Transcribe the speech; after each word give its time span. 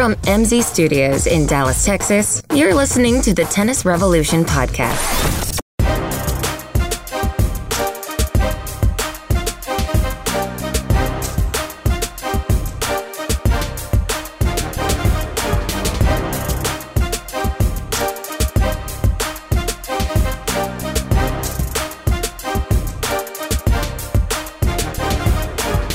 From 0.00 0.14
MZ 0.14 0.62
Studios 0.62 1.26
in 1.26 1.44
Dallas, 1.44 1.84
Texas, 1.84 2.42
you're 2.54 2.72
listening 2.72 3.20
to 3.20 3.34
the 3.34 3.44
Tennis 3.44 3.84
Revolution 3.84 4.44
podcast. 4.44 5.60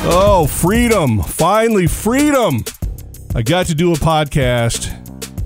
Oh, 0.07 0.45
freedom. 0.45 1.23
Finally, 1.23 1.87
freedom. 1.87 2.63
I 3.35 3.41
got 3.41 3.65
to 3.65 3.75
do 3.75 3.91
a 3.91 3.97
podcast, 3.97 4.89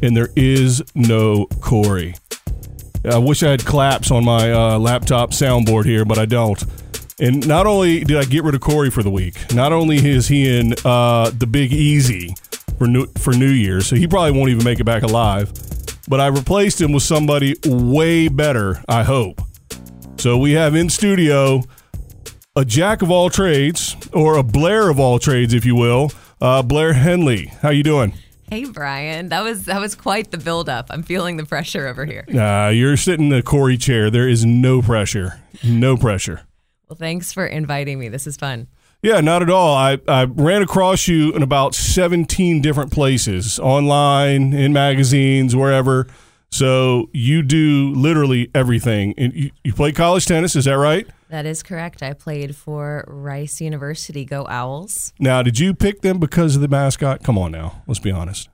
and 0.03 0.15
there 0.15 0.29
is 0.35 0.83
no 0.93 1.47
Corey. 1.59 2.13
I 3.03 3.17
wish 3.17 3.41
I 3.41 3.49
had 3.49 3.65
claps 3.65 4.11
on 4.11 4.23
my 4.23 4.51
uh, 4.51 4.77
laptop 4.77 5.31
soundboard 5.31 5.85
here, 5.85 6.05
but 6.05 6.19
I 6.19 6.27
don't. 6.27 6.63
And 7.19 7.47
not 7.47 7.65
only 7.65 8.03
did 8.03 8.17
I 8.17 8.25
get 8.25 8.43
rid 8.43 8.53
of 8.53 8.61
Corey 8.61 8.91
for 8.91 9.01
the 9.01 9.09
week, 9.09 9.55
not 9.55 9.73
only 9.73 9.97
is 9.97 10.27
he 10.27 10.55
in 10.55 10.75
uh, 10.85 11.31
the 11.31 11.47
Big 11.47 11.73
Easy 11.73 12.35
for 12.77 12.85
new, 12.85 13.07
for 13.17 13.33
New 13.33 13.49
Year's, 13.49 13.87
so 13.87 13.95
he 13.95 14.07
probably 14.07 14.37
won't 14.37 14.51
even 14.51 14.63
make 14.63 14.79
it 14.79 14.85
back 14.85 15.01
alive, 15.01 15.51
but 16.07 16.19
I 16.19 16.27
replaced 16.27 16.79
him 16.79 16.91
with 16.91 17.01
somebody 17.01 17.55
way 17.65 18.27
better, 18.27 18.83
I 18.87 19.01
hope. 19.01 19.41
So 20.17 20.37
we 20.37 20.51
have 20.51 20.75
in 20.75 20.89
studio 20.89 21.63
a 22.55 22.63
jack 22.63 23.01
of 23.01 23.09
all 23.09 23.31
trades, 23.31 23.95
or 24.13 24.37
a 24.37 24.43
Blair 24.43 24.89
of 24.89 24.99
all 24.99 25.17
trades, 25.17 25.55
if 25.55 25.65
you 25.65 25.75
will, 25.75 26.11
uh, 26.41 26.61
Blair 26.61 26.93
Henley. 26.93 27.47
How 27.61 27.69
you 27.69 27.83
doing? 27.83 28.13
Hey 28.49 28.65
Brian, 28.65 29.29
that 29.29 29.43
was 29.43 29.65
that 29.65 29.79
was 29.79 29.93
quite 29.93 30.31
the 30.31 30.37
buildup. 30.37 30.87
I'm 30.89 31.03
feeling 31.03 31.37
the 31.37 31.45
pressure 31.45 31.87
over 31.87 32.05
here. 32.05 32.25
Uh, 32.33 32.69
you're 32.69 32.97
sitting 32.97 33.25
in 33.25 33.29
the 33.29 33.43
Corey 33.43 33.77
chair. 33.77 34.09
There 34.09 34.27
is 34.27 34.43
no 34.43 34.81
pressure. 34.81 35.39
No 35.63 35.95
pressure. 35.95 36.41
Well, 36.87 36.97
thanks 36.97 37.31
for 37.31 37.45
inviting 37.45 37.99
me. 37.99 38.09
This 38.09 38.25
is 38.25 38.37
fun. 38.37 38.67
Yeah, 39.03 39.21
not 39.21 39.41
at 39.43 39.49
all. 39.49 39.75
I, 39.75 39.99
I 40.07 40.23
ran 40.25 40.61
across 40.61 41.07
you 41.07 41.31
in 41.33 41.41
about 41.43 41.73
17 41.73 42.61
different 42.61 42.91
places, 42.91 43.57
online, 43.59 44.51
in 44.51 44.73
magazines, 44.73 45.55
wherever. 45.55 46.07
So 46.51 47.09
you 47.13 47.41
do 47.43 47.93
literally 47.95 48.49
everything. 48.53 49.13
And 49.17 49.33
you, 49.33 49.51
you 49.63 49.73
play 49.73 49.93
college 49.93 50.25
tennis, 50.25 50.55
is 50.55 50.65
that 50.65 50.73
right? 50.73 51.07
That 51.29 51.45
is 51.45 51.61
correct. 51.63 52.01
I 52.01 52.13
played 52.13 52.55
for 52.55 53.05
Rice 53.07 53.61
University. 53.61 54.25
Go 54.25 54.45
Owls. 54.49 55.13
Now, 55.19 55.41
did 55.43 55.59
you 55.59 55.73
pick 55.73 56.01
them 56.01 56.19
because 56.19 56.55
of 56.55 56.61
the 56.61 56.67
mascot? 56.67 57.23
Come 57.23 57.37
on 57.37 57.51
now, 57.51 57.83
let's 57.87 57.99
be 57.99 58.11
honest. 58.11 58.49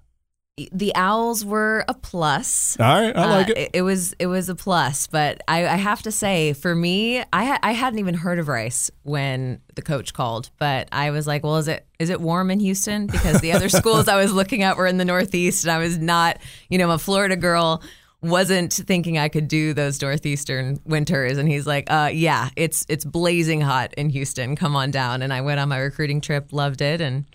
The 0.71 0.95
Owls 0.95 1.43
were 1.43 1.83
a 1.89 1.93
plus. 1.93 2.77
All 2.79 2.85
right, 3.01 3.13
I 3.15 3.29
like 3.29 3.49
Uh, 3.49 3.53
it. 3.57 3.69
It 3.73 3.81
was 3.81 4.13
it 4.19 4.27
was 4.27 4.47
a 4.47 4.55
plus, 4.55 5.05
but 5.07 5.41
I, 5.49 5.67
I 5.67 5.75
have 5.75 6.01
to 6.03 6.11
say, 6.11 6.53
for 6.53 6.73
me, 6.73 7.19
I 7.33 7.43
ha- 7.45 7.59
I 7.61 7.73
hadn't 7.73 7.99
even 7.99 8.13
heard 8.15 8.39
of 8.39 8.47
Rice 8.47 8.89
when 9.03 9.59
the 9.75 9.81
coach 9.81 10.13
called. 10.13 10.51
But 10.57 10.87
I 10.93 11.11
was 11.11 11.27
like, 11.27 11.43
well, 11.43 11.57
is 11.57 11.67
it 11.67 11.85
is 11.99 12.09
it 12.09 12.21
warm 12.21 12.51
in 12.51 12.61
Houston? 12.61 13.07
Because 13.07 13.41
the 13.41 13.51
other 13.51 13.67
schools 13.79 14.07
I 14.07 14.15
was 14.15 14.31
looking 14.31 14.63
at 14.63 14.77
were 14.77 14.87
in 14.87 14.95
the 14.97 15.03
Northeast, 15.03 15.65
and 15.65 15.71
I 15.73 15.77
was 15.77 15.97
not, 15.97 16.37
you 16.69 16.77
know, 16.77 16.91
a 16.91 16.97
Florida 16.97 17.35
girl. 17.35 17.83
Wasn't 18.29 18.73
thinking 18.73 19.17
I 19.17 19.29
could 19.29 19.47
do 19.47 19.73
those 19.73 20.01
northeastern 20.01 20.79
winters, 20.85 21.37
and 21.37 21.47
he's 21.47 21.67
like, 21.67 21.91
uh, 21.91 22.09
"Yeah, 22.13 22.49
it's 22.55 22.85
it's 22.89 23.05
blazing 23.05 23.61
hot 23.61 23.93
in 23.95 24.09
Houston. 24.09 24.55
Come 24.55 24.75
on 24.75 24.91
down." 24.91 25.21
And 25.21 25.31
I 25.31 25.41
went 25.41 25.59
on 25.59 25.69
my 25.69 25.77
recruiting 25.77 26.21
trip, 26.21 26.51
loved 26.51 26.81
it, 26.81 27.01
and 27.01 27.25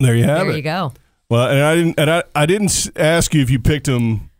There 0.00 0.14
you 0.14 0.24
have 0.24 0.38
there 0.40 0.50
it. 0.50 0.56
you 0.56 0.62
go. 0.62 0.92
Well, 1.28 1.48
and 1.48 1.60
I 1.60 1.74
didn't, 1.74 1.98
and 1.98 2.10
I, 2.10 2.22
I 2.34 2.46
didn't 2.46 2.90
ask 2.96 3.34
you 3.34 3.42
if 3.42 3.50
you 3.50 3.58
picked 3.58 3.88
him 3.88 4.30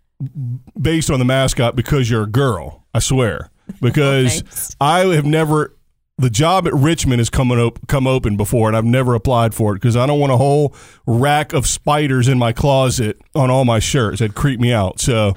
based 0.81 1.11
on 1.11 1.19
the 1.19 1.25
mascot 1.25 1.75
because 1.77 2.09
you're 2.09 2.23
a 2.23 2.29
girl. 2.31 2.85
I 2.95 3.01
swear, 3.01 3.51
because. 3.81 4.77
I 4.81 5.01
have 5.01 5.27
never. 5.27 5.73
The 6.19 6.31
job 6.31 6.67
at 6.67 6.73
Richmond 6.73 7.21
has 7.21 7.29
come 7.29 7.51
op- 7.53 7.87
come 7.89 8.07
open 8.07 8.39
before, 8.39 8.69
and 8.69 8.77
I've 8.77 8.87
never 8.87 9.15
applied 9.15 9.53
for 9.55 9.73
it 9.73 9.81
because 9.81 9.97
I 9.97 10.07
don't 10.07 10.19
want 10.19 10.33
a 10.33 10.39
whole 10.39 10.75
rack 11.07 11.53
of 11.53 11.67
spiders 11.67 12.27
in 12.27 12.39
my 12.39 12.55
closet 12.55 13.21
on 13.35 13.51
all 13.51 13.67
my 13.67 13.81
shirts. 13.81 14.21
That'd 14.21 14.35
creep 14.35 14.59
me 14.59 14.73
out. 14.73 14.99
So 14.99 15.35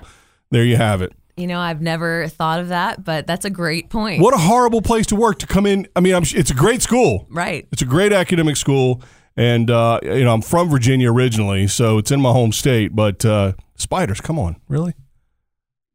there 0.51 0.63
you 0.63 0.77
have 0.77 1.01
it. 1.01 1.13
You 1.37 1.47
know, 1.47 1.59
I've 1.59 1.81
never 1.81 2.27
thought 2.27 2.59
of 2.59 2.67
that, 2.67 3.05
but 3.05 3.25
that's 3.25 3.45
a 3.45 3.49
great 3.49 3.89
point. 3.89 4.21
What 4.21 4.33
a 4.33 4.37
horrible 4.37 4.81
place 4.81 5.05
to 5.07 5.15
work 5.15 5.39
to 5.39 5.47
come 5.47 5.65
in. 5.65 5.87
I 5.95 6.01
mean, 6.01 6.13
I'm, 6.13 6.23
it's 6.23 6.51
a 6.51 6.55
great 6.55 6.81
school. 6.81 7.27
Right. 7.29 7.65
It's 7.71 7.81
a 7.81 7.85
great 7.85 8.11
academic 8.11 8.57
school, 8.57 9.01
and 9.37 9.71
uh, 9.71 10.01
you 10.03 10.25
know 10.25 10.33
I'm 10.33 10.41
from 10.41 10.69
Virginia 10.69 11.11
originally, 11.11 11.67
so 11.67 11.97
it's 11.97 12.11
in 12.11 12.19
my 12.19 12.31
home 12.31 12.51
state. 12.51 12.93
But 12.93 13.23
uh, 13.23 13.53
spiders, 13.75 14.19
come 14.19 14.37
on, 14.37 14.57
really? 14.67 14.95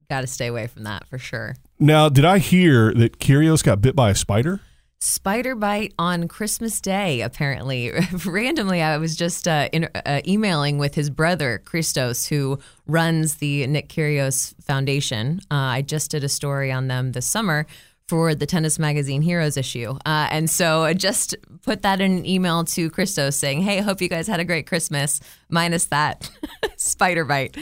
Got 0.08 0.22
to 0.22 0.26
stay 0.26 0.46
away 0.46 0.66
from 0.66 0.84
that 0.84 1.06
for 1.08 1.18
sure. 1.18 1.56
Now, 1.78 2.08
did 2.08 2.24
I 2.24 2.38
hear 2.38 2.94
that 2.94 3.18
Kyrgios 3.18 3.62
got 3.62 3.82
bit 3.82 3.94
by 3.94 4.10
a 4.10 4.14
spider? 4.14 4.60
Spider 5.04 5.54
bite 5.54 5.92
on 5.98 6.28
Christmas 6.28 6.80
Day, 6.80 7.20
apparently. 7.20 7.92
Randomly, 8.24 8.80
I 8.80 8.96
was 8.96 9.14
just 9.14 9.46
uh, 9.46 9.68
in, 9.70 9.84
uh, 9.94 10.22
emailing 10.26 10.78
with 10.78 10.94
his 10.94 11.10
brother, 11.10 11.60
Christos, 11.66 12.26
who 12.26 12.58
runs 12.86 13.34
the 13.34 13.66
Nick 13.66 13.90
Kyrgios 13.90 14.54
Foundation. 14.64 15.40
Uh, 15.50 15.56
I 15.56 15.82
just 15.82 16.10
did 16.10 16.24
a 16.24 16.28
story 16.30 16.72
on 16.72 16.88
them 16.88 17.12
this 17.12 17.26
summer 17.26 17.66
for 18.08 18.34
the 18.34 18.46
Tennis 18.46 18.78
Magazine 18.78 19.20
Heroes 19.20 19.58
issue. 19.58 19.90
Uh, 20.06 20.28
and 20.30 20.48
so 20.48 20.84
I 20.84 20.94
just 20.94 21.36
put 21.60 21.82
that 21.82 22.00
in 22.00 22.18
an 22.18 22.26
email 22.26 22.64
to 22.64 22.88
Christos 22.88 23.36
saying, 23.36 23.60
hey, 23.60 23.82
hope 23.82 24.00
you 24.00 24.08
guys 24.08 24.26
had 24.26 24.40
a 24.40 24.44
great 24.44 24.66
Christmas, 24.66 25.20
minus 25.50 25.84
that 25.86 26.30
spider 26.78 27.26
bite. 27.26 27.58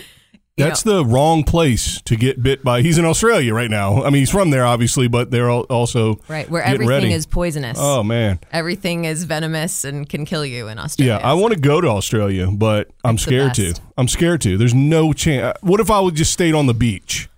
That's 0.58 0.82
the 0.82 1.04
wrong 1.04 1.44
place 1.44 2.00
to 2.02 2.14
get 2.14 2.42
bit 2.42 2.62
by. 2.62 2.82
He's 2.82 2.98
in 2.98 3.04
Australia 3.06 3.54
right 3.54 3.70
now. 3.70 4.02
I 4.02 4.10
mean, 4.10 4.20
he's 4.20 4.30
from 4.30 4.50
there, 4.50 4.66
obviously, 4.66 5.08
but 5.08 5.30
they're 5.30 5.48
also 5.50 6.20
Right, 6.28 6.48
where 6.50 6.62
everything 6.62 6.88
ready. 6.88 7.12
is 7.12 7.24
poisonous. 7.26 7.78
Oh 7.80 8.02
man, 8.02 8.38
Everything 8.52 9.06
is 9.06 9.24
venomous 9.24 9.84
and 9.84 10.06
can 10.08 10.24
kill 10.26 10.44
you 10.44 10.68
in 10.68 10.78
Australia. 10.78 11.18
yeah. 11.20 11.26
I 11.26 11.32
want 11.34 11.54
to 11.54 11.58
go 11.60 11.80
to 11.80 11.88
Australia, 11.88 12.48
but 12.50 12.90
I'm 13.02 13.16
scared 13.18 13.54
to. 13.54 13.74
I'm 13.96 14.08
scared 14.08 14.42
to. 14.42 14.58
There's 14.58 14.74
no 14.74 15.12
chance. 15.14 15.42
Uh, 15.42 15.54
what 15.62 15.80
if 15.80 15.90
I 15.90 16.00
would 16.00 16.14
just 16.16 16.32
stayed 16.32 16.54
on 16.54 16.66
the 16.66 16.74
beach, 16.74 17.28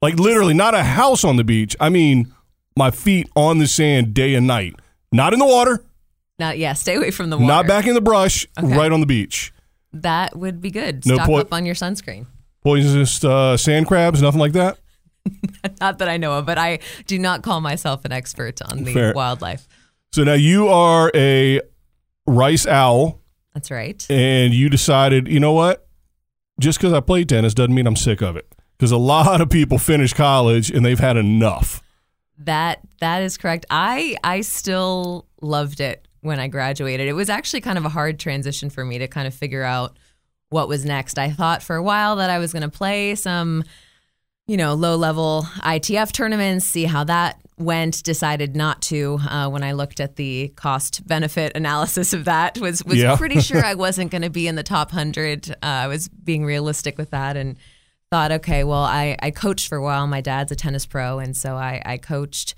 like 0.00 0.14
literally, 0.14 0.54
not 0.54 0.74
a 0.74 0.82
house 0.84 1.24
on 1.24 1.36
the 1.36 1.44
beach. 1.44 1.74
I 1.80 1.88
mean, 1.88 2.32
my 2.76 2.90
feet 2.92 3.28
on 3.34 3.58
the 3.58 3.66
sand 3.66 4.14
day 4.14 4.34
and 4.36 4.46
night, 4.46 4.76
not 5.12 5.32
in 5.32 5.38
the 5.40 5.44
water, 5.46 5.82
Not, 6.38 6.56
yeah, 6.56 6.72
stay 6.74 6.94
away 6.94 7.10
from 7.10 7.30
the 7.30 7.36
water. 7.36 7.46
not 7.48 7.66
back 7.66 7.86
in 7.88 7.94
the 7.94 8.00
brush, 8.00 8.46
Okay. 8.56 8.76
right 8.76 8.92
on 8.92 9.00
the 9.00 9.06
beach. 9.06 9.52
That 9.92 10.36
would 10.36 10.60
be 10.62 10.70
good. 10.70 11.04
No 11.04 11.16
Stock 11.16 11.26
poi- 11.26 11.40
up 11.40 11.52
on 11.52 11.66
your 11.66 11.74
sunscreen. 11.74 12.26
Poisonous 12.62 13.24
uh, 13.24 13.56
sand 13.56 13.86
crabs, 13.86 14.20
nothing 14.22 14.40
like 14.40 14.52
that. 14.52 14.78
Not 15.80 15.98
that 15.98 16.08
I 16.08 16.16
know 16.16 16.32
of, 16.38 16.46
but 16.46 16.58
I 16.58 16.78
do 17.06 17.18
not 17.18 17.42
call 17.42 17.60
myself 17.60 18.04
an 18.04 18.12
expert 18.12 18.60
on 18.62 18.84
the 18.84 18.92
Fair. 18.94 19.12
wildlife. 19.14 19.68
So 20.12 20.24
now 20.24 20.32
you 20.34 20.68
are 20.68 21.10
a 21.14 21.60
rice 22.26 22.66
owl. 22.66 23.20
That's 23.54 23.70
right. 23.70 24.04
and 24.10 24.54
you 24.54 24.68
decided, 24.70 25.28
you 25.28 25.40
know 25.40 25.52
what? 25.52 25.86
Just 26.58 26.78
because 26.78 26.92
I 26.92 27.00
played 27.00 27.28
tennis 27.28 27.52
doesn't 27.52 27.74
mean 27.74 27.86
I'm 27.86 27.96
sick 27.96 28.22
of 28.22 28.36
it. 28.36 28.46
Because 28.78 28.92
a 28.92 28.96
lot 28.96 29.40
of 29.40 29.50
people 29.50 29.76
finish 29.78 30.12
college 30.14 30.70
and 30.70 30.84
they've 30.84 30.98
had 30.98 31.16
enough. 31.16 31.82
That 32.38 32.80
that 33.00 33.22
is 33.22 33.36
correct. 33.36 33.66
I 33.68 34.16
I 34.24 34.40
still 34.40 35.26
loved 35.42 35.80
it 35.80 36.06
when 36.22 36.40
I 36.40 36.48
graduated. 36.48 37.06
It 37.08 37.12
was 37.12 37.28
actually 37.28 37.60
kind 37.60 37.76
of 37.76 37.84
a 37.84 37.90
hard 37.90 38.18
transition 38.18 38.70
for 38.70 38.84
me 38.84 38.98
to 38.98 39.06
kind 39.08 39.26
of 39.26 39.34
figure 39.34 39.62
out 39.62 39.98
what 40.50 40.68
was 40.68 40.84
next. 40.84 41.18
I 41.18 41.30
thought 41.30 41.62
for 41.62 41.76
a 41.76 41.82
while 41.82 42.16
that 42.16 42.28
I 42.30 42.38
was 42.38 42.52
going 42.52 42.62
to 42.62 42.68
play 42.68 43.14
some 43.14 43.64
you 44.46 44.56
know, 44.56 44.74
low 44.74 44.96
level 44.96 45.46
ITF 45.60 46.10
tournaments, 46.10 46.66
see 46.66 46.82
how 46.84 47.04
that 47.04 47.40
went. 47.56 48.02
Decided 48.02 48.56
not 48.56 48.82
to 48.82 49.20
uh, 49.28 49.48
when 49.48 49.62
I 49.62 49.72
looked 49.72 50.00
at 50.00 50.16
the 50.16 50.48
cost 50.56 51.06
benefit 51.06 51.52
analysis 51.54 52.12
of 52.12 52.24
that. 52.24 52.58
Was 52.58 52.84
was 52.84 52.98
Yeah. 52.98 53.14
pretty 53.16 53.40
sure 53.48 53.64
I 53.64 53.74
wasn't 53.74 54.10
going 54.10 54.22
to 54.22 54.30
be 54.30 54.48
in 54.48 54.56
the 54.56 54.64
top 54.64 54.90
hundred. 54.90 55.50
Uh, 55.52 55.56
I 55.62 55.86
was 55.86 56.08
being 56.08 56.44
realistic 56.44 56.98
with 56.98 57.10
that 57.10 57.36
and 57.36 57.56
thought, 58.10 58.32
okay, 58.32 58.64
well, 58.64 58.82
I, 58.82 59.16
I 59.22 59.30
coached 59.30 59.68
for 59.68 59.78
a 59.78 59.82
while. 59.82 60.04
My 60.08 60.20
dad's 60.20 60.50
a 60.50 60.56
tennis 60.56 60.84
pro, 60.84 61.20
and 61.20 61.36
so 61.36 61.54
I, 61.54 61.80
I 61.86 61.96
coached 61.96 62.56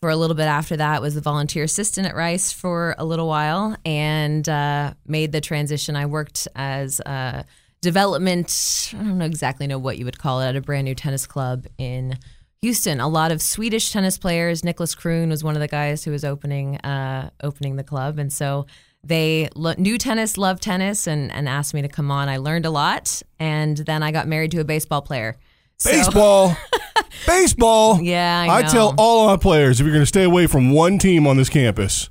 for 0.00 0.10
a 0.10 0.16
little 0.16 0.36
bit 0.36 0.46
after 0.46 0.76
that. 0.76 1.02
Was 1.02 1.16
a 1.16 1.20
volunteer 1.20 1.64
assistant 1.64 2.06
at 2.06 2.14
Rice 2.14 2.52
for 2.52 2.94
a 2.98 3.04
little 3.04 3.26
while, 3.26 3.76
and 3.84 4.48
uh, 4.48 4.94
made 5.06 5.32
the 5.32 5.40
transition. 5.40 5.96
I 5.96 6.06
worked 6.06 6.48
as 6.54 7.00
a 7.00 7.44
development. 7.80 8.92
I 8.94 8.98
don't 8.98 9.18
know 9.18 9.24
exactly 9.24 9.66
know 9.66 9.78
what 9.78 9.98
you 9.98 10.04
would 10.04 10.18
call 10.18 10.40
it 10.40 10.48
at 10.48 10.56
a 10.56 10.60
brand 10.60 10.84
new 10.84 10.94
tennis 10.94 11.26
club 11.26 11.66
in 11.78 12.18
Houston. 12.60 13.00
A 13.00 13.08
lot 13.08 13.30
of 13.30 13.40
Swedish 13.40 13.92
tennis 13.92 14.18
players. 14.18 14.64
Nicholas 14.64 14.94
Kroon 14.94 15.28
was 15.28 15.44
one 15.44 15.54
of 15.54 15.60
the 15.60 15.68
guys 15.68 16.04
who 16.04 16.10
was 16.10 16.24
opening 16.24 16.76
uh, 16.78 17.30
opening 17.42 17.76
the 17.76 17.84
club, 17.84 18.18
and 18.18 18.32
so 18.32 18.66
they 19.04 19.48
lo- 19.54 19.74
knew 19.78 19.96
tennis, 19.96 20.36
loved 20.36 20.62
tennis, 20.62 21.06
and, 21.06 21.32
and 21.32 21.48
asked 21.48 21.72
me 21.72 21.82
to 21.82 21.88
come 21.88 22.10
on. 22.10 22.28
I 22.28 22.38
learned 22.38 22.66
a 22.66 22.70
lot, 22.70 23.22
and 23.38 23.76
then 23.76 24.02
I 24.02 24.10
got 24.10 24.26
married 24.26 24.50
to 24.52 24.60
a 24.60 24.64
baseball 24.64 25.02
player. 25.02 25.36
Baseball. 25.84 26.56
Baseball. 27.26 28.00
Yeah, 28.02 28.46
I 28.48 28.58
I 28.58 28.62
tell 28.62 28.94
all 28.98 29.28
of 29.28 29.38
my 29.38 29.40
players 29.42 29.80
if 29.80 29.84
you're 29.84 29.92
going 29.94 30.02
to 30.02 30.06
stay 30.06 30.24
away 30.24 30.46
from 30.46 30.70
one 30.70 30.98
team 30.98 31.26
on 31.26 31.36
this 31.36 31.48
campus, 31.48 32.08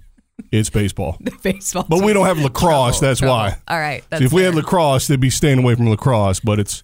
it's 0.51 0.69
baseball. 0.69 1.17
the 1.21 1.31
baseball. 1.43 1.85
But 1.87 2.03
we 2.03 2.13
don't 2.13 2.25
have 2.25 2.37
lacrosse. 2.39 2.99
Trouble, 2.99 3.07
that's 3.07 3.19
trouble. 3.19 3.35
why. 3.35 3.57
All 3.67 3.79
right. 3.79 4.03
That's 4.09 4.21
See, 4.21 4.25
if 4.25 4.31
we 4.33 4.43
had 4.43 4.55
lacrosse, 4.55 5.07
they'd 5.07 5.19
be 5.19 5.29
staying 5.29 5.59
away 5.59 5.75
from 5.75 5.89
lacrosse. 5.89 6.39
But 6.39 6.59
it's 6.59 6.83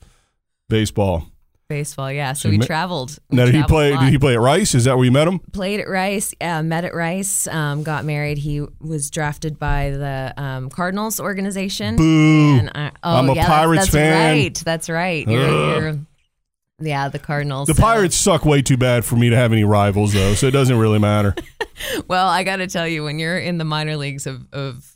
baseball. 0.67 1.27
baseball, 1.69 2.11
yeah. 2.11 2.33
So 2.33 2.47
So 2.47 2.49
we 2.49 2.57
ma- 2.57 2.65
traveled. 2.65 3.17
We 3.29 3.37
Now, 3.37 3.45
did 3.45 3.55
he 3.55 3.61
traveled 3.61 3.93
a 3.93 3.95
play? 3.95 4.05
Did 4.05 4.11
he 4.11 4.17
play 4.19 4.33
at 4.33 4.39
Rice? 4.41 4.75
Is 4.75 4.83
that 4.85 4.95
where 4.97 5.05
you 5.05 5.11
met 5.11 5.27
him? 5.27 5.39
played 5.39 5.79
at 5.79 5.87
Rice, 5.87 6.33
uh, 6.41 6.63
met 6.63 6.83
at 6.83 6.93
Rice, 6.93 7.47
um, 7.47 7.83
got 7.83 8.03
married. 8.03 8.39
He 8.39 8.65
was 8.81 9.09
drafted 9.09 9.57
by 9.57 9.91
the 9.91 10.33
um, 10.37 10.69
Cardinals 10.69 11.19
organization. 11.19 11.95
Boo. 11.95 12.57
And 12.59 12.71
I, 12.75 12.91
oh, 13.03 13.17
I'm 13.19 13.29
a 13.29 13.35
yeah, 13.35 13.43
that's- 13.43 13.47
Pirates 13.47 13.81
that's, 13.83 13.91
fan. 13.93 14.33
right. 14.37 14.55
That's 14.65 14.89
right. 14.89 15.27
You're, 15.27 15.81
you're, 15.81 15.99
yeah, 16.85 17.09
the 17.09 17.19
Cardinals. 17.19 17.67
The 17.67 17.73
So- 17.75 17.81
Pirates 17.81 18.15
suck 18.15 18.45
way 18.45 18.61
too 18.61 18.77
bad 18.77 19.05
for 19.05 19.15
me 19.15 19.29
to 19.29 19.35
have 19.35 19.51
any 19.51 19.63
rivals, 19.63 20.13
though, 20.13 20.33
so 20.35 20.47
it 20.47 20.51
doesn't 20.51 20.77
really 20.77 20.99
matter. 20.99 21.35
Well, 22.07 22.27
I 22.27 22.43
got 22.43 22.57
to 22.57 22.67
tell 22.67 22.87
you, 22.87 23.03
when 23.03 23.17
you're 23.19 23.37
in 23.37 23.57
the 23.57 23.65
minor 23.65 23.97
leagues 23.97 24.27
of, 24.27 24.41
of 24.53 24.92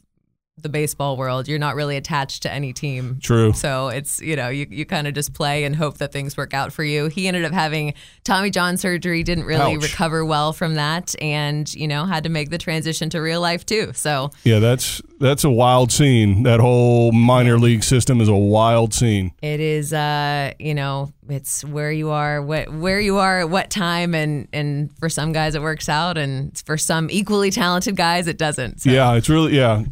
the 0.59 0.69
baseball 0.69 1.17
world, 1.17 1.47
you're 1.47 1.59
not 1.59 1.75
really 1.75 1.97
attached 1.97 2.41
to 2.43 2.51
any 2.51 2.73
team. 2.73 3.19
True. 3.21 3.53
So 3.53 3.89
it's, 3.89 4.19
you 4.19 4.35
know, 4.35 4.49
you, 4.49 4.65
you 4.69 4.85
kind 4.85 5.07
of 5.07 5.13
just 5.13 5.33
play 5.33 5.63
and 5.65 5.75
hope 5.75 5.99
that 5.99 6.11
things 6.11 6.35
work 6.35 6.53
out 6.53 6.73
for 6.73 6.83
you. 6.83 7.07
He 7.07 7.27
ended 7.27 7.45
up 7.45 7.53
having 7.53 7.93
Tommy 8.23 8.49
John 8.49 8.77
surgery, 8.77 9.23
didn't 9.23 9.45
really 9.45 9.75
Ouch. 9.75 9.83
recover 9.83 10.25
well 10.25 10.53
from 10.53 10.75
that, 10.75 11.15
and, 11.21 11.71
you 11.73 11.87
know, 11.87 12.05
had 12.05 12.23
to 12.23 12.29
make 12.29 12.49
the 12.49 12.57
transition 12.57 13.09
to 13.11 13.19
real 13.19 13.39
life 13.39 13.65
too. 13.65 13.91
So 13.93 14.31
Yeah, 14.43 14.59
that's 14.59 15.01
that's 15.19 15.43
a 15.43 15.49
wild 15.49 15.91
scene. 15.91 16.43
That 16.43 16.59
whole 16.59 17.11
minor 17.11 17.57
league 17.57 17.83
system 17.83 18.21
is 18.21 18.27
a 18.27 18.35
wild 18.35 18.93
scene. 18.93 19.31
it 19.41 19.59
is, 19.59 19.93
uh, 19.93 20.53
you 20.59 20.73
know, 20.73 21.13
it's 21.29 21.63
where 21.65 21.91
you 21.91 22.09
are, 22.09 22.41
what, 22.41 22.71
where 22.71 22.99
you 22.99 23.17
are 23.17 23.41
at 23.41 23.49
what 23.49 23.69
time. 23.69 24.15
And, 24.15 24.47
and 24.53 24.95
for 24.99 25.09
some 25.09 25.33
guys, 25.33 25.55
it 25.55 25.61
works 25.61 25.89
out. 25.89 26.17
And 26.17 26.57
for 26.65 26.77
some 26.77 27.09
equally 27.11 27.51
talented 27.51 27.95
guys, 27.95 28.27
it 28.27 28.37
doesn't. 28.37 28.81
So. 28.81 28.89
Yeah, 28.89 29.13
it's 29.15 29.27
really 29.29 29.55
yeah. 29.55 29.83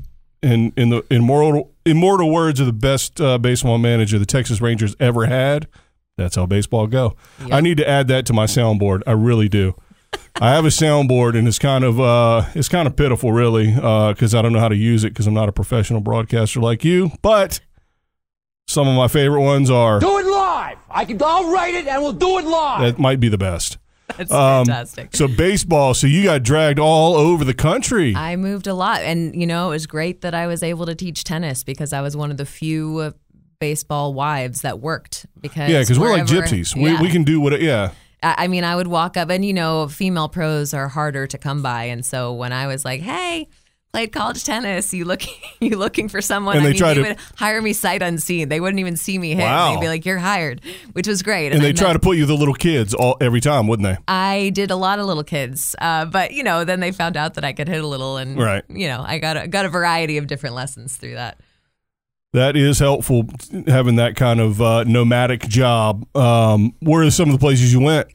In 0.45 0.71
in 0.77 0.89
the 0.89 1.03
immortal 1.09 1.71
immortal 1.86 2.31
words 2.31 2.59
of 2.59 2.68
the 2.68 2.74
best 2.74 3.19
uh, 3.19 3.38
baseball 3.39 3.80
manager 3.80 4.19
the 4.19 4.25
Texas 4.27 4.62
Rangers 4.62 4.95
ever 5.00 5.25
had, 5.25 5.68
that's 6.18 6.36
how 6.36 6.45
baseball 6.45 6.86
go. 6.86 7.15
I 7.51 7.62
need 7.62 7.77
to 7.77 7.89
add 7.89 8.07
that 8.09 8.25
to 8.27 8.33
my 8.33 8.45
soundboard. 8.45 9.01
I 9.07 9.13
really 9.13 9.50
do. 9.50 9.74
I 10.39 10.51
have 10.51 10.63
a 10.63 10.69
soundboard 10.69 11.38
and 11.38 11.47
it's 11.47 11.57
kind 11.59 11.83
of 11.83 12.00
uh, 12.00 12.44
it's 12.53 12.69
kind 12.69 12.88
of 12.88 12.95
pitiful, 12.95 13.31
really, 13.31 13.71
because 13.74 14.36
I 14.36 14.42
don't 14.44 14.53
know 14.53 14.59
how 14.59 14.69
to 14.69 14.75
use 14.75 15.03
it 15.03 15.09
because 15.09 15.25
I'm 15.27 15.33
not 15.33 15.50
a 15.50 15.51
professional 15.51 16.00
broadcaster 16.00 16.59
like 16.59 16.86
you. 16.86 17.12
But 17.24 17.59
some 18.68 18.88
of 18.88 18.95
my 18.95 19.07
favorite 19.07 19.42
ones 19.42 19.69
are 19.71 20.00
Do 20.00 20.19
it 20.19 20.25
live. 20.25 20.77
I 20.92 21.06
can. 21.06 21.21
I'll 21.24 21.51
write 21.51 21.74
it, 21.74 21.88
and 21.88 22.01
we'll 22.03 22.13
do 22.13 22.38
it 22.38 22.45
live. 22.45 22.81
that 22.81 23.00
might 23.00 23.19
be 23.19 23.30
the 23.30 23.38
best. 23.38 23.77
That's 24.18 24.32
Um, 24.32 24.66
fantastic. 24.66 25.16
So 25.16 25.28
baseball. 25.28 25.94
So 25.94 26.08
you 26.08 26.24
got 26.24 26.44
dragged 26.44 26.80
all 26.80 27.16
over 27.16 27.44
the 27.44 27.54
country. 27.54 28.16
I 28.16 28.36
moved 28.36 28.68
a 28.68 28.74
lot, 28.74 29.02
and 29.02 29.36
you 29.40 29.46
know, 29.48 29.68
it 29.68 29.72
was 29.72 29.88
great 29.88 30.22
that 30.22 30.34
I 30.34 30.48
was 30.48 30.64
able 30.64 30.86
to 30.86 30.96
teach 30.96 31.24
tennis 31.24 31.64
because 31.64 31.94
I 31.94 32.02
was 32.02 32.16
one 32.16 32.32
of 32.32 32.38
the 32.38 32.46
few 32.46 33.14
baseball 33.60 34.14
wives 34.14 34.62
that 34.62 34.80
worked. 34.80 35.26
Because 35.42 35.70
yeah, 35.70 35.82
because 35.82 36.00
we're 36.00 36.12
like 36.12 36.26
gypsies. 36.26 36.76
Yeah. 36.76 37.00
We 37.00 37.08
we 37.08 37.12
can 37.12 37.24
do 37.24 37.40
what. 37.42 37.60
Yeah. 37.62 37.92
I 38.24 38.46
I 38.46 38.48
mean, 38.48 38.64
I 38.64 38.76
would 38.76 38.88
walk 38.88 39.18
up, 39.18 39.30
and 39.30 39.44
you 39.46 39.54
know, 39.54 39.88
female 39.88 40.30
pros 40.30 40.74
are 40.74 40.88
harder 40.88 41.28
to 41.28 41.38
come 41.38 41.62
by, 41.62 41.86
and 41.86 42.06
so 42.06 42.34
when 42.34 42.52
I 42.54 42.68
was 42.68 42.86
like, 42.86 43.02
"Hey." 43.02 43.48
Played 43.95 44.12
college 44.12 44.44
tennis. 44.44 44.94
You 44.94 45.06
looking? 45.06 45.33
You 45.62 45.77
looking 45.77 46.09
for 46.09 46.21
someone? 46.21 46.57
And 46.57 46.63
I 46.63 46.68
they 46.68 46.71
mean, 46.74 46.77
try 46.77 46.94
they 46.94 47.01
to- 47.01 47.07
would 47.12 47.18
hire 47.38 47.62
me 47.62 47.71
sight 47.71 48.01
unseen. 48.01 48.50
They 48.50 48.59
wouldn't 48.59 48.81
even 48.81 48.97
see 48.97 49.18
me 49.18 49.30
hit. 49.33 49.44
Wow. 49.44 49.74
They'd 49.74 49.80
be 49.80 49.88
like, 49.88 50.06
"You're 50.06 50.18
hired," 50.18 50.59
which 50.92 51.07
was 51.07 51.24
great. 51.24 51.53
And 51.53 51.62
I 51.62 51.68
they 51.68 51.74
try 51.74 51.88
met- 51.88 51.94
to 51.94 52.00
put 52.00 52.18
you 52.18 52.25
the 52.25 52.36
little 52.36 52.53
kids 52.53 52.94
all 52.94 53.15
every 53.21 53.39
time, 53.39 53.68
wouldn't 53.68 53.88
they? 53.88 53.97
I 54.09 54.50
did 54.53 54.69
a 54.69 54.75
lot 54.75 55.00
of 55.00 55.06
little 55.06 55.24
kids, 55.24 55.75
uh, 55.80 56.03
but 56.06 56.33
you 56.33 56.44
know, 56.44 56.65
then 56.65 56.81
they 56.81 56.92
found 56.92 57.15
out 57.15 57.36
that 57.36 57.45
I 57.45 57.53
could 57.53 57.69
hit 57.69 57.81
a 57.81 57.88
little, 57.88 58.18
and 58.18 58.38
Right. 58.38 58.63
you 58.68 58.88
know, 58.89 59.01
I 59.07 59.18
got 59.18 59.38
a, 59.38 59.47
got 59.47 59.63
a 59.65 59.69
variety 59.69 60.18
of 60.18 60.27
different 60.27 60.56
lessons 60.56 60.97
through 60.97 61.13
that. 61.15 61.39
That 62.33 62.57
is 62.57 62.77
helpful 62.80 63.24
having 63.65 63.95
that 63.95 64.18
kind 64.18 64.42
of 64.42 64.62
uh, 64.62 64.83
nomadic 64.83 65.47
job. 65.47 66.06
Um, 66.18 66.74
where 66.81 67.03
are 67.03 67.12
some 67.12 67.30
of 67.30 67.33
the 67.33 67.39
places 67.39 67.71
you 67.71 67.80
went? 67.80 68.07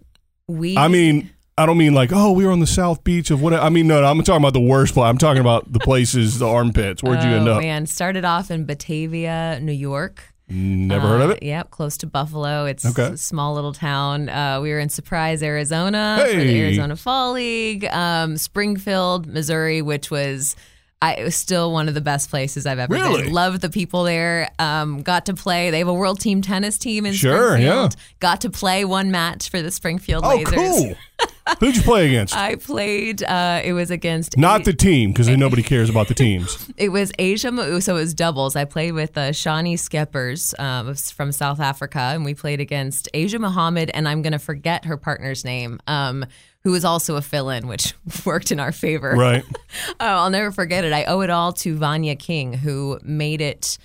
We, 0.46 0.76
I 0.76 0.88
mean, 0.88 1.30
I 1.60 1.66
don't 1.66 1.78
mean 1.78 1.92
like, 1.94 2.10
oh, 2.12 2.32
we 2.32 2.46
were 2.46 2.52
on 2.52 2.60
the 2.60 2.66
South 2.66 3.04
Beach 3.04 3.30
of 3.30 3.42
what. 3.42 3.52
I 3.52 3.68
mean, 3.68 3.86
no, 3.86 4.00
no 4.00 4.06
I'm 4.06 4.22
talking 4.22 4.42
about 4.42 4.54
the 4.54 4.60
worst 4.60 4.94
place. 4.94 5.04
I'm 5.04 5.18
talking 5.18 5.40
about 5.40 5.72
the 5.72 5.78
places, 5.80 6.38
the 6.38 6.48
armpits. 6.48 7.02
Where'd 7.02 7.22
you 7.22 7.30
oh, 7.30 7.34
end 7.36 7.48
up? 7.48 7.60
Man, 7.60 7.86
started 7.86 8.24
off 8.24 8.50
in 8.50 8.64
Batavia, 8.64 9.58
New 9.60 9.72
York. 9.72 10.22
Never 10.48 11.06
heard 11.06 11.20
of 11.20 11.30
Uh, 11.30 11.34
it. 11.34 11.42
Yep, 11.44 11.70
close 11.70 11.96
to 11.98 12.06
Buffalo. 12.08 12.64
It's 12.64 12.84
Okay. 12.84 13.12
a 13.14 13.16
small 13.16 13.54
little 13.54 13.72
town. 13.72 14.28
Uh, 14.28 14.60
we 14.60 14.70
were 14.70 14.80
in 14.80 14.88
Surprise, 14.88 15.42
Arizona 15.44 16.18
for 16.28 16.36
the 16.36 16.60
Arizona 16.60 16.96
Fall 16.96 17.34
League. 17.34 17.84
Um, 17.84 18.36
Springfield, 18.36 19.26
Missouri, 19.26 19.80
which 19.82 20.10
was. 20.10 20.56
I, 21.02 21.14
it 21.14 21.24
was 21.24 21.34
still 21.34 21.72
one 21.72 21.88
of 21.88 21.94
the 21.94 22.02
best 22.02 22.28
places 22.28 22.66
I've 22.66 22.78
ever 22.78 22.92
Really? 22.92 23.22
been. 23.22 23.32
Loved 23.32 23.62
the 23.62 23.70
people 23.70 24.04
there. 24.04 24.50
Um, 24.58 25.00
got 25.00 25.24
to 25.26 25.34
play. 25.34 25.70
They 25.70 25.78
have 25.78 25.88
a 25.88 25.94
world 25.94 26.20
team 26.20 26.42
tennis 26.42 26.76
team 26.76 27.06
in 27.06 27.14
Sure, 27.14 27.52
Springfield. 27.52 27.94
yeah. 27.96 28.02
Got 28.18 28.42
to 28.42 28.50
play 28.50 28.84
one 28.84 29.10
match 29.10 29.48
for 29.48 29.62
the 29.62 29.70
Springfield 29.70 30.24
Oh, 30.26 30.36
Lasers. 30.36 30.54
cool. 30.54 30.94
Who'd 31.58 31.76
you 31.76 31.82
play 31.82 32.06
against? 32.06 32.36
I 32.36 32.54
played. 32.56 33.22
Uh, 33.22 33.60
it 33.64 33.72
was 33.72 33.90
against 33.90 34.36
Not 34.38 34.64
the 34.64 34.72
team, 34.72 35.10
because 35.12 35.28
nobody 35.28 35.62
cares 35.62 35.90
about 35.90 36.08
the 36.08 36.14
teams. 36.14 36.68
It 36.76 36.90
was 36.90 37.12
Asia, 37.18 37.52
Mo- 37.52 37.80
so 37.80 37.96
it 37.96 38.00
was 38.00 38.14
doubles. 38.14 38.56
I 38.56 38.64
played 38.64 38.92
with 38.92 39.16
uh, 39.18 39.30
Chanelle 39.32 39.74
Scheepers 39.74 40.58
um, 40.58 40.94
from 40.94 41.30
South 41.32 41.60
Africa, 41.60 41.98
and 41.98 42.24
we 42.24 42.32
played 42.32 42.58
against 42.60 43.08
Asia 43.12 43.38
Muhammad, 43.38 43.90
and 43.92 44.08
I'm 44.08 44.22
going 44.22 44.32
to 44.32 44.38
forget 44.38 44.86
her 44.86 44.96
partner's 44.96 45.44
name, 45.44 45.78
um, 45.86 46.24
who 46.64 46.70
was 46.70 46.84
also 46.84 47.16
a 47.16 47.22
fill-in, 47.22 47.66
which 47.66 47.92
worked 48.24 48.50
in 48.50 48.58
our 48.60 48.72
favor. 48.72 49.14
Right. 49.14 49.44
Oh, 50.00 50.06
I'll 50.06 50.30
never 50.30 50.50
forget 50.50 50.84
it. 50.84 50.92
I 50.92 51.04
owe 51.04 51.20
it 51.20 51.30
all 51.30 51.52
to 51.54 51.76
Vania 51.76 52.16
King, 52.16 52.52
who 52.54 52.98
made 53.02 53.40
it. 53.40 53.76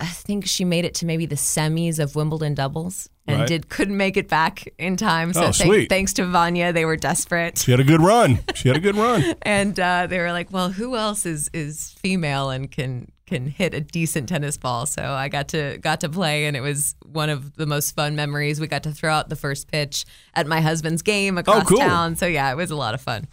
I 0.00 0.06
think 0.06 0.46
she 0.46 0.64
made 0.64 0.84
it 0.84 0.94
to 0.96 1.06
maybe 1.06 1.26
the 1.26 1.36
semis 1.36 1.98
of 1.98 2.14
Wimbledon 2.16 2.54
doubles, 2.54 3.08
and 3.26 3.40
Right. 3.40 3.48
did 3.48 3.68
couldn't 3.68 3.96
make 3.96 4.16
it 4.16 4.28
back 4.28 4.68
in 4.78 4.96
time. 4.96 5.32
So 5.32 5.40
Oh, 5.40 5.52
thank- 5.52 5.54
sweet. 5.72 5.88
thanks 5.88 6.12
to 6.14 6.24
Vania, 6.26 6.72
they 6.72 6.84
were 6.84 6.96
desperate 6.96 7.58
She 7.58 7.70
had 7.70 7.80
a 7.80 7.84
good 7.84 8.00
run. 8.00 8.40
She 8.54 8.68
had 8.68 8.76
a 8.76 8.80
good 8.80 8.96
run. 8.96 9.34
and 9.42 9.78
uh, 9.80 10.06
they 10.06 10.18
were 10.18 10.32
like, 10.32 10.52
"Well, 10.52 10.70
who 10.70 10.96
else 10.96 11.26
is 11.26 11.50
is 11.52 11.94
female 12.00 12.50
and 12.50 12.70
can 12.70 13.10
can 13.26 13.48
hit 13.48 13.74
a 13.74 13.80
decent 13.80 14.28
tennis 14.28 14.56
ball?" 14.56 14.86
So 14.86 15.02
I 15.02 15.28
got 15.28 15.48
to 15.48 15.78
got 15.78 16.00
to 16.00 16.08
play, 16.08 16.46
and 16.46 16.56
it 16.56 16.60
was 16.60 16.94
one 17.04 17.30
of 17.30 17.56
the 17.56 17.66
most 17.66 17.94
fun 17.96 18.14
memories. 18.16 18.60
We 18.60 18.66
got 18.66 18.82
to 18.84 18.92
throw 18.92 19.12
out 19.12 19.28
the 19.28 19.36
first 19.36 19.70
pitch 19.70 20.04
at 20.34 20.46
my 20.46 20.60
husband's 20.60 21.02
game 21.02 21.36
across 21.38 21.62
Oh, 21.62 21.66
cool. 21.66 21.78
town. 21.78 22.16
So 22.16 22.26
yeah, 22.26 22.50
it 22.52 22.56
was 22.56 22.70
a 22.70 22.76
lot 22.76 22.94
of 22.94 23.00
fun. 23.00 23.26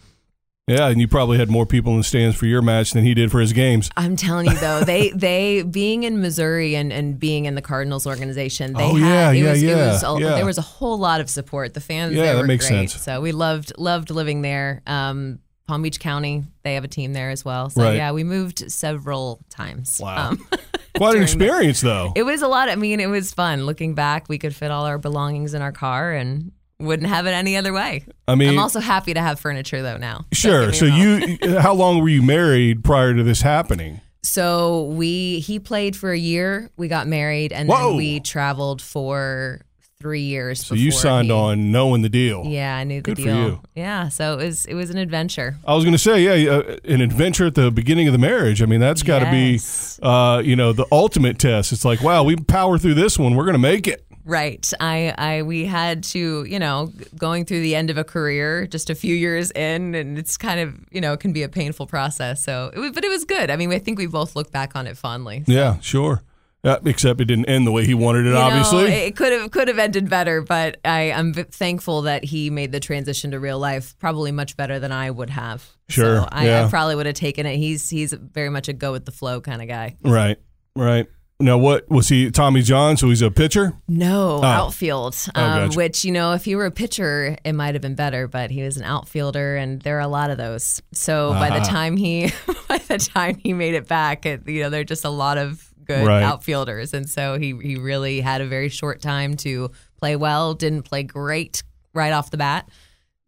Yeah, 0.66 0.88
and 0.88 0.98
you 0.98 1.06
probably 1.06 1.36
had 1.36 1.50
more 1.50 1.66
people 1.66 1.92
in 1.92 1.98
the 1.98 2.04
stands 2.04 2.36
for 2.36 2.46
your 2.46 2.62
match 2.62 2.92
than 2.92 3.04
he 3.04 3.12
did 3.12 3.30
for 3.30 3.38
his 3.40 3.52
games. 3.52 3.90
I'm 3.98 4.16
telling 4.16 4.46
you 4.46 4.54
though, 4.58 4.80
they 4.80 5.10
they 5.14 5.62
being 5.62 6.04
in 6.04 6.22
Missouri 6.22 6.74
and, 6.74 6.90
and 6.90 7.18
being 7.20 7.44
in 7.44 7.54
the 7.54 7.60
Cardinals 7.60 8.06
organization, 8.06 8.72
they 8.72 8.82
Oh, 8.84 8.94
had 8.94 9.06
yeah, 9.06 9.30
it 9.32 9.36
yeah, 9.44 9.50
was, 9.50 9.62
yeah, 9.62 9.70
it 9.70 9.76
was 9.88 10.02
a, 10.02 10.16
yeah. 10.20 10.34
there 10.36 10.46
was 10.46 10.56
a 10.56 10.62
whole 10.62 10.96
lot 10.96 11.20
of 11.20 11.28
support. 11.28 11.74
The 11.74 11.80
fans 11.80 12.14
Yeah, 12.14 12.22
there 12.22 12.34
that 12.36 12.40
were 12.40 12.46
makes 12.46 12.66
great. 12.68 12.88
sense. 12.90 13.02
So 13.02 13.20
we 13.20 13.32
loved 13.32 13.74
loved 13.76 14.08
living 14.08 14.40
there. 14.40 14.80
Um, 14.86 15.40
Palm 15.66 15.82
Beach 15.82 16.00
County, 16.00 16.44
they 16.62 16.74
have 16.74 16.84
a 16.84 16.88
team 16.88 17.12
there 17.12 17.28
as 17.30 17.44
well. 17.44 17.68
So 17.68 17.82
Right. 17.82 17.96
yeah, 17.96 18.12
we 18.12 18.24
moved 18.24 18.70
several 18.72 19.40
times. 19.50 19.98
Wow. 20.02 20.30
Um, 20.30 20.36
Quite 20.48 20.60
an 20.94 20.98
during 20.98 21.16
the- 21.18 21.22
experience, 21.24 21.80
though. 21.82 22.12
it 22.16 22.22
was 22.22 22.40
a 22.40 22.48
lot. 22.48 22.68
I 22.70 22.76
mean, 22.76 23.00
it 23.00 23.06
was 23.08 23.32
fun. 23.32 23.66
Looking 23.66 23.94
back, 23.94 24.28
we 24.30 24.38
could 24.38 24.54
fit 24.54 24.70
all 24.70 24.84
our 24.86 24.96
belongings 24.98 25.52
in 25.52 25.60
our 25.62 25.72
car 25.72 26.12
and 26.12 26.52
wouldn't 26.84 27.08
have 27.08 27.26
it 27.26 27.30
any 27.30 27.56
other 27.56 27.72
way. 27.72 28.04
I 28.28 28.34
mean, 28.34 28.48
I'm 28.50 28.58
also 28.58 28.80
happy 28.80 29.14
to 29.14 29.20
have 29.20 29.40
furniture 29.40 29.82
though 29.82 29.96
now. 29.98 30.24
Sure. 30.32 30.72
So 30.72 30.84
you, 30.84 31.38
how 31.58 31.74
long 31.74 32.00
were 32.00 32.08
you 32.08 32.22
married 32.22 32.84
prior 32.84 33.14
to 33.14 33.22
this 33.22 33.42
happening? 33.42 34.00
So 34.22 34.84
we 34.84 35.40
he 35.40 35.58
played 35.58 35.94
for 35.96 36.10
a 36.10 36.18
year. 36.18 36.70
We 36.76 36.88
got 36.88 37.06
married, 37.06 37.52
and 37.52 37.68
Whoa. 37.68 37.88
then 37.88 37.96
we 37.96 38.20
traveled 38.20 38.80
for 38.80 39.60
three 40.00 40.22
years. 40.22 40.64
So 40.64 40.74
you 40.74 40.90
signed 40.90 41.26
he- 41.26 41.32
on 41.32 41.70
knowing 41.72 42.02
the 42.02 42.08
deal. 42.08 42.44
Yeah, 42.46 42.74
I 42.76 42.84
knew 42.84 43.00
the 43.00 43.14
Good 43.14 43.22
deal. 43.24 43.62
Yeah, 43.74 44.08
so 44.08 44.38
it 44.38 44.44
was 44.46 44.64
it 44.66 44.74
was 44.74 44.88
an 44.90 44.96
adventure. 44.98 45.56
I 45.66 45.74
was 45.74 45.84
going 45.84 45.92
to 45.92 45.98
say, 45.98 46.20
yeah, 46.22 46.52
uh, 46.52 46.76
an 46.84 47.00
adventure 47.02 47.46
at 47.46 47.54
the 47.54 47.70
beginning 47.70 48.06
of 48.06 48.12
the 48.12 48.18
marriage. 48.18 48.62
I 48.62 48.66
mean, 48.66 48.80
that's 48.80 49.02
got 49.02 49.18
to 49.20 49.26
Yes. 49.36 49.98
be, 49.98 50.06
uh, 50.06 50.42
you 50.44 50.56
know, 50.56 50.72
the 50.72 50.86
ultimate 50.90 51.38
test. 51.38 51.72
It's 51.72 51.84
like, 51.84 52.02
wow, 52.02 52.22
we 52.24 52.36
power 52.36 52.78
through 52.78 52.94
this 52.94 53.18
one. 53.18 53.34
We're 53.34 53.44
going 53.44 53.54
to 53.54 53.58
make 53.58 53.86
it. 53.86 54.06
Right. 54.24 54.70
I, 54.80 55.14
I, 55.18 55.42
we 55.42 55.66
had 55.66 56.02
to, 56.04 56.44
you 56.44 56.58
know, 56.58 56.92
going 57.16 57.44
through 57.44 57.60
the 57.60 57.74
end 57.74 57.90
of 57.90 57.98
a 57.98 58.04
career, 58.04 58.66
just 58.66 58.90
a 58.90 58.94
few 58.94 59.14
years 59.14 59.50
in, 59.50 59.94
and 59.94 60.18
it's 60.18 60.36
kind 60.36 60.60
of, 60.60 60.74
you 60.90 61.00
know, 61.00 61.12
it 61.12 61.20
can 61.20 61.32
be 61.32 61.42
a 61.42 61.48
painful 61.48 61.86
process. 61.86 62.42
So, 62.42 62.70
it 62.74 62.78
was, 62.78 62.92
but 62.92 63.04
it 63.04 63.08
was 63.08 63.24
good. 63.24 63.50
I 63.50 63.56
mean, 63.56 63.72
I 63.72 63.78
think 63.78 63.98
we 63.98 64.06
both 64.06 64.34
look 64.34 64.50
back 64.50 64.74
on 64.74 64.86
it 64.86 64.96
fondly. 64.96 65.44
Yeah, 65.46 65.78
sure. 65.80 66.22
Yeah, 66.64 66.78
except 66.86 67.20
it 67.20 67.26
didn't 67.26 67.44
end 67.44 67.66
the 67.66 67.72
way 67.72 67.84
he 67.84 67.92
wanted 67.92 68.20
it, 68.20 68.28
You 68.28 68.34
know, 68.36 68.40
obviously. 68.40 68.84
it 68.90 69.16
could 69.16 69.32
have 69.34 69.50
could 69.50 69.68
have 69.68 69.78
ended 69.78 70.08
better, 70.08 70.40
but 70.40 70.78
I, 70.82 71.12
I'm 71.12 71.34
thankful 71.34 72.02
that 72.02 72.24
he 72.24 72.48
made 72.48 72.72
the 72.72 72.80
transition 72.80 73.32
to 73.32 73.38
real 73.38 73.58
life 73.58 73.94
probably 73.98 74.32
much 74.32 74.56
better 74.56 74.78
than 74.80 74.90
I 74.90 75.10
would 75.10 75.28
have. 75.28 75.68
Sure, 75.90 76.22
so 76.22 76.28
I, 76.32 76.46
yeah. 76.46 76.64
I 76.64 76.70
probably 76.70 76.94
would 76.94 77.04
have 77.04 77.16
taken 77.16 77.44
it. 77.44 77.58
He's 77.58 77.90
he's 77.90 78.14
very 78.14 78.48
much 78.48 78.68
a 78.68 78.72
go 78.72 78.92
with 78.92 79.04
the 79.04 79.12
flow 79.12 79.42
kind 79.42 79.60
of 79.60 79.68
guy. 79.68 79.96
right, 80.02 80.38
right. 80.74 81.06
Now, 81.40 81.58
what 81.58 81.88
was 81.90 82.08
he? 82.08 82.30
Tommy 82.30 82.62
John, 82.62 82.96
so 82.96 83.08
he's 83.08 83.20
a 83.20 83.30
pitcher. 83.30 83.74
No, 83.88 84.42
outfield. 84.42 85.16
Um, 85.34 85.44
Oh, 85.44 85.66
gotcha. 85.66 85.76
Which 85.76 86.04
you 86.04 86.12
know, 86.12 86.32
if 86.32 86.44
he 86.44 86.54
were 86.54 86.64
a 86.66 86.70
pitcher, 86.70 87.36
it 87.44 87.52
might 87.54 87.74
have 87.74 87.82
been 87.82 87.96
better. 87.96 88.28
But 88.28 88.50
he 88.52 88.62
was 88.62 88.76
an 88.76 88.84
outfielder, 88.84 89.56
and 89.56 89.82
there 89.82 89.96
are 89.96 90.00
a 90.00 90.08
lot 90.08 90.30
of 90.30 90.38
those. 90.38 90.80
So 90.92 91.32
by 91.32 91.50
the 91.50 91.56
Uh-huh. 91.56 91.64
time 91.70 91.96
he, 91.96 92.30
by 92.68 92.78
the 92.78 92.98
time 92.98 93.36
he 93.42 93.52
made 93.52 93.74
it 93.74 93.88
back, 93.88 94.24
it, 94.26 94.48
you 94.48 94.62
know, 94.62 94.70
there 94.70 94.82
are 94.82 94.84
just 94.84 95.04
a 95.04 95.10
lot 95.10 95.36
of 95.36 95.68
good 95.84 96.06
Right. 96.06 96.22
outfielders, 96.22 96.94
and 96.94 97.08
so 97.10 97.36
he 97.38 97.54
he 97.62 97.76
really 97.76 98.20
had 98.20 98.40
a 98.40 98.46
very 98.46 98.68
short 98.68 99.02
time 99.02 99.34
to 99.38 99.70
play 99.98 100.14
well. 100.16 100.54
Didn't 100.54 100.82
play 100.84 101.02
great 101.02 101.62
right 101.92 102.12
off 102.12 102.30
the 102.30 102.36
bat. 102.36 102.68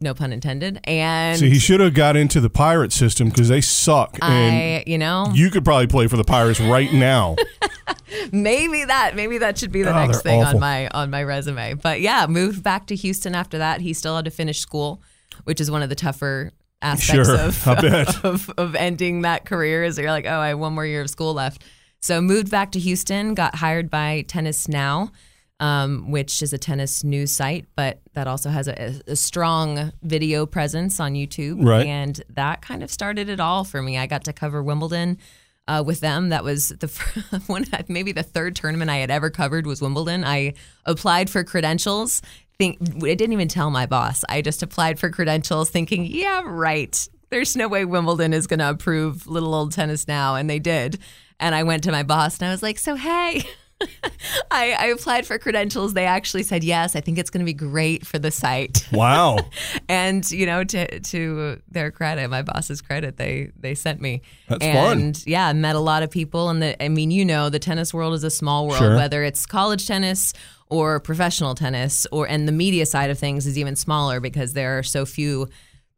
No 0.00 0.12
pun 0.12 0.30
intended. 0.32 0.78
And 0.84 1.38
So 1.38 1.46
he 1.46 1.58
should 1.58 1.80
have 1.80 1.94
got 1.94 2.16
into 2.16 2.38
the 2.40 2.50
pirate 2.50 2.92
system 2.92 3.30
because 3.30 3.48
they 3.48 3.62
suck, 3.62 4.18
and 4.20 4.54
I, 4.54 4.84
you 4.86 4.98
know, 4.98 5.30
you 5.34 5.50
could 5.50 5.64
probably 5.64 5.86
play 5.86 6.06
for 6.06 6.18
the 6.18 6.24
Pirates 6.24 6.60
right 6.60 6.92
now. 6.92 7.36
maybe 8.32 8.84
that 8.84 9.16
maybe 9.16 9.38
that 9.38 9.56
should 9.58 9.72
be 9.72 9.82
the 9.82 9.90
Oh, 9.96 10.06
next 10.06 10.22
thing 10.22 10.40
awful. 10.42 10.56
on 10.56 10.60
my 10.60 10.88
on 10.88 11.10
my 11.10 11.22
resume 11.22 11.74
but 11.74 12.00
yeah 12.00 12.26
moved 12.28 12.62
back 12.62 12.86
to 12.88 12.96
houston 12.96 13.34
after 13.34 13.58
that 13.58 13.80
he 13.80 13.92
still 13.92 14.14
had 14.16 14.24
to 14.24 14.30
finish 14.30 14.60
school 14.60 15.02
which 15.44 15.60
is 15.60 15.70
one 15.70 15.82
of 15.82 15.88
the 15.88 15.94
tougher 15.94 16.52
aspects 16.82 17.28
Sure, 17.28 17.40
of, 17.40 17.66
of 18.24 18.50
of 18.58 18.74
ending 18.76 19.22
that 19.22 19.44
career 19.44 19.82
is 19.84 19.98
you're 19.98 20.10
like 20.10 20.24
oh 20.26 20.38
i 20.38 20.48
have 20.48 20.58
one 20.58 20.72
more 20.72 20.86
year 20.86 21.00
of 21.02 21.10
school 21.10 21.34
left 21.34 21.64
so 22.00 22.20
moved 22.20 22.50
back 22.50 22.70
to 22.72 22.78
houston 22.78 23.34
got 23.34 23.56
hired 23.56 23.90
by 23.90 24.24
tennis 24.28 24.68
now 24.68 25.10
um, 25.60 26.10
which 26.10 26.42
is 26.42 26.52
a 26.52 26.58
tennis 26.58 27.02
news 27.02 27.32
site, 27.32 27.66
but 27.76 28.00
that 28.12 28.26
also 28.26 28.50
has 28.50 28.68
a, 28.68 29.00
a 29.06 29.16
strong 29.16 29.92
video 30.02 30.44
presence 30.46 31.00
on 31.00 31.14
YouTube. 31.14 31.64
Right. 31.66 31.86
And 31.86 32.20
that 32.30 32.62
kind 32.62 32.82
of 32.82 32.90
started 32.90 33.28
it 33.28 33.40
all 33.40 33.64
for 33.64 33.80
me. 33.80 33.96
I 33.96 34.06
got 34.06 34.24
to 34.24 34.32
cover 34.32 34.62
Wimbledon 34.62 35.18
uh, 35.68 35.82
with 35.84 36.00
them. 36.00 36.28
That 36.28 36.44
was 36.44 36.68
the 36.68 36.88
one, 37.46 37.64
maybe 37.88 38.12
the 38.12 38.22
third 38.22 38.54
tournament 38.54 38.90
I 38.90 38.96
had 38.96 39.10
ever 39.10 39.30
covered 39.30 39.66
was 39.66 39.80
Wimbledon. 39.80 40.24
I 40.24 40.54
applied 40.84 41.30
for 41.30 41.42
credentials. 41.42 42.22
Think 42.58 42.78
I 42.80 43.14
didn't 43.14 43.32
even 43.32 43.48
tell 43.48 43.70
my 43.70 43.86
boss. 43.86 44.24
I 44.28 44.42
just 44.42 44.62
applied 44.62 44.98
for 44.98 45.10
credentials, 45.10 45.70
thinking, 45.70 46.06
yeah, 46.06 46.42
right. 46.44 47.08
There's 47.28 47.56
no 47.56 47.68
way 47.68 47.84
Wimbledon 47.84 48.32
is 48.32 48.46
going 48.46 48.60
to 48.60 48.70
approve 48.70 49.26
little 49.26 49.54
old 49.54 49.72
tennis 49.72 50.06
now, 50.06 50.36
and 50.36 50.48
they 50.48 50.58
did. 50.58 50.98
And 51.38 51.54
I 51.54 51.64
went 51.64 51.84
to 51.84 51.92
my 51.92 52.02
boss 52.02 52.38
and 52.38 52.48
I 52.48 52.50
was 52.50 52.62
like, 52.62 52.78
so 52.78 52.94
hey. 52.94 53.42
I, 54.50 54.72
I 54.78 54.86
applied 54.86 55.26
for 55.26 55.38
credentials. 55.38 55.92
They 55.94 56.06
actually 56.06 56.42
said 56.42 56.64
yes. 56.64 56.96
I 56.96 57.00
think 57.00 57.18
it's 57.18 57.30
going 57.30 57.40
to 57.40 57.44
be 57.44 57.52
great 57.54 58.06
for 58.06 58.18
the 58.18 58.30
site. 58.30 58.86
Wow. 58.96 59.38
And 59.88 60.28
you 60.30 60.46
know, 60.46 60.64
to 60.64 61.00
to 61.00 61.60
their 61.68 61.90
credit, 61.90 62.28
my 62.30 62.40
boss's 62.42 62.80
credit, 62.80 63.16
they 63.18 63.50
they 63.58 63.74
sent 63.74 64.00
me. 64.00 64.22
That's 64.48 64.64
fun. 64.64 64.98
and 64.98 65.22
yeah, 65.26 65.52
met 65.52 65.76
a 65.76 65.80
lot 65.80 66.02
of 66.02 66.10
people. 66.10 66.48
And 66.48 66.62
the 66.62 66.82
I 66.82 66.88
mean, 66.88 67.10
you 67.10 67.24
know, 67.24 67.50
the 67.50 67.58
tennis 67.58 67.92
world 67.92 68.14
is 68.14 68.24
a 68.24 68.30
small 68.30 68.66
world. 68.68 68.78
Sure. 68.78 68.96
Whether 68.96 69.22
it's 69.24 69.44
college 69.44 69.86
tennis 69.86 70.32
or 70.70 70.98
professional 71.00 71.54
tennis, 71.54 72.06
or 72.10 72.26
and 72.26 72.48
the 72.48 72.52
media 72.52 72.86
side 72.86 73.10
of 73.10 73.18
things 73.18 73.46
is 73.46 73.58
even 73.58 73.76
smaller 73.76 74.18
because 74.20 74.54
there 74.54 74.78
are 74.78 74.82
so 74.82 75.04
few 75.04 75.48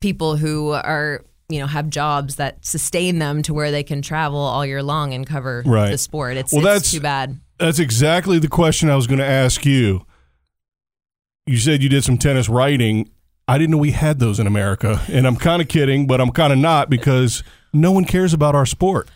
people 0.01 0.37
who 0.37 0.73
are 0.73 1.23
you 1.49 1.61
know 1.61 1.67
have 1.67 1.89
jobs 1.89 2.37
that 2.37 2.65
sustain 2.65 3.19
them 3.21 3.43
to 3.43 3.55
where 3.55 3.71
they 3.71 3.83
can 3.85 4.03
travel 4.03 4.41
all 4.41 4.67
year 4.67 4.83
long 4.83 5.15
and 5.15 5.27
cover 5.27 5.63
Right. 5.65 5.91
the 5.91 5.99
sport. 5.99 6.37
It's, 6.37 6.53
Well, 6.53 6.61
it's 6.63 6.67
that's- 6.67 6.91
too 6.91 7.01
bad. 7.01 7.39
That's 7.59 7.79
exactly 7.79 8.39
the 8.39 8.49
question 8.49 8.89
I 8.89 8.97
was 8.97 9.07
going 9.07 9.19
to 9.19 9.27
ask 9.27 9.67
you. 9.67 10.07
You 11.47 11.57
said 11.57 11.83
you 11.83 11.89
did 11.89 12.05
some 12.05 12.19
tennis 12.19 12.49
writing. 12.49 13.11
I 13.49 13.59
didn't 13.59 13.71
know 13.71 13.79
we 13.79 13.93
had 13.93 14.19
those 14.19 14.39
in 14.39 14.47
America. 14.47 15.03
And 15.09 15.27
I'm 15.27 15.37
kind 15.37 15.63
of 15.63 15.69
kidding, 15.69 16.07
but 16.07 16.21
I'm 16.21 16.31
kind 16.31 16.53
of 16.53 16.59
not 16.59 16.91
because 16.91 17.43
no 17.73 17.91
one 17.91 18.05
cares 18.05 18.33
about 18.33 18.55
our 18.55 18.67
sport. 18.67 19.09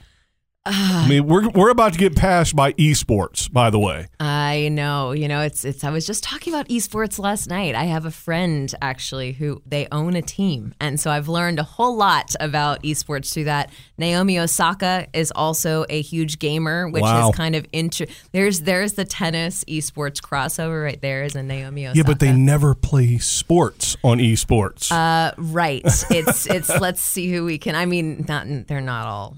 I 0.64 1.08
mean, 1.08 1.26
we're, 1.26 1.48
we're 1.48 1.70
about 1.70 1.92
to 1.94 1.98
get 1.98 2.14
passed 2.14 2.54
by 2.54 2.72
esports, 2.74 3.52
by 3.52 3.68
the 3.68 3.80
way. 3.80 4.06
I 4.20 4.68
know. 4.70 5.10
You 5.10 5.26
know, 5.26 5.40
it's 5.40 5.64
it's 5.64 5.82
I 5.82 5.90
was 5.90 6.06
just 6.06 6.22
talking 6.22 6.54
about 6.54 6.68
esports 6.68 7.18
last 7.18 7.48
night. 7.48 7.74
I 7.74 7.84
have 7.84 8.06
a 8.06 8.12
friend 8.12 8.72
actually 8.80 9.32
who 9.32 9.60
they 9.66 9.88
own 9.90 10.14
a 10.14 10.22
team. 10.22 10.72
And 10.80 11.00
so 11.00 11.10
I've 11.10 11.28
learned 11.28 11.58
a 11.58 11.64
whole 11.64 11.96
lot 11.96 12.36
about 12.38 12.84
esports 12.84 13.32
through 13.32 13.44
that. 13.44 13.70
Naomi 13.98 14.38
Osaka 14.38 15.08
is 15.12 15.32
also 15.34 15.84
a 15.88 16.00
huge 16.00 16.38
gamer, 16.38 16.88
which 16.88 17.02
Wow. 17.02 17.30
is 17.30 17.34
kind 17.36 17.56
of 17.56 17.66
inter 17.72 18.06
there's 18.30 18.60
there's 18.60 18.92
the 18.92 19.04
tennis 19.04 19.64
esports 19.64 20.20
crossover 20.20 20.84
right 20.84 21.00
there 21.00 21.24
is 21.24 21.34
a 21.34 21.42
Naomi 21.42 21.86
Osaka. 21.86 21.98
Yeah, 21.98 22.04
but 22.06 22.20
they 22.20 22.32
never 22.32 22.76
play 22.76 23.18
sports 23.18 23.96
on 24.04 24.18
esports. 24.18 24.92
Uh, 24.92 25.32
right. 25.38 25.82
It's 25.84 26.46
it's 26.46 26.68
let's 26.80 27.00
see 27.02 27.32
who 27.32 27.44
we 27.44 27.58
can. 27.58 27.74
I 27.74 27.86
mean, 27.86 28.26
not 28.28 28.46
they're 28.68 28.80
not 28.80 29.08
all 29.08 29.36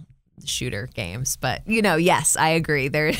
shooter 0.48 0.88
games, 0.94 1.36
but 1.36 1.66
you 1.66 1.82
know, 1.82 1.96
yes, 1.96 2.36
I 2.36 2.50
agree. 2.50 2.88
There, 2.88 3.08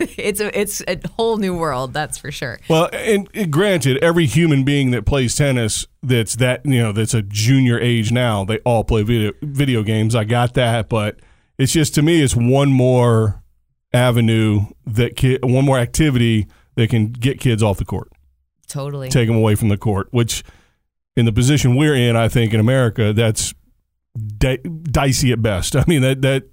it's 0.00 0.40
a 0.40 0.58
it's 0.58 0.82
a 0.88 0.98
whole 1.16 1.36
new 1.36 1.56
world. 1.56 1.92
That's 1.92 2.18
for 2.18 2.30
sure. 2.30 2.58
Well, 2.68 2.88
and, 2.92 3.28
and 3.34 3.52
granted, 3.52 3.98
every 4.02 4.26
human 4.26 4.64
being 4.64 4.90
that 4.92 5.06
plays 5.06 5.34
tennis 5.34 5.86
that's 6.02 6.36
that 6.36 6.64
you 6.66 6.82
know 6.82 6.92
that's 6.92 7.14
a 7.14 7.22
junior 7.22 7.78
age 7.78 8.12
now, 8.12 8.44
they 8.44 8.58
all 8.58 8.84
play 8.84 9.02
video 9.02 9.32
video 9.42 9.82
games. 9.82 10.14
I 10.14 10.24
got 10.24 10.54
that, 10.54 10.88
but 10.88 11.20
it's 11.58 11.72
just 11.72 11.94
to 11.96 12.02
me, 12.02 12.22
it's 12.22 12.34
one 12.36 12.70
more 12.72 13.42
avenue 13.92 14.62
that 14.86 15.16
ki- 15.16 15.38
one 15.42 15.64
more 15.64 15.78
activity 15.78 16.46
that 16.74 16.88
can 16.90 17.12
get 17.12 17.38
kids 17.38 17.62
off 17.62 17.76
the 17.78 17.84
court, 17.84 18.10
Totally. 18.66 19.08
take 19.08 19.28
them 19.28 19.36
away 19.36 19.54
from 19.54 19.68
the 19.68 19.76
court. 19.76 20.08
Which, 20.10 20.42
in 21.16 21.26
the 21.26 21.32
position 21.32 21.76
we're 21.76 21.94
in, 21.94 22.16
I 22.16 22.28
think 22.28 22.54
in 22.54 22.60
America, 22.60 23.12
that's 23.12 23.52
di- 24.38 24.56
dicey 24.58 25.32
at 25.32 25.42
best. 25.42 25.76
I 25.76 25.84
mean 25.86 26.02
that 26.02 26.22
that 26.22 26.44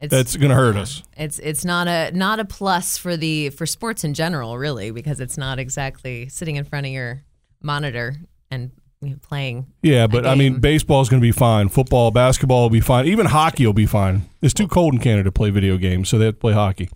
It's, 0.00 0.10
that's 0.10 0.36
going 0.36 0.48
to 0.48 0.54
hurt 0.54 0.76
us. 0.76 1.02
it's 1.14 1.38
it's 1.38 1.62
not 1.62 1.86
a 1.86 2.10
not 2.12 2.40
a 2.40 2.46
plus 2.46 2.96
for 2.96 3.18
the 3.18 3.50
for 3.50 3.66
sports 3.66 4.02
in 4.02 4.14
general, 4.14 4.56
really, 4.56 4.90
because 4.90 5.20
it's 5.20 5.36
not 5.36 5.58
exactly 5.58 6.28
sitting 6.28 6.56
in 6.56 6.64
front 6.64 6.86
of 6.86 6.92
your 6.92 7.22
monitor 7.60 8.16
and 8.50 8.70
you 9.02 9.10
know, 9.10 9.16
playing. 9.20 9.66
Yeah, 9.82 10.06
but 10.06 10.26
I 10.26 10.34
mean, 10.34 10.52
game. 10.52 10.60
baseball's 10.60 11.10
going 11.10 11.20
to 11.20 11.26
be 11.26 11.32
fine. 11.32 11.68
Football, 11.68 12.10
basketball 12.12 12.62
will 12.62 12.70
be 12.70 12.80
fine. 12.80 13.06
Even 13.06 13.26
hockey 13.26 13.66
will 13.66 13.74
be 13.74 13.84
fine. 13.84 14.22
It's 14.40 14.54
too 14.54 14.68
cold 14.68 14.94
in 14.94 15.00
Canada 15.00 15.24
to 15.24 15.32
play 15.32 15.50
video 15.50 15.76
games, 15.76 16.08
so 16.08 16.16
they 16.16 16.24
have 16.26 16.34
to 16.34 16.40
play 16.40 16.54
hockey. 16.54 16.88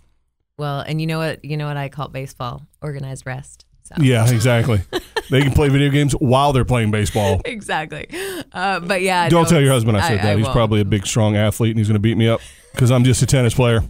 Well, 0.57 0.81
and 0.81 0.99
you 0.99 1.07
know 1.07 1.19
what 1.19 1.45
you 1.45 1.59
know 1.59 1.67
what 1.67 1.77
I 1.77 1.91
call 1.91 2.09
baseball 2.09 2.63
organized 2.81 3.27
rest. 3.27 3.67
So. 3.83 3.97
Yeah, 3.99 4.27
exactly. 4.31 4.81
they 5.31 5.43
can 5.43 5.53
play 5.53 5.69
video 5.69 5.91
games 5.91 6.15
while 6.15 6.55
they're 6.55 6.65
playing 6.65 6.91
baseball. 6.91 7.43
Exactly, 7.45 8.09
uh, 8.51 8.81
but 8.81 9.03
yeah. 9.03 9.29
Don't 9.29 9.43
no, 9.43 9.49
tell 9.51 9.61
your 9.61 9.73
husband 9.73 9.99
I 9.99 10.09
said 10.09 10.21
that. 10.21 10.39
He's 10.39 10.45
won't. 10.45 10.55
probably 10.55 10.81
a 10.81 10.87
big, 10.87 11.07
strong 11.07 11.37
athlete, 11.37 11.73
and 11.73 11.79
he's 11.79 11.89
going 11.89 11.97
to 11.97 12.01
beat 12.01 12.17
me 12.17 12.29
up 12.29 12.41
because 12.75 12.91
I'm 12.91 13.05
just 13.05 13.23
a 13.23 13.27
tennis 13.27 13.55
player. 13.55 13.83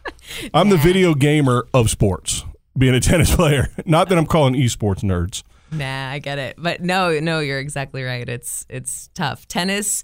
I'm 0.54 0.68
the 0.70 0.76
video 0.76 1.14
gamer 1.14 1.66
of 1.74 1.90
sports, 1.90 2.44
being 2.76 2.94
a 2.94 3.00
tennis 3.10 3.34
player. 3.34 3.68
Not 3.84 4.08
that 4.08 4.18
I'm 4.18 4.26
calling 4.26 4.54
esports 4.54 5.00
nerds. 5.02 5.42
Nah, 5.72 6.10
I 6.10 6.18
get 6.18 6.38
it. 6.38 6.56
But 6.58 6.80
no, 6.82 7.20
no, 7.20 7.40
you're 7.40 7.58
exactly 7.60 8.02
right. 8.02 8.28
It's 8.28 8.66
it's 8.68 9.08
tough. 9.14 9.46
Tennis 9.46 10.02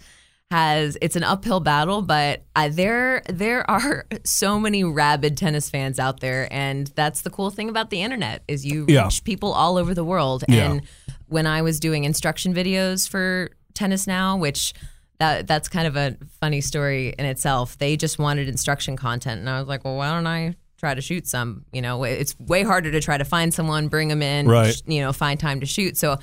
has 0.52 0.96
it's 1.02 1.16
an 1.16 1.24
uphill 1.24 1.58
battle, 1.58 2.02
but 2.02 2.44
I, 2.54 2.68
there 2.68 3.22
there 3.28 3.68
are 3.68 4.06
so 4.24 4.60
many 4.60 4.84
rabid 4.84 5.36
tennis 5.36 5.68
fans 5.70 5.98
out 5.98 6.20
there, 6.20 6.46
and 6.52 6.86
that's 6.94 7.22
the 7.22 7.30
cool 7.30 7.50
thing 7.50 7.68
about 7.68 7.90
the 7.90 8.02
internet 8.02 8.42
is 8.46 8.64
you 8.64 8.82
reach 8.84 8.94
Yeah. 8.94 9.08
people 9.24 9.52
all 9.52 9.76
over 9.76 9.92
the 9.94 10.04
world. 10.04 10.44
Yeah. 10.48 10.70
And 10.70 10.82
when 11.26 11.46
I 11.48 11.62
was 11.62 11.80
doing 11.80 12.04
instruction 12.04 12.54
videos 12.54 13.08
for 13.08 13.50
Tennis 13.74 14.06
Now, 14.06 14.36
which 14.36 14.72
that 15.18 15.46
that's 15.46 15.68
kind 15.68 15.86
of 15.86 15.96
a 15.96 16.16
funny 16.40 16.60
story 16.60 17.14
in 17.18 17.24
itself. 17.24 17.78
They 17.78 17.96
just 17.96 18.18
wanted 18.18 18.48
instruction 18.48 18.96
content, 18.96 19.40
and 19.40 19.48
I 19.50 19.58
was 19.58 19.68
like, 19.68 19.84
well, 19.84 19.96
why 19.96 20.12
don't 20.12 20.26
I 20.26 20.54
try 20.78 20.94
to 20.94 21.00
shoot 21.00 21.26
some? 21.26 21.64
You 21.72 21.82
know, 21.82 22.04
it's 22.04 22.38
way 22.38 22.62
harder 22.62 22.90
to 22.92 23.00
try 23.00 23.16
to 23.16 23.24
find 23.24 23.52
someone, 23.54 23.88
bring 23.88 24.08
them 24.08 24.22
in, 24.22 24.46
Right. 24.48 24.74
sh- 24.74 24.82
you 24.86 25.00
know, 25.00 25.12
find 25.12 25.40
time 25.40 25.60
to 25.60 25.66
shoot. 25.66 25.96
So 25.96 26.18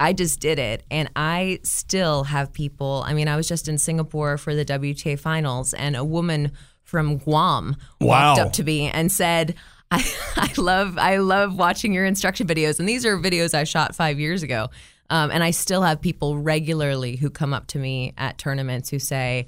I 0.00 0.12
just 0.12 0.40
did 0.40 0.58
it, 0.58 0.84
and 0.90 1.10
I 1.16 1.60
still 1.62 2.24
have 2.24 2.52
people. 2.52 3.02
I 3.06 3.12
mean, 3.14 3.28
I 3.28 3.36
was 3.36 3.48
just 3.48 3.68
in 3.68 3.76
Singapore 3.78 4.38
for 4.38 4.54
the 4.54 4.64
WTA 4.64 5.18
finals, 5.18 5.74
and 5.74 5.94
a 5.96 6.04
woman 6.04 6.52
from 6.84 7.18
Guam 7.18 7.76
walked 8.00 8.40
up 8.40 8.52
to 8.54 8.64
me 8.64 8.88
and 8.90 9.10
said. 9.12 9.54
I, 9.90 10.04
I 10.36 10.52
love 10.58 10.98
I 10.98 11.16
love 11.16 11.56
watching 11.58 11.94
your 11.94 12.04
instruction 12.04 12.46
videos, 12.46 12.78
and 12.78 12.86
these 12.86 13.06
are 13.06 13.16
videos 13.18 13.54
I 13.54 13.64
shot 13.64 13.94
five 13.94 14.20
years 14.20 14.42
ago. 14.42 14.68
Um, 15.10 15.30
and 15.30 15.42
I 15.42 15.50
still 15.52 15.82
have 15.82 16.00
people 16.00 16.36
regularly 16.38 17.16
who 17.16 17.30
come 17.30 17.54
up 17.54 17.66
to 17.68 17.78
me 17.78 18.12
at 18.18 18.36
tournaments 18.38 18.90
who 18.90 18.98
say, 18.98 19.46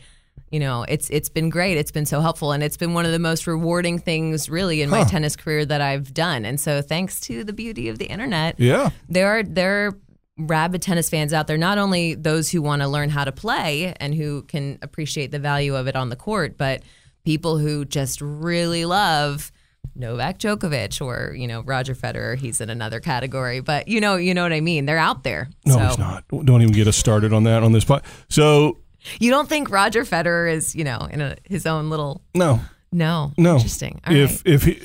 you 0.51 0.59
know, 0.59 0.85
it's 0.89 1.09
it's 1.11 1.29
been 1.29 1.49
great, 1.51 1.77
it's 1.77 1.93
been 1.93 2.07
so 2.07 2.21
helpful, 2.21 2.53
and 2.53 2.63
it's 2.63 2.77
been 2.77 2.93
one 2.95 3.07
of 3.07 3.13
the 3.13 3.19
most 3.19 3.47
rewarding 3.47 3.99
things 3.99 4.49
really 4.51 4.83
in 4.83 4.91
my 4.91 5.05
tennis 5.05 5.37
career 5.37 5.65
that 5.65 5.81
I've 5.81 6.13
done. 6.15 6.45
And 6.45 6.59
so, 6.59 6.83
thanks 6.83 7.21
to 7.23 7.45
the 7.45 7.53
beauty 7.53 7.89
of 7.89 7.99
the 7.99 8.07
internet, 8.07 8.59
Yeah. 8.59 8.91
there 9.09 9.29
are 9.29 9.43
there 9.43 9.87
are 9.87 9.99
rabid 10.39 10.81
tennis 10.83 11.11
fans 11.11 11.33
out 11.33 11.47
there. 11.47 11.59
Not 11.59 11.77
only 11.79 12.15
those 12.15 12.51
who 12.51 12.63
want 12.63 12.81
to 12.83 12.89
learn 12.89 13.11
how 13.11 13.25
to 13.25 13.33
play 13.33 13.95
and 14.01 14.15
who 14.15 14.43
can 14.43 14.79
appreciate 14.83 15.31
the 15.31 15.39
value 15.39 15.77
of 15.77 15.87
it 15.87 15.95
on 15.95 16.09
the 16.09 16.17
court, 16.17 16.57
but 16.57 16.83
people 17.25 17.59
who 17.59 17.85
just 17.85 18.21
really 18.23 18.87
love 18.87 19.53
Novak 20.01 20.39
Djokovic 20.39 21.01
or 21.05 21.35
you 21.35 21.47
know 21.47 21.61
Roger 21.63 21.95
Federer. 21.95 22.37
He's 22.37 22.61
in 22.61 22.71
another 22.71 22.99
category, 23.01 23.61
but 23.61 23.87
you 23.87 24.01
know 24.01 24.17
you 24.17 24.35
know 24.35 24.43
what 24.43 24.53
I 24.53 24.61
mean. 24.61 24.87
They're 24.87 24.99
out 24.99 25.23
there. 25.23 25.49
No, 25.65 25.75
so 25.75 25.79
he's 25.87 25.99
not. 25.99 26.25
Don't 26.29 26.63
even 26.63 26.73
get 26.75 26.89
us 26.89 26.97
started 26.97 27.33
on 27.33 27.45
that 27.45 27.63
on 27.63 27.73
this 27.73 27.85
pod. 27.85 28.03
So 28.29 28.79
you 29.21 29.31
don't 29.31 29.49
think 29.49 29.71
Roger 29.71 30.03
Federer 30.05 30.53
is 30.53 30.75
you 30.75 30.85
know 30.85 31.07
in 31.11 31.21
a, 31.21 31.37
his 31.45 31.67
own 31.67 31.91
little 31.91 32.23
no, 32.35 32.61
no 32.91 33.33
no. 33.37 33.57
interesting. 33.57 34.01
All 34.07 34.15
if 34.17 34.31
right. 34.31 34.43
if 34.55 34.63
he 34.65 34.83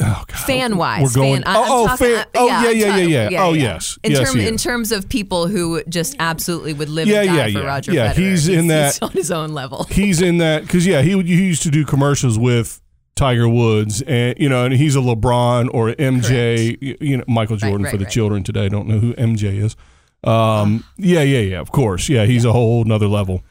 Oh, 0.00 0.22
God. 0.28 0.38
fan 0.38 0.76
wise. 0.76 1.02
We're 1.02 1.20
going. 1.22 1.42
Fan, 1.42 1.56
I- 1.56 1.58
I'm 1.58 1.70
oh, 1.70 1.82
oh, 1.82 1.86
talking- 1.88 2.06
fan. 2.06 2.18
uh, 2.20 2.24
Oh, 2.36 2.46
yeah, 2.46 2.62
yeah, 2.62 2.70
yeah, 2.70 2.88
talking- 3.24 3.32
yeah. 3.32 3.44
Oh, 3.44 3.52
yes. 3.52 3.98
In 4.04 4.12
Yes, 4.12 4.30
term, 4.32 4.40
in 4.40 4.56
terms 4.56 4.92
of 4.92 5.08
people 5.08 5.48
who 5.48 5.82
just 5.88 6.14
absolutely 6.20 6.72
would 6.72 6.88
live 6.88 7.08
Yeah, 7.08 7.22
and 7.22 7.28
die 7.30 7.34
yeah, 7.34 7.44
for 7.46 7.58
yeah. 7.64 7.66
Roger 7.66 7.92
Yeah, 7.92 8.12
Federer. 8.12 8.16
he's 8.16 8.48
in 8.48 8.66
that- 8.68 9.02
on 9.02 9.10
his 9.10 9.32
own 9.32 9.54
level. 9.54 9.82
he's 9.90 10.22
in 10.22 10.38
that 10.38 10.62
because 10.62 10.86
yeah, 10.86 11.02
he 11.02 11.16
would- 11.16 11.26
he 11.26 11.44
used 11.44 11.62
to 11.64 11.70
do 11.72 11.84
commercials 11.84 12.38
with 12.38 12.80
Tiger 13.18 13.48
Woods, 13.48 14.00
and 14.02 14.38
you 14.38 14.48
know, 14.48 14.64
and 14.64 14.72
he's 14.72 14.94
a 14.96 15.00
LeBron 15.00 15.68
or 15.74 15.90
MJ, 15.90 16.78
y- 16.80 16.96
you 17.00 17.16
know, 17.16 17.24
Michael 17.26 17.56
Jordan 17.56 17.82
right, 17.82 17.90
for 17.90 17.96
the 17.96 18.04
right. 18.04 18.12
children 18.12 18.44
today. 18.44 18.68
Don't 18.68 18.86
know 18.86 18.98
who 18.98 19.12
MJ 19.14 19.62
is. 19.62 19.76
Um, 20.24 20.84
yeah, 20.96 21.22
yeah, 21.22 21.40
yeah. 21.40 21.60
Of 21.60 21.72
course, 21.72 22.08
yeah, 22.08 22.24
he's 22.24 22.44
a 22.44 22.52
whole 22.52 22.84
nother 22.84 23.08
level. 23.08 23.42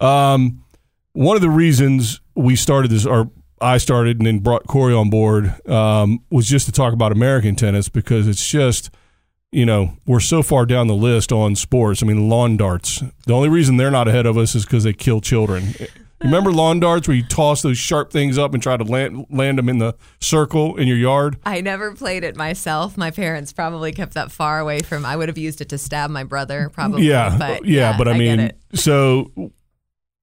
Um, 0.00 0.64
one 1.12 1.36
of 1.36 1.42
the 1.42 1.50
reasons 1.50 2.20
we 2.34 2.56
started 2.56 2.90
this, 2.90 3.06
or 3.06 3.30
I 3.60 3.78
started 3.78 4.18
and 4.18 4.26
then 4.26 4.38
brought 4.38 4.66
Corey 4.66 4.94
on 4.94 5.10
board, 5.10 5.54
um, 5.68 6.20
was 6.30 6.48
just 6.48 6.66
to 6.66 6.72
talk 6.72 6.92
about 6.92 7.12
American 7.12 7.54
tennis 7.54 7.88
because 7.88 8.26
it's 8.26 8.46
just, 8.48 8.90
you 9.52 9.66
know, 9.66 9.96
we're 10.06 10.20
so 10.20 10.42
far 10.42 10.64
down 10.66 10.86
the 10.86 10.94
list 10.94 11.32
on 11.32 11.54
sports. 11.54 12.02
I 12.02 12.06
mean, 12.06 12.28
lawn 12.28 12.56
darts. 12.56 13.02
The 13.26 13.34
only 13.34 13.50
reason 13.50 13.76
they're 13.76 13.90
not 13.90 14.08
ahead 14.08 14.26
of 14.26 14.38
us 14.38 14.54
is 14.54 14.64
because 14.64 14.84
they 14.84 14.94
kill 14.94 15.20
children. 15.20 15.74
Remember 16.22 16.52
lawn 16.52 16.80
darts 16.80 17.08
where 17.08 17.16
you 17.16 17.24
toss 17.24 17.62
those 17.62 17.78
sharp 17.78 18.12
things 18.12 18.38
up 18.38 18.54
and 18.54 18.62
try 18.62 18.76
to 18.76 18.84
land 18.84 19.26
land 19.28 19.58
them 19.58 19.68
in 19.68 19.78
the 19.78 19.94
circle 20.20 20.76
in 20.76 20.86
your 20.86 20.96
yard? 20.96 21.36
I 21.44 21.60
never 21.60 21.94
played 21.94 22.22
it 22.22 22.36
myself. 22.36 22.96
My 22.96 23.10
parents 23.10 23.52
probably 23.52 23.92
kept 23.92 24.14
that 24.14 24.30
far 24.30 24.60
away 24.60 24.80
from. 24.80 25.04
I 25.04 25.16
would 25.16 25.28
have 25.28 25.38
used 25.38 25.60
it 25.60 25.68
to 25.70 25.78
stab 25.78 26.10
my 26.10 26.24
brother, 26.24 26.70
probably. 26.72 27.04
yeah, 27.04 27.36
but 27.36 27.64
yeah, 27.64 27.96
but 27.98 28.06
I, 28.08 28.12
get 28.12 28.38
mean, 28.38 28.52
so 28.74 29.52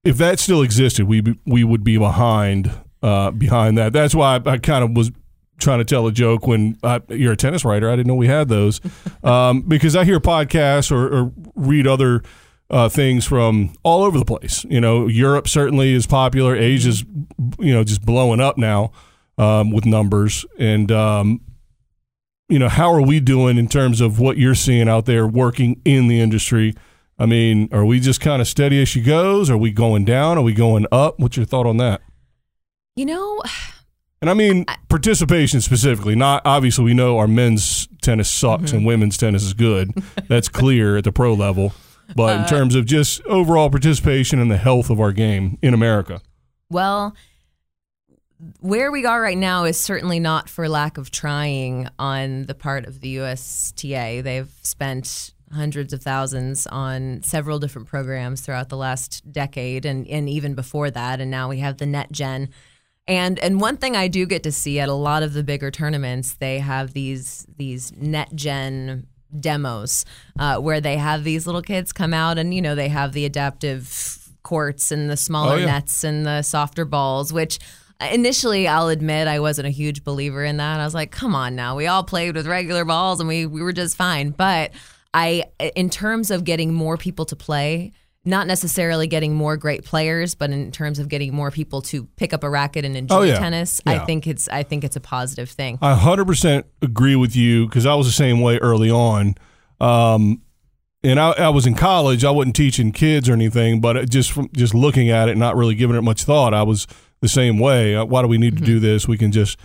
if 0.04 0.16
that 0.16 0.38
still 0.38 0.62
existed, 0.62 1.06
we 1.06 1.22
we 1.44 1.64
would 1.64 1.84
be 1.84 1.98
behind 1.98 2.70
uh, 3.02 3.30
behind 3.30 3.76
that. 3.78 3.92
That's 3.92 4.14
why 4.14 4.36
I, 4.36 4.50
I 4.50 4.58
kind 4.58 4.84
of 4.84 4.96
was 4.96 5.10
trying 5.58 5.78
to 5.78 5.84
tell 5.84 6.06
a 6.06 6.12
joke 6.12 6.46
when 6.46 6.78
uh, 6.82 7.00
you're 7.08 7.32
a 7.32 7.36
tennis 7.36 7.64
writer. 7.64 7.90
I 7.90 7.96
didn't 7.96 8.06
know 8.06 8.14
we 8.14 8.26
had 8.26 8.48
those 8.48 8.80
um, 9.22 9.62
because 9.62 9.94
I 9.94 10.04
hear 10.04 10.20
podcasts 10.20 10.90
or, 10.90 11.14
or 11.14 11.32
read 11.54 11.86
other. 11.86 12.22
Uh, 12.70 12.88
things 12.88 13.26
from 13.26 13.72
all 13.82 14.04
over 14.04 14.16
the 14.16 14.24
place. 14.24 14.64
You 14.70 14.80
know, 14.80 15.08
Europe 15.08 15.48
certainly 15.48 15.92
is 15.92 16.06
popular. 16.06 16.54
Asia's, 16.54 17.04
you 17.58 17.74
know, 17.74 17.82
just 17.82 18.06
blowing 18.06 18.40
up 18.40 18.56
now 18.56 18.92
um, 19.38 19.72
with 19.72 19.84
numbers. 19.84 20.46
And 20.56 20.92
um, 20.92 21.40
you 22.48 22.58
know, 22.60 22.68
how 22.68 22.92
are 22.92 23.02
we 23.02 23.18
doing 23.18 23.58
in 23.58 23.66
terms 23.68 24.00
of 24.00 24.20
what 24.20 24.36
you're 24.36 24.54
seeing 24.54 24.88
out 24.88 25.06
there 25.06 25.26
working 25.26 25.80
in 25.84 26.06
the 26.06 26.20
industry? 26.20 26.74
I 27.18 27.26
mean, 27.26 27.68
are 27.72 27.84
we 27.84 28.00
just 28.00 28.20
kind 28.20 28.40
of 28.40 28.48
steady 28.48 28.80
as 28.80 28.88
she 28.88 29.00
goes? 29.00 29.50
Are 29.50 29.56
we 29.58 29.72
going 29.72 30.04
down? 30.04 30.38
Are 30.38 30.42
we 30.42 30.54
going 30.54 30.86
up? 30.90 31.18
What's 31.18 31.36
your 31.36 31.46
thought 31.46 31.66
on 31.66 31.76
that? 31.78 32.02
You 32.96 33.06
know, 33.06 33.42
And 34.20 34.28
I 34.28 34.34
mean, 34.34 34.66
participation 34.88 35.60
specifically. 35.60 36.14
Not 36.14 36.42
obviously, 36.44 36.84
we 36.84 36.94
know 36.94 37.18
our 37.18 37.28
men's 37.28 37.88
tennis 38.02 38.30
sucks 38.30 38.72
and 38.72 38.84
women's 38.84 39.16
tennis 39.16 39.42
is 39.42 39.54
good. 39.54 39.92
That's 40.28 40.48
clear 40.48 40.98
at 40.98 41.04
the 41.04 41.12
pro 41.12 41.34
level. 41.34 41.72
But 42.16 42.36
in 42.36 42.42
uh, 42.42 42.48
terms 42.48 42.74
of 42.74 42.86
just 42.86 43.24
overall 43.26 43.70
participation 43.70 44.38
and 44.38 44.50
the 44.50 44.56
health 44.56 44.90
of 44.90 45.00
our 45.00 45.12
game 45.12 45.58
in 45.62 45.74
America, 45.74 46.20
Well, 46.70 47.14
where 48.60 48.90
we 48.90 49.04
are 49.04 49.20
right 49.20 49.38
now 49.38 49.64
is 49.64 49.78
certainly 49.78 50.18
not 50.18 50.48
for 50.48 50.68
lack 50.68 50.98
of 50.98 51.10
trying 51.10 51.88
on 51.98 52.46
the 52.46 52.54
part 52.54 52.86
of 52.86 53.00
the 53.00 53.16
USTA. 53.18 54.22
They've 54.22 54.50
spent 54.62 55.32
hundreds 55.52 55.92
of 55.92 56.02
thousands 56.02 56.66
on 56.68 57.22
several 57.22 57.58
different 57.58 57.88
programs 57.88 58.40
throughout 58.40 58.68
the 58.68 58.76
last 58.76 59.30
decade 59.30 59.84
and, 59.84 60.06
and 60.08 60.28
even 60.28 60.54
before 60.54 60.90
that. 60.90 61.20
And 61.20 61.30
now 61.30 61.48
we 61.48 61.58
have 61.58 61.78
the 61.78 61.86
NetGen. 61.86 62.48
And 63.08 63.38
and 63.40 63.60
one 63.60 63.76
thing 63.76 63.96
I 63.96 64.06
do 64.06 64.24
get 64.24 64.44
to 64.44 64.52
see 64.52 64.78
at 64.78 64.88
a 64.88 64.94
lot 64.94 65.22
of 65.24 65.32
the 65.32 65.42
bigger 65.42 65.70
tournaments, 65.70 66.34
they 66.34 66.60
have 66.60 66.92
these 66.92 67.46
these 67.56 67.90
NetGen 67.92 69.06
demos 69.38 70.04
uh, 70.38 70.58
where 70.58 70.80
they 70.80 70.96
have 70.96 71.24
these 71.24 71.46
little 71.46 71.62
kids 71.62 71.92
come 71.92 72.12
out 72.14 72.38
and 72.38 72.52
you 72.54 72.60
know 72.62 72.74
they 72.74 72.88
have 72.88 73.12
the 73.12 73.24
adaptive 73.24 74.18
courts 74.42 74.90
and 74.90 75.10
the 75.10 75.16
smaller 75.16 75.54
Oh, 75.54 75.56
yeah. 75.58 75.66
nets 75.66 76.02
and 76.02 76.26
the 76.26 76.42
softer 76.42 76.84
balls, 76.84 77.32
which 77.32 77.58
initially 78.10 78.66
I'll 78.66 78.88
admit 78.88 79.28
I 79.28 79.40
wasn't 79.40 79.68
a 79.68 79.70
huge 79.70 80.02
believer 80.04 80.44
in 80.44 80.56
that. 80.56 80.80
I 80.80 80.84
was 80.84 80.94
like, 80.94 81.10
come 81.10 81.34
on 81.34 81.54
now, 81.54 81.76
we 81.76 81.86
all 81.86 82.02
played 82.04 82.34
with 82.34 82.46
regular 82.46 82.84
balls 82.84 83.20
and 83.20 83.28
we 83.28 83.44
we 83.46 83.62
were 83.62 83.72
just 83.72 83.96
fine. 83.96 84.30
But 84.30 84.72
I, 85.12 85.44
in 85.76 85.90
terms 85.90 86.30
of 86.30 86.44
getting 86.44 86.72
more 86.72 86.96
people 86.96 87.24
to 87.26 87.36
play. 87.36 87.92
Not 88.24 88.46
necessarily 88.46 89.06
getting 89.06 89.34
more 89.34 89.56
great 89.56 89.82
players, 89.84 90.34
but 90.34 90.50
in 90.50 90.70
terms 90.72 90.98
of 90.98 91.08
getting 91.08 91.34
more 91.34 91.50
people 91.50 91.80
to 91.82 92.04
pick 92.16 92.34
up 92.34 92.44
a 92.44 92.50
racket 92.50 92.84
and 92.84 92.94
enjoy 92.96 93.14
Oh, 93.16 93.22
yeah. 93.22 93.38
tennis, 93.38 93.80
Yeah. 93.86 93.92
I 93.94 93.98
think 94.04 94.26
it's 94.26 94.46
I 94.48 94.62
think 94.62 94.84
it's 94.84 94.96
a 94.96 95.00
positive 95.00 95.48
thing. 95.48 95.78
I 95.80 95.94
100% 95.94 96.64
agree 96.82 97.16
with 97.16 97.34
you 97.34 97.66
because 97.66 97.86
I 97.86 97.94
was 97.94 98.06
the 98.06 98.12
same 98.12 98.40
way 98.42 98.58
early 98.58 98.90
on. 98.90 99.36
Um, 99.80 100.42
and 101.02 101.18
I, 101.18 101.30
I 101.30 101.48
was 101.48 101.66
in 101.66 101.74
college. 101.74 102.22
I 102.24 102.30
wasn't 102.30 102.56
teaching 102.56 102.92
kids 102.92 103.26
or 103.26 103.32
anything, 103.32 103.80
but 103.80 104.10
just 104.10 104.32
from 104.32 104.50
just 104.54 104.74
looking 104.74 105.08
at 105.08 105.30
it, 105.30 105.38
not 105.38 105.56
really 105.56 105.74
giving 105.74 105.96
it 105.96 106.02
much 106.02 106.24
thought, 106.24 106.52
I 106.52 106.62
was 106.62 106.86
the 107.22 107.28
same 107.28 107.58
way. 107.58 107.96
Uh, 107.96 108.04
Why 108.04 108.20
do 108.20 108.28
we 108.28 108.36
need 108.36 108.58
to 108.58 108.62
do 108.64 108.78
this? 108.80 109.08
We 109.08 109.16
can 109.16 109.32
just. 109.32 109.58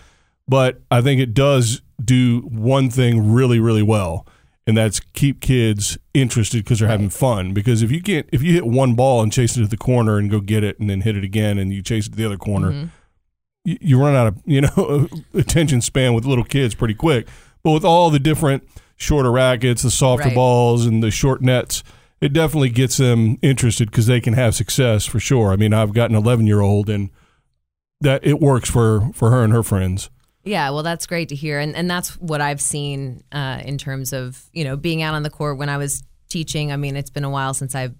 But 0.48 0.80
I 0.90 1.02
think 1.02 1.20
it 1.20 1.34
does 1.34 1.82
do 2.02 2.40
one 2.40 2.88
thing 2.88 3.32
really, 3.34 3.58
really 3.60 3.82
well, 3.82 4.26
and 4.66 4.76
that's 4.76 5.00
keep 5.12 5.40
kids 5.40 5.96
interested 6.12 6.64
because 6.64 6.80
they're 6.80 6.88
having 6.88 7.10
fun. 7.10 7.54
Because 7.54 7.82
if 7.82 7.92
you 7.92 8.02
can't, 8.02 8.28
if 8.32 8.42
you 8.42 8.52
hit 8.52 8.66
one 8.66 8.94
ball 8.94 9.22
and 9.22 9.32
chase 9.32 9.56
it 9.56 9.60
to 9.60 9.66
the 9.66 9.76
corner 9.76 10.18
and 10.18 10.30
go 10.30 10.40
get 10.40 10.64
it, 10.64 10.78
and 10.80 10.90
then 10.90 11.02
hit 11.02 11.16
it 11.16 11.24
again, 11.24 11.58
and 11.58 11.72
you 11.72 11.82
chase 11.82 12.06
it 12.06 12.10
to 12.10 12.16
the 12.16 12.26
other 12.26 12.36
corner, 12.36 12.72
mm-hmm. 12.72 12.86
you, 13.64 13.78
you 13.80 14.00
run 14.00 14.16
out 14.16 14.26
of 14.26 14.42
you 14.44 14.62
know 14.62 15.08
attention 15.34 15.80
span 15.80 16.14
with 16.14 16.24
little 16.24 16.44
kids 16.44 16.74
pretty 16.74 16.94
quick. 16.94 17.28
But 17.62 17.72
with 17.72 17.84
all 17.84 18.10
the 18.10 18.18
different 18.18 18.66
shorter 18.96 19.30
rackets, 19.30 19.82
the 19.82 19.90
softer 19.90 20.28
Right. 20.28 20.34
balls, 20.34 20.86
and 20.86 21.02
the 21.02 21.10
short 21.10 21.42
nets, 21.42 21.84
it 22.20 22.32
definitely 22.32 22.70
gets 22.70 22.96
them 22.96 23.38
interested 23.42 23.90
because 23.90 24.06
they 24.06 24.20
can 24.20 24.34
have 24.34 24.54
success 24.54 25.04
for 25.06 25.20
sure. 25.20 25.52
I 25.52 25.56
mean, 25.56 25.72
I've 25.72 25.92
got 25.92 26.10
an 26.10 26.16
11 26.16 26.46
year 26.46 26.60
old, 26.60 26.90
and 26.90 27.10
that 28.00 28.26
it 28.26 28.40
works 28.40 28.68
for 28.68 29.10
for 29.14 29.30
her 29.30 29.44
and 29.44 29.52
her 29.52 29.62
friends. 29.62 30.10
Yeah, 30.46 30.70
well, 30.70 30.84
that's 30.84 31.06
great 31.06 31.30
to 31.30 31.34
hear, 31.34 31.58
and 31.58 31.74
and 31.74 31.90
that's 31.90 32.16
what 32.20 32.40
I've 32.40 32.60
seen 32.60 33.24
uh, 33.32 33.60
in 33.64 33.78
terms 33.78 34.12
of 34.12 34.40
you 34.52 34.62
know 34.62 34.76
being 34.76 35.02
out 35.02 35.14
on 35.14 35.24
the 35.24 35.30
court 35.30 35.58
when 35.58 35.68
I 35.68 35.76
was 35.76 36.04
teaching. 36.28 36.70
I 36.70 36.76
mean, 36.76 36.96
it's 36.96 37.10
been 37.10 37.24
a 37.24 37.30
while 37.30 37.52
since 37.52 37.74
I've 37.74 37.96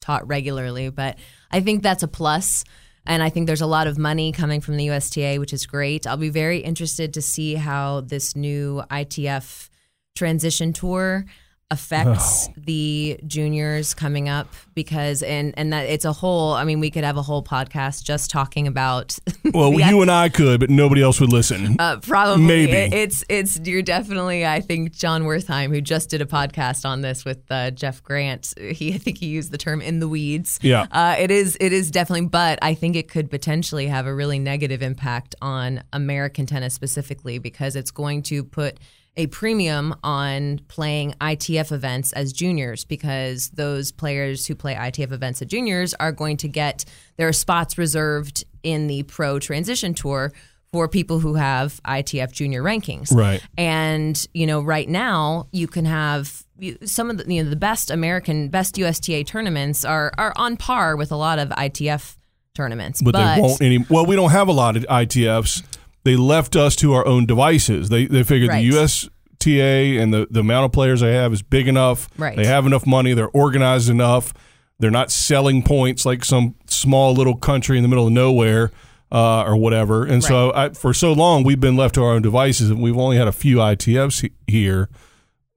taught 0.00 0.26
regularly, 0.26 0.88
but 0.88 1.18
I 1.50 1.60
think 1.60 1.82
that's 1.82 2.02
a 2.02 2.08
plus, 2.08 2.64
and 3.04 3.22
I 3.22 3.28
think 3.28 3.46
there's 3.46 3.60
a 3.60 3.66
lot 3.66 3.86
of 3.86 3.98
money 3.98 4.32
coming 4.32 4.62
from 4.62 4.78
the 4.78 4.88
USTA, 4.88 5.36
which 5.38 5.52
is 5.52 5.66
great. 5.66 6.06
I'll 6.06 6.16
be 6.16 6.30
very 6.30 6.60
interested 6.60 7.12
to 7.14 7.22
see 7.22 7.54
how 7.56 8.00
this 8.00 8.34
new 8.34 8.82
ITF 8.90 9.68
transition 10.16 10.72
tour 10.72 11.26
affects 11.70 12.48
the 12.56 13.18
juniors 13.26 13.94
coming 13.94 14.28
up 14.28 14.48
because 14.74 15.22
and 15.22 15.54
and 15.56 15.72
that 15.72 15.86
it's 15.86 16.04
a 16.04 16.12
whole 16.12 16.52
i 16.52 16.64
mean 16.64 16.80
we 16.80 16.90
could 16.90 17.04
have 17.04 17.16
a 17.16 17.22
whole 17.22 17.42
podcast 17.42 18.02
just 18.04 18.30
talking 18.30 18.66
about 18.66 19.18
Well, 19.54 19.72
you 19.80 20.00
and 20.02 20.10
I 20.10 20.28
could, 20.28 20.60
but 20.60 20.70
nobody 20.70 21.02
else 21.02 21.18
would 21.20 21.32
listen. 21.32 21.76
uh, 21.80 21.96
probably. 22.00 22.44
Maybe. 22.44 22.72
It- 22.72 22.92
it's 22.94 23.24
it's 23.28 23.58
you're 23.64 23.82
definitely. 23.82 24.46
I 24.46 24.60
think 24.60 24.92
Jon 24.92 25.24
Wertheim, 25.24 25.70
who 25.70 25.80
just 25.80 26.08
did 26.10 26.20
a 26.22 26.26
podcast 26.26 26.84
on 26.84 27.00
this 27.00 27.24
with 27.24 27.38
uh, 27.50 27.70
Jeff 27.72 28.02
Grant, 28.02 28.52
he 28.58 28.94
I 28.94 28.98
think 28.98 29.18
he 29.18 29.26
used 29.26 29.50
the 29.50 29.58
term 29.58 29.80
"in 29.80 29.98
the 29.98 30.08
weeds." 30.08 30.58
Yeah. 30.62 30.86
uh, 30.92 31.16
it 31.18 31.30
is 31.32 31.56
it 31.60 31.72
is 31.72 31.90
definitely, 31.90 32.28
but 32.28 32.58
I 32.62 32.74
think 32.74 32.94
it 32.96 33.08
could 33.08 33.28
potentially 33.30 33.86
have 33.88 34.06
a 34.06 34.14
really 34.14 34.38
negative 34.38 34.82
impact 34.82 35.34
on 35.42 35.82
American 35.92 36.46
tennis 36.46 36.74
specifically 36.74 37.38
because 37.38 37.74
it's 37.74 37.90
going 37.90 38.22
to 38.24 38.44
put 38.44 38.78
a 39.16 39.26
premium 39.28 39.94
on 40.02 40.60
playing 40.68 41.14
ITF 41.20 41.72
events 41.72 42.12
as 42.12 42.32
juniors 42.32 42.84
because 42.84 43.50
those 43.50 43.92
players 43.92 44.46
who 44.46 44.54
play 44.54 44.74
ITF 44.74 45.12
events 45.12 45.42
as 45.42 45.48
juniors 45.48 45.94
are 45.94 46.12
going 46.12 46.36
to 46.38 46.48
get 46.48 46.84
their 47.16 47.32
spots 47.32 47.76
reserved 47.76 48.44
in 48.62 48.86
the 48.86 49.02
pro 49.04 49.38
transition 49.38 49.94
tour 49.94 50.32
for 50.72 50.86
people 50.88 51.18
who 51.18 51.34
have 51.34 51.80
ITF 51.84 52.32
junior 52.32 52.62
rankings. 52.62 53.12
Right. 53.12 53.42
And, 53.58 54.26
you 54.32 54.46
know, 54.46 54.60
right 54.60 54.88
now 54.88 55.48
you 55.50 55.66
can 55.66 55.84
have 55.84 56.44
some 56.84 57.10
of 57.10 57.18
the 57.18 57.32
you 57.32 57.42
know 57.42 57.48
the 57.48 57.56
best 57.56 57.90
American 57.90 58.48
best 58.48 58.76
USTA 58.76 59.24
tournaments 59.24 59.84
are 59.84 60.12
are 60.18 60.32
on 60.36 60.58
par 60.58 60.94
with 60.94 61.10
a 61.10 61.16
lot 61.16 61.38
of 61.38 61.48
ITF 61.48 62.16
tournaments. 62.54 63.00
but, 63.02 63.12
they 63.12 63.40
won't 63.40 63.62
any. 63.62 63.78
Well, 63.88 64.06
we 64.06 64.16
don't 64.16 64.30
have 64.30 64.48
a 64.48 64.52
lot 64.52 64.76
of 64.76 64.84
ITFs. 64.84 65.62
They 66.04 66.16
left 66.16 66.56
us 66.56 66.74
to 66.76 66.92
our 66.94 67.06
own 67.06 67.26
devices. 67.26 67.88
They 67.88 68.06
they 68.06 68.22
figured 68.22 68.50
Right. 68.50 68.62
the 68.70 68.76
USTA 68.76 69.98
and 69.98 70.12
the 70.14 70.26
the 70.30 70.40
amount 70.40 70.66
of 70.66 70.72
players 70.72 71.00
they 71.00 71.14
have 71.14 71.32
is 71.32 71.42
big 71.42 71.68
enough. 71.68 72.08
Right. 72.16 72.36
They 72.36 72.46
have 72.46 72.66
enough 72.66 72.86
money. 72.86 73.12
They're 73.14 73.28
organized 73.30 73.88
enough. 73.90 74.32
They're 74.78 74.90
not 74.90 75.10
selling 75.10 75.62
points 75.62 76.06
like 76.06 76.24
some 76.24 76.54
small 76.66 77.12
little 77.14 77.36
country 77.36 77.76
in 77.76 77.82
the 77.82 77.88
middle 77.88 78.06
of 78.06 78.12
nowhere. 78.12 78.70
Uh, 79.12 79.42
or 79.42 79.56
whatever, 79.56 80.04
and 80.04 80.22
so 80.22 80.52
I, 80.54 80.68
for 80.68 80.94
so 80.94 81.12
long 81.12 81.42
we've 81.42 81.58
been 81.58 81.76
left 81.76 81.96
to 81.96 82.04
our 82.04 82.12
own 82.12 82.22
devices, 82.22 82.70
and 82.70 82.80
we've 82.80 82.96
only 82.96 83.16
had 83.16 83.26
a 83.26 83.32
few 83.32 83.56
ITFs 83.56 84.20
he- 84.20 84.30
here. 84.46 84.88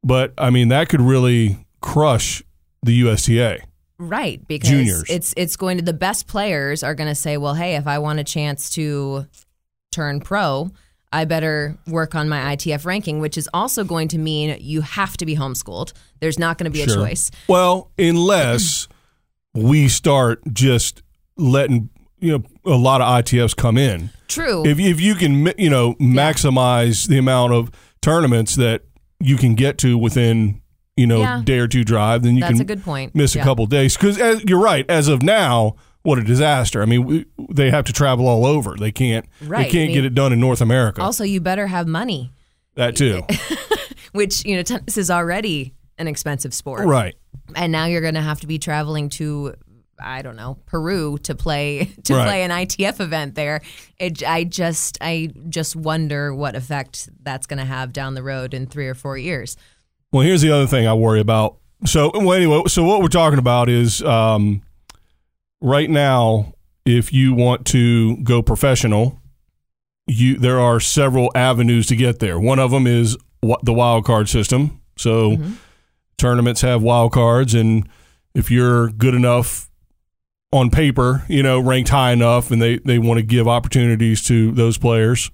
But 0.04 0.34
I 0.40 0.50
mean, 0.50 0.70
that 0.70 0.90
could 0.90 1.02
really 1.02 1.64
crush 1.80 2.42
the 2.82 2.94
USTA. 2.94 3.60
Right, 4.00 4.42
because 4.48 4.72
Juniors. 4.72 5.04
it's 5.08 5.36
it's 5.38 5.56
going 5.56 5.78
to 5.78 5.84
the 5.84 5.94
best 5.94 6.26
players 6.26 6.82
are 6.82 6.96
going 6.96 7.10
to 7.10 7.14
say, 7.14 7.38
well, 7.38 7.54
hey, 7.54 7.76
if 7.76 7.86
I 7.86 8.00
want 8.00 8.18
a 8.20 8.24
chance 8.24 8.72
to 8.72 9.28
turn 9.94 10.20
pro, 10.20 10.72
I 11.12 11.26
better 11.26 11.78
work 11.88 12.16
on 12.16 12.28
my 12.28 12.56
ITF 12.56 12.86
ranking, 12.86 13.20
which 13.20 13.38
is 13.38 13.48
also 13.54 13.84
going 13.84 14.08
to 14.10 14.18
mean 14.18 14.58
you 14.60 14.82
have 14.82 15.16
to 15.18 15.26
be 15.26 15.36
homeschooled. 15.36 15.94
There's 16.20 16.40
not 16.40 16.58
going 16.58 16.66
to 16.66 16.72
be 16.72 16.82
a 16.82 16.88
choice. 16.88 17.30
Well, 17.48 17.92
unless 18.00 18.88
we 19.54 19.88
start 19.88 20.42
just 20.52 21.04
letting 21.38 21.90
you 22.20 22.32
know 22.38 22.44
a 22.66 22.78
lot 22.78 23.02
of 23.02 23.08
ITFs 23.24 23.56
come 23.56 23.78
in. 23.78 24.10
True. 24.28 24.66
If 24.66 24.80
if 24.80 25.00
you 25.02 25.14
can 25.16 25.54
you 25.58 25.70
know 25.70 25.94
maximize 25.96 27.08
the 27.08 27.18
amount 27.18 27.54
of 27.54 27.70
tournaments 28.02 28.56
that 28.56 28.82
you 29.20 29.38
can 29.38 29.56
get 29.56 29.78
to 29.80 29.98
within 29.98 30.62
you 30.98 31.06
know 31.08 31.20
Yeah. 31.20 31.42
day 31.44 31.60
or 31.60 31.68
two 31.68 31.84
drive, 31.84 32.24
then 32.24 32.36
you 32.36 32.42
That's 32.42 32.54
can 32.54 32.62
a 32.62 32.66
good 32.66 32.84
point. 32.84 33.14
miss 33.14 33.36
a 33.36 33.40
Yeah. 33.40 33.44
couple 33.44 33.66
days 33.68 33.96
because 33.98 34.18
you're 34.48 34.60
right. 34.62 34.86
As 34.90 35.08
of 35.08 35.22
now, 35.22 35.76
what 36.04 36.20
a 36.20 36.24
disaster! 36.24 36.82
I 36.82 36.86
mean, 36.86 37.04
we, 37.06 37.26
they 37.50 37.70
have 37.72 37.86
to 37.86 37.94
travel 37.94 38.28
all 38.28 38.46
over. 38.46 38.76
They 38.78 38.92
can't. 38.92 39.26
Right. 39.42 39.66
They 39.66 39.72
can't 39.72 39.90
I 39.92 39.94
get 39.94 40.06
it 40.06 40.14
done 40.14 40.32
in 40.34 40.40
North 40.40 40.62
America. 40.62 41.02
Also, 41.02 41.24
you 41.24 41.42
better 41.42 41.68
have 41.68 41.88
money, 41.88 42.32
that 42.76 42.96
too. 42.96 43.24
which, 44.12 44.46
you 44.46 44.56
know, 44.56 44.64
tennis 44.64 44.98
is 44.98 45.10
already 45.10 45.74
an 45.98 46.08
expensive 46.08 46.54
sport. 46.54 46.86
right. 46.86 47.16
And 47.56 47.72
now 47.72 47.86
you're 47.86 48.02
going 48.02 48.14
to 48.16 48.22
have 48.22 48.40
to 48.42 48.48
be 48.48 48.58
traveling 48.60 49.10
to, 49.10 49.56
I 50.02 50.22
don't 50.22 50.36
know, 50.36 50.58
Peru 50.66 51.18
to 51.24 51.36
play 51.36 51.86
to 52.04 52.16
Right. 52.16 52.26
play 52.26 52.44
an 52.44 52.52
ITF 52.52 53.00
event 53.00 53.36
there. 53.36 53.62
It, 54.00 54.24
I 54.28 54.44
just 54.44 54.98
I 55.02 55.30
just 55.50 55.76
wonder 55.76 56.34
what 56.34 56.56
effect 56.56 57.10
that's 57.22 57.48
going 57.48 57.60
to 57.60 57.66
have 57.66 57.92
down 57.94 58.14
the 58.14 58.24
road 58.24 58.54
in 58.54 58.66
3 58.68 58.88
or 58.88 58.94
4 58.96 59.18
years. 59.18 59.58
Well, 60.12 60.24
here's 60.24 60.42
the 60.42 60.52
other 60.52 60.68
thing 60.68 60.88
I 60.88 60.94
worry 60.94 61.20
about. 61.20 61.58
So, 61.86 62.12
well, 62.14 62.34
anyway, 62.34 62.64
so 62.68 62.84
what 62.84 63.02
we're 63.02 63.08
talking 63.08 63.40
about 63.40 63.68
is 63.70 64.02
um, 64.04 64.62
right 65.64 65.90
now, 65.90 66.54
if 66.86 67.12
you 67.12 67.34
want 67.34 67.66
to 67.68 68.18
go 68.18 68.44
professional, 68.44 69.20
you 70.06 70.38
there 70.38 70.60
are 70.60 70.80
several 70.80 71.32
avenues 71.34 71.88
to 71.88 71.96
get 71.96 72.20
there. 72.20 72.40
One 72.40 72.60
of 72.60 72.70
them 72.70 72.86
is 72.86 73.18
the 73.64 73.74
wild 73.74 74.06
card 74.06 74.30
system. 74.30 74.82
So, 74.98 75.38
tournaments 76.18 76.62
have 76.62 76.84
wild 76.84 77.14
cards, 77.14 77.56
and 77.56 77.88
if 78.36 78.52
you're 78.52 78.90
good 78.90 79.16
enough 79.16 79.70
on 80.52 80.70
paper, 80.70 81.24
you 81.28 81.42
know, 81.42 81.60
ranked 81.60 81.90
high 81.90 82.12
enough, 82.12 82.52
and 82.52 82.62
they 82.62 82.78
they 82.80 83.00
want 83.00 83.18
to 83.18 83.24
give 83.24 83.48
opportunities 83.48 84.22
to 84.26 84.52
those 84.52 84.78
players, 84.78 85.32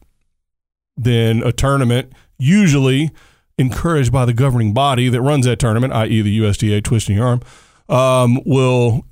then 0.96 1.42
a 1.44 1.52
tournament 1.52 2.13
usually 2.38 3.12
encouraged 3.58 4.13
by 4.13 4.24
the 4.24 4.34
governing 4.34 4.74
body 4.74 5.10
that 5.10 5.22
runs 5.22 5.46
that 5.46 5.60
tournament, 5.60 5.92
i.e., 5.92 6.22
the 6.22 6.32
USTA 6.38 6.82
twisting 6.82 7.18
your 7.18 7.28
arm, 7.28 7.42
um, 7.89 8.39
will 8.46 9.04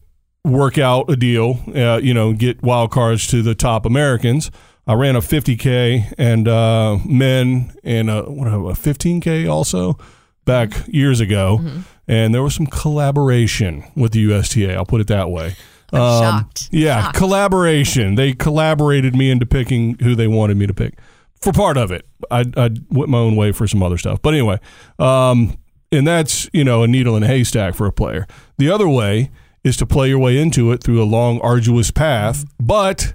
work 0.47 0.77
out 0.77 1.09
a 1.09 1.15
deal, 1.15 1.59
uh, 1.75 1.99
you 2.01 2.13
know, 2.13 2.33
get 2.33 2.61
wild 2.63 2.91
cards 2.91 3.27
to 3.27 3.41
the 3.41 3.53
top 3.55 3.85
Americans. 3.85 4.49
I 4.85 4.93
ran 4.93 5.15
a 5.15 5.19
50K 5.19 6.13
and 6.17 6.47
uh, 6.47 6.97
men 7.05 7.73
and 7.83 8.09
a, 8.09 8.23
what, 8.23 8.47
a 8.47 8.51
15K 8.51 9.49
also 9.51 9.97
back 10.45 10.71
years 10.87 11.19
ago. 11.19 11.59
And 12.07 12.33
there 12.33 12.41
was 12.41 12.55
some 12.55 12.67
collaboration 12.67 13.83
with 13.95 14.13
the 14.13 14.21
USTA. 14.21 14.73
I'll 14.75 14.85
put 14.85 15.01
it 15.01 15.07
that 15.07 15.29
way. 15.29 15.55
Um, 15.91 15.99
shocked. 16.21 16.69
Yeah, 16.71 17.03
Shocked. 17.03 17.17
collaboration. 17.17 18.15
They 18.15 18.33
collaborated 18.33 19.15
me 19.15 19.29
into 19.29 19.45
picking 19.45 19.97
who 19.99 20.15
they 20.15 20.27
wanted 20.27 20.57
me 20.57 20.67
to 20.67 20.73
pick 20.73 20.97
for 21.41 21.51
part 21.53 21.77
of 21.77 21.91
it. 21.91 22.05
I 22.31 22.45
I 22.57 22.69
went 22.89 23.09
my 23.09 23.17
own 23.19 23.35
way 23.35 23.51
for 23.53 23.67
some 23.67 23.81
other 23.83 23.97
stuff, 23.97 24.21
but 24.21 24.33
anyway, 24.33 24.59
um, 24.99 25.57
and 25.91 26.05
that's 26.05 26.49
you 26.51 26.65
know 26.65 26.83
a 26.83 26.87
needle 26.87 27.15
in 27.15 27.23
a 27.23 27.27
haystack 27.27 27.73
for 27.75 27.87
a 27.87 27.91
player. 27.93 28.27
The 28.57 28.69
other 28.69 28.87
way 28.89 29.31
is 29.67 29.77
to 29.77 29.85
play 29.85 30.07
your 30.09 30.19
way 30.19 30.37
into 30.37 30.71
it 30.71 30.83
through 30.83 31.01
a 31.01 31.05
long, 31.05 31.39
arduous 31.41 31.91
path, 31.91 32.45
but 32.59 33.13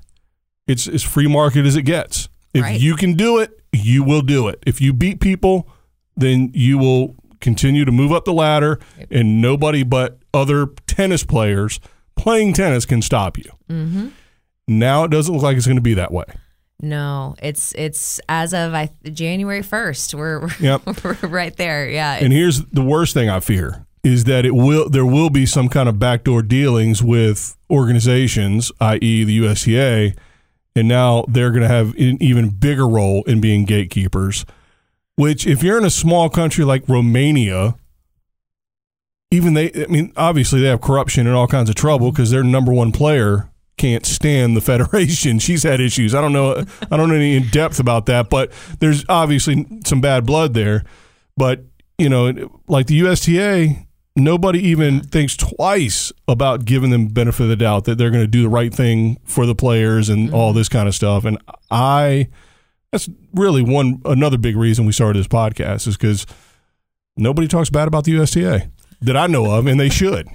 it's 0.66 0.86
as 0.86 1.02
free 1.02 1.26
market 1.26 1.66
as 1.66 1.76
it 1.76 1.82
gets. 1.82 2.28
If 2.54 2.62
Right. 2.62 2.80
you 2.80 2.94
can 2.96 3.14
do 3.14 3.38
it, 3.38 3.60
you 3.72 4.02
will 4.04 4.22
do 4.22 4.48
it. 4.48 4.62
If 4.66 4.80
you 4.80 4.92
beat 4.92 5.20
people, 5.20 5.68
then 6.16 6.50
you 6.54 6.78
will 6.78 7.16
continue 7.40 7.84
to 7.84 7.90
move 7.92 8.12
up 8.12 8.24
the 8.24 8.32
ladder, 8.32 8.78
and 9.10 9.40
nobody 9.40 9.82
but 9.82 10.18
other 10.34 10.66
tennis 10.86 11.24
players 11.24 11.80
playing 12.16 12.52
tennis 12.52 12.84
can 12.84 13.02
stop 13.02 13.36
you. 13.38 13.50
Mm-hmm. 13.70 14.08
Now 14.68 15.04
it 15.04 15.10
doesn't 15.10 15.32
look 15.34 15.42
like 15.42 15.56
it's 15.56 15.66
going 15.66 15.76
to 15.76 15.82
be 15.82 15.94
that 15.94 16.12
way. 16.12 16.24
No, 16.80 17.34
it's 17.42 17.72
it's 17.76 18.20
as 18.28 18.52
of 18.52 18.74
I, 18.74 18.90
January 19.04 19.62
1st. 19.62 20.14
We're 20.14 20.40
we're, 20.40 20.50
Yep. 20.60 20.82
we're 21.04 21.28
right 21.28 21.56
there. 21.56 21.88
Yeah. 21.88 22.14
And 22.14 22.32
here's 22.32 22.64
the 22.66 22.82
worst 22.82 23.14
thing 23.14 23.28
I 23.30 23.40
fear 23.40 23.86
is 24.04 24.24
that 24.24 24.44
it 24.44 24.54
will 24.54 24.88
there 24.88 25.06
will 25.06 25.30
be 25.30 25.46
some 25.46 25.68
kind 25.68 25.88
of 25.88 25.98
backdoor 25.98 26.42
dealings 26.42 27.02
with 27.02 27.56
organizations, 27.70 28.72
i.e., 28.80 29.24
the 29.24 29.32
USTA, 29.32 30.14
and 30.74 30.88
now 30.88 31.24
they're 31.28 31.50
going 31.50 31.62
to 31.62 31.68
have 31.68 31.94
an 31.94 32.20
even 32.20 32.50
bigger 32.50 32.88
role 32.88 33.22
in 33.24 33.40
being 33.40 33.64
gatekeepers. 33.64 34.44
Which, 35.16 35.46
if 35.46 35.62
you're 35.62 35.78
in 35.78 35.84
a 35.84 35.90
small 35.90 36.30
country 36.30 36.64
like 36.64 36.88
Romania, 36.88 37.76
even 39.30 39.54
they, 39.54 39.70
I 39.74 39.86
mean, 39.86 40.12
obviously 40.16 40.60
they 40.60 40.68
have 40.68 40.80
corruption 40.80 41.26
and 41.26 41.36
all 41.36 41.46
kinds 41.46 41.68
of 41.68 41.76
trouble 41.76 42.08
mm-hmm. 42.08 42.16
because 42.16 42.30
their 42.30 42.42
number 42.42 42.72
one 42.72 42.92
player 42.92 43.50
can't 43.76 44.06
stand 44.06 44.56
the 44.56 44.60
federation. 44.60 45.38
She's 45.40 45.62
had 45.62 45.80
issues. 45.80 46.14
I 46.14 46.20
don't 46.20 46.32
know. 46.32 46.64
I 46.90 46.96
don't 46.96 47.08
know 47.08 47.14
any 47.14 47.36
in 47.36 47.48
depth 47.48 47.78
about 47.78 48.06
that, 48.06 48.30
but 48.30 48.52
there's 48.80 49.04
obviously 49.08 49.66
some 49.84 50.00
bad 50.00 50.26
blood 50.26 50.54
there. 50.54 50.84
But 51.36 51.64
you 51.98 52.08
know, 52.08 52.60
like 52.66 52.86
the 52.86 52.96
USTA, 52.96 53.86
nobody 54.16 54.58
even 54.60 55.00
thinks 55.00 55.36
twice 55.36 56.12
about 56.28 56.64
giving 56.64 56.90
them 56.90 57.08
benefit 57.08 57.44
of 57.44 57.48
the 57.48 57.56
doubt 57.56 57.84
that 57.84 57.96
they're 57.96 58.10
going 58.10 58.22
to 58.24 58.28
do 58.28 58.42
the 58.42 58.48
right 58.48 58.72
thing 58.72 59.18
for 59.24 59.46
the 59.46 59.54
players 59.54 60.08
and 60.08 60.32
all 60.32 60.50
mm-hmm. 60.50 60.58
this 60.58 60.68
kind 60.68 60.88
of 60.88 60.94
stuff. 60.94 61.24
And 61.24 61.38
I, 61.70 62.28
that's 62.90 63.08
really 63.34 63.62
one 63.62 64.02
another 64.04 64.38
big 64.38 64.56
reason 64.56 64.84
we 64.86 64.92
started 64.92 65.18
this 65.18 65.28
podcast 65.28 65.86
is 65.86 65.96
because 65.96 66.26
nobody 67.16 67.48
talks 67.48 67.70
bad 67.70 67.88
about 67.88 68.04
the 68.04 68.12
USTA 68.12 68.70
that 69.00 69.16
I 69.16 69.26
know 69.26 69.50
of, 69.50 69.66
and 69.66 69.80
they 69.80 69.88
should 69.88 70.28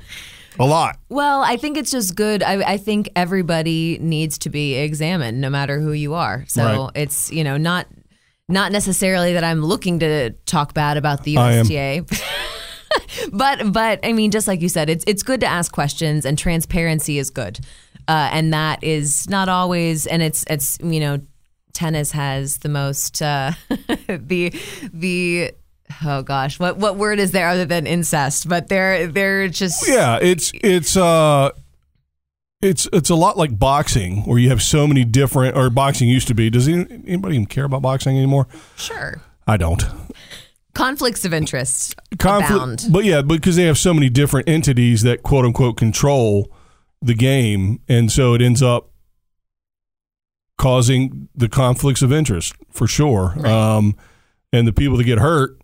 a 0.60 0.66
lot. 0.66 1.00
Well, 1.10 1.44
I 1.44 1.58
think 1.58 1.78
it's 1.78 1.92
just 1.92 2.16
good. 2.16 2.44
I, 2.44 2.74
I 2.74 2.78
think 2.78 3.10
everybody 3.16 3.98
needs 4.00 4.38
to 4.40 4.50
be 4.50 4.76
examined, 4.76 5.40
no 5.40 5.50
matter 5.50 5.80
who 5.80 5.92
you 5.92 6.16
are. 6.16 6.46
So 6.48 6.64
Right. 6.64 6.92
it's 6.96 7.32
you 7.32 7.44
know 7.44 7.58
not 7.58 7.88
not 8.50 8.72
necessarily 8.72 9.34
that 9.34 9.44
I'm 9.44 9.64
looking 9.64 10.00
to 10.00 10.32
talk 10.46 10.74
bad 10.74 10.98
about 10.98 11.24
the. 11.24 11.36
USTA. 11.36 12.06
but 13.32 13.72
but 13.72 14.00
I 14.04 14.14
mean, 14.14 14.32
just 14.32 14.48
like 14.48 14.62
you 14.62 14.70
said, 14.70 14.90
it's 14.90 15.04
it's 15.08 15.24
good 15.24 15.40
to 15.42 15.48
ask 15.48 15.72
questions, 15.72 16.26
and 16.26 16.38
transparency 16.38 17.18
is 17.18 17.30
good, 17.30 17.60
uh, 18.08 18.30
and 18.32 18.54
that 18.54 18.84
is 18.84 19.30
not 19.30 19.50
always. 19.50 20.08
And 20.08 20.22
it's 20.22 20.44
it's 20.50 20.78
you 20.82 21.00
know, 21.00 21.22
tennis 21.74 22.12
has 22.12 22.60
the 22.60 22.70
most 22.70 23.22
uh, 23.22 23.52
the 24.08 24.54
the. 24.94 25.54
Oh 26.04 26.22
gosh, 26.22 26.60
what 26.60 26.78
what 26.78 26.98
word 26.98 27.18
is 27.18 27.32
there 27.32 27.48
other 27.48 27.64
than 27.64 27.88
incest? 27.88 28.50
But 28.50 28.68
they're 28.68 29.08
they're 29.08 29.48
just 29.48 29.88
Yeah, 29.88 30.20
it's 30.22 30.52
it's 30.56 30.98
uh 30.98 31.52
it's 32.62 32.90
it's 32.92 33.10
a 33.10 33.16
lot 33.16 33.38
like 33.38 33.58
boxing 33.58 34.24
where 34.24 34.38
you 34.38 34.50
have 34.50 34.62
so 34.62 34.86
many 34.86 35.06
different 35.06 35.56
or 35.56 35.70
boxing 35.70 36.10
used 36.10 36.28
to 36.28 36.34
be. 36.34 36.50
Does 36.50 36.68
anybody 36.68 37.36
even 37.36 37.46
care 37.46 37.64
about 37.64 37.82
boxing 37.82 38.18
anymore? 38.18 38.48
sure 38.76 39.22
I 39.48 39.56
don't. 39.56 39.84
Conflicts 40.78 41.26
of 41.26 41.34
interest 41.34 41.96
Conflict, 42.20 42.52
abound. 42.52 42.86
but 42.92 43.04
yeah, 43.06 43.22
because 43.22 43.56
they 43.56 43.64
have 43.66 43.78
so 43.78 43.94
many 43.94 44.10
different 44.10 44.48
entities 44.48 45.02
that 45.04 45.24
quote 45.24 45.46
unquote 45.46 45.78
control 45.78 46.52
the 47.02 47.14
game, 47.14 47.80
and 47.88 48.12
so 48.12 48.34
it 48.34 48.42
ends 48.42 48.62
up 48.64 48.90
causing 50.58 51.30
the 51.36 51.48
conflicts 51.50 52.02
of 52.02 52.12
interest 52.12 52.54
for 52.72 52.88
sure. 52.88 53.34
Right. 53.38 53.52
Um, 53.52 53.96
and 54.54 54.68
the 54.68 54.74
people 54.74 54.98
that 54.98 55.04
get 55.04 55.20
hurt, 55.20 55.60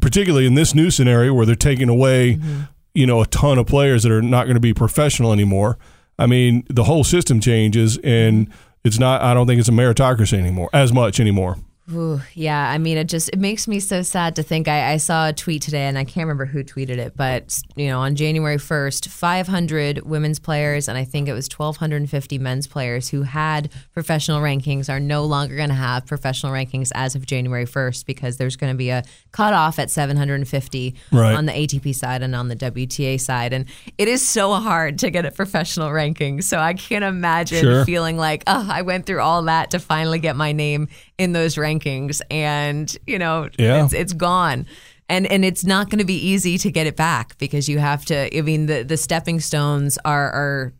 particularly 0.00 0.46
in 0.46 0.54
this 0.54 0.74
new 0.74 0.90
scenario 0.90 1.34
where 1.34 1.46
they're 1.46 1.54
taking 1.54 1.88
away, 1.88 2.36
Mm-hmm. 2.36 2.60
you 2.94 3.06
know, 3.06 3.20
a 3.20 3.26
ton 3.26 3.58
of 3.58 3.66
players 3.66 4.02
that 4.04 4.12
are 4.12 4.22
not 4.22 4.44
going 4.44 4.54
to 4.54 4.60
be 4.60 4.72
professional 4.72 5.32
anymore. 5.32 5.78
I 6.18 6.26
mean, 6.26 6.64
the 6.70 6.84
whole 6.84 7.02
system 7.04 7.40
changes, 7.40 7.98
and 8.04 8.46
Mm-hmm. 8.48 8.58
it's 8.84 8.98
not. 8.98 9.20
I 9.22 9.34
don't 9.34 9.46
think 9.46 9.58
it's 9.58 9.68
a 9.68 9.72
meritocracy 9.72 10.38
anymore 10.38 10.70
as 10.72 10.92
much 10.92 11.18
anymore. 11.20 11.56
Ooh, 11.92 12.18
yeah, 12.32 12.70
I 12.70 12.78
mean, 12.78 12.96
it 12.96 13.08
just 13.10 13.28
it 13.28 13.38
makes 13.38 13.68
me 13.68 13.78
so 13.78 14.00
sad 14.00 14.36
to 14.36 14.42
think. 14.42 14.68
I, 14.68 14.92
I 14.92 14.96
saw 14.96 15.28
a 15.28 15.34
tweet 15.34 15.60
today, 15.60 15.82
and 15.82 15.98
I 15.98 16.04
can't 16.04 16.24
remember 16.24 16.46
who 16.46 16.64
tweeted 16.64 16.96
it, 16.96 17.14
but 17.14 17.58
you 17.76 17.88
know, 17.88 18.00
on 18.00 18.14
January 18.16 18.56
first, 18.56 19.08
500 19.10 20.00
women's 20.06 20.38
players, 20.38 20.88
and 20.88 20.96
I 20.96 21.04
think 21.04 21.28
it 21.28 21.34
was 21.34 21.46
1,250 21.54 22.38
men's 22.38 22.66
players 22.66 23.10
who 23.10 23.20
had 23.22 23.70
professional 23.92 24.40
rankings 24.40 24.88
are 24.88 24.98
no 24.98 25.24
longer 25.26 25.56
going 25.56 25.68
to 25.68 25.74
have 25.74 26.06
professional 26.06 26.52
rankings 26.52 26.90
as 26.94 27.14
of 27.14 27.26
January 27.26 27.66
1st 27.66 28.06
because 28.06 28.38
there's 28.38 28.56
going 28.56 28.72
to 28.72 28.78
be 28.78 28.88
a 28.88 29.02
cutoff 29.32 29.78
at 29.78 29.90
750 29.90 30.94
Right. 31.12 31.34
on 31.34 31.44
the 31.44 31.52
ATP 31.52 31.94
side 31.94 32.22
and 32.22 32.34
on 32.34 32.48
the 32.48 32.56
WTA 32.56 33.20
side, 33.20 33.52
and 33.52 33.66
it 33.98 34.08
is 34.08 34.26
so 34.26 34.54
hard 34.54 34.98
to 35.00 35.10
get 35.10 35.26
a 35.26 35.30
professional 35.30 35.92
ranking. 35.92 36.40
So 36.40 36.58
I 36.58 36.72
can't 36.72 37.04
imagine 37.04 37.60
Sure. 37.60 37.84
feeling 37.84 38.16
like, 38.16 38.42
oh, 38.46 38.66
I 38.70 38.80
went 38.80 39.04
through 39.04 39.20
all 39.20 39.42
that 39.42 39.70
to 39.72 39.78
finally 39.78 40.18
get 40.18 40.34
my 40.34 40.52
name 40.52 40.88
in 41.18 41.32
those 41.32 41.56
rankings, 41.56 42.20
and 42.30 42.96
you 43.06 43.18
know, 43.18 43.48
Yeah. 43.58 43.84
it's, 43.84 43.92
it's 43.92 44.12
gone. 44.12 44.66
And, 45.08 45.26
and 45.30 45.44
it's 45.44 45.64
not 45.64 45.90
going 45.90 45.98
to 45.98 46.04
be 46.06 46.14
easy 46.16 46.56
to 46.56 46.70
get 46.70 46.86
it 46.86 46.96
back 46.96 47.36
because 47.36 47.68
you 47.68 47.78
have 47.78 48.06
to. 48.06 48.34
I 48.36 48.40
mean, 48.40 48.66
the, 48.66 48.82
the 48.84 48.96
stepping 48.96 49.38
stones 49.38 49.98
are, 50.04 50.30
are 50.32 50.72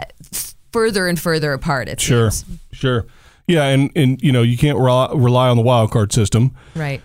uh, 0.00 0.04
further 0.72 1.06
and 1.06 1.18
further 1.18 1.52
apart. 1.52 1.88
It 1.88 2.00
Sure, 2.00 2.30
seems. 2.32 2.58
sure. 2.72 3.06
Yeah, 3.46 3.64
and 3.64 3.90
and 3.96 4.20
you 4.22 4.32
know 4.32 4.42
you 4.42 4.56
can't 4.56 4.76
rely, 4.78 5.10
rely 5.14 5.48
on 5.48 5.56
the 5.56 5.62
wild 5.62 5.90
card 5.92 6.12
system 6.12 6.54
Right. 6.74 7.00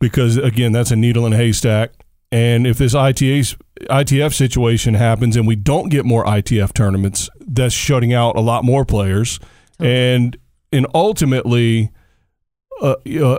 because 0.00 0.36
again 0.36 0.72
that's 0.72 0.90
a 0.90 0.96
needle 0.96 1.24
in 1.26 1.32
a 1.32 1.36
haystack. 1.36 1.90
And 2.32 2.66
if 2.66 2.78
this 2.78 2.94
ITA 2.94 3.42
ITF 3.90 4.34
situation 4.34 4.94
happens 4.94 5.36
and 5.36 5.46
we 5.46 5.54
don't 5.56 5.88
get 5.88 6.04
more 6.04 6.24
ITF 6.24 6.72
tournaments, 6.74 7.28
that's 7.40 7.74
shutting 7.74 8.12
out 8.12 8.34
a 8.36 8.40
lot 8.40 8.64
more 8.64 8.84
players. 8.84 9.38
And 9.78 10.36
and 10.72 10.86
ultimately, 10.94 11.90
uh, 12.82 13.38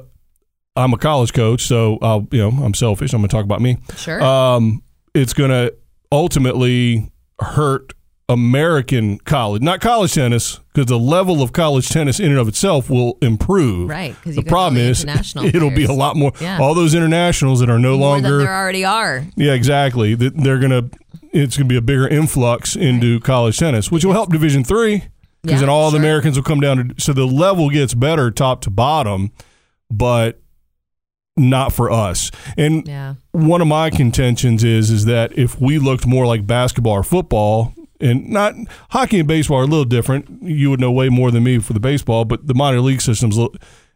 I'm 0.76 0.94
a 0.94 0.98
college 0.98 1.34
coach, 1.34 1.62
so 1.62 1.98
I'll 2.02 2.28
you 2.32 2.40
know 2.40 2.64
I'm 2.64 2.74
selfish. 2.74 3.14
I'm 3.14 3.22
going 3.22 3.30
to 3.30 3.36
talk 3.36 3.46
about 3.46 3.62
me. 3.62 3.78
Sure. 3.98 4.22
Um, 4.22 4.84
it's 5.14 5.34
going 5.34 5.52
to 5.52 5.74
ultimately 6.12 7.12
hurt 7.40 7.94
American 8.28 9.20
college, 9.20 9.62
not 9.62 9.82
college 9.82 10.14
tennis, 10.14 10.60
because 10.74 10.88
the 10.88 10.98
level 11.00 11.42
of 11.42 11.54
college 11.54 11.90
tennis 11.90 12.20
in 12.20 12.32
and 12.32 12.40
of 12.40 12.48
itself 12.48 12.90
will 12.90 13.18
improve. 13.22 13.90
Right, 13.90 14.16
the 14.26 14.42
problem 14.42 14.78
is 14.82 15.04
international 15.04 15.46
it'll 15.56 15.70
be 15.72 15.86
a 15.86 15.94
lot 15.94 16.16
more. 16.16 16.32
Yeah. 16.42 16.60
All 16.60 16.74
those 16.74 16.94
internationals 16.96 17.60
that 17.60 17.70
are 17.70 17.80
no 17.80 17.98
More 17.98 18.10
longer. 18.10 18.40
there 18.40 18.54
already 18.54 18.84
are. 18.84 19.26
Yeah, 19.36 19.54
exactly. 19.54 20.16
They're 20.16 20.60
gonna. 20.60 20.90
It's 21.32 21.58
gonna 21.58 21.68
be 21.68 21.76
a 21.76 21.82
bigger 21.82 22.08
influx 22.08 22.76
into 22.78 23.20
college 23.20 23.58
tennis, 23.60 23.92
which 23.92 24.06
will 24.06 24.14
help 24.14 24.32
Division 24.32 24.64
Three 24.64 25.04
because 25.46 25.62
Yeah, 25.62 25.68
then 25.68 25.70
all 25.70 25.92
the. 25.92 25.98
Americans 25.98 26.38
will 26.38 26.44
come 26.44 26.60
down 26.60 26.90
to. 26.90 27.02
So 27.02 27.14
the 27.14 27.26
level 27.26 27.70
gets 27.70 27.94
better 27.94 28.32
top 28.32 28.62
to 28.62 28.70
bottom, 28.70 29.32
but 29.90 30.42
not 31.38 31.74
for 31.74 31.92
us. 31.92 32.32
And 32.58 32.88
Yeah. 32.88 33.16
one 33.32 33.62
of 33.62 33.68
my 33.68 33.90
contentions 33.90 34.64
is 34.64 34.90
is 34.90 35.06
that 35.06 35.38
if 35.38 35.60
we 35.60 35.80
looked 35.80 36.06
more 36.06 36.26
like 36.26 36.48
basketball 36.48 36.94
or 36.94 37.04
football 37.04 37.74
and 38.00 38.30
not 38.30 38.54
hockey 38.92 39.20
and 39.20 39.28
baseball 39.28 39.60
are 39.60 39.64
a 39.64 39.68
little 39.68 39.86
different 39.86 40.28
you 40.42 40.70
would 40.70 40.80
know 40.80 40.92
way 40.92 41.10
more 41.10 41.32
than 41.32 41.44
me 41.44 41.60
for 41.60 41.74
the 41.74 41.80
baseball 41.80 42.26
but 42.26 42.48
the 42.48 42.54
minor 42.54 42.82
league 42.82 43.02
systems 43.02 43.38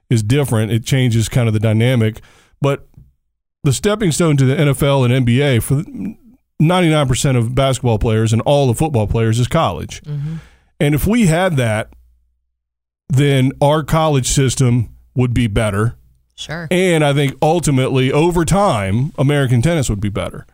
is 0.10 0.24
different 0.24 0.72
it 0.72 0.84
changes 0.86 1.30
kind 1.30 1.48
of 1.48 1.54
the 1.54 1.60
dynamic 1.60 2.22
but 2.62 2.88
the 3.64 3.74
stepping 3.74 4.12
stone 4.12 4.38
to 4.38 4.46
the 4.46 4.56
NFL 4.56 5.04
and 5.06 5.26
NBA 5.28 5.62
for 5.62 5.84
99% 6.62 7.38
of 7.38 7.56
basketball 7.56 8.00
players 8.00 8.32
and 8.34 8.42
all 8.44 8.68
the 8.68 8.74
football 8.74 9.08
players 9.08 9.40
is 9.40 9.48
college 9.48 10.02
mm-hmm. 10.04 10.36
And 10.80 10.96
if 10.96 11.06
we 11.08 11.26
had 11.28 11.58
that 11.58 11.92
then 13.10 13.52
our 13.62 13.84
college 13.84 14.28
system 14.28 14.90
would 15.16 15.34
be 15.34 15.48
better 15.48 15.96
Sure. 16.36 16.68
and 16.72 17.04
I 17.04 17.12
think 17.14 17.36
ultimately, 17.42 18.14
over 18.14 18.46
time, 18.46 19.12
American 19.18 19.62
tennis 19.62 19.90
would 19.90 20.00
be 20.00 20.08
better 20.08 20.46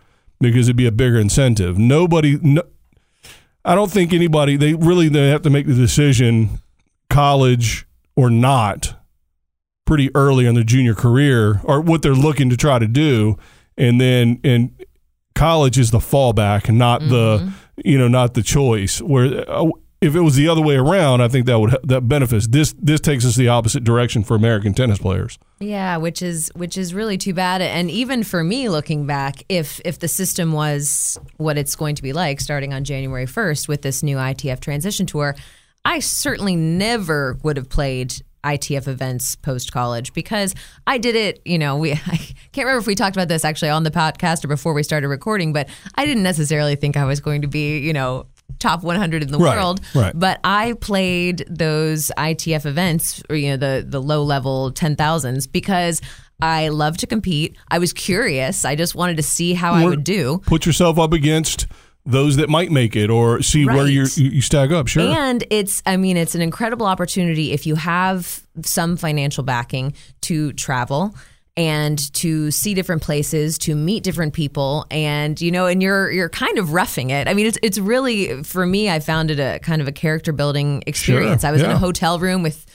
because 0.41 0.67
it'd 0.67 0.75
be 0.75 0.87
a 0.87 0.91
bigger 0.91 1.19
incentive. 1.19 1.77
Nobody, 1.77 2.39
no, 2.41 2.63
I 3.63 3.75
don't 3.75 3.91
think 3.91 4.11
anybody. 4.11 4.57
They 4.57 4.73
really 4.73 5.09
they 5.09 5.29
have 5.29 5.43
to 5.43 5.51
make 5.51 5.67
the 5.67 5.75
decision, 5.75 6.59
college 7.11 7.85
or 8.15 8.31
not, 8.31 8.95
pretty 9.85 10.09
early 10.15 10.47
in 10.47 10.55
their 10.55 10.63
junior 10.63 10.95
career, 10.95 11.61
or 11.63 11.81
what 11.81 12.01
they're 12.01 12.15
looking 12.15 12.49
to 12.49 12.57
try 12.57 12.79
to 12.79 12.87
do, 12.87 13.37
and 13.77 14.01
then 14.01 14.39
and 14.43 14.71
college 15.35 15.77
is 15.77 15.91
the 15.91 15.99
fallback 15.99 16.67
and 16.67 16.79
not 16.79 17.01
the 17.01 17.51
you 17.83 17.99
know 17.99 18.07
not 18.07 18.33
the 18.33 18.41
choice. 18.41 19.03
Where 19.03 19.47
uh, 19.47 19.69
if 20.05 20.15
it 20.15 20.21
was 20.21 20.35
the 20.35 20.47
other 20.47 20.61
way 20.61 20.75
around, 20.75 21.21
I 21.21 21.27
think 21.27 21.47
that 21.47 21.59
would 21.59 21.75
that 21.83 22.07
benefits. 22.07 22.47
This 22.47 22.73
this 22.77 23.01
takes 23.01 23.25
us 23.25 23.35
the 23.35 23.47
opposite 23.47 23.83
direction 23.83 24.23
for 24.23 24.35
American 24.35 24.73
tennis 24.73 24.99
players. 24.99 25.39
Yeah, 25.59 25.97
which 25.97 26.21
is 26.21 26.51
which 26.55 26.77
is 26.77 26.93
really 26.93 27.17
too 27.17 27.33
bad. 27.33 27.61
And 27.61 27.89
even 27.89 28.23
for 28.23 28.43
me, 28.43 28.69
looking 28.69 29.07
back, 29.07 29.43
if 29.49 29.81
if 29.83 29.99
the 29.99 30.07
system 30.07 30.53
was 30.53 31.19
what 31.37 31.57
it's 31.57 31.75
going 31.75 31.95
to 31.95 32.03
be 32.03 32.13
like 32.13 32.39
starting 32.39 32.73
on 32.73 32.83
January 32.83 33.25
first 33.25 33.67
with 33.67 33.81
this 33.81 34.03
new 34.03 34.17
ITF 34.17 34.59
transition 34.59 35.05
tour, 35.05 35.35
I 35.83 35.99
certainly 35.99 36.55
never 36.55 37.39
would 37.43 37.57
have 37.57 37.69
played 37.69 38.13
ITF 38.43 38.87
events 38.87 39.35
post 39.35 39.71
college 39.71 40.13
because 40.13 40.53
I 40.85 40.99
did 40.99 41.15
it. 41.15 41.41
You 41.45 41.57
know, 41.57 41.77
we 41.77 41.93
I 42.05 42.17
can't 42.51 42.65
remember 42.67 42.79
if 42.79 42.87
we 42.87 42.93
talked 42.93 43.15
about 43.15 43.27
this 43.27 43.43
actually 43.43 43.69
on 43.69 43.83
the 43.83 43.91
podcast 43.91 44.45
or 44.45 44.49
before 44.49 44.73
we 44.73 44.83
started 44.83 45.07
recording, 45.07 45.51
but 45.51 45.67
I 45.95 46.05
didn't 46.05 46.23
necessarily 46.23 46.75
think 46.75 46.95
I 46.95 47.05
was 47.05 47.19
going 47.19 47.41
to 47.41 47.47
be 47.47 47.79
you 47.79 47.91
know 47.91 48.27
top 48.65 48.83
100 48.83 49.21
in 49.23 49.31
the 49.31 49.37
Right, 49.37 49.55
world 49.57 49.79
right. 49.93 50.13
but 50.17 50.39
I 50.43 50.73
played 50.81 51.45
those 51.49 52.11
ITF 52.17 52.65
events, 52.65 53.21
or 53.29 53.35
you 53.35 53.49
know, 53.51 53.57
the 53.57 53.85
the 53.87 54.01
low 54.01 54.23
level 54.23 54.71
ten 54.71 54.95
thousands 54.95 55.47
because 55.47 56.01
I 56.41 56.69
love 56.69 56.97
to 56.97 57.07
compete. 57.07 57.55
I 57.69 57.79
was 57.79 57.93
curious. 57.93 58.65
I 58.65 58.75
just 58.75 58.95
wanted 58.95 59.17
to 59.17 59.23
see 59.23 59.53
how 59.53 59.73
I 59.73 59.85
would 59.85 60.03
do. 60.03 60.41
Put 60.45 60.65
yourself 60.65 60.97
up 60.99 61.13
against 61.13 61.67
those 62.07 62.35
that 62.37 62.49
might 62.49 62.71
make 62.71 62.95
it, 62.95 63.09
or 63.09 63.41
see 63.41 63.65
where 63.65 63.77
Right. 63.85 63.91
you're, 63.93 64.07
you 64.15 64.29
you 64.29 64.41
stack 64.41 64.69
up. 64.71 64.87
Sure. 64.87 65.01
And 65.01 65.43
it's, 65.49 65.81
I 65.87 65.97
mean, 65.97 66.17
it's 66.17 66.35
an 66.35 66.41
incredible 66.41 66.85
opportunity 66.85 67.51
if 67.51 67.65
you 67.65 67.75
have 67.75 68.43
some 68.63 68.95
financial 68.97 69.43
backing 69.43 69.93
to 70.21 70.53
travel 70.53 71.15
and 71.57 72.13
to 72.13 72.51
see 72.51 72.73
different 72.73 73.01
places, 73.01 73.57
to 73.59 73.75
meet 73.75 74.03
different 74.03 74.33
people, 74.33 74.85
and 74.91 75.39
you 75.39 75.51
know, 75.51 75.67
and 75.67 75.81
you're 75.81 76.11
you're 76.11 76.29
kind 76.29 76.57
of 76.57 76.73
roughing 76.73 77.11
it. 77.11 77.27
I 77.27 77.33
mean, 77.33 77.45
it's 77.45 77.57
it's 77.63 77.77
really 77.77 78.43
for 78.43 78.65
me. 78.65 78.89
I 78.89 78.99
found 78.99 79.31
it 79.31 79.39
a 79.39 79.59
kind 79.59 79.81
of 79.81 79.87
a 79.87 79.91
character 79.91 80.33
building 80.33 80.83
experience. 80.87 81.43
I 81.43 81.51
was 81.51 81.61
in 81.61 81.71
a 81.71 81.77
hotel 81.77 82.19
room 82.19 82.43
with 82.43 82.65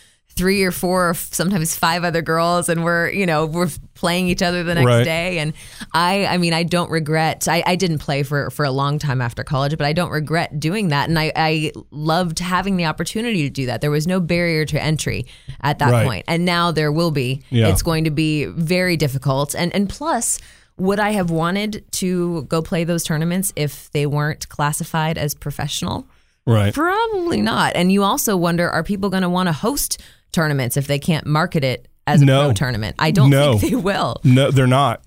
three 0.41 0.63
or 0.65 0.73
four, 0.73 1.11
or 1.11 1.15
sometimes 1.15 1.77
five 1.77 2.03
other 2.05 2.23
girls, 2.23 2.69
and 2.69 2.83
we're 2.85 3.11
you 3.11 3.27
know 3.27 3.47
we're 3.47 3.69
playing 3.95 4.29
each 4.29 4.43
other 4.43 4.65
the 4.65 4.75
next 4.75 4.87
Right. 4.87 5.05
day. 5.05 5.39
And 5.39 5.53
I, 5.93 6.25
I 6.25 6.39
mean, 6.39 6.55
I 6.55 6.63
don't 6.63 6.91
regret. 6.91 7.47
I, 7.47 7.63
I 7.67 7.77
didn't 7.77 7.99
play 7.99 8.23
for 8.23 8.51
for 8.51 8.65
a 8.65 8.71
long 8.71 8.99
time 8.99 9.21
after 9.21 9.45
college, 9.45 9.77
but 9.77 9.87
I 9.87 9.93
don't 9.93 10.11
regret 10.11 10.59
doing 10.59 10.89
that. 10.89 11.09
And 11.11 11.19
I, 11.19 11.33
I 11.37 11.73
loved 11.91 12.39
having 12.39 12.79
the 12.79 12.87
opportunity 12.87 13.43
to 13.43 13.51
do 13.51 13.67
that. 13.67 13.83
There 13.83 13.91
was 13.91 14.07
no 14.07 14.19
barrier 14.21 14.65
to 14.65 14.83
entry 14.83 15.27
at 15.61 15.79
that 15.81 15.91
Right. 15.93 16.07
point, 16.07 16.25
and 16.29 16.45
now 16.47 16.71
there 16.73 16.91
will 16.91 17.11
be. 17.11 17.43
Yeah. 17.51 17.69
It's 17.69 17.83
going 17.83 18.05
to 18.05 18.11
be 18.11 18.47
very 18.47 18.97
difficult. 18.97 19.55
And 19.55 19.75
and 19.75 19.89
plus. 19.89 20.41
Would 20.77 20.99
I 20.99 21.11
have 21.11 21.31
wanted 21.31 21.85
to 22.01 22.45
go 22.45 22.63
play 22.63 22.85
those 22.85 23.05
tournaments 23.05 23.53
if 23.55 23.91
they 23.93 24.07
weren't 24.07 24.49
classified 24.49 25.19
as 25.19 25.35
professional? 25.35 26.07
right. 26.47 26.73
Probably 26.73 27.43
not. 27.43 27.77
And 27.77 27.93
you 27.93 28.03
also 28.03 28.35
wonder 28.35 28.67
are 28.71 28.83
people 28.83 29.11
going 29.11 29.23
to 29.23 29.29
want 29.29 29.49
to 29.49 29.53
host 29.53 30.01
tournaments 30.33 30.77
if 30.77 30.87
they 30.87 30.99
can't 30.99 31.27
market 31.27 31.65
it 31.65 31.89
as 32.07 32.23
a 32.23 32.25
No. 32.25 32.45
pro 32.47 32.53
tournament? 32.55 32.97
I 32.99 33.11
don't 33.11 33.31
No. 33.31 33.59
think 33.59 33.71
they 33.73 33.77
will. 33.77 34.17
No, 34.25 34.51
they're 34.51 34.67
not. 34.67 35.03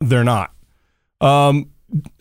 They're 0.00 0.24
not. 0.24 0.52
Um, 1.20 1.70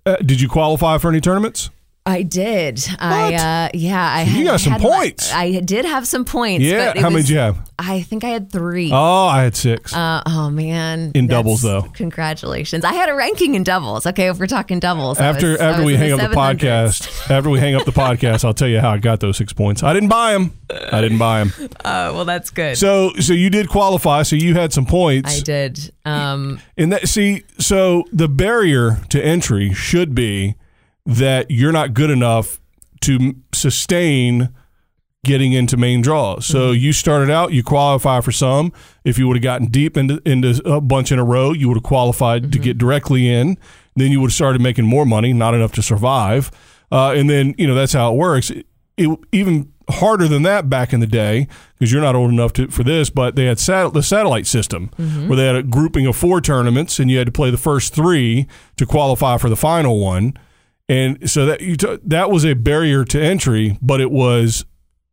uh, 0.05 0.17
did 0.17 0.41
you 0.41 0.49
qualify 0.49 0.97
for 0.97 1.09
any 1.09 1.21
tournaments? 1.21 1.69
I 2.09 2.23
did. 2.23 2.83
I 2.99 3.33
uh 3.35 3.69
yeah, 3.73 4.13
I 4.13 4.21
You 4.23 4.27
had, 4.37 4.45
got 4.45 4.59
some 4.61 4.73
had 4.73 4.81
points. 4.81 5.31
I 5.33 5.59
did 5.59 5.85
have 5.85 6.07
some 6.07 6.25
points. 6.25 6.65
Yeah. 6.65 6.93
How 6.99 7.09
many 7.09 7.21
did 7.21 7.29
you 7.29 7.37
have? 7.37 7.69
I 7.77 8.01
think 8.01 8.23
I 8.23 8.29
had 8.29 8.51
three. 8.51 8.91
Oh, 8.91 9.27
I 9.27 9.43
had 9.43 9.55
six. 9.55 9.93
Uh, 9.93 10.21
oh 10.25 10.49
man! 10.49 11.13
In 11.15 11.27
doubles, 11.27 11.61
though. 11.61 11.83
Congratulations! 11.93 12.83
I 12.83 12.91
had 12.93 13.07
a 13.07 13.15
ranking 13.15 13.55
in 13.55 13.63
doubles. 13.63 14.05
Okay, 14.05 14.27
if 14.27 14.37
we're 14.37 14.47
talking 14.47 14.79
doubles, 14.79 15.17
after 15.19 15.51
was- 15.51 15.61
after 15.61 15.83
we 15.85 15.95
hang 15.95 16.09
the 16.17 16.23
up 16.25 16.29
the 16.29 16.35
podcast, 16.35 17.29
after 17.31 17.49
we 17.49 17.59
hang 17.59 17.75
up 17.75 17.85
the 17.85 17.93
podcast, 17.93 18.43
I'll 18.43 18.53
tell 18.53 18.67
you 18.67 18.81
how 18.81 18.89
I 18.89 18.97
got 18.97 19.21
those 19.21 19.37
six 19.37 19.53
points. 19.53 19.81
I 19.81 19.93
didn't 19.93 20.09
buy 20.09 20.33
them. 20.33 20.57
I 20.91 20.99
didn't 20.99 21.19
buy 21.19 21.43
them. 21.43 21.69
Oh 21.85 22.13
well, 22.15 22.25
that's 22.25 22.49
good. 22.49 22.77
So 22.77 23.13
so 23.19 23.31
you 23.31 23.49
did 23.49 23.69
qualify. 23.69 24.23
So 24.23 24.35
you 24.35 24.55
had 24.55 24.73
some 24.73 24.85
points. 24.85 25.39
I 25.39 25.43
did. 25.43 25.93
Um, 26.03 26.59
And 26.77 26.91
that 26.91 27.07
see, 27.07 27.43
so 27.59 28.03
the 28.11 28.27
barrier 28.27 28.97
to 29.09 29.23
entry 29.23 29.73
should 29.73 30.13
be 30.13 30.55
that 31.09 31.49
you're 31.49 31.71
not 31.71 31.93
good 31.93 32.09
enough 32.09 32.59
to 33.01 33.35
sustain 33.51 34.49
getting 35.25 35.51
into 35.53 35.75
main 35.75 36.01
draws. 36.01 36.45
So 36.45 36.71
mm-hmm. 36.71 36.81
you 36.81 36.93
started 36.93 37.29
out, 37.29 37.51
you 37.51 37.63
qualify 37.63 38.21
for 38.21 38.31
some. 38.31 38.71
If 39.03 39.17
you 39.17 39.27
would 39.27 39.37
have 39.37 39.43
gotten 39.43 39.67
deep 39.67 39.97
into 39.97 40.21
into 40.25 40.61
a 40.65 40.79
bunch 40.79 41.11
in 41.11 41.19
a 41.19 41.25
row, 41.25 41.51
you 41.51 41.67
would 41.67 41.77
have 41.77 41.83
qualified 41.83 42.43
to 42.43 42.47
mm-hmm. 42.49 42.63
get 42.63 42.77
directly 42.77 43.27
in. 43.27 43.57
Then 43.95 44.11
you 44.11 44.21
would 44.21 44.27
have 44.27 44.35
started 44.35 44.61
making 44.61 44.85
more 44.85 45.05
money, 45.05 45.33
not 45.33 45.53
enough 45.53 45.73
to 45.73 45.81
survive. 45.81 46.51
Uh, 46.91 47.11
and 47.11 47.29
then 47.29 47.55
you 47.57 47.67
know 47.67 47.75
that's 47.75 47.93
how 47.93 48.13
it 48.13 48.17
works. 48.17 48.49
It, 48.49 48.65
it- 48.97 49.19
even 49.31 49.73
harder 49.89 50.27
than 50.27 50.43
that 50.43 50.69
back 50.69 50.93
in 50.93 50.99
the 50.99 51.07
day 51.07 51.47
because 51.77 51.91
you're 51.91 52.01
not 52.01 52.15
old 52.15 52.29
enough 52.29 52.53
to, 52.53 52.67
for 52.67 52.83
this, 52.83 53.09
but 53.09 53.35
they 53.35 53.45
had 53.45 53.59
sat, 53.59 53.93
the 53.93 54.03
satellite 54.03 54.45
system 54.45 54.89
mm-hmm. 54.97 55.27
where 55.27 55.35
they 55.35 55.47
had 55.47 55.55
a 55.55 55.63
grouping 55.63 56.05
of 56.05 56.15
four 56.15 56.39
tournaments 56.41 56.99
and 56.99 57.09
you 57.09 57.17
had 57.17 57.25
to 57.25 57.31
play 57.31 57.49
the 57.49 57.57
first 57.57 57.93
three 57.93 58.47
to 58.77 58.85
qualify 58.85 59.37
for 59.37 59.49
the 59.49 59.55
final 59.55 59.99
one. 59.99 60.37
And 60.89 61.29
so 61.29 61.45
that 61.45 61.61
you 61.61 61.77
t- 61.77 61.99
that 62.03 62.31
was 62.31 62.43
a 62.43 62.55
barrier 62.55 63.05
to 63.05 63.21
entry, 63.21 63.77
but 63.81 64.01
it 64.01 64.11
was 64.11 64.65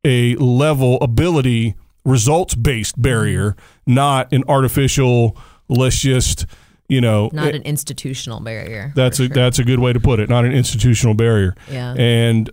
a 0.05 0.35
level 0.37 0.99
ability 1.03 1.75
results 2.05 2.55
based 2.55 3.01
barrier, 3.01 3.55
not 3.87 4.33
an 4.33 4.43
artificial. 4.49 5.37
Let's 5.69 5.99
just 5.99 6.47
you 6.89 7.01
know. 7.01 7.29
not 7.33 7.49
it- 7.49 7.57
an 7.57 7.63
institutional 7.63 8.41
barrier. 8.41 8.93
that's 8.97 9.21
a 9.21 9.27
sure. 9.27 9.35
that's 9.35 9.59
a 9.59 9.65
good 9.65 9.79
way 9.79 9.93
to 9.93 10.01
put 10.01 10.19
it. 10.19 10.29
Not 10.31 10.45
an 10.47 10.53
institutional 10.53 11.15
barrier. 11.15 11.55
Yeah. 11.71 11.95
And 11.99 12.51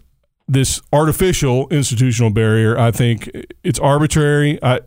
this 0.48 0.82
artificial 0.92 1.70
institutional 1.70 2.30
barrier, 2.30 2.78
I 2.78 2.92
think 2.92 3.30
it's 3.64 3.80
arbitrary. 3.80 4.62
I 4.62 4.82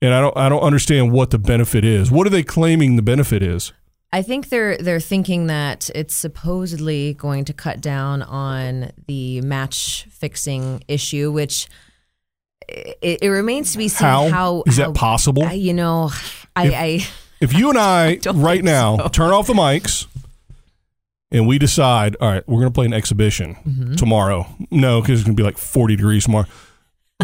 and 0.00 0.14
I 0.14 0.20
don't 0.20 0.36
I 0.36 0.48
don't 0.48 0.62
understand 0.62 1.12
what 1.12 1.30
the 1.30 1.38
benefit 1.38 1.84
is. 1.84 2.10
What 2.10 2.26
are 2.26 2.30
they 2.30 2.42
claiming 2.44 2.96
the 2.96 3.02
benefit 3.02 3.42
is? 3.42 3.72
I 4.12 4.22
think 4.22 4.48
they're 4.48 4.76
they're 4.76 4.98
thinking 5.00 5.46
that 5.46 5.88
it's 5.94 6.14
supposedly 6.14 7.14
going 7.14 7.44
to 7.44 7.52
cut 7.52 7.80
down 7.80 8.22
on 8.22 8.90
the 9.06 9.40
match 9.42 10.06
fixing 10.10 10.82
issue, 10.88 11.30
which 11.30 11.68
it, 12.68 13.18
it 13.22 13.28
remains 13.28 13.72
to 13.72 13.78
be 13.78 13.88
seen 13.88 14.06
How? 14.06 14.28
how, 14.28 14.62
Is 14.66 14.76
that 14.76 14.86
how- 14.86 14.92
possible? 14.92 15.44
I- 15.44 15.52
you 15.52 15.72
know, 15.74 16.10
I, 16.56 16.68
I 16.74 17.06
If 17.40 17.52
you 17.52 17.70
and 17.70 17.78
I, 17.78 18.16
don't 18.16 18.40
right 18.40 18.62
now 18.64 18.96
so. 18.96 19.08
turn 19.08 19.30
off 19.32 19.46
the 19.46 19.52
mics 19.54 20.06
and 21.32 21.46
we 21.46 21.58
decide, 21.58 22.16
all 22.20 22.28
right, 22.32 22.42
we're 22.48 22.58
going 22.60 22.70
to 22.72 22.74
play 22.74 22.86
an 22.86 22.92
exhibition 22.92 23.54
Mm-hmm. 23.66 23.94
tomorrow. 23.94 24.46
No, 24.72 25.00
because 25.00 25.20
it's 25.20 25.26
going 25.26 25.36
to 25.36 25.40
be 25.40 25.44
like 25.44 25.56
40 25.58 25.96
degrees 25.96 26.24
tomorrow. 26.24 26.46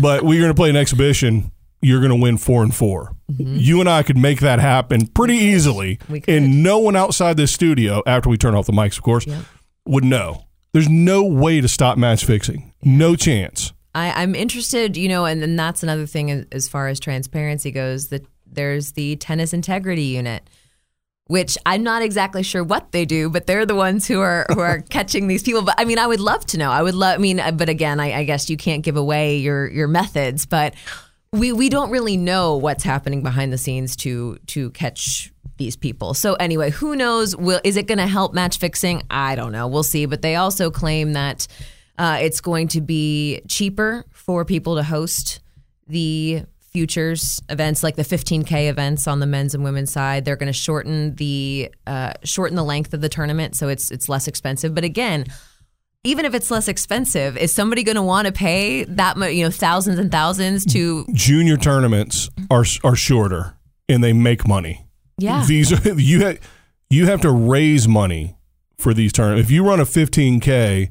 But 0.01 0.23
we're 0.23 0.41
going 0.41 0.51
to 0.51 0.55
play 0.55 0.71
an 0.71 0.77
exhibition. 0.77 1.51
You're 1.87 2.01
going 2.01 2.11
to 2.11 2.21
win 2.21 2.37
four 2.37 2.63
and 2.65 2.75
4 2.75 3.15
You 3.39 3.81
and 3.81 3.89
I 3.89 4.03
could 4.03 4.17
make 4.19 4.41
that 4.41 4.59
happen 4.59 5.07
pretty 5.09 5.35
easily. 5.37 5.97
Mm-hmm. 5.97 6.13
We 6.13 6.21
could. 6.21 6.35
And 6.35 6.63
no 6.63 6.79
one 6.79 6.97
outside 6.97 7.37
this 7.37 7.53
studio, 7.53 8.03
after 8.07 8.29
we 8.29 8.37
turn 8.37 8.55
off 8.55 8.67
the 8.67 8.73
mics, 8.73 8.97
of 8.97 9.03
course, 9.05 9.27
Yep. 9.27 9.43
would 9.87 10.05
know. 10.05 10.45
There's 10.73 10.89
no 10.89 11.23
way 11.25 11.61
to 11.61 11.69
stop 11.69 11.97
match 11.97 12.25
fixing. 12.25 12.73
No 12.83 13.15
chance. 13.17 13.73
I, 13.95 14.23
I'm 14.23 14.35
interested, 14.35 14.97
you 14.97 15.09
know, 15.09 15.25
and 15.25 15.41
then 15.41 15.57
that's 15.57 15.83
another 15.83 16.07
thing 16.07 16.47
as, 16.53 16.69
far 16.69 16.89
as 16.89 16.99
transparency 17.01 17.71
goes. 17.71 18.09
That 18.09 18.27
there's 18.47 18.93
the 18.93 19.17
tennis 19.17 19.53
integrity 19.55 20.03
unit, 20.03 20.43
which 21.29 21.57
I'm 21.65 21.83
not 21.83 22.03
exactly 22.03 22.43
sure 22.43 22.63
what 22.63 22.93
they 22.93 23.05
do, 23.07 23.31
but 23.31 23.47
they're 23.47 23.65
the 23.65 23.75
ones 23.75 24.07
who 24.07 24.21
are 24.21 24.45
who 24.53 24.61
are 24.61 24.81
catching 24.91 25.29
these 25.29 25.43
people. 25.43 25.63
But 25.63 25.77
I 25.79 25.85
mean, 25.87 25.99
I 25.99 26.07
would 26.07 26.21
love 26.21 26.45
to 26.47 26.59
know. 26.59 26.71
I 26.71 26.83
would 26.83 26.95
love. 26.95 27.15
I 27.15 27.19
mean, 27.23 27.41
but 27.57 27.69
again, 27.71 27.99
I, 28.01 28.13
I 28.21 28.25
guess 28.25 28.51
you 28.51 28.57
can't 28.59 28.83
give 28.83 28.97
away 28.97 29.39
your 29.39 29.67
your 29.71 29.89
methods, 29.89 30.45
but 30.45 30.75
we 31.39 31.53
we 31.53 31.69
don't 31.69 31.91
really 31.91 32.17
know 32.17 32.57
what's 32.57 32.85
happening 32.85 33.23
behind 33.23 33.53
the 33.53 33.59
scenes 33.59 33.97
to 33.97 34.39
to 34.47 34.71
catch 34.71 35.33
these 35.57 35.77
people. 35.77 36.15
So 36.15 36.35
anyway, 36.35 36.71
who 36.71 36.97
knows? 36.97 37.35
Will 37.37 37.61
is 37.65 37.77
it 37.77 37.87
going 37.87 37.99
to 37.99 38.07
help 38.07 38.35
match 38.35 38.59
fixing? 38.59 39.03
I 39.11 39.35
don't 39.35 39.53
know. 39.53 39.67
We'll 39.67 39.83
see. 39.83 40.07
But 40.07 40.23
they 40.23 40.37
also 40.37 40.71
claim 40.71 41.15
that 41.15 41.47
uh, 41.99 42.19
it's 42.21 42.41
going 42.41 42.69
to 42.69 42.81
be 42.81 43.41
cheaper 43.49 44.05
for 44.11 44.45
people 44.45 44.77
to 44.77 44.83
host 44.83 45.41
the 45.89 46.43
futures 46.73 47.41
events, 47.49 47.83
like 47.83 47.97
the 47.97 48.03
15k 48.03 48.69
events 48.69 49.07
on 49.07 49.19
the 49.21 49.27
men's 49.27 49.55
and 49.55 49.65
women's 49.65 49.91
side. 49.91 50.25
They're 50.25 50.37
going 50.37 50.49
to 50.49 50.53
shorten 50.53 51.15
the 51.15 51.73
uh, 51.87 52.13
shorten 52.23 52.57
the 52.57 52.65
length 52.65 52.93
of 52.93 53.01
the 53.01 53.09
tournament, 53.09 53.57
so 53.57 53.69
it's 53.69 53.91
it's 53.91 54.09
less 54.09 54.29
expensive. 54.29 54.75
But 54.75 54.85
again. 54.85 55.27
Even 56.07 56.25
if 56.25 56.35
it's 56.35 56.51
less 56.51 56.69
expensive, 56.69 57.37
is 57.37 57.53
somebody 57.53 57.83
going 57.83 57.97
to 57.97 58.03
want 58.03 58.27
to 58.27 58.33
pay 58.33 58.85
that 58.85 59.17
much, 59.17 59.33
you 59.33 59.45
know, 59.45 59.51
thousands 59.51 59.99
and 59.99 60.11
thousands 60.11 60.65
to? 60.73 61.05
Junior 61.13 61.57
tournaments 61.57 62.31
are 62.51 62.65
are 62.85 62.97
shorter 62.97 63.57
and 63.89 64.03
they 64.03 64.13
make 64.13 64.47
money. 64.47 64.87
Yeah, 65.19 65.45
These 65.47 65.73
are 65.73 65.95
you 65.99 66.25
ha- 66.25 66.39
you 66.91 67.07
have 67.07 67.21
to 67.23 67.31
raise 67.33 67.89
money 67.89 68.37
for 68.79 68.95
these 68.95 69.13
tournaments. 69.13 69.47
If 69.49 69.51
you 69.51 69.65
run 69.67 69.81
a 69.81 69.85
15k, 69.85 70.91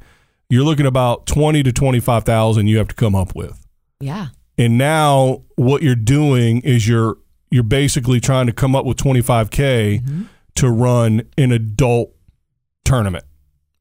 you're 0.49 0.63
looking 0.63 0.85
about 0.85 1.25
20 1.27 1.63
to 1.63 1.71
25,000 1.71 2.67
you 2.67 2.77
have 2.77 2.87
to 2.89 2.95
come 2.95 3.15
up 3.15 3.35
with. 3.35 3.65
yeah, 3.99 4.27
And 4.57 4.77
now 4.77 5.43
what 5.55 5.81
you're 5.83 5.95
doing 5.95 6.61
is 6.61 6.87
you're 6.87 7.17
you're 7.51 7.63
basically 7.63 8.19
trying 8.19 8.47
to 8.47 8.51
come 8.53 8.75
up 8.75 8.85
with 8.85 8.97
25k 8.97 10.01
Mm-hmm. 10.01 10.23
to 10.55 10.69
run 10.69 11.21
an 11.37 11.51
adult 11.51 12.11
tournament. 12.83 13.23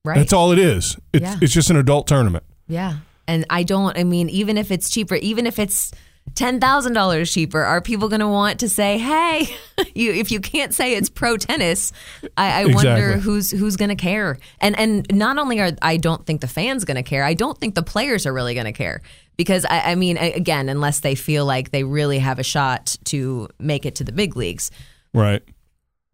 Right. 0.04 0.16
That's 0.18 0.32
all 0.32 0.52
it 0.52 0.58
is. 0.58 0.96
It's 1.12 1.22
Yeah. 1.22 1.36
it's 1.40 1.52
just 1.52 1.70
an 1.70 1.76
adult 1.76 2.06
tournament. 2.06 2.44
Yeah. 2.68 2.98
And 3.26 3.46
I 3.50 3.62
don't, 3.62 3.96
I 3.98 4.04
mean, 4.04 4.28
even 4.28 4.58
if 4.58 4.70
it's 4.70 4.90
cheaper, 4.90 5.14
even 5.16 5.46
if 5.46 5.58
it's 5.58 5.92
$10,000 6.34 7.32
cheaper, 7.32 7.62
are 7.62 7.80
people 7.80 8.08
going 8.08 8.20
to 8.20 8.28
want 8.28 8.60
to 8.60 8.68
say, 8.68 8.98
hey, 8.98 9.46
you, 9.94 10.12
if 10.12 10.30
you 10.30 10.40
can't 10.40 10.74
say 10.74 10.94
it's 10.94 11.08
pro 11.08 11.36
tennis, 11.36 11.92
I, 12.36 12.62
I 12.62 12.66
wonder 12.66 13.18
who's, 13.18 13.50
who's 13.50 13.76
going 13.76 13.90
to 13.90 13.94
care. 13.96 14.38
And, 14.60 14.78
and 14.78 15.06
not 15.12 15.38
only 15.38 15.60
are, 15.60 15.72
I 15.80 15.96
don't 15.96 16.24
think 16.26 16.40
the 16.40 16.48
fans 16.48 16.84
going 16.84 16.96
to 16.96 17.02
care, 17.02 17.24
I 17.24 17.34
don't 17.34 17.58
think 17.58 17.74
the 17.74 17.82
players 17.82 18.26
are 18.26 18.32
really 18.32 18.54
going 18.54 18.66
to 18.66 18.72
care 18.72 19.00
because 19.36 19.64
I, 19.64 19.92
I 19.92 19.94
mean, 19.94 20.16
again, 20.16 20.68
unless 20.68 21.00
they 21.00 21.14
feel 21.14 21.46
like 21.46 21.70
they 21.70 21.84
really 21.84 22.18
have 22.18 22.38
a 22.38 22.44
shot 22.44 22.96
to 23.04 23.48
make 23.58 23.86
it 23.86 23.96
to 23.96 24.04
the 24.04 24.12
big 24.12 24.36
leagues. 24.36 24.70
Right. 25.12 25.42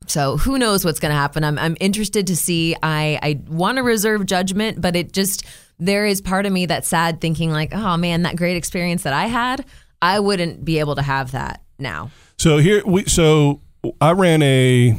So 0.07 0.37
who 0.37 0.59
knows 0.59 0.85
what's 0.85 0.99
going 0.99 1.11
to 1.11 1.17
happen? 1.17 1.45
I'm 1.45 1.59
I'm 1.59 1.77
interested 1.81 2.27
to 2.29 2.37
see. 2.37 2.75
I 2.83 3.19
I 3.23 3.41
want 3.49 3.77
to 3.77 3.83
reserve 3.83 4.27
judgment, 4.27 4.81
but 4.81 4.97
it 4.97 5.13
just 5.13 5.45
there 5.79 6.07
is 6.07 6.21
part 6.21 6.47
of 6.47 6.53
me 6.53 6.67
that's 6.67 6.89
sad, 6.89 7.21
thinking 7.21 7.51
like, 7.51 7.73
oh 7.75 7.97
man, 7.97 8.23
that 8.23 8.37
great 8.37 8.57
experience 8.57 9.03
that 9.05 9.13
I 9.13 9.27
had, 9.27 9.65
I 10.03 10.21
wouldn't 10.21 10.65
be 10.65 10.79
able 10.79 10.97
to 10.97 11.03
have 11.03 11.33
that 11.33 11.63
now. 11.79 12.11
So 12.39 12.59
here 12.59 12.83
we 12.85 13.05
so 13.05 13.61
I 14.01 14.13
ran 14.13 14.43
a 14.43 14.97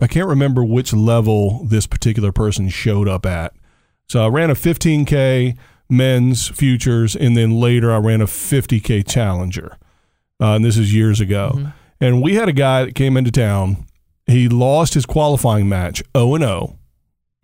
I 0.00 0.06
can't 0.06 0.28
remember 0.28 0.64
which 0.64 0.92
level 0.92 1.64
this 1.64 1.86
particular 1.86 2.32
person 2.32 2.68
showed 2.68 3.08
up 3.08 3.26
at. 3.26 3.52
So 4.08 4.24
I 4.24 4.28
ran 4.28 4.50
a 4.50 4.54
15k 4.54 5.56
men's 5.90 6.48
futures 6.48 7.16
and 7.16 7.36
then 7.36 7.52
later 7.60 7.92
I 7.92 7.98
ran 7.98 8.20
a 8.20 8.26
50k 8.26 9.06
challenger. 9.08 9.76
Uh, 10.40 10.54
and 10.54 10.64
this 10.64 10.76
is 10.76 10.94
years 10.94 11.20
ago. 11.20 11.72
And 12.00 12.22
we 12.22 12.34
had 12.36 12.48
a 12.48 12.52
guy 12.52 12.84
that 12.84 12.94
came 12.94 13.16
into 13.16 13.32
town. 13.32 13.86
He 14.28 14.48
lost 14.48 14.94
his 14.94 15.06
qualifying 15.06 15.68
match 15.68 16.02
0 16.16 16.34
and 16.34 16.44
0 16.44 16.78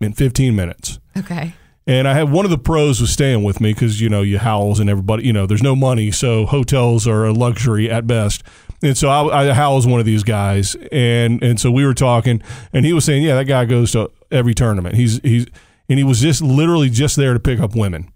in 0.01 0.13
15 0.13 0.55
minutes. 0.55 0.99
Okay. 1.17 1.53
And 1.87 2.07
I 2.07 2.13
had 2.13 2.31
one 2.31 2.45
of 2.45 2.51
the 2.51 2.57
pros 2.57 2.99
was 2.99 3.11
staying 3.11 3.43
with 3.43 3.61
me 3.61 3.73
because 3.73 4.01
you 4.01 4.09
know 4.09 4.21
you 4.21 4.39
howls 4.39 4.79
and 4.79 4.89
everybody 4.89 5.25
you 5.25 5.33
know 5.33 5.45
there's 5.45 5.61
no 5.61 5.75
money 5.75 6.09
so 6.11 6.45
hotels 6.45 7.07
are 7.07 7.25
a 7.25 7.33
luxury 7.33 7.89
at 7.89 8.07
best. 8.07 8.43
And 8.83 8.97
so 8.97 9.09
I, 9.09 9.49
I 9.49 9.53
howls 9.53 9.85
one 9.85 9.99
of 9.99 10.05
these 10.05 10.23
guys 10.23 10.75
and 10.91 11.43
and 11.43 11.59
so 11.59 11.71
we 11.71 11.85
were 11.85 11.93
talking 11.93 12.41
and 12.73 12.85
he 12.85 12.93
was 12.93 13.05
saying 13.05 13.23
yeah 13.23 13.35
that 13.35 13.45
guy 13.45 13.65
goes 13.65 13.91
to 13.91 14.11
every 14.31 14.53
tournament 14.53 14.95
he's 14.95 15.19
he's 15.21 15.45
and 15.87 15.99
he 15.99 16.03
was 16.03 16.19
just 16.19 16.41
literally 16.41 16.89
just 16.89 17.15
there 17.15 17.33
to 17.33 17.39
pick 17.39 17.59
up 17.59 17.75
women 17.75 18.11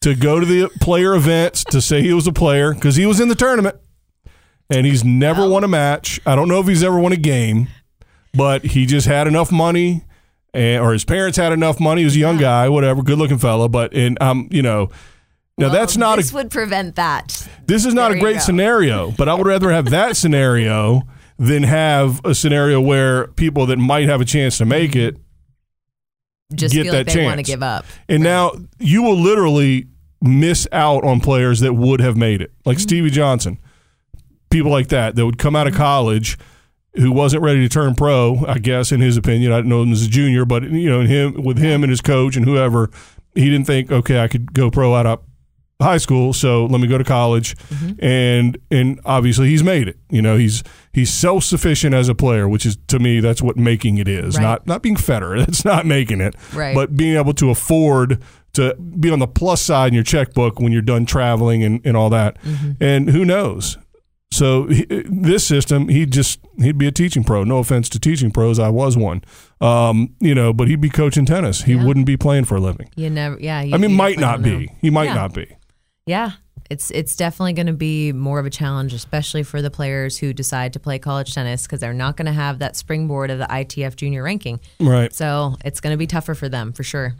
to 0.00 0.14
go 0.16 0.40
to 0.40 0.46
the 0.46 0.68
player 0.80 1.14
events 1.14 1.64
to 1.64 1.80
say 1.80 2.02
he 2.02 2.12
was 2.12 2.26
a 2.26 2.32
player 2.32 2.74
because 2.74 2.96
he 2.96 3.06
was 3.06 3.20
in 3.20 3.28
the 3.28 3.34
tournament 3.34 3.76
and 4.68 4.86
he's 4.86 5.04
never 5.04 5.48
won 5.48 5.64
a 5.64 5.68
match. 5.68 6.20
I 6.26 6.34
don't 6.34 6.48
know 6.48 6.60
if 6.60 6.66
he's 6.66 6.82
ever 6.82 6.98
won 6.98 7.12
a 7.12 7.16
game, 7.16 7.68
but 8.34 8.64
he 8.64 8.86
just 8.86 9.06
had 9.06 9.26
enough 9.26 9.50
money, 9.52 10.04
and, 10.54 10.82
or 10.82 10.92
his 10.92 11.04
parents 11.04 11.36
had 11.38 11.52
enough 11.52 11.78
money. 11.80 12.02
He 12.02 12.04
was 12.06 12.16
a 12.16 12.20
young 12.20 12.38
guy, 12.38 12.68
whatever, 12.68 13.02
good 13.02 13.18
looking 13.18 13.38
fella. 13.38 13.68
But 13.68 13.94
and 13.94 14.20
um, 14.22 14.48
you 14.50 14.62
know, 14.62 14.90
now 15.58 15.68
that's 15.68 15.96
not 15.96 16.16
This 16.16 16.32
a 16.32 16.34
would 16.34 16.50
prevent 16.50 16.96
that. 16.96 17.48
this 17.66 17.84
is 17.84 17.94
not 17.94 18.08
There 18.08 18.16
a 18.18 18.20
great 18.20 18.40
scenario. 18.42 19.10
But 19.12 19.28
I 19.28 19.34
would 19.34 19.46
rather 19.46 19.70
have 19.70 19.90
that 19.90 20.16
scenario 20.16 21.02
than 21.38 21.62
have 21.64 22.20
a 22.24 22.34
scenario 22.34 22.80
where 22.80 23.26
people 23.28 23.66
that 23.66 23.76
might 23.78 24.08
have 24.08 24.20
a 24.20 24.24
chance 24.24 24.58
to 24.58 24.64
make 24.64 24.94
it 24.94 25.16
Just 26.54 26.74
Get 26.74 26.84
feel 26.84 26.92
that 26.92 27.06
like 27.06 27.14
they 27.16 27.24
want 27.24 27.32
to 27.32 27.36
chance. 27.38 27.48
give 27.48 27.62
up. 27.62 27.84
And 28.08 28.22
now 28.22 28.52
you 28.78 29.02
will 29.02 29.16
literally 29.18 29.88
miss 30.20 30.68
out 30.70 31.02
on 31.04 31.20
players 31.20 31.60
that 31.60 31.72
would 31.74 32.00
have 32.00 32.16
made 32.16 32.40
it, 32.42 32.52
like 32.64 32.78
Stevie 32.78 33.10
Johnson, 33.10 33.58
people 34.50 34.70
like 34.70 34.88
that 34.88 35.16
that 35.16 35.24
would 35.26 35.38
come 35.38 35.56
out 35.56 35.66
of 35.66 35.74
college 35.74 36.38
who 36.94 37.12
wasn't 37.12 37.42
ready 37.42 37.60
to 37.60 37.68
turn 37.68 37.94
pro. 37.94 38.44
I 38.46 38.58
guess, 38.58 38.92
in 38.92 39.00
his 39.00 39.16
opinion, 39.16 39.52
I 39.52 39.56
don't 39.56 39.68
know 39.68 39.82
him 39.82 39.92
as 39.92 40.04
a 40.06 40.08
junior, 40.08 40.44
but 40.44 40.64
you 40.64 40.90
know, 40.90 41.00
him 41.00 41.42
with 41.42 41.58
him 41.58 41.82
and 41.82 41.90
his 41.90 42.00
coach 42.00 42.36
and 42.36 42.44
whoever, 42.44 42.90
he 43.34 43.50
didn't 43.50 43.66
think, 43.66 43.90
okay, 43.90 44.20
I 44.20 44.28
could 44.28 44.52
go 44.52 44.70
pro 44.70 44.94
out 44.94 45.06
of 45.06 45.20
high 45.82 45.98
school, 45.98 46.32
so 46.32 46.66
let 46.66 46.80
me 46.80 46.86
go 46.86 46.96
to 46.96 47.04
college, 47.04 47.56
mm-hmm. 47.56 48.04
and 48.04 48.58
and 48.70 49.00
obviously 49.04 49.48
he's 49.48 49.62
made 49.62 49.88
it. 49.88 49.98
You 50.10 50.22
know, 50.22 50.36
he's 50.36 50.62
he's 50.92 51.12
self 51.12 51.44
sufficient 51.44 51.94
as 51.94 52.08
a 52.08 52.14
player, 52.14 52.48
which 52.48 52.64
is 52.64 52.78
to 52.88 52.98
me 52.98 53.20
that's 53.20 53.42
what 53.42 53.56
making 53.56 53.98
it 53.98 54.08
is. 54.08 54.36
Right. 54.36 54.42
Not 54.42 54.66
not 54.66 54.82
being 54.82 54.96
Federer, 54.96 55.38
that's 55.44 55.64
not 55.64 55.86
making 55.86 56.20
it 56.20 56.34
Right. 56.54 56.74
but 56.74 56.96
being 56.96 57.16
able 57.16 57.34
to 57.34 57.50
afford 57.50 58.22
to 58.54 58.74
be 58.74 59.10
on 59.10 59.18
the 59.18 59.26
plus 59.26 59.62
side 59.62 59.88
in 59.88 59.94
your 59.94 60.04
checkbook 60.04 60.60
when 60.60 60.72
you're 60.72 60.82
done 60.82 61.06
traveling 61.06 61.62
and, 61.64 61.80
and 61.84 61.96
all 61.96 62.10
that. 62.10 62.40
Mm-hmm. 62.42 62.72
And 62.82 63.10
who 63.10 63.24
knows? 63.24 63.78
So 64.32 64.66
he, 64.66 64.86
this 65.04 65.46
system, 65.46 65.88
he'd 65.88 66.10
just 66.10 66.40
he'd 66.58 66.78
be 66.78 66.86
a 66.86 66.90
teaching 66.92 67.22
pro. 67.22 67.44
No 67.44 67.58
offense 67.58 67.88
to 67.90 68.00
teaching 68.00 68.30
pros, 68.30 68.58
I 68.58 68.70
was 68.70 68.96
one. 68.96 69.22
Um, 69.60 70.14
you 70.20 70.34
know, 70.34 70.52
but 70.52 70.68
he'd 70.68 70.80
be 70.80 70.88
coaching 70.90 71.26
tennis. 71.26 71.62
He 71.62 71.74
Yeah. 71.74 71.84
wouldn't 71.84 72.06
be 72.06 72.16
playing 72.16 72.44
for 72.46 72.56
a 72.56 72.60
living. 72.60 72.88
You 72.96 73.10
never, 73.10 73.38
yeah. 73.40 73.60
You, 73.62 73.74
I 73.74 73.78
mean, 73.78 73.92
might 73.92 74.18
not 74.18 74.42
be. 74.42 74.66
know. 74.66 74.72
He 74.80 74.90
might 74.90 75.04
Yeah. 75.04 75.14
not 75.14 75.34
be. 75.34 75.46
Yeah, 76.06 76.30
it's 76.70 76.90
it's 76.90 77.14
definitely 77.14 77.52
going 77.52 77.66
to 77.68 77.72
be 77.74 78.10
more 78.12 78.40
of 78.40 78.46
a 78.46 78.50
challenge, 78.50 78.92
especially 78.94 79.42
for 79.42 79.60
the 79.62 79.70
players 79.70 80.16
who 80.18 80.32
decide 80.32 80.72
to 80.72 80.80
play 80.80 80.98
college 80.98 81.32
tennis 81.34 81.62
because 81.64 81.80
they're 81.80 81.92
not 81.92 82.16
going 82.16 82.26
to 82.26 82.32
have 82.32 82.58
that 82.60 82.74
springboard 82.74 83.30
of 83.30 83.38
the 83.38 83.46
ITF 83.46 83.94
junior 83.96 84.22
ranking. 84.22 84.58
Right. 84.80 85.12
So 85.14 85.56
it's 85.64 85.80
going 85.80 85.92
to 85.92 85.98
be 85.98 86.06
tougher 86.06 86.34
for 86.34 86.48
them 86.48 86.72
for 86.72 86.82
sure. 86.82 87.14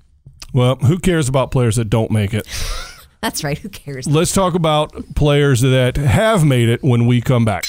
Well, 0.55 0.77
who 0.77 0.99
cares 0.99 1.29
about 1.29 1.51
players 1.51 1.77
that 1.77 1.91
don't 1.91 2.11
make 2.11 2.33
it? 2.35 2.47
That's 3.23 3.45
right. 3.45 3.57
Who 3.57 3.69
cares? 3.69 4.09
Let's 4.09 4.33
talk 4.33 4.55
about 4.55 4.93
players 5.15 5.61
that 5.61 5.97
have 5.97 6.45
made 6.45 6.69
it 6.69 6.83
when 6.83 7.07
we 7.07 7.21
come 7.21 7.45
back. 7.45 7.63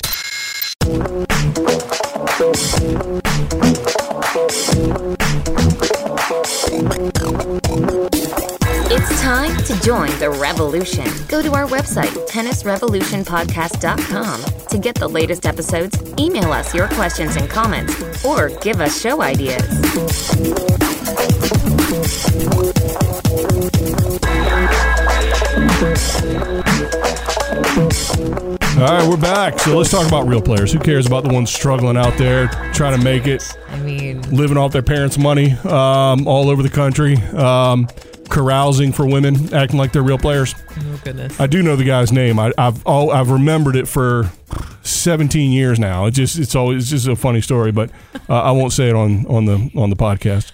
It's 8.95 9.21
time 9.21 9.55
to 9.65 9.79
join 9.81 10.09
the 10.19 10.29
revolution. 10.31 11.05
Go 11.27 11.41
to 11.43 11.53
our 11.53 11.67
website, 11.67 12.09
tennisrevolutionpodcast.com, 12.27 14.67
to 14.69 14.77
get 14.79 14.95
the 14.95 15.07
latest 15.07 15.45
episodes, 15.45 16.01
email 16.17 16.51
us 16.51 16.73
your 16.73 16.87
questions 16.89 17.35
and 17.35 17.47
comments, 17.49 18.25
or 18.25 18.49
give 18.61 18.81
us 18.81 18.99
show 18.99 19.21
ideas. 19.21 19.61
All 25.83 25.89
right, 28.79 29.05
we're 29.09 29.17
back. 29.17 29.59
So 29.59 29.77
let's 29.77 29.91
talk 29.91 30.07
about 30.07 30.27
real 30.27 30.41
players. 30.41 30.71
Who 30.71 30.79
cares 30.79 31.05
about 31.05 31.25
the 31.25 31.33
ones 31.33 31.51
struggling 31.51 31.97
out 31.97 32.17
there, 32.17 32.47
trying 32.73 32.97
to 32.97 33.03
make 33.03 33.27
it, 33.27 33.43
I 33.67 33.79
mean, 33.79 34.21
living 34.33 34.55
off 34.55 34.71
their 34.71 34.81
parents' 34.81 35.17
money 35.17 35.51
um, 35.65 36.25
all 36.25 36.49
over 36.49 36.63
the 36.63 36.69
country, 36.69 37.17
um, 37.33 37.89
carousing 38.29 38.93
for 38.93 39.05
women, 39.05 39.53
acting 39.53 39.77
like 39.77 39.91
they're 39.91 40.03
real 40.03 40.17
players? 40.17 40.55
oh 40.71 41.01
goodness. 41.03 41.37
I 41.37 41.47
do 41.47 41.61
know 41.61 41.75
the 41.75 41.83
guy's 41.83 42.13
name. 42.13 42.39
I, 42.39 42.53
I've 42.57 42.85
all, 42.87 43.11
I've 43.11 43.29
remembered 43.29 43.75
it 43.75 43.89
for 43.89 44.31
17 44.83 45.51
years 45.51 45.79
now. 45.79 46.05
It 46.05 46.11
just 46.11 46.39
it's 46.39 46.55
always 46.55 46.83
it's 46.83 46.91
just 46.91 47.07
a 47.07 47.17
funny 47.17 47.41
story, 47.41 47.73
but 47.73 47.91
uh, 48.29 48.41
I 48.41 48.51
won't 48.51 48.71
say 48.71 48.87
it 48.87 48.95
on 48.95 49.25
on 49.27 49.43
the 49.43 49.69
on 49.75 49.89
the 49.89 49.97
podcast. 49.97 50.53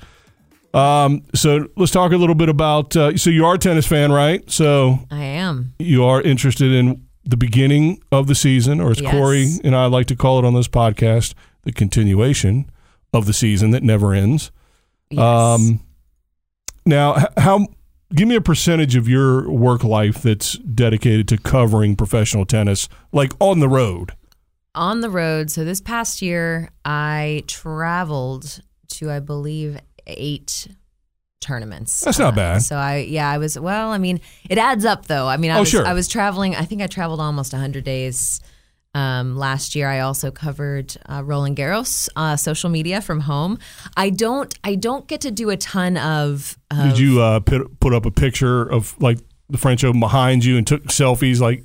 Um, 0.73 1.23
so 1.33 1.67
let's 1.77 1.91
talk 1.91 2.11
a 2.11 2.17
little 2.17 2.35
bit 2.35 2.49
about. 2.49 2.95
Uh, 2.95 3.17
so 3.17 3.29
you 3.29 3.45
are 3.45 3.55
a 3.55 3.57
tennis 3.57 3.87
fan, 3.87 4.11
right? 4.11 4.49
So 4.51 4.99
I 5.09 5.23
am. 5.23 5.73
you 5.79 6.03
are 6.03 6.21
interested 6.21 6.71
in 6.71 7.05
the 7.25 7.37
beginning 7.37 8.01
of 8.11 8.27
the 8.27 8.35
season, 8.35 8.79
or 8.79 8.91
as 8.91 9.01
Yes. 9.01 9.11
Corey 9.11 9.47
and 9.63 9.75
I 9.75 9.85
like 9.87 10.07
to 10.07 10.15
call 10.15 10.39
it 10.39 10.45
on 10.45 10.53
this 10.53 10.67
podcast, 10.67 11.33
the 11.63 11.71
continuation 11.71 12.69
of 13.13 13.25
the 13.25 13.33
season 13.33 13.71
that 13.71 13.83
never 13.83 14.13
ends. 14.13 14.51
Yes. 15.09 15.19
Um, 15.23 15.79
now, 16.85 17.25
how? 17.37 17.67
Give 18.15 18.27
me 18.27 18.35
a 18.35 18.41
percentage 18.41 18.95
of 18.95 19.07
your 19.07 19.47
work 19.51 19.83
life 19.83 20.23
that's 20.23 20.53
dedicated 20.57 21.27
to 21.27 21.37
covering 21.37 21.95
professional 21.95 22.43
tennis, 22.45 22.89
like 23.11 23.33
on 23.39 23.59
the 23.59 23.69
road. 23.69 24.13
on 24.73 25.01
the 25.01 25.09
road. 25.11 25.51
So 25.51 25.63
this 25.63 25.79
past 25.81 26.21
year, 26.21 26.69
I 26.85 27.43
traveled 27.47 28.61
to, 28.93 29.11
I 29.11 29.19
believe, 29.19 29.77
eight 30.17 30.67
tournaments. 31.41 32.01
That's 32.01 32.19
not 32.19 32.33
Uh, 32.33 32.35
bad. 32.35 32.61
So 32.63 32.75
I, 32.75 32.97
yeah, 32.97 33.29
I 33.29 33.37
was. 33.37 33.57
Well, 33.57 33.91
I 33.91 33.97
mean, 33.97 34.19
it 34.49 34.57
adds 34.57 34.85
up 34.85 35.05
though. 35.07 35.27
I 35.27 35.37
mean, 35.37 35.51
I 35.51 35.57
Oh, 35.57 35.59
was, 35.61 35.69
sure. 35.69 35.85
I 35.85 35.93
was 35.93 36.07
traveling. 36.07 36.55
I 36.55 36.63
think 36.65 36.81
I 36.81 36.87
traveled 36.87 37.19
almost 37.19 37.53
hundred 37.53 37.83
days. 37.83 38.41
Um, 38.95 39.37
last 39.37 39.75
year, 39.75 39.87
I 39.87 39.99
also 39.99 40.31
covered 40.31 40.97
uh, 41.07 41.21
Roland 41.23 41.55
Garros 41.55 42.09
uh, 42.15 42.35
social 42.35 42.71
media 42.71 43.01
from 43.01 43.19
home. 43.21 43.59
I 43.95 44.09
don't, 44.09 44.51
I 44.63 44.73
don't 44.73 45.07
get 45.07 45.21
to 45.21 45.31
do 45.31 45.51
a 45.51 45.57
ton 45.57 45.95
of. 45.95 46.57
of 46.71 46.89
Did 46.89 46.99
you 46.99 47.21
uh, 47.21 47.39
put 47.39 47.79
put 47.79 47.93
up 47.93 48.05
a 48.07 48.11
picture 48.11 48.63
of 48.63 48.99
like 48.99 49.19
the 49.47 49.59
French 49.59 49.83
Open 49.83 49.99
behind 49.99 50.43
you 50.43 50.57
and 50.57 50.65
took 50.65 50.85
selfies 50.87 51.39
like 51.39 51.63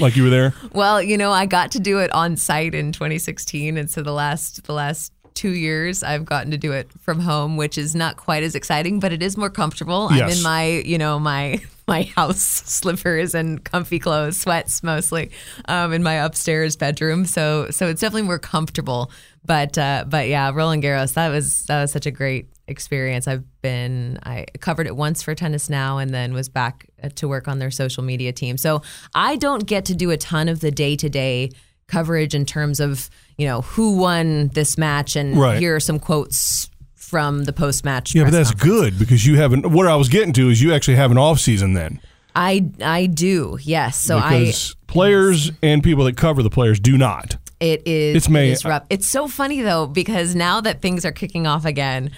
like 0.00 0.16
you 0.16 0.22
were 0.24 0.30
there? 0.30 0.54
Well, 0.72 1.02
you 1.02 1.18
know, 1.18 1.30
I 1.30 1.44
got 1.44 1.72
to 1.72 1.78
do 1.78 1.98
it 1.98 2.10
on 2.12 2.36
site 2.38 2.74
in 2.74 2.90
2016, 2.90 3.76
and 3.76 3.90
so 3.90 4.02
the 4.02 4.12
last 4.12 4.64
the 4.64 4.72
last 4.72 5.12
two 5.36 5.52
years 5.52 6.02
I've 6.02 6.24
gotten 6.24 6.50
to 6.50 6.58
do 6.58 6.72
it 6.72 6.90
from 7.00 7.20
home, 7.20 7.56
which 7.56 7.78
is 7.78 7.94
not 7.94 8.16
quite 8.16 8.42
as 8.42 8.56
exciting, 8.56 8.98
but 8.98 9.12
it 9.12 9.22
is 9.22 9.36
more 9.36 9.50
comfortable. 9.50 10.08
I'm 10.10 10.28
in 10.28 10.42
my 10.42 10.66
you 10.84 10.98
know 10.98 11.20
my 11.20 11.60
my 11.88 12.02
house 12.02 12.40
slippers 12.40 13.34
and 13.34 13.62
comfy 13.62 14.00
clothes, 14.00 14.38
sweats 14.38 14.82
mostly, 14.82 15.30
um, 15.66 15.92
in 15.92 16.02
my 16.02 16.14
upstairs 16.14 16.74
bedroom. 16.76 17.26
So 17.26 17.70
so 17.70 17.86
it's 17.88 18.00
definitely 18.00 18.22
more 18.22 18.40
comfortable. 18.40 19.12
But 19.44 19.78
uh, 19.78 20.06
but 20.08 20.28
yeah, 20.28 20.50
Roland 20.52 20.82
Garros 20.82 21.14
that 21.14 21.28
was 21.28 21.64
that 21.64 21.82
was 21.82 21.92
such 21.92 22.06
a 22.06 22.10
great 22.10 22.48
experience. 22.66 23.28
I've 23.28 23.44
been 23.62 24.18
I 24.24 24.46
covered 24.60 24.86
it 24.86 24.96
once 24.96 25.22
for 25.22 25.34
Tennis 25.34 25.70
Now, 25.70 25.98
and 25.98 26.12
then 26.12 26.32
was 26.32 26.48
back 26.48 26.88
uh, 27.02 27.10
to 27.16 27.28
work 27.28 27.46
on 27.46 27.58
their 27.60 27.70
social 27.70 28.02
media 28.02 28.32
team. 28.32 28.56
So 28.56 28.82
I 29.14 29.36
don't 29.36 29.66
get 29.66 29.84
to 29.86 29.94
do 29.94 30.10
a 30.10 30.16
ton 30.16 30.48
of 30.48 30.60
the 30.60 30.70
day 30.72 30.96
to 30.96 31.08
day 31.08 31.50
coverage 31.86 32.34
in 32.34 32.44
terms 32.44 32.80
of 32.80 33.08
you 33.38 33.46
know 33.46 33.60
who 33.62 33.96
won 33.96 34.48
this 34.48 34.76
match 34.78 35.16
and 35.16 35.36
Right. 35.36 35.58
here 35.58 35.76
are 35.76 35.80
some 35.80 35.98
quotes 35.98 36.70
from 36.94 37.44
the 37.44 37.52
post 37.52 37.84
match. 37.84 38.14
Yeah, 38.14 38.24
but 38.24 38.32
that's 38.32 38.50
good 38.52 38.98
because 38.98 39.24
you 39.26 39.36
haven't. 39.36 39.70
What 39.70 39.86
I 39.86 39.94
was 39.96 40.08
getting 40.08 40.32
to 40.34 40.48
is 40.50 40.60
you 40.60 40.72
actually 40.74 40.96
have 40.96 41.10
an 41.10 41.18
off 41.18 41.38
season 41.38 41.74
then 41.74 42.00
I 42.34 42.66
I 42.82 43.06
do 43.06 43.58
yes. 43.62 43.96
So 44.00 44.18
I 44.18 44.38
because 44.40 44.76
players 44.86 45.52
and 45.62 45.82
people 45.82 46.04
that 46.04 46.16
cover 46.16 46.42
the 46.42 46.50
players 46.50 46.80
do 46.80 46.98
not. 46.98 47.36
It 47.60 47.82
is 47.86 48.16
It's 48.16 48.28
May- 48.28 48.48
it 48.50 48.52
is 48.52 48.64
rough. 48.64 48.84
It's 48.90 49.06
so 49.06 49.28
funny 49.28 49.62
though 49.62 49.86
because 49.86 50.34
now 50.34 50.60
that 50.60 50.82
things 50.82 51.04
are 51.06 51.12
kicking 51.12 51.46
off 51.46 51.64
again, 51.64 52.10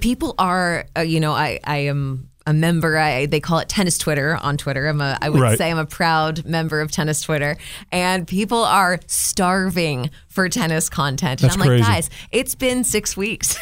people 0.00 0.34
are 0.38 0.84
uh, 0.96 1.00
you 1.00 1.20
know 1.20 1.32
I 1.32 1.60
I 1.64 1.76
am 1.78 2.28
a 2.48 2.52
member. 2.54 2.96
I 2.96 3.26
they 3.26 3.40
call 3.40 3.58
it 3.58 3.68
tennis 3.68 3.98
Twitter 3.98 4.36
on 4.40 4.56
Twitter. 4.56 4.86
I'm 4.88 5.00
a 5.00 5.18
I 5.20 5.28
would 5.28 5.40
Right. 5.40 5.58
say 5.58 5.70
I'm 5.70 5.78
a 5.78 5.86
proud 5.86 6.44
member 6.46 6.80
of 6.80 6.90
tennis 6.90 7.20
Twitter, 7.20 7.56
and 7.92 8.26
people 8.26 8.64
are 8.64 8.98
starving 9.06 10.10
for 10.28 10.48
tennis 10.48 10.88
content. 10.88 11.40
That's 11.40 11.54
and 11.54 11.62
I'm 11.62 11.68
crazy. 11.68 11.82
like, 11.84 11.92
guys, 11.92 12.10
it's 12.32 12.54
been 12.54 12.84
six 12.84 13.16
weeks. 13.16 13.56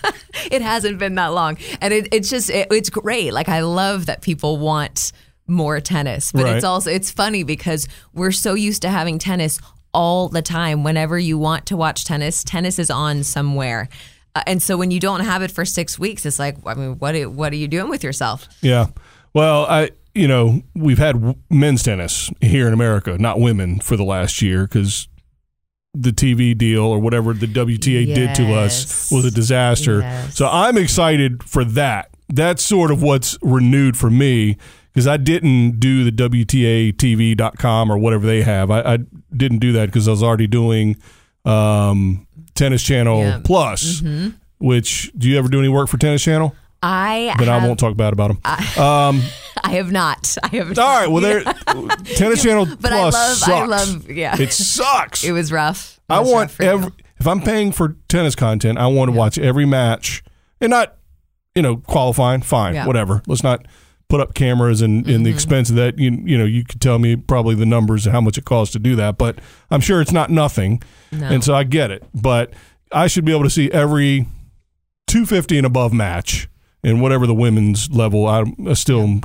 it 0.50 0.62
hasn't 0.62 0.98
been 0.98 1.14
that 1.16 1.28
long, 1.28 1.58
and 1.80 1.92
it, 1.92 2.08
it's 2.12 2.30
just 2.30 2.50
it, 2.50 2.68
it's 2.70 2.90
great. 2.90 3.32
Like 3.32 3.48
I 3.48 3.60
love 3.60 4.06
that 4.06 4.22
people 4.22 4.56
want 4.58 5.12
more 5.46 5.80
tennis, 5.80 6.32
but 6.32 6.44
Right. 6.44 6.56
it's 6.56 6.64
also 6.64 6.90
it's 6.90 7.10
funny 7.10 7.42
because 7.42 7.88
we're 8.14 8.32
so 8.32 8.54
used 8.54 8.82
to 8.82 8.88
having 8.88 9.18
tennis 9.18 9.60
all 9.92 10.28
the 10.28 10.42
time. 10.42 10.84
Whenever 10.84 11.18
you 11.18 11.36
want 11.36 11.66
to 11.66 11.76
watch 11.76 12.04
tennis, 12.04 12.44
tennis 12.44 12.78
is 12.78 12.90
on 12.90 13.24
somewhere. 13.24 13.88
Uh, 14.34 14.42
and 14.46 14.62
so 14.62 14.76
when 14.76 14.90
you 14.90 15.00
don't 15.00 15.20
have 15.20 15.42
it 15.42 15.50
for 15.50 15.64
six 15.64 15.98
weeks, 15.98 16.24
it's 16.24 16.38
like, 16.38 16.56
I 16.66 16.74
mean, 16.74 16.98
what 16.98 17.14
are, 17.14 17.28
what 17.28 17.52
are 17.52 17.56
you 17.56 17.68
doing 17.68 17.88
with 17.88 18.04
yourself? 18.04 18.48
Yeah. 18.60 18.86
Well, 19.34 19.66
I 19.66 19.90
you 20.14 20.26
know 20.26 20.62
we've 20.74 20.98
had 20.98 21.36
men's 21.50 21.82
tennis 21.82 22.30
here 22.40 22.66
in 22.66 22.72
America, 22.72 23.16
not 23.18 23.40
women, 23.40 23.80
for 23.80 23.96
the 23.96 24.04
last 24.04 24.42
year 24.42 24.64
because 24.64 25.08
the 25.94 26.10
TV 26.10 26.56
deal 26.56 26.84
or 26.84 26.98
whatever 26.98 27.32
the 27.32 27.46
WTA 27.46 28.14
did 28.14 28.34
to 28.36 28.54
us 28.54 29.10
was 29.10 29.24
a 29.24 29.30
disaster. 29.30 30.00
Yes. 30.00 30.36
So 30.36 30.46
I'm 30.46 30.76
excited 30.76 31.42
for 31.42 31.64
that. 31.64 32.10
That's 32.28 32.62
sort 32.62 32.92
of 32.92 33.02
what's 33.02 33.36
renewed 33.42 33.96
for 33.96 34.08
me 34.08 34.56
because 34.92 35.08
I 35.08 35.16
didn't 35.16 35.80
do 35.80 36.08
the 36.08 36.12
WTATV.com 36.12 37.90
or 37.90 37.98
whatever 37.98 38.24
they 38.24 38.42
have. 38.42 38.70
I, 38.70 38.80
I 38.80 38.98
didn't 39.36 39.58
do 39.58 39.72
that 39.72 39.86
because 39.86 40.06
I 40.06 40.12
was 40.12 40.22
already 40.22 40.46
doing 40.46 40.96
um, 41.44 42.26
Tennis 42.60 42.82
Channel 42.82 43.18
Yeah. 43.20 43.32
Mm-hmm. 43.32 43.42
Plus. 43.42 44.02
Which 44.58 45.10
do 45.16 45.28
you 45.28 45.38
ever 45.38 45.48
do 45.48 45.58
any 45.58 45.68
work 45.70 45.88
for 45.88 45.96
Tennis 45.96 46.22
Channel? 46.22 46.54
I 46.82 47.34
Then 47.38 47.48
have, 47.48 47.62
I 47.62 47.66
won't 47.66 47.78
talk 47.80 47.96
bad 47.96 48.12
about 48.12 48.28
them. 48.28 48.38
I 48.44 49.72
have 49.72 49.90
not. 49.92 50.36
I 50.42 50.48
have. 50.56 50.78
All 50.78 51.00
right. 51.00 51.06
Well, 51.10 51.22
there. 51.22 51.42
Tennis 52.16 52.42
Channel 52.42 52.66
But 52.66 52.90
Plus 52.92 53.14
I 53.14 53.28
love. 53.28 53.36
sucks. 53.36 53.48
I 53.50 53.64
love. 53.66 54.10
Yeah. 54.10 54.40
It 54.40 54.52
sucks. 54.52 55.24
it 55.24 55.32
was 55.32 55.50
rough. 55.52 55.96
It 56.08 56.12
I 56.12 56.20
was 56.20 56.30
want 56.30 56.58
rough 56.60 56.80
for 56.82 56.86
you. 56.86 56.92
If 57.18 57.26
I'm 57.26 57.40
paying 57.42 57.72
for 57.72 57.96
tennis 58.08 58.34
content, 58.34 58.78
I 58.78 58.86
want 58.86 59.10
to 59.10 59.16
watch 59.16 59.38
every 59.38 59.66
match, 59.66 60.22
and 60.60 60.70
not, 60.70 60.96
you 61.54 61.60
know, 61.60 61.76
qualifying. 61.76 62.40
Fine, 62.40 62.74
Yeah. 62.74 62.86
whatever. 62.86 63.22
Let's 63.26 63.42
not 63.42 63.66
put 64.10 64.20
up 64.20 64.34
cameras 64.34 64.82
and, 64.82 65.08
and 65.08 65.24
the 65.24 65.30
expense 65.30 65.70
of 65.70 65.76
that. 65.76 65.98
You 65.98 66.10
you 66.24 66.36
know, 66.36 66.44
you 66.44 66.64
could 66.64 66.80
tell 66.80 66.98
me 66.98 67.16
probably 67.16 67.54
the 67.54 67.64
numbers 67.64 68.04
and 68.04 68.12
how 68.12 68.20
much 68.20 68.36
it 68.36 68.44
costs 68.44 68.72
to 68.74 68.78
do 68.78 68.96
that, 68.96 69.16
but 69.16 69.38
I'm 69.70 69.80
sure 69.80 70.02
it's 70.02 70.12
not 70.12 70.28
nothing, 70.30 70.82
and 71.12 71.42
so 71.42 71.54
I 71.54 71.64
get 71.64 71.90
it. 71.90 72.04
But 72.14 72.52
I 72.92 73.06
should 73.06 73.24
be 73.24 73.32
able 73.32 73.44
to 73.44 73.50
see 73.50 73.70
every 73.70 74.26
250 75.06 75.58
and 75.58 75.66
above 75.66 75.92
match 75.92 76.48
and 76.82 77.00
whatever 77.00 77.26
the 77.26 77.34
women's 77.34 77.90
level. 77.90 78.26
I, 78.26 78.44
I 78.66 78.74
still 78.74 79.20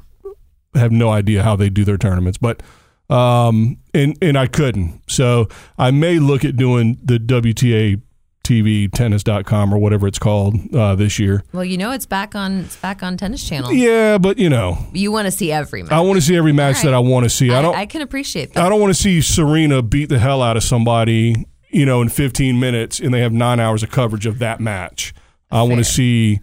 have 0.76 0.92
no 0.92 1.10
idea 1.10 1.42
how 1.44 1.56
they 1.56 1.70
do 1.70 1.84
their 1.84 1.98
tournaments, 1.98 2.38
but 2.38 2.62
um, 3.10 3.78
and 3.94 4.18
and 4.22 4.38
I 4.38 4.48
couldn't. 4.48 5.02
So 5.10 5.48
I 5.78 5.92
may 5.92 6.20
look 6.20 6.46
at 6.46 6.56
doing 6.56 6.98
the 7.04 7.18
WTA 7.18 8.02
TV 8.46 8.90
tennis.com 8.92 9.74
or 9.74 9.78
whatever 9.78 10.08
it's 10.08 10.20
called 10.20 10.56
uh, 10.74 10.96
this 10.96 11.20
year. 11.20 11.44
Well, 11.52 11.66
you 11.66 11.78
know, 11.78 11.92
it's 11.92 12.06
back 12.06 12.36
on. 12.36 12.62
It's 12.62 12.78
back 12.78 13.04
on 13.04 13.18
Tennis 13.18 13.44
Channel. 13.48 13.74
Yeah, 13.74 14.18
but 14.18 14.38
you 14.38 14.50
know, 14.50 14.78
You 14.94 15.12
want 15.12 15.26
to 15.26 15.32
see 15.32 15.52
every 15.52 15.84
match. 15.84 15.92
I 15.92 16.00
want 16.00 16.16
to 16.18 16.22
see 16.22 16.38
every 16.38 16.54
match 16.54 16.78
All 16.78 16.84
that 16.84 16.94
I 16.94 17.00
want 17.00 17.26
to 17.26 17.30
see. 17.30 17.52
I 17.52 17.60
I, 17.60 17.62
don't. 17.62 17.76
I 17.76 17.86
can 17.86 18.02
appreciate 18.02 18.54
that. 18.54 18.66
I 18.66 18.70
don't 18.70 18.80
want 18.80 18.96
to 18.96 19.02
see 19.02 19.20
Serena 19.22 19.82
beat 19.82 20.10
the 20.10 20.20
hell 20.20 20.42
out 20.42 20.56
of 20.56 20.64
somebody, 20.64 21.46
you 21.70 21.86
know, 21.86 22.02
in 22.02 22.10
15 22.10 22.60
minutes, 22.60 23.00
and 23.00 23.14
they 23.14 23.22
have 23.22 23.34
nine 23.34 23.60
hours 23.60 23.84
of 23.84 23.90
coverage 23.92 24.26
of 24.26 24.40
that 24.40 24.60
match. 24.60 25.14
I 25.52 25.64
want 25.64 25.78
to 25.78 25.84
see, 25.84 26.40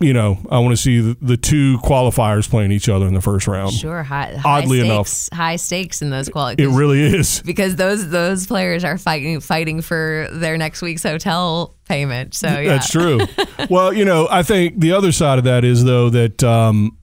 you 0.00 0.12
know, 0.12 0.38
I 0.50 0.58
want 0.58 0.72
to 0.72 0.76
see 0.76 1.00
the, 1.00 1.16
the 1.22 1.36
two 1.36 1.78
qualifiers 1.78 2.48
playing 2.48 2.72
each 2.72 2.88
other 2.88 3.06
in 3.06 3.14
the 3.14 3.20
first 3.20 3.46
round. 3.46 3.72
Sure. 3.72 4.02
High, 4.02 4.34
high 4.36 4.62
Oddly 4.62 4.80
stakes, 4.80 5.28
enough. 5.28 5.38
high 5.38 5.56
stakes 5.56 6.02
in 6.02 6.10
those 6.10 6.28
qualifiers. 6.28 6.58
It 6.60 6.68
really 6.68 7.00
is. 7.00 7.40
because 7.42 7.76
those 7.76 8.10
those 8.10 8.46
players 8.46 8.82
are 8.84 8.98
fighting 8.98 9.40
fighting 9.40 9.80
for 9.82 10.28
their 10.32 10.58
next 10.58 10.82
week's 10.82 11.02
hotel 11.04 11.76
payment. 11.86 12.34
So 12.34 12.48
yeah, 12.48 12.70
That's 12.70 12.90
true. 12.90 13.20
well, 13.70 13.92
you 13.92 14.04
know, 14.04 14.26
I 14.30 14.42
think 14.42 14.80
the 14.80 14.92
other 14.92 15.12
side 15.12 15.38
of 15.38 15.44
that 15.44 15.64
is 15.64 15.84
though 15.84 16.10
that 16.10 16.42
um, 16.42 16.98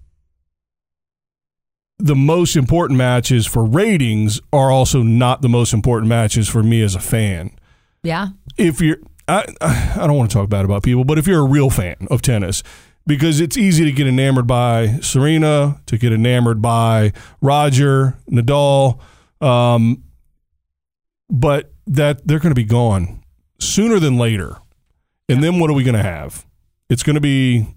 the 1.98 2.16
most 2.16 2.56
important 2.56 2.98
matches 2.98 3.46
for 3.46 3.64
ratings 3.64 4.42
are 4.52 4.70
also 4.72 5.02
not 5.02 5.42
the 5.42 5.50
most 5.50 5.72
important 5.74 6.10
matches 6.10 6.50
for 6.50 6.62
me 6.62 6.82
as 6.82 6.96
a 6.96 7.00
fan. 7.00 7.52
Yeah, 8.04 8.30
If 8.58 8.82
you're, 8.82 8.98
I, 9.32 9.94
I 9.96 10.08
don't 10.08 10.18
want 10.18 10.30
to 10.30 10.38
talk 10.38 10.50
bad 10.50 10.66
about 10.66 10.84
people, 10.84 11.06
but 11.06 11.18
if 11.18 11.28
you're 11.28 11.40
a 11.40 11.48
real 11.48 11.70
fan 11.70 12.08
of 12.10 12.22
tennis, 12.22 12.64
because 13.08 13.40
it's 13.40 13.58
easy 13.58 13.86
to 13.86 13.92
get 13.92 14.08
enamored 14.08 14.48
by 14.48 15.00
Serena, 15.02 15.82
to 15.86 15.98
get 15.98 16.12
enamored 16.12 16.62
by 16.62 17.14
Roger, 17.42 18.18
Nadal, 18.30 19.00
um, 19.40 20.04
but 21.30 21.72
that 21.88 22.28
they're 22.28 22.40
going 22.40 22.52
to 22.52 22.56
be 22.56 22.66
gone 22.66 23.24
sooner 23.60 24.00
than 24.00 24.18
later. 24.18 24.58
And 25.30 25.44
then 25.44 25.60
what 25.60 25.70
are 25.70 25.74
we 25.74 25.84
going 25.84 25.96
to 25.96 26.04
have? 26.04 26.46
It's 26.90 27.04
going 27.04 27.16
to 27.16 27.22
be 27.22 27.68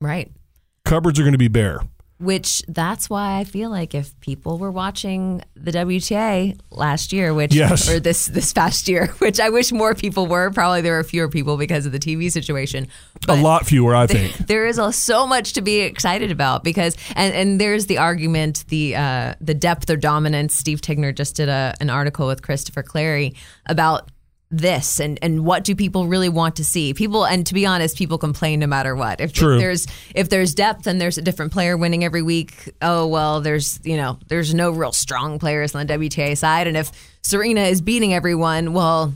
right. 0.00 0.30
cupboards 0.84 1.20
are 1.20 1.22
going 1.22 1.32
to 1.32 1.38
be 1.38 1.48
bare. 1.48 1.80
Which 2.20 2.64
that's 2.66 3.08
why 3.08 3.38
I 3.38 3.44
feel 3.44 3.70
like 3.70 3.94
if 3.94 4.18
people 4.20 4.58
were 4.58 4.72
watching 4.72 5.40
the 5.54 5.70
WTA 5.70 6.58
last 6.70 7.12
year, 7.12 7.32
which 7.32 7.54
Yes. 7.54 7.88
or 7.88 8.00
this 8.00 8.26
this 8.26 8.52
past 8.52 8.88
year, 8.88 9.06
which 9.18 9.38
I 9.38 9.50
wish 9.50 9.70
more 9.70 9.94
people 9.94 10.26
were. 10.26 10.50
Probably 10.50 10.80
there 10.80 10.96
were 10.96 11.04
fewer 11.04 11.28
people 11.28 11.56
because 11.56 11.86
of 11.86 11.92
the 11.92 12.00
TV 12.00 12.30
situation. 12.32 12.88
a 13.28 13.36
lot 13.36 13.66
fewer, 13.66 13.94
I 13.94 14.06
think. 14.08 14.36
there 14.48 14.66
is 14.66 14.78
a, 14.78 14.92
so 14.92 15.28
much 15.28 15.52
to 15.52 15.60
be 15.60 15.78
excited 15.80 16.32
about 16.32 16.64
because 16.64 16.96
and 17.14 17.32
and 17.34 17.60
there's 17.60 17.86
the 17.86 17.98
argument 17.98 18.64
the 18.66 18.96
uh, 18.96 19.34
the 19.40 19.54
depth 19.54 19.88
or 19.88 19.96
dominance. 19.96 20.54
Steve 20.56 20.80
Tignor 20.80 21.14
just 21.14 21.36
did 21.36 21.48
a, 21.48 21.74
an 21.80 21.88
article 21.88 22.26
with 22.26 22.42
Christopher 22.42 22.82
Clarey 22.82 23.36
about 23.66 24.10
this 24.50 24.98
and 24.98 25.18
and 25.20 25.44
what 25.44 25.62
do 25.62 25.74
people 25.74 26.06
really 26.06 26.28
want 26.28 26.56
to 26.56 26.64
see? 26.64 26.94
People 26.94 27.26
and 27.26 27.46
to 27.46 27.54
be 27.54 27.66
honest 27.66 27.96
people 27.98 28.18
complain 28.18 28.60
no 28.60 28.66
matter 28.66 28.96
what. 28.96 29.20
If, 29.20 29.30
if 29.30 29.40
there's 29.40 29.86
if 30.14 30.28
there's 30.30 30.54
depth 30.54 30.86
and 30.86 31.00
there's 31.00 31.18
a 31.18 31.22
different 31.22 31.52
player 31.52 31.76
winning 31.76 32.02
every 32.04 32.22
week 32.22 32.72
oh 32.80 33.06
well 33.06 33.40
there's 33.40 33.78
you 33.84 33.96
know 33.96 34.18
there's 34.28 34.54
no 34.54 34.70
real 34.70 34.92
strong 34.92 35.38
players 35.38 35.74
on 35.74 35.86
the 35.86 35.94
WTA 35.94 36.36
side. 36.36 36.66
And 36.66 36.76
if 36.76 36.90
Serena 37.22 37.62
is 37.62 37.80
beating 37.80 38.14
everyone 38.14 38.72
well 38.72 39.12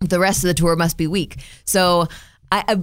the 0.00 0.18
rest 0.18 0.44
of 0.44 0.48
the 0.48 0.54
tour 0.54 0.76
must 0.76 0.96
be 0.96 1.06
weak. 1.06 1.42
So, 1.64 2.06
I, 2.50 2.64
I 2.68 2.78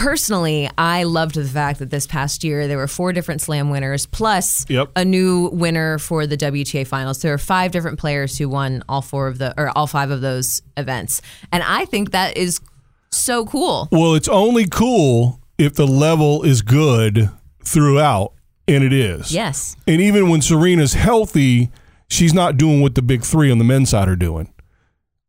personally, 0.00 0.68
I 0.78 1.02
loved 1.02 1.34
the 1.34 1.44
fact 1.44 1.78
that 1.80 1.90
this 1.90 2.06
past 2.06 2.42
year 2.42 2.66
there 2.66 2.78
were 2.78 2.88
four 2.88 3.12
different 3.12 3.42
Slam 3.42 3.68
winners 3.68 4.06
plus 4.06 4.64
Yep. 4.68 4.92
a 4.96 5.04
new 5.04 5.50
winner 5.52 5.98
for 5.98 6.26
the 6.26 6.36
WTA 6.38 6.86
finals. 6.86 7.20
There 7.20 7.34
are 7.34 7.38
five 7.38 7.70
different 7.70 7.98
players 7.98 8.38
who 8.38 8.48
won 8.48 8.82
all 8.88 9.02
four 9.02 9.28
of 9.28 9.36
the 9.38 9.52
or 9.60 9.70
all 9.76 9.86
five 9.86 10.10
of 10.10 10.22
those 10.22 10.62
events, 10.76 11.20
and 11.52 11.62
I 11.62 11.84
think 11.84 12.12
that 12.12 12.36
is 12.36 12.60
so 13.10 13.44
cool. 13.44 13.88
Well, 13.92 14.14
it's 14.14 14.28
only 14.28 14.66
cool 14.66 15.38
if 15.58 15.74
the 15.74 15.86
level 15.86 16.42
is 16.44 16.62
good 16.62 17.28
throughout, 17.62 18.32
and 18.66 18.82
it 18.82 18.92
is. 18.94 19.32
Yes, 19.32 19.76
And 19.86 20.00
even 20.00 20.30
when 20.30 20.40
Serena's 20.40 20.94
healthy, 20.94 21.70
she's 22.08 22.32
not 22.32 22.56
doing 22.56 22.80
what 22.80 22.94
the 22.94 23.02
big 23.02 23.22
three 23.22 23.50
on 23.50 23.58
the 23.58 23.64
men's 23.64 23.90
side 23.90 24.08
are 24.08 24.16
doing. 24.16 24.50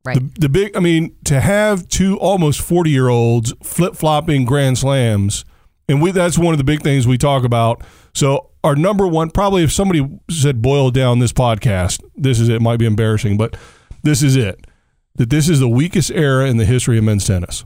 Right. 0.06 0.16
The, 0.16 0.42
the 0.42 0.50
big, 0.50 0.76
I 0.76 0.80
mean, 0.80 1.16
to 1.26 1.40
have 1.40 1.88
two 1.88 2.18
almost 2.20 2.62
40 2.62 2.90
year 2.90 3.10
olds 3.10 3.54
flip 3.64 3.96
flopping 3.96 4.46
Grand 4.46 4.78
Slams, 4.78 5.46
and 5.88 6.02
we, 6.02 6.12
that's 6.12 6.38
one 6.38 6.54
of 6.54 6.58
the 6.58 6.64
big 6.64 6.82
things 6.82 7.08
we 7.08 7.18
talk 7.18 7.44
about. 7.44 7.84
So, 8.14 8.50
our 8.64 8.76
number 8.76 9.08
one, 9.08 9.32
probably 9.32 9.64
if 9.64 9.72
somebody 9.72 10.08
said 10.30 10.62
boil 10.62 10.92
down 10.92 11.20
this 11.20 11.34
podcast, 11.34 12.04
this 12.16 12.40
is 12.40 12.48
it. 12.50 12.56
It 12.58 12.62
might 12.62 12.78
be 12.78 12.86
embarrassing, 12.86 13.38
but 13.38 13.58
this 14.04 14.22
is 14.22 14.36
it. 14.36 14.68
That 15.16 15.30
this 15.30 15.50
is 15.50 15.60
the 15.60 15.68
weakest 15.68 16.12
era 16.12 16.48
in 16.48 16.58
the 16.58 16.66
history 16.66 16.98
of 16.98 17.04
men's 17.04 17.26
tennis. 17.26 17.66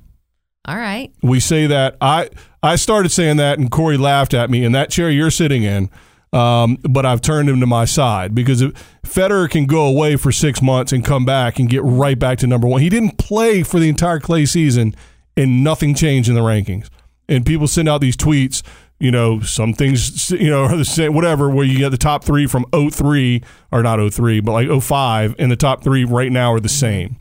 all 0.67 0.77
right. 0.77 1.11
We 1.21 1.39
say 1.39 1.67
that 1.67 1.97
I 2.01 2.29
I 2.63 2.77
started 2.77 3.09
saying 3.09 3.37
that, 3.37 3.59
and 3.59 3.69
Corey 3.69 3.97
laughed 3.97 4.33
at 4.33 4.49
me 4.49 4.63
in 4.63 4.71
that 4.71 4.89
chair 4.89 5.09
you're 5.09 5.31
sitting 5.31 5.63
in. 5.63 5.89
Um, 6.35 6.77
but 6.81 7.05
I've 7.05 7.21
turned 7.21 7.47
him 7.47 7.61
to 7.61 7.65
my 7.65 7.85
side 7.85 8.35
because 8.35 8.61
Federer 9.03 9.49
can 9.49 9.65
go 9.65 9.85
away 9.85 10.17
for 10.17 10.33
six 10.33 10.61
months 10.61 10.91
and 10.91 11.03
come 11.03 11.23
back 11.23 11.59
and 11.59 11.69
get 11.69 11.81
right 11.83 12.19
back 12.19 12.39
to 12.39 12.47
number 12.47 12.67
one. 12.67 12.81
He 12.81 12.89
didn't 12.89 13.17
play 13.17 13.63
for 13.63 13.79
the 13.79 13.87
entire 13.87 14.19
clay 14.19 14.45
season, 14.45 14.93
and 15.37 15.63
nothing 15.63 15.95
changed 15.95 16.27
in 16.27 16.35
the 16.35 16.41
rankings. 16.41 16.89
And 17.29 17.45
people 17.45 17.69
send 17.69 17.87
out 17.87 18.01
these 18.01 18.17
tweets. 18.17 18.63
You 18.99 19.11
know, 19.11 19.39
some 19.39 19.73
things, 19.73 20.29
you 20.31 20.49
know, 20.49 20.63
are 20.65 20.75
the 20.75 20.83
same, 20.83 21.13
whatever, 21.13 21.49
where 21.49 21.65
you 21.65 21.77
get 21.77 21.89
the 21.89 21.97
top 21.97 22.25
three 22.25 22.47
from 22.47 22.65
03, 22.73 23.41
or 23.71 23.81
not 23.81 24.13
03, 24.13 24.41
but 24.41 24.51
like 24.51 24.81
05, 24.81 25.35
and 25.39 25.49
the 25.49 25.55
top 25.55 25.85
three 25.85 26.03
right 26.03 26.33
now 26.33 26.51
are 26.51 26.59
the 26.59 26.67
same. 26.67 27.15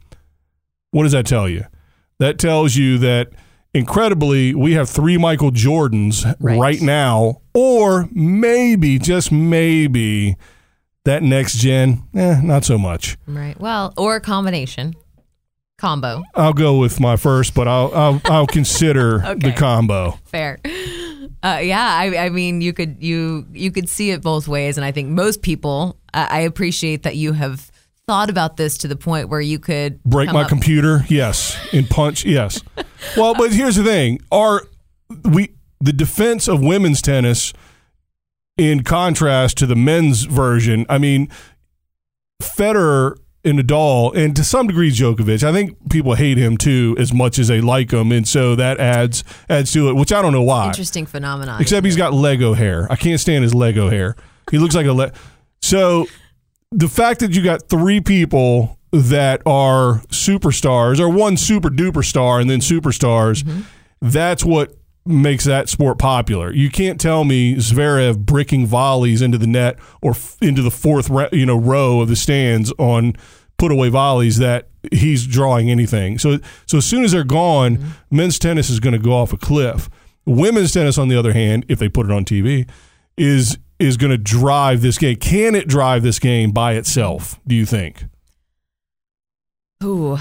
What 0.90 1.04
does 1.04 1.12
that 1.12 1.26
tell 1.26 1.48
you? 1.48 1.64
That 2.18 2.38
tells 2.40 2.74
you 2.74 2.98
that 2.98 3.30
incredibly 3.74 4.54
we 4.54 4.72
have 4.74 4.88
three 4.88 5.18
Michael 5.18 5.50
Jordans 5.50 6.24
right, 6.40 6.58
Right. 6.58 6.80
now, 6.80 7.40
or 7.52 8.08
maybe, 8.12 8.98
just 8.98 9.30
maybe, 9.32 10.36
that 11.04 11.22
next 11.22 11.58
gen, 11.58 12.02
eh, 12.14 12.40
not 12.42 12.64
so 12.64 12.78
much. 12.78 13.16
Right. 13.26 13.58
Well, 13.60 13.92
or 13.96 14.16
a 14.16 14.20
combination, 14.20 14.94
combo. 15.76 16.22
I'll 16.34 16.52
go 16.54 16.78
with 16.78 17.00
my 17.00 17.16
first, 17.16 17.54
but 17.54 17.68
I'll 17.68 17.92
I'll, 17.94 18.20
I'll 18.24 18.46
consider 18.46 19.18
the 19.38 19.52
combo. 19.56 20.18
Fair. 20.24 20.58
Uh, 21.42 21.58
yeah, 21.62 21.86
I, 22.00 22.16
I 22.26 22.28
mean, 22.30 22.62
you 22.62 22.72
could 22.72 23.02
you 23.02 23.46
you 23.52 23.70
could 23.70 23.88
see 23.90 24.10
it 24.12 24.22
both 24.22 24.48
ways, 24.48 24.78
and 24.78 24.84
I 24.84 24.92
think 24.92 25.10
most 25.10 25.42
people. 25.42 25.98
I 26.14 26.38
I 26.38 26.40
appreciate 26.40 27.02
that 27.02 27.16
you 27.16 27.32
have 27.34 27.70
thought 28.06 28.30
about 28.30 28.56
this 28.56 28.78
to 28.78 28.88
the 28.88 28.96
point 28.96 29.28
where 29.28 29.40
you 29.40 29.58
could 29.58 30.02
Break 30.04 30.32
my 30.32 30.42
up- 30.42 30.48
computer, 30.48 31.04
yes, 31.08 31.56
and 31.72 31.88
punch, 31.88 32.24
yes. 32.24 32.60
well, 33.16 33.34
but 33.34 33.52
here's 33.52 33.76
the 33.76 33.84
thing: 33.84 34.20
are 34.30 34.62
we 35.24 35.54
the 35.80 35.92
defense 35.92 36.48
of 36.48 36.60
women's 36.60 37.00
tennis, 37.02 37.52
in 38.56 38.82
contrast 38.84 39.58
to 39.58 39.66
the 39.66 39.76
men's 39.76 40.24
version. 40.24 40.86
I 40.88 40.98
mean, 40.98 41.28
Federer 42.42 43.16
and 43.44 43.58
Nadal, 43.58 44.14
and 44.16 44.34
to 44.36 44.44
some 44.44 44.66
degree 44.66 44.90
Djokovic. 44.90 45.42
I 45.42 45.52
think 45.52 45.90
people 45.90 46.14
hate 46.14 46.38
him 46.38 46.56
too 46.56 46.96
as 46.98 47.12
much 47.12 47.38
as 47.38 47.48
they 47.48 47.60
like 47.60 47.92
him, 47.92 48.12
and 48.12 48.26
so 48.26 48.54
that 48.56 48.80
adds 48.80 49.24
adds 49.48 49.72
to 49.72 49.88
it. 49.88 49.94
Which 49.94 50.12
I 50.12 50.22
don't 50.22 50.32
know 50.32 50.42
why. 50.42 50.68
Interesting 50.68 51.04
phenomenon. 51.06 51.60
Except 51.60 51.84
he's 51.84 51.96
got 51.96 52.12
Lego 52.14 52.54
hair. 52.54 52.86
I 52.90 52.96
can't 52.96 53.20
stand 53.20 53.42
his 53.44 53.54
Lego 53.54 53.90
hair. 53.90 54.16
He 54.50 54.58
looks 54.58 54.74
like 54.74 54.86
a 54.86 54.92
le- 54.92 55.12
so. 55.60 56.06
The 56.76 56.88
fact 56.88 57.20
that 57.20 57.34
you 57.34 57.42
got 57.42 57.68
three 57.68 58.00
people 58.00 58.78
that 58.90 59.42
are 59.44 60.02
superstars, 60.08 61.00
or 61.00 61.08
one 61.08 61.36
super 61.36 61.68
duper 61.68 62.04
star 62.04 62.40
and 62.40 62.48
then 62.48 62.60
superstars, 62.60 63.42
mm-hmm. 63.42 63.62
that's 64.00 64.44
what 64.44 64.74
makes 65.06 65.44
that 65.44 65.68
sport 65.68 65.98
popular. 65.98 66.52
You 66.52 66.70
can't 66.70 67.00
tell 67.00 67.24
me 67.24 67.56
Zverev 67.56 68.18
bricking 68.18 68.66
volleys 68.66 69.20
into 69.20 69.36
the 69.36 69.46
net 69.46 69.78
or 70.00 70.12
f- 70.12 70.36
into 70.40 70.62
the 70.62 70.70
fourth 70.70 71.10
ra- 71.10 71.28
you 71.32 71.44
know 71.44 71.58
row 71.58 72.00
of 72.00 72.08
the 72.08 72.16
stands 72.16 72.72
on 72.78 73.14
put 73.58 73.70
away 73.70 73.88
volleys 73.88 74.38
that 74.38 74.68
he's 74.92 75.26
drawing 75.26 75.70
anything. 75.70 76.18
So 76.18 76.38
so 76.66 76.78
as 76.78 76.86
soon 76.86 77.04
as 77.04 77.12
they're 77.12 77.24
gone, 77.24 77.76
mm-hmm. 77.76 78.16
men's 78.16 78.38
tennis 78.38 78.70
is 78.70 78.80
going 78.80 78.94
to 78.94 78.98
go 78.98 79.12
off 79.12 79.32
a 79.32 79.36
cliff. 79.36 79.90
Women's 80.26 80.72
tennis, 80.72 80.96
on 80.96 81.08
the 81.08 81.18
other 81.18 81.34
hand, 81.34 81.66
if 81.68 81.78
they 81.78 81.88
put 81.88 82.06
it 82.06 82.12
on 82.12 82.24
TV, 82.24 82.68
is 83.18 83.58
is 83.78 83.96
going 83.96 84.10
to 84.10 84.18
drive 84.18 84.82
this 84.82 84.98
game. 84.98 85.16
Can 85.16 85.54
it 85.54 85.68
drive 85.68 86.02
this 86.02 86.18
game 86.18 86.52
by 86.52 86.74
itself? 86.74 87.40
Do 87.46 87.54
you 87.54 87.66
think? 87.66 88.04
Ooh. 89.82 90.18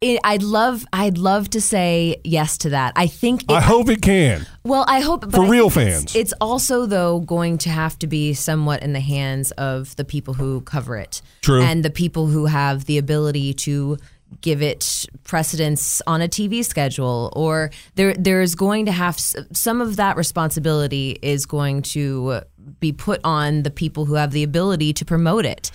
It, 0.00 0.20
I'd 0.22 0.44
love 0.44 0.84
I'd 0.92 1.18
love 1.18 1.50
to 1.50 1.60
say 1.60 2.20
yes 2.22 2.56
to 2.58 2.70
that. 2.70 2.92
I 2.94 3.08
think 3.08 3.42
it, 3.42 3.50
I 3.50 3.60
hope 3.60 3.88
it 3.88 4.00
can. 4.00 4.46
Well, 4.62 4.84
I 4.86 5.00
hope 5.00 5.22
but 5.22 5.32
For 5.34 5.44
I 5.44 5.48
real 5.48 5.70
think 5.70 5.88
it's- 5.88 6.02
fans. 6.02 6.16
It's, 6.16 6.34
also 6.40 6.86
though 6.86 7.18
going 7.20 7.58
to 7.58 7.70
have 7.70 7.98
to 8.00 8.06
be 8.06 8.32
somewhat 8.32 8.82
in 8.84 8.92
the 8.92 9.00
hands 9.00 9.50
of 9.52 9.96
the 9.96 10.04
people 10.04 10.34
who 10.34 10.60
cover 10.60 10.96
it, 10.96 11.20
True. 11.40 11.62
and 11.62 11.84
the 11.84 11.90
people 11.90 12.28
who 12.28 12.46
have 12.46 12.84
the 12.84 12.96
ability 12.96 13.54
to 13.54 13.98
give 14.40 14.62
it 14.62 15.06
precedence 15.24 16.00
on 16.06 16.22
a 16.22 16.28
TV 16.28 16.64
schedule, 16.64 17.32
or 17.34 17.70
there 17.94 18.14
there's 18.14 18.54
going 18.54 18.86
to 18.86 18.92
have 18.92 19.18
some 19.18 19.80
of 19.80 19.96
that 19.96 20.16
responsibility 20.16 21.18
is 21.22 21.46
going 21.46 21.82
to 21.82 22.40
be 22.80 22.92
put 22.92 23.20
on 23.24 23.62
the 23.62 23.70
people 23.70 24.04
who 24.04 24.14
have 24.14 24.32
the 24.32 24.42
ability 24.42 24.92
to 24.92 25.04
promote 25.04 25.44
it. 25.44 25.70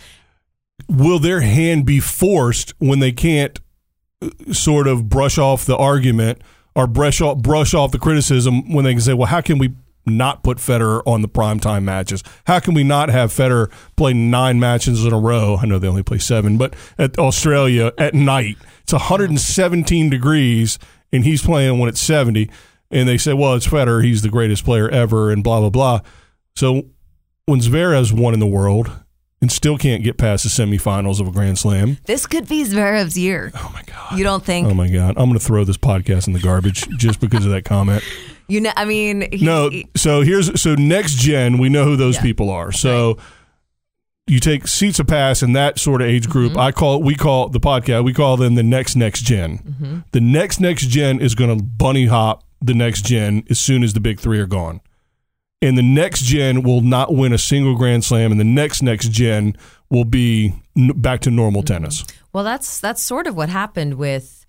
Will 0.88 1.20
their 1.20 1.42
hand 1.42 1.86
be 1.86 2.00
forced 2.00 2.74
when 2.80 3.00
they 3.00 3.12
can't 3.12 3.60
uh, 4.22 4.30
sort 4.52 4.88
of 4.88 5.10
brush 5.10 5.38
off 5.38 5.66
the 5.66 5.78
argument 5.78 6.42
or 6.76 6.88
brush 6.88 7.22
off 7.22 7.38
brush 7.38 7.74
off 7.74 7.92
the 7.92 8.00
criticism 8.00 8.74
when 8.74 8.86
they 8.86 8.94
can 8.94 9.02
say, 9.02 9.14
"Well, 9.14 9.28
how 9.28 9.42
can 9.42 9.58
we 9.58 9.74
not 10.06 10.44
put 10.44 10.58
Federer 10.58 11.02
on 11.06 11.22
the 11.22 11.28
primetime 11.30 11.84
matches? 11.84 12.24
How 12.46 12.60
can 12.60 12.74
we 12.74 12.84
not 12.84 13.10
have 13.10 13.32
Federer 13.32 13.72
play 13.96 14.14
nine 14.14 14.60
matches 14.60 15.06
in 15.06 15.14
a 15.14 15.20
row? 15.20 15.58
I 15.62 15.66
know 15.66 15.80
they 15.80 15.88
only 15.88 16.04
play 16.04 16.18
seven, 16.20 16.58
but 16.58 16.76
at 16.98 17.18
Australia 17.18 17.92
at 17.98 18.14
night, 18.14 18.58
it's 18.84 18.94
117 18.94 20.10
degrees, 20.10 20.78
and 21.12 21.24
he's 21.24 21.42
playing 21.42 21.80
when 21.80 21.90
it's 21.90 22.02
70. 22.02 22.50
And 22.92 23.08
they 23.10 23.18
say, 23.18 23.34
well, 23.34 23.56
it's 23.56 23.68
Federer, 23.68 24.04
he's 24.04 24.22
the 24.22 24.30
greatest 24.30 24.66
player 24.66 24.90
ever, 24.90 25.32
and 25.32 25.44
blah 25.44 25.60
blah 25.62 25.70
blah. 25.70 26.02
So 26.56 26.84
when 27.46 27.60
Zverev's 27.60 28.14
won 28.14 28.34
in 28.34 28.40
the 28.40 28.46
world 28.48 28.92
and 29.42 29.52
still 29.52 29.78
can't 29.78 30.04
get 30.04 30.18
past 30.18 30.44
the 30.44 30.50
semifinals 30.50 31.20
of 31.20 31.28
a 31.28 31.32
Grand 31.32 31.58
Slam, 31.58 31.98
This 32.06 32.26
could 32.28 32.48
be 32.48 32.64
Zverev's 32.64 33.18
year. 33.18 33.52
oh 33.56 33.72
my 33.74 33.82
god. 33.84 34.18
You 34.18 34.24
don't 34.24 34.44
think? 34.46 34.68
Oh 34.68 34.74
my 34.74 34.90
God! 34.90 35.16
I'm 35.18 35.26
going 35.28 35.40
to 35.40 35.44
throw 35.46 35.64
this 35.64 35.78
podcast 35.78 36.28
in 36.28 36.34
the 36.34 36.40
garbage 36.40 36.88
just 36.98 37.20
because 37.20 37.46
of 37.46 37.52
that 37.52 37.66
comment. 37.66 38.04
You 38.54 38.62
know, 38.62 38.72
I 38.76 38.86
mean, 38.86 39.28
he, 39.32 39.44
No, 39.44 39.70
so 39.96 40.22
here's 40.22 40.62
so 40.62 40.76
next 40.76 41.16
gen. 41.18 41.58
We 41.58 41.70
know 41.70 41.86
who 41.86 41.96
those 41.96 42.16
Yeah. 42.16 42.22
people 42.22 42.50
are. 42.52 42.72
So 42.72 43.18
you 44.28 44.40
take 44.40 44.64
Tsitsipas 44.64 45.44
in 45.44 45.54
that 45.54 45.80
sort 45.80 46.02
of 46.02 46.08
age 46.08 46.24
Mm-hmm. 46.24 46.32
group. 46.32 46.58
I 46.58 46.72
call 46.72 47.02
we 47.02 47.16
call 47.16 47.50
the 47.50 47.60
podcast. 47.60 48.04
We 48.06 48.14
call 48.14 48.38
them 48.38 48.56
the 48.56 48.64
next 48.64 48.96
next 48.96 49.22
gen. 49.24 49.58
Mm-hmm. 49.58 49.98
The 50.12 50.22
next 50.22 50.60
next 50.60 50.88
gen 50.90 51.20
is 51.20 51.36
going 51.36 51.58
to 51.58 51.64
bunny 51.64 52.06
hop 52.06 52.44
the 52.62 52.74
next 52.74 53.06
gen 53.06 53.44
as 53.50 53.60
soon 53.60 53.84
as 53.84 53.94
the 53.94 54.00
big 54.00 54.20
three 54.20 54.40
are 54.40 54.46
gone. 54.48 54.80
And 55.62 55.78
the 55.78 55.82
next 55.84 56.24
gen 56.24 56.62
will 56.64 56.82
not 56.82 57.14
win 57.14 57.34
a 57.34 57.38
single 57.38 57.76
Grand 57.76 58.04
Slam, 58.04 58.32
and 58.32 58.40
the 58.40 58.44
next 58.46 58.82
next 58.84 59.10
gen 59.12 59.56
will 59.90 60.06
be 60.06 60.54
n- 60.78 60.92
back 60.96 61.22
to 61.22 61.32
normal 61.32 61.62
Mm-hmm. 61.64 61.74
tennis. 61.74 62.06
Well, 62.34 62.44
that's 62.44 62.80
that's 62.80 63.02
sort 63.02 63.28
of 63.28 63.36
what 63.36 63.50
happened 63.50 63.96
with 63.96 64.43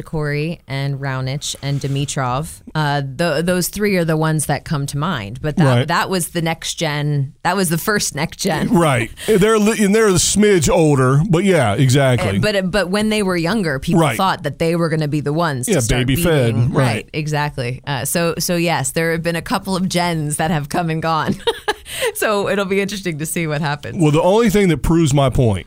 Nishikori 0.00 0.60
and 0.66 0.98
Raonic 0.98 1.54
and 1.62 1.78
Dimitrov. 1.80 2.62
Uh, 2.74 3.02
th- 3.02 3.44
those 3.44 3.68
three 3.68 3.96
are 3.96 4.06
the 4.06 4.16
ones 4.16 4.46
that 4.46 4.64
come 4.64 4.86
to 4.86 4.96
mind. 4.96 5.40
But 5.42 5.56
that 5.56 5.64
Right. 5.64 5.88
that 5.88 6.08
was 6.08 6.28
the 6.30 6.40
next 6.40 6.74
gen. 6.76 7.34
That 7.42 7.56
was 7.56 7.68
the 7.68 7.76
first 7.76 8.14
next 8.14 8.38
gen. 8.38 8.70
Right. 8.86 9.10
They're 9.26 9.56
and 9.56 9.94
they're 9.94 10.08
a 10.08 10.12
smidge 10.12 10.70
older, 10.70 11.20
but 11.28 11.44
yeah, 11.44 11.74
exactly. 11.74 12.38
But 12.38 12.70
but 12.70 12.88
when 12.88 13.10
they 13.10 13.22
were 13.22 13.36
younger, 13.36 13.78
people 13.78 14.00
Right. 14.00 14.16
thought 14.16 14.44
that 14.44 14.58
they 14.58 14.76
were 14.76 14.88
going 14.88 15.00
to 15.00 15.08
be 15.08 15.20
the 15.20 15.32
ones. 15.34 15.68
Yeah, 15.68 15.80
baby 15.86 16.16
fed, 16.16 16.54
beating- 16.54 16.72
right. 16.72 17.08
exactly. 17.12 17.82
Uh, 17.86 18.06
so 18.06 18.34
so 18.38 18.56
yes, 18.56 18.92
there 18.92 19.12
have 19.12 19.22
been 19.22 19.36
a 19.36 19.42
couple 19.42 19.76
of 19.76 19.88
gens 19.90 20.38
that 20.38 20.50
have 20.50 20.70
come 20.70 20.88
and 20.88 21.02
gone. 21.02 21.34
so 22.14 22.48
it'll 22.48 22.64
be 22.64 22.80
interesting 22.80 23.18
to 23.18 23.26
see 23.26 23.46
what 23.46 23.60
happens. 23.60 24.00
Well, 24.02 24.10
the 24.12 24.22
only 24.22 24.48
thing 24.48 24.68
that 24.68 24.78
proves 24.78 25.12
my 25.12 25.28
point, 25.28 25.66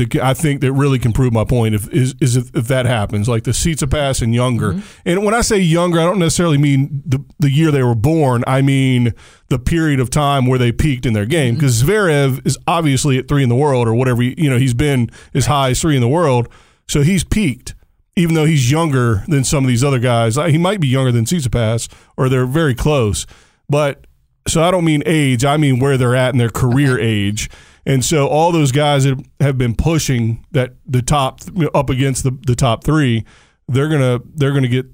that 0.00 0.22
I 0.22 0.34
think 0.34 0.60
that 0.62 0.72
really 0.72 0.98
can 0.98 1.12
prove 1.12 1.32
my 1.32 1.44
point, 1.44 1.74
if, 1.74 1.88
is, 1.92 2.14
is 2.20 2.36
if, 2.36 2.54
if 2.54 2.68
that 2.68 2.86
happens, 2.86 3.28
like 3.28 3.44
the 3.44 3.52
Tsitsipas 3.52 4.22
and 4.22 4.34
younger. 4.34 4.72
Mm-hmm. 4.72 5.00
And 5.04 5.24
when 5.24 5.34
I 5.34 5.42
say 5.42 5.58
younger, 5.58 6.00
I 6.00 6.04
don't 6.04 6.18
necessarily 6.18 6.58
mean 6.58 7.02
the, 7.06 7.24
the 7.38 7.50
year 7.50 7.70
they 7.70 7.82
were 7.82 7.94
born. 7.94 8.42
I 8.46 8.62
mean 8.62 9.14
the 9.48 9.58
period 9.58 10.00
of 10.00 10.10
time 10.10 10.46
where 10.46 10.58
they 10.58 10.72
peaked 10.72 11.06
in 11.06 11.12
their 11.12 11.26
game. 11.26 11.54
Mm-hmm. 11.54 11.60
Because 11.60 11.82
Zverev 11.82 12.46
is 12.46 12.58
obviously 12.66 13.18
at 13.18 13.28
three 13.28 13.42
in 13.42 13.48
the 13.48 13.56
world 13.56 13.86
or 13.86 13.94
whatever, 13.94 14.22
you 14.22 14.50
know, 14.50 14.58
he's 14.58 14.74
been 14.74 15.10
as 15.34 15.46
high 15.46 15.70
as 15.70 15.80
three 15.80 15.94
in 15.94 16.00
the 16.00 16.08
world. 16.08 16.48
So 16.88 17.02
he's 17.02 17.24
peaked. 17.24 17.74
Even 18.16 18.34
though 18.34 18.44
he's 18.44 18.70
younger 18.70 19.24
than 19.28 19.44
some 19.44 19.64
of 19.64 19.68
these 19.68 19.84
other 19.84 20.00
guys, 20.00 20.36
he 20.36 20.58
might 20.58 20.80
be 20.80 20.88
younger 20.88 21.12
than 21.12 21.24
Tsitsipas, 21.24 21.88
or 22.16 22.28
they're 22.28 22.44
very 22.44 22.74
close. 22.74 23.24
But 23.68 24.06
so 24.48 24.62
I 24.62 24.70
don't 24.70 24.84
mean 24.84 25.02
age, 25.06 25.44
I 25.44 25.56
mean 25.56 25.78
where 25.78 25.96
they're 25.96 26.16
at 26.16 26.34
in 26.34 26.38
their 26.38 26.50
career 26.50 26.98
age. 26.98 27.48
And 27.86 28.04
so 28.04 28.28
all 28.28 28.52
those 28.52 28.72
guys 28.72 29.04
that 29.04 29.18
have 29.40 29.56
been 29.56 29.74
pushing 29.74 30.44
that 30.52 30.74
the 30.86 31.02
top 31.02 31.40
up 31.74 31.90
against 31.90 32.24
the, 32.24 32.36
the 32.46 32.54
top 32.54 32.84
three, 32.84 33.24
they're 33.68 33.88
gonna 33.88 34.20
they're 34.34 34.52
gonna 34.52 34.68
get 34.68 34.86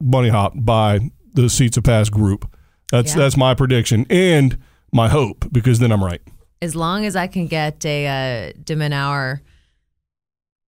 bunny 0.00 0.28
hopped 0.28 0.64
by 0.64 0.98
the 1.34 1.42
Tsitsipas 1.42 2.10
group. 2.10 2.50
That's 2.90 3.12
Yeah. 3.14 3.18
that's 3.22 3.36
my 3.36 3.54
prediction 3.54 4.06
and 4.08 4.56
my 4.92 5.08
hope 5.08 5.46
because 5.52 5.78
then 5.78 5.92
I'm 5.92 6.02
right. 6.02 6.22
As 6.62 6.74
long 6.74 7.04
as 7.04 7.14
I 7.14 7.26
can 7.26 7.46
get 7.46 7.84
a 7.84 8.06
uh, 8.06 8.52
de 8.64 8.74
Minaur 8.74 9.40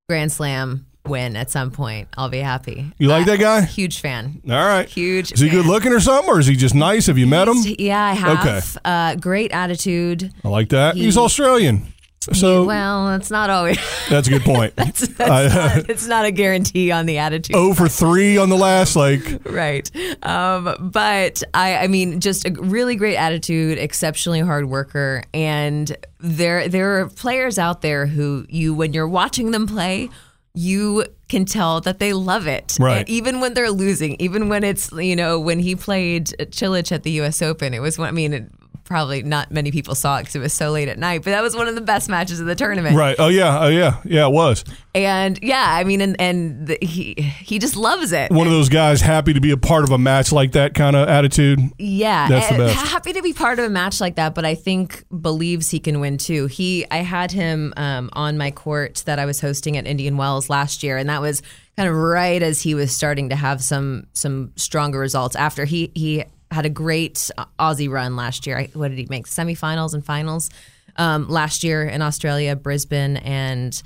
Grand 0.08 0.30
Slam 0.30 0.86
win 1.06 1.36
at 1.36 1.50
some 1.50 1.70
point, 1.70 2.08
I'll 2.16 2.28
be 2.28 2.38
happy. 2.38 2.92
You 2.98 3.08
like 3.08 3.26
that 3.26 3.38
guy? 3.40 3.62
Huge 3.62 4.00
fan. 4.00 4.40
All 4.48 4.52
right. 4.54 4.88
Huge. 4.88 5.32
Is 5.32 5.40
he 5.40 5.48
good 5.48 5.66
looking 5.66 5.92
or 5.92 6.00
something, 6.00 6.28
or 6.28 6.38
is 6.40 6.46
he 6.46 6.56
just 6.56 6.74
nice? 6.74 7.06
Have 7.06 7.18
you 7.18 7.26
met 7.26 7.48
him? 7.48 7.56
Yeah, 7.78 8.04
I 8.04 8.12
have. 8.12 8.40
Okay. 8.40 8.60
Uh, 8.84 9.14
great 9.16 9.52
attitude. 9.52 10.32
I 10.44 10.48
like 10.48 10.68
that. 10.70 10.96
He's 10.96 11.16
Australian, 11.16 11.92
so 12.20 12.64
well, 12.64 13.06
that's 13.06 13.30
not 13.30 13.48
always. 13.50 13.78
that's 14.10 14.28
a 14.28 14.30
good 14.30 14.42
point. 14.42 14.74
it's, 14.78 15.02
it's 15.02 15.20
I- 15.20 15.48
not, 15.48 15.76
it's 15.90 16.06
not 16.06 16.24
a 16.26 16.30
guarantee 16.30 16.90
on 16.92 17.06
the 17.06 17.18
attitude. 17.18 17.56
Oh 17.56 17.72
for 17.74 17.88
three 17.88 18.36
on 18.36 18.50
the 18.50 18.56
last, 18.56 18.94
like 18.94 19.22
right. 19.46 19.90
Um, 20.22 20.90
but 20.92 21.42
I, 21.54 21.78
I 21.78 21.86
mean, 21.86 22.20
just 22.20 22.46
a 22.46 22.50
really 22.52 22.94
great 22.96 23.16
attitude, 23.16 23.78
exceptionally 23.78 24.40
hard 24.40 24.66
worker, 24.66 25.22
and 25.32 25.96
there 26.18 26.68
there 26.68 27.00
are 27.00 27.08
players 27.08 27.58
out 27.58 27.80
there 27.80 28.06
who 28.06 28.44
you, 28.48 28.74
when 28.74 28.92
you're 28.92 29.08
watching 29.08 29.50
them 29.52 29.66
play, 29.66 30.10
you 30.54 31.04
can 31.28 31.44
tell 31.44 31.80
that 31.82 31.98
they 31.98 32.12
love 32.12 32.46
it. 32.46 32.76
Right. 32.80 33.08
Even 33.08 33.40
when 33.40 33.54
they're 33.54 33.70
losing, 33.70 34.16
even 34.20 34.48
when 34.48 34.64
it's 34.64 34.90
you 34.92 35.16
know 35.16 35.38
when 35.38 35.58
he 35.58 35.76
played 35.76 36.28
Cilic 36.50 36.92
at 36.92 37.02
the 37.02 37.10
U.S. 37.12 37.42
Open, 37.42 37.74
it 37.74 37.80
was. 37.80 37.98
I 37.98 38.10
mean. 38.10 38.50
Probably 38.90 39.22
not 39.22 39.52
many 39.52 39.70
people 39.70 39.94
saw 39.94 40.16
it 40.16 40.22
because 40.22 40.34
it 40.34 40.40
was 40.40 40.52
so 40.52 40.72
late 40.72 40.88
at 40.88 40.98
night, 40.98 41.22
but 41.22 41.30
that 41.30 41.42
was 41.42 41.54
one 41.54 41.68
of 41.68 41.76
the 41.76 41.80
best 41.80 42.08
matches 42.08 42.40
of 42.40 42.46
the 42.46 42.56
tournament. 42.56 42.96
right. 42.96 43.14
Oh 43.20 43.28
yeah, 43.28 43.60
oh 43.60 43.68
yeah, 43.68 44.00
yeah. 44.04 44.26
It 44.26 44.32
was 44.32 44.64
And 44.96 45.38
yeah, 45.40 45.64
I 45.64 45.84
mean, 45.84 46.00
and 46.00 46.20
and 46.20 46.66
the, 46.66 46.76
he 46.82 47.14
he 47.14 47.60
just 47.60 47.76
loves 47.76 48.10
it. 48.10 48.32
one 48.32 48.48
of 48.48 48.52
those 48.52 48.68
guys 48.68 49.00
happy 49.00 49.32
to 49.32 49.40
be 49.40 49.52
a 49.52 49.56
part 49.56 49.84
of 49.84 49.92
a 49.92 49.98
match 49.98 50.32
like 50.32 50.50
that 50.52 50.74
kind 50.74 50.96
of 50.96 51.08
attitude. 51.08 51.60
Yeah, 51.78 52.26
That's 52.28 52.48
the 52.48 52.58
best. 52.58 52.88
happy 52.88 53.12
to 53.12 53.22
be 53.22 53.32
part 53.32 53.60
of 53.60 53.64
a 53.64 53.70
match 53.70 54.00
like 54.00 54.16
that, 54.16 54.34
but 54.34 54.44
I 54.44 54.56
think 54.56 55.04
believes 55.20 55.70
he 55.70 55.78
can 55.78 56.00
win 56.00 56.18
too. 56.18 56.46
He, 56.46 56.84
I 56.90 56.96
had 56.96 57.30
him 57.30 57.72
um, 57.76 58.10
on 58.14 58.38
my 58.38 58.50
court 58.50 59.04
that 59.06 59.20
I 59.20 59.24
was 59.24 59.40
hosting 59.40 59.76
at 59.76 59.86
Indian 59.86 60.16
Wells 60.16 60.50
last 60.50 60.82
year, 60.82 60.96
and 60.96 61.08
that 61.08 61.20
was 61.20 61.42
kind 61.76 61.88
of 61.88 61.94
right 61.94 62.42
as 62.42 62.60
he 62.60 62.74
was 62.74 62.90
starting 62.90 63.28
to 63.28 63.36
have 63.36 63.62
some 63.62 64.08
some 64.14 64.50
stronger 64.56 64.98
results. 64.98 65.36
After 65.36 65.64
he 65.64 65.92
he 65.94 66.24
had 66.50 66.66
a 66.66 66.70
great 66.70 67.30
Aussie 67.58 67.90
run 67.90 68.16
last 68.16 68.46
year. 68.46 68.66
What 68.74 68.88
did 68.88 68.98
he 68.98 69.06
make? 69.08 69.26
Semifinals 69.26 69.94
and 69.94 70.04
finals 70.04 70.50
um, 70.96 71.28
last 71.28 71.64
year 71.64 71.84
in 71.84 72.02
Australia, 72.02 72.56
Brisbane, 72.56 73.16
and. 73.18 73.80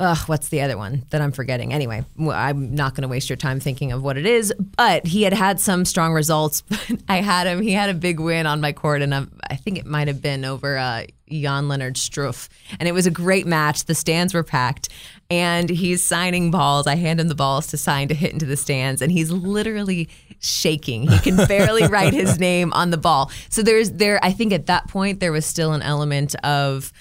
Ugh, 0.00 0.18
what's 0.26 0.48
the 0.48 0.60
other 0.60 0.76
one 0.76 1.04
that 1.10 1.20
I'm 1.20 1.30
forgetting? 1.30 1.72
Anyway, 1.72 2.04
I'm 2.28 2.74
not 2.74 2.96
going 2.96 3.02
to 3.02 3.08
waste 3.08 3.30
your 3.30 3.36
time 3.36 3.60
thinking 3.60 3.92
of 3.92 4.02
what 4.02 4.18
it 4.18 4.26
is. 4.26 4.52
But 4.76 5.06
he 5.06 5.22
had 5.22 5.32
had 5.32 5.60
some 5.60 5.84
strong 5.84 6.12
results. 6.12 6.64
I 7.08 7.18
had 7.18 7.46
him. 7.46 7.62
He 7.62 7.70
had 7.70 7.90
a 7.90 7.94
big 7.94 8.18
win 8.18 8.44
on 8.48 8.60
my 8.60 8.72
court, 8.72 9.02
and 9.02 9.14
i 9.14 9.24
I 9.48 9.54
think 9.54 9.78
it 9.78 9.86
might 9.86 10.08
have 10.08 10.20
been 10.20 10.44
over 10.44 10.76
uh, 10.76 11.04
Jan-Lennard 11.42 11.94
Struff. 11.94 12.48
And 12.78 12.88
it 12.88 12.92
was 12.92 13.06
a 13.06 13.10
great 13.10 13.46
match. 13.46 13.84
The 13.84 13.94
stands 13.94 14.34
were 14.34 14.42
packed, 14.42 14.88
and 15.30 15.68
he's 15.68 16.04
signing 16.04 16.50
balls. 16.50 16.86
I 16.86 16.96
hand 16.96 17.20
him 17.20 17.28
the 17.28 17.34
balls 17.34 17.66
to 17.68 17.76
sign 17.76 18.08
to 18.08 18.14
hit 18.14 18.32
into 18.32 18.46
the 18.46 18.56
stands, 18.56 19.02
and 19.02 19.10
he's 19.10 19.30
literally 19.30 20.08
shaking. 20.40 21.08
He 21.08 21.18
can 21.18 21.36
barely 21.48 21.86
write 21.86 22.12
his 22.12 22.38
name 22.38 22.72
on 22.72 22.90
the 22.90 22.98
ball. 22.98 23.30
So 23.48 23.62
there's 23.62 23.92
there. 23.92 24.18
I 24.22 24.32
think 24.32 24.52
at 24.52 24.66
that 24.66 24.88
point 24.88 25.20
there 25.20 25.32
was 25.32 25.46
still 25.46 25.72
an 25.72 25.82
element 25.82 26.34
of 26.44 26.92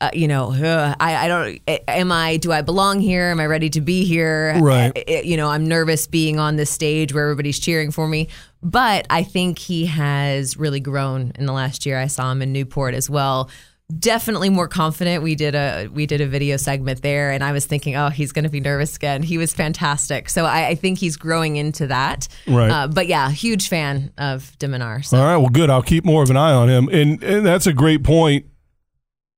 uh, 0.00 0.08
you 0.14 0.26
know, 0.26 0.52
uh, 0.52 0.94
I, 0.98 1.26
I 1.26 1.28
don't, 1.28 1.60
am 1.86 2.10
I, 2.10 2.38
do 2.38 2.52
I 2.52 2.62
belong 2.62 3.00
here? 3.00 3.24
Am 3.24 3.38
I 3.38 3.44
ready 3.44 3.68
to 3.70 3.82
be 3.82 4.04
here? 4.04 4.58
Right. 4.58 4.96
Uh, 4.96 5.20
you 5.22 5.36
know, 5.36 5.48
I'm 5.48 5.68
nervous 5.68 6.06
being 6.06 6.38
on 6.38 6.56
this 6.56 6.70
stage 6.70 7.12
where 7.12 7.24
everybody's 7.24 7.58
cheering 7.58 7.90
for 7.90 8.08
me. 8.08 8.28
But 8.62 9.06
I 9.10 9.22
think 9.22 9.58
he 9.58 9.86
has 9.86 10.56
really 10.56 10.80
grown 10.80 11.32
in 11.34 11.44
the 11.44 11.52
last 11.52 11.84
year. 11.84 11.98
I 11.98 12.06
saw 12.06 12.32
him 12.32 12.40
in 12.40 12.50
Newport 12.52 12.94
as 12.94 13.10
well. 13.10 13.50
Definitely 13.98 14.50
more 14.50 14.68
confident. 14.68 15.22
We 15.22 15.34
did 15.34 15.54
a 15.54 15.88
we 15.88 16.06
did 16.06 16.20
a 16.20 16.26
video 16.26 16.56
segment 16.56 17.02
there, 17.02 17.30
and 17.30 17.42
I 17.42 17.52
was 17.52 17.66
thinking, 17.66 17.96
oh, 17.96 18.08
he's 18.08 18.32
going 18.32 18.44
to 18.44 18.50
be 18.50 18.60
nervous 18.60 18.96
again. 18.96 19.22
He 19.22 19.36
was 19.38 19.52
fantastic, 19.52 20.28
so 20.28 20.44
I, 20.44 20.68
I 20.68 20.74
think 20.74 20.98
he's 20.98 21.16
growing 21.16 21.56
into 21.56 21.86
that. 21.88 22.28
Right. 22.46 22.70
Uh, 22.70 22.88
but 22.88 23.06
yeah, 23.08 23.30
huge 23.30 23.68
fan 23.68 24.12
of 24.18 24.56
de 24.58 24.68
Minaur. 24.68 25.04
So 25.04 25.18
All 25.18 25.24
right, 25.24 25.36
well, 25.36 25.48
good. 25.48 25.70
I'll 25.70 25.82
keep 25.82 26.04
more 26.04 26.22
of 26.22 26.30
an 26.30 26.36
eye 26.36 26.52
on 26.52 26.68
him, 26.68 26.88
and 26.88 27.22
and 27.22 27.44
that's 27.44 27.66
a 27.66 27.72
great 27.72 28.04
point 28.04 28.46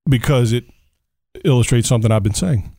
because 0.09 0.53
it 0.53 0.65
illustrates 1.45 1.89
something 1.89 2.11
I've 2.11 2.23
been 2.23 2.35
saying. 2.35 2.71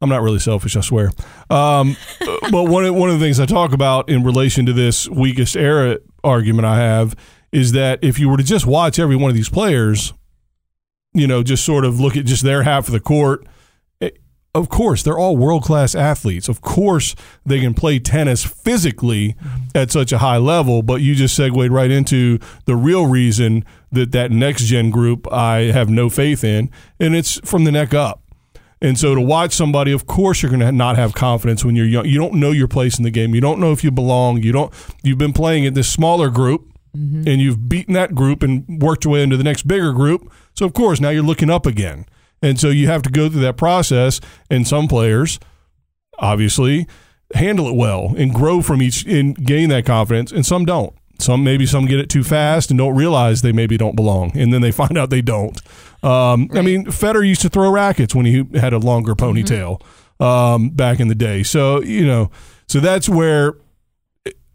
I'm 0.00 0.10
not 0.10 0.22
really 0.22 0.38
selfish, 0.38 0.76
I 0.76 0.80
swear. 0.80 1.10
Um, 1.48 1.96
but 2.50 2.64
one 2.64 2.84
of, 2.84 2.94
one 2.94 3.08
of 3.08 3.18
the 3.18 3.24
things 3.24 3.40
I 3.40 3.46
talk 3.46 3.72
about 3.72 4.08
in 4.08 4.24
relation 4.24 4.66
to 4.66 4.72
this 4.72 5.08
weakest 5.08 5.56
era 5.56 5.98
argument 6.22 6.66
I 6.66 6.76
have 6.78 7.16
is 7.52 7.72
that 7.72 8.00
if 8.02 8.18
you 8.18 8.28
were 8.28 8.36
to 8.36 8.42
just 8.42 8.66
watch 8.66 8.98
every 8.98 9.16
one 9.16 9.30
of 9.30 9.36
these 9.36 9.48
players, 9.48 10.12
you 11.16 11.26
know, 11.26 11.42
just 11.42 11.64
sort 11.64 11.84
of 11.84 11.98
look 12.00 12.16
at 12.16 12.24
just 12.26 12.42
their 12.42 12.62
half 12.62 12.86
of 12.88 12.92
the 12.92 13.00
court. 13.00 13.46
eh, 14.00 14.10
Of 14.54 14.68
course, 14.68 15.02
they're 15.02 15.18
all 15.18 15.36
world 15.36 15.62
class 15.64 15.94
athletes. 15.94 16.48
Of 16.48 16.60
course, 16.60 17.14
they 17.44 17.60
can 17.60 17.74
play 17.74 17.98
tennis 17.98 18.44
physically 18.44 19.34
at 19.74 19.90
such 19.90 20.12
a 20.12 20.18
high 20.18 20.38
level. 20.38 20.82
But 20.82 21.00
you 21.02 21.14
just 21.14 21.34
segued 21.36 21.70
right 21.72 21.90
into 21.90 22.38
the 22.64 22.76
real 22.76 23.06
reason 23.06 23.64
that 23.92 24.12
that 24.12 24.30
next 24.30 24.64
gen 24.64 24.90
group 24.90 25.30
I 25.32 25.70
have 25.72 25.88
no 25.88 26.08
faith 26.10 26.42
in, 26.44 26.70
and 27.00 27.14
it's 27.14 27.38
from 27.44 27.64
the 27.64 27.72
neck 27.72 27.92
up. 27.94 28.22
And 28.82 28.98
so 28.98 29.14
to 29.14 29.20
watch 29.22 29.54
somebody, 29.54 29.90
of 29.92 30.06
course, 30.06 30.42
you're 30.42 30.50
going 30.50 30.60
to 30.60 30.70
not 30.70 30.96
have 30.96 31.14
confidence 31.14 31.64
when 31.64 31.76
you're 31.76 31.86
young. 31.86 32.04
You 32.04 32.18
don't 32.18 32.34
know 32.34 32.50
your 32.50 32.68
place 32.68 32.98
in 32.98 33.04
the 33.04 33.10
game. 33.10 33.34
You 33.34 33.40
don't 33.40 33.58
know 33.58 33.72
if 33.72 33.82
you 33.82 33.90
belong. 33.90 34.42
You 34.42 34.52
don't. 34.52 34.70
You've 35.02 35.16
been 35.16 35.32
playing 35.32 35.64
in 35.64 35.72
this 35.74 35.90
smaller 35.90 36.28
group, 36.28 36.70
and 36.92 37.40
you've 37.40 37.68
beaten 37.70 37.94
that 37.94 38.14
group 38.14 38.42
and 38.42 38.64
worked 38.82 39.04
your 39.04 39.14
way 39.14 39.22
into 39.22 39.36
the 39.38 39.44
next 39.44 39.66
bigger 39.66 39.92
group. 39.92 40.30
So 40.56 40.66
of 40.66 40.72
course, 40.72 41.00
now 41.00 41.10
you're 41.10 41.22
looking 41.22 41.50
up 41.50 41.66
again. 41.66 42.06
And 42.42 42.60
so 42.60 42.68
you 42.68 42.86
have 42.86 43.02
to 43.02 43.10
go 43.10 43.28
through 43.28 43.42
that 43.42 43.56
process. 43.56 44.20
And 44.50 44.66
some 44.66 44.88
players, 44.88 45.38
obviously, 46.18 46.86
handle 47.34 47.68
it 47.68 47.74
well 47.74 48.14
and 48.16 48.32
grow 48.32 48.62
from 48.62 48.82
each 48.82 49.04
and 49.06 49.34
gain 49.36 49.68
that 49.70 49.84
confidence, 49.84 50.32
and 50.32 50.44
some 50.44 50.64
don't. 50.64 50.94
Some 51.18 51.42
maybe 51.42 51.64
some 51.64 51.86
get 51.86 51.98
it 51.98 52.10
too 52.10 52.22
fast 52.22 52.70
and 52.70 52.76
don't 52.76 52.94
realize 52.94 53.40
they 53.40 53.52
maybe 53.52 53.78
don't 53.78 53.96
belong, 53.96 54.36
and 54.36 54.52
then 54.52 54.60
they 54.60 54.70
find 54.72 54.98
out 54.98 55.10
they 55.10 55.22
don't. 55.22 55.60
Um, 56.02 56.50
I 56.52 56.62
mean, 56.62 56.86
Federer 56.86 57.26
used 57.26 57.42
to 57.42 57.48
throw 57.48 57.70
rackets 57.70 58.14
when 58.14 58.26
he 58.26 58.44
had 58.58 58.72
a 58.72 58.78
longer 58.78 59.14
ponytail 59.14 59.80
um, 60.20 60.70
back 60.70 61.00
in 61.00 61.08
the 61.08 61.14
day. 61.14 61.42
So 61.42 61.82
you 61.82 62.06
know, 62.06 62.30
so 62.68 62.80
that's 62.80 63.08
where 63.08 63.54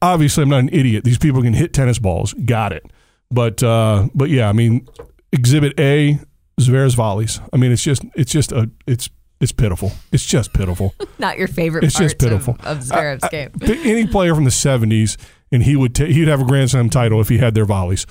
obviously 0.02 0.44
I'm 0.44 0.50
not 0.50 0.60
an 0.60 0.70
idiot. 0.70 1.04
These 1.04 1.18
people 1.18 1.42
can 1.42 1.54
hit 1.54 1.74
tennis 1.74 2.00
balls, 2.00 2.34
got 2.34 2.74
it. 2.74 2.86
But 3.32 3.64
uh, 3.64 4.10
but 4.14 4.30
yeah, 4.30 4.48
I 4.48 4.54
mean, 4.54 4.88
Exhibit 5.34 5.80
A, 5.80 6.20
Zverev's 6.60 6.94
volleys. 6.96 7.40
I 7.54 7.58
mean, 7.58 7.72
it's 7.72 7.84
just 7.84 8.04
it's 8.16 8.32
just 8.32 8.52
a 8.52 8.70
it's 8.88 9.10
it's 9.40 9.52
pitiful. 9.52 9.92
It's 10.12 10.26
just 10.26 10.54
pitiful. 10.54 10.94
not 11.20 11.38
your 11.38 11.48
favorite 11.48 11.84
It's 11.84 11.98
just 11.98 12.20
pitiful. 12.20 12.56
of, 12.60 12.66
of 12.66 12.84
Zverev's 12.84 13.28
game. 13.30 13.50
Pick 13.60 13.86
any 13.86 14.06
player 14.08 14.36
from 14.36 14.44
the 14.44 14.52
'70s, 14.52 15.18
and 15.52 15.64
he 15.64 15.76
would 15.76 15.96
ta- 15.96 16.06
he'd 16.06 16.28
have 16.28 16.42
a 16.42 16.46
Grand 16.46 16.70
Slam 16.72 16.90
title 16.90 17.20
if 17.22 17.30
he 17.30 17.38
had 17.40 17.56
their 17.56 17.66
volleys. 17.66 18.06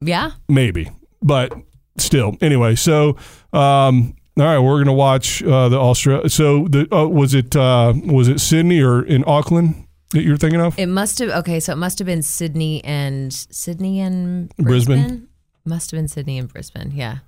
Yeah. 0.00 0.32
Maybe, 0.48 0.90
but 1.22 1.52
still. 1.98 2.36
Anyway, 2.40 2.74
so 2.76 3.16
um, 3.52 4.14
All 4.38 4.44
right, 4.44 4.58
we're 4.58 4.78
gonna 4.78 4.92
watch 4.92 5.42
uh, 5.42 5.68
the 5.68 5.78
Australia. 5.78 6.28
So 6.28 6.68
the 6.68 6.86
uh, 6.94 7.08
was 7.08 7.34
it 7.34 7.56
uh, 7.56 7.94
was 8.04 8.28
it 8.28 8.38
Sydney 8.40 8.80
or 8.82 9.02
in 9.04 9.24
Auckland 9.26 9.86
that 10.12 10.22
you're 10.22 10.36
thinking 10.36 10.60
of? 10.60 10.78
It 10.78 10.86
must 10.86 11.18
have 11.18 11.30
okay, 11.30 11.58
so 11.58 11.72
it 11.72 11.76
must 11.76 11.98
have 11.98 12.06
been 12.06 12.22
Sydney 12.22 12.84
and 12.84 13.32
Sydney 13.32 14.00
and 14.00 14.54
Brisbane? 14.58 14.98
Brisbane. 15.00 15.28
Must 15.66 15.90
have 15.90 15.98
been 15.98 16.08
Sydney 16.08 16.38
and 16.38 16.52
Brisbane. 16.52 16.92
Yeah. 16.94 17.18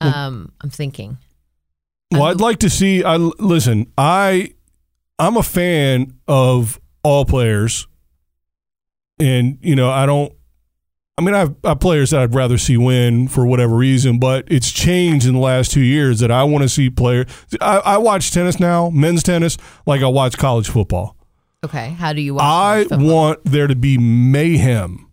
Um, 0.00 0.52
I'm 0.60 0.70
thinking. 0.70 1.18
Well, 2.10 2.24
I'd 2.24 2.40
like 2.40 2.58
to 2.60 2.70
see. 2.70 3.04
I 3.04 3.16
listen. 3.16 3.92
I 3.98 4.52
I'm 5.18 5.36
a 5.36 5.42
fan 5.42 6.14
of 6.28 6.80
all 7.02 7.24
players, 7.24 7.86
and 9.18 9.58
you 9.60 9.76
know 9.76 9.90
I 9.90 10.06
don't. 10.06 10.32
I 11.18 11.22
mean, 11.22 11.34
I 11.34 11.38
have, 11.38 11.54
I 11.64 11.68
have 11.70 11.80
players 11.80 12.10
that 12.10 12.20
I'd 12.20 12.34
rather 12.34 12.58
see 12.58 12.76
win 12.76 13.28
for 13.28 13.46
whatever 13.46 13.74
reason, 13.74 14.18
but 14.18 14.44
it's 14.48 14.70
changed 14.70 15.26
in 15.26 15.32
the 15.32 15.40
last 15.40 15.72
two 15.72 15.80
years 15.80 16.20
that 16.20 16.30
I 16.30 16.44
want 16.44 16.62
to 16.62 16.68
see 16.68 16.90
players. 16.90 17.26
I, 17.58 17.78
I 17.78 17.98
watch 17.98 18.32
tennis 18.32 18.60
now, 18.60 18.90
men's 18.90 19.22
tennis, 19.22 19.56
like 19.86 20.02
I 20.02 20.08
watch 20.08 20.36
college 20.36 20.68
football. 20.68 21.16
Okay, 21.64 21.90
how 21.92 22.12
do 22.12 22.20
you 22.20 22.34
watch? 22.34 22.44
I 22.44 22.84
football? 22.84 23.14
want 23.14 23.44
there 23.44 23.66
to 23.66 23.74
be 23.74 23.96
mayhem 23.96 25.10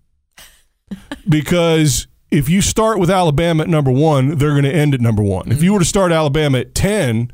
because 1.29 2.07
if 2.33 2.49
you 2.49 2.61
start 2.61 2.99
with 2.99 3.11
Alabama 3.11 3.63
at 3.63 3.69
number 3.69 3.91
one, 3.91 4.37
they're 4.37 4.51
going 4.51 4.63
to 4.63 4.73
end 4.73 4.95
at 4.95 5.01
number 5.01 5.21
one. 5.21 5.51
If 5.51 5.61
you 5.61 5.71
were 5.71 5.79
to 5.79 5.85
start 5.85 6.11
Alabama 6.11 6.59
at 6.59 6.73
10, 6.73 7.31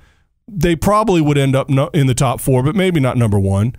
they 0.47 0.75
probably 0.75 1.21
would 1.21 1.37
end 1.37 1.55
up 1.55 1.69
in 1.93 2.07
the 2.07 2.13
top 2.13 2.41
four, 2.41 2.61
but 2.63 2.75
maybe 2.75 2.99
not 2.99 3.15
number 3.15 3.39
one. 3.39 3.75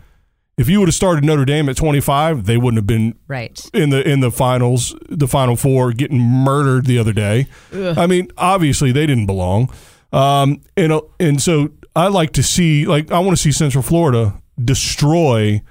If 0.56 0.68
you 0.68 0.78
would 0.78 0.88
have 0.88 0.94
started 0.94 1.24
Notre 1.24 1.44
Dame 1.44 1.68
at 1.68 1.76
25, 1.76 2.44
they 2.46 2.56
wouldn't 2.56 2.78
have 2.78 2.86
been 2.86 3.18
right. 3.28 3.58
in 3.72 3.90
the 3.90 4.06
in 4.06 4.20
the 4.20 4.30
finals, 4.30 4.94
the 5.08 5.28
final 5.28 5.56
four, 5.56 5.92
getting 5.92 6.18
murdered 6.18 6.86
the 6.86 6.98
other 6.98 7.12
day. 7.12 7.46
I 7.72 8.06
mean, 8.06 8.28
obviously 8.36 8.92
they 8.92 9.06
didn't 9.06 9.26
belong, 9.26 9.72
um, 10.12 10.60
and 10.76 10.92
uh, 10.92 11.00
and 11.18 11.40
so 11.40 11.70
I 11.96 12.08
like 12.08 12.32
to 12.32 12.42
see, 12.42 12.86
like, 12.86 13.10
I 13.10 13.20
want 13.20 13.36
to 13.36 13.42
see 13.42 13.52
Central 13.52 13.82
Florida 13.82 14.40
destroy. 14.62 15.62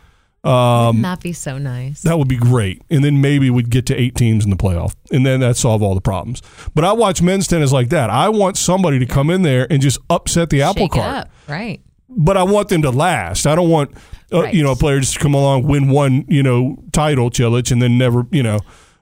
Um, 0.44 0.86
Wouldn't 0.88 1.04
that 1.04 1.20
be 1.22 1.34
so 1.34 1.58
nice? 1.58 2.02
that 2.04 2.18
would 2.18 2.30
be 2.30 2.38
great, 2.38 2.82
and 2.90 3.04
then 3.04 3.20
maybe 3.20 3.50
we'd 3.50 3.70
get 3.70 3.86
to 3.88 3.96
eight 3.96 4.16
teams 4.16 4.46
in 4.46 4.50
the 4.50 4.56
playoff, 4.56 4.96
and 5.12 5.26
then 5.26 5.42
that 5.42 5.58
solve 5.58 5.84
all 5.84 5.96
the 5.96 6.02
problems. 6.02 6.42
But 6.74 6.86
I 6.86 6.94
watch 6.94 7.22
men's 7.22 7.46
tennis 7.48 7.72
like 7.74 7.90
that. 7.90 8.10
I 8.10 8.30
want 8.30 8.56
somebody 8.58 9.00
to 9.00 9.06
come 9.06 9.30
in 9.30 9.42
there 9.42 9.68
and 9.70 9.82
just 9.82 9.98
upset 10.10 10.50
the 10.50 10.62
apple 10.62 10.84
Shake 10.84 10.96
it 10.96 11.00
cart 11.00 11.16
up. 11.18 11.30
Right. 11.48 11.82
but 12.08 12.38
I 12.38 12.44
want 12.44 12.70
them 12.70 12.82
to 12.84 12.90
last. 12.90 13.46
I 13.46 13.54
don't 13.56 13.70
want 13.70 13.92
uh, 14.32 14.44
Right. 14.44 14.54
you 14.54 14.64
know 14.64 14.72
a 14.72 14.76
player 14.78 15.00
just 15.02 15.14
to 15.16 15.20
come 15.20 15.34
along, 15.34 15.64
win 15.68 15.90
one 15.90 16.24
you 16.30 16.42
know 16.44 16.78
title, 16.94 17.30
Cilic, 17.32 17.70
and 17.72 17.82
then 17.82 17.98
never 17.98 18.26
you 18.32 18.44
know. 18.44 18.60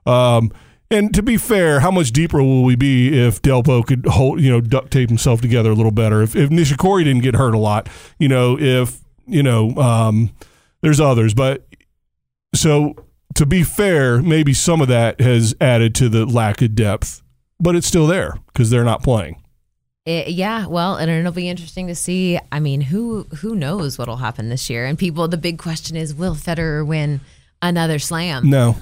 Um, 0.08 0.52
and 0.90 1.14
to 1.14 1.22
be 1.22 1.36
fair, 1.38 1.82
how 1.82 1.92
much 1.92 2.12
deeper 2.12 2.42
will 2.42 2.64
we 2.64 2.76
be 2.78 3.10
if 3.16 3.42
Delpo 3.44 3.86
could 3.86 4.06
hold 4.08 4.40
you 4.42 4.50
know 4.50 4.62
duct 4.62 4.90
tape 4.90 5.10
himself 5.10 5.42
together 5.42 5.70
a 5.70 5.76
little 5.76 5.92
better? 5.92 6.24
If 6.24 6.36
if 6.36 6.50
Nishikori 6.50 7.04
didn't 7.04 7.22
get 7.24 7.36
hurt 7.36 7.54
a 7.54 7.60
lot, 7.60 7.90
you 8.18 8.28
know, 8.30 8.58
if 8.58 9.02
you 9.28 9.44
know, 9.44 9.76
um, 9.76 10.32
there's 10.88 11.02
others, 11.02 11.34
but 11.34 11.68
so 12.56 12.96
to 13.36 13.46
be 13.46 13.62
fair, 13.64 14.22
maybe 14.22 14.54
some 14.54 14.80
of 14.82 14.88
that 14.88 15.20
has 15.20 15.54
added 15.60 15.94
to 15.96 16.08
the 16.08 16.26
lack 16.26 16.62
of 16.62 16.76
depth, 16.76 17.22
but 17.60 17.76
it's 17.76 17.86
still 17.86 18.08
there 18.08 18.36
because 18.48 18.70
they're 18.70 18.86
not 18.86 19.04
playing. 19.04 19.42
It, 20.06 20.30
yeah, 20.30 20.66
well, 20.66 20.96
and 20.96 21.12
it'll 21.12 21.34
be 21.34 21.50
interesting 21.50 21.88
to 21.88 21.96
see. 21.96 22.40
I 22.54 22.62
mean, 22.62 22.80
who 22.80 23.24
who 23.40 23.54
knows 23.54 23.98
what'll 23.98 24.16
happen 24.16 24.48
this 24.48 24.70
year? 24.70 24.86
And 24.86 24.98
people, 24.98 25.28
the 25.28 25.38
big 25.38 25.58
question 25.60 25.98
is, 25.98 26.16
will 26.16 26.36
Federer 26.36 26.88
win 26.88 27.20
another 27.62 28.00
Slam? 28.00 28.50
No, 28.50 28.78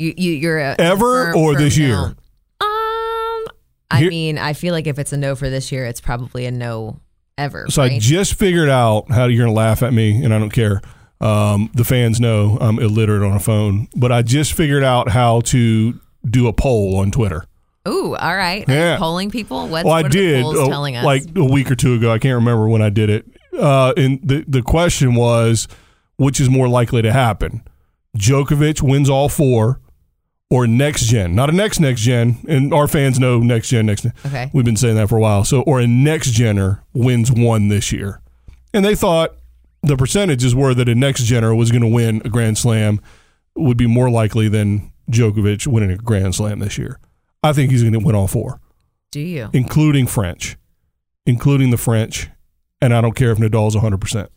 You, 0.00 0.12
you 0.16 0.32
you're 0.32 0.58
a 0.58 0.74
Ever 0.80 1.26
firm- 1.32 1.36
or 1.36 1.52
firm 1.52 1.62
this 1.62 1.78
year? 1.78 1.94
Um, 1.96 2.16
I 2.60 3.98
Here- 4.00 4.10
mean, 4.10 4.38
I 4.38 4.54
feel 4.54 4.72
like 4.74 4.88
if 4.88 4.98
it's 4.98 5.12
a 5.12 5.16
no 5.16 5.36
for 5.36 5.48
this 5.48 5.70
year, 5.70 5.86
it's 5.86 6.00
probably 6.00 6.46
a 6.46 6.50
no 6.50 6.98
ever. 7.38 7.66
So 7.70 7.82
I 7.82 8.00
just 8.00 8.34
figured 8.34 8.68
out 8.68 9.08
how 9.12 9.26
you're 9.26 9.44
going 9.44 9.54
to 9.54 9.56
laugh 9.56 9.84
at 9.84 9.92
me, 9.92 10.24
and 10.24 10.34
I 10.34 10.38
don't 10.40 10.50
care. 10.50 10.82
Um, 11.20 11.70
the 11.74 11.84
fans 11.84 12.20
know 12.20 12.58
I'm 12.60 12.78
illiterate 12.78 13.22
on 13.22 13.32
a 13.32 13.40
phone, 13.40 13.88
but 13.96 14.12
I 14.12 14.22
just 14.22 14.52
figured 14.52 14.84
out 14.84 15.08
how 15.10 15.40
to 15.42 15.98
do 16.28 16.46
a 16.48 16.52
poll 16.52 16.96
on 16.98 17.10
Twitter. 17.10 17.44
Ooh, 17.88 18.14
all 18.16 18.36
right. 18.36 18.68
Are 18.68 18.72
Yeah. 18.72 18.96
polling 18.98 19.30
people. 19.30 19.68
What's, 19.68 19.84
well, 19.84 19.94
I 19.94 20.02
what 20.02 20.06
are 20.06 20.08
the 20.10 20.18
did 20.18 20.42
polls 20.42 20.58
uh, 20.58 20.66
telling 20.68 20.96
us? 20.96 21.04
like 21.04 21.22
a 21.36 21.44
week 21.44 21.70
or 21.70 21.76
two 21.76 21.94
ago. 21.94 22.10
I 22.10 22.18
can't 22.18 22.34
remember 22.34 22.68
when 22.68 22.82
I 22.82 22.90
did 22.90 23.08
it. 23.10 23.26
Uh, 23.56 23.92
and 23.96 24.18
the 24.22 24.44
the 24.46 24.60
question 24.60 25.14
was, 25.14 25.68
which 26.16 26.40
is 26.40 26.50
more 26.50 26.68
likely 26.68 27.00
to 27.02 27.12
happen? 27.12 27.62
Djokovic 28.18 28.82
wins 28.82 29.08
all 29.08 29.28
four, 29.28 29.80
or 30.50 30.66
next 30.66 31.04
gen? 31.06 31.34
Not 31.34 31.48
a 31.48 31.52
next 31.52 31.80
next 31.80 32.00
gen, 32.02 32.38
and 32.48 32.74
our 32.74 32.88
fans 32.88 33.18
know 33.18 33.38
next 33.38 33.68
gen 33.68 33.86
next. 33.86 34.04
Okay. 34.26 34.50
we've 34.52 34.64
been 34.64 34.76
saying 34.76 34.96
that 34.96 35.08
for 35.08 35.16
a 35.16 35.20
while. 35.20 35.44
So, 35.44 35.62
or 35.62 35.80
a 35.80 35.86
next 35.86 36.32
gener 36.32 36.80
wins 36.92 37.30
one 37.32 37.68
this 37.68 37.92
year, 37.92 38.20
and 38.74 38.84
they 38.84 38.94
thought 38.94 39.34
the 39.86 39.96
percentages 39.96 40.54
were 40.54 40.74
that 40.74 40.88
a 40.88 40.94
next 40.94 41.22
gener 41.24 41.56
was 41.56 41.70
going 41.70 41.82
to 41.82 41.88
win 41.88 42.20
a 42.24 42.28
Grand 42.28 42.58
Slam 42.58 43.00
would 43.54 43.76
be 43.76 43.86
more 43.86 44.10
likely 44.10 44.48
than 44.48 44.92
Djokovic 45.10 45.66
winning 45.66 45.90
a 45.90 45.96
Grand 45.96 46.34
Slam 46.34 46.58
this 46.58 46.76
year. 46.78 46.98
I 47.42 47.52
think 47.52 47.70
he's 47.70 47.82
going 47.82 47.92
to 47.92 48.00
win 48.00 48.14
all 48.14 48.26
four 48.26 48.60
Do 49.12 49.20
you? 49.20 49.48
including 49.52 50.06
French, 50.06 50.56
including 51.24 51.70
the 51.70 51.76
French, 51.76 52.28
and 52.80 52.92
I 52.92 53.00
don't 53.00 53.14
care 53.14 53.30
if 53.30 53.38
Nadal's 53.38 53.76
100%. 53.76 54.28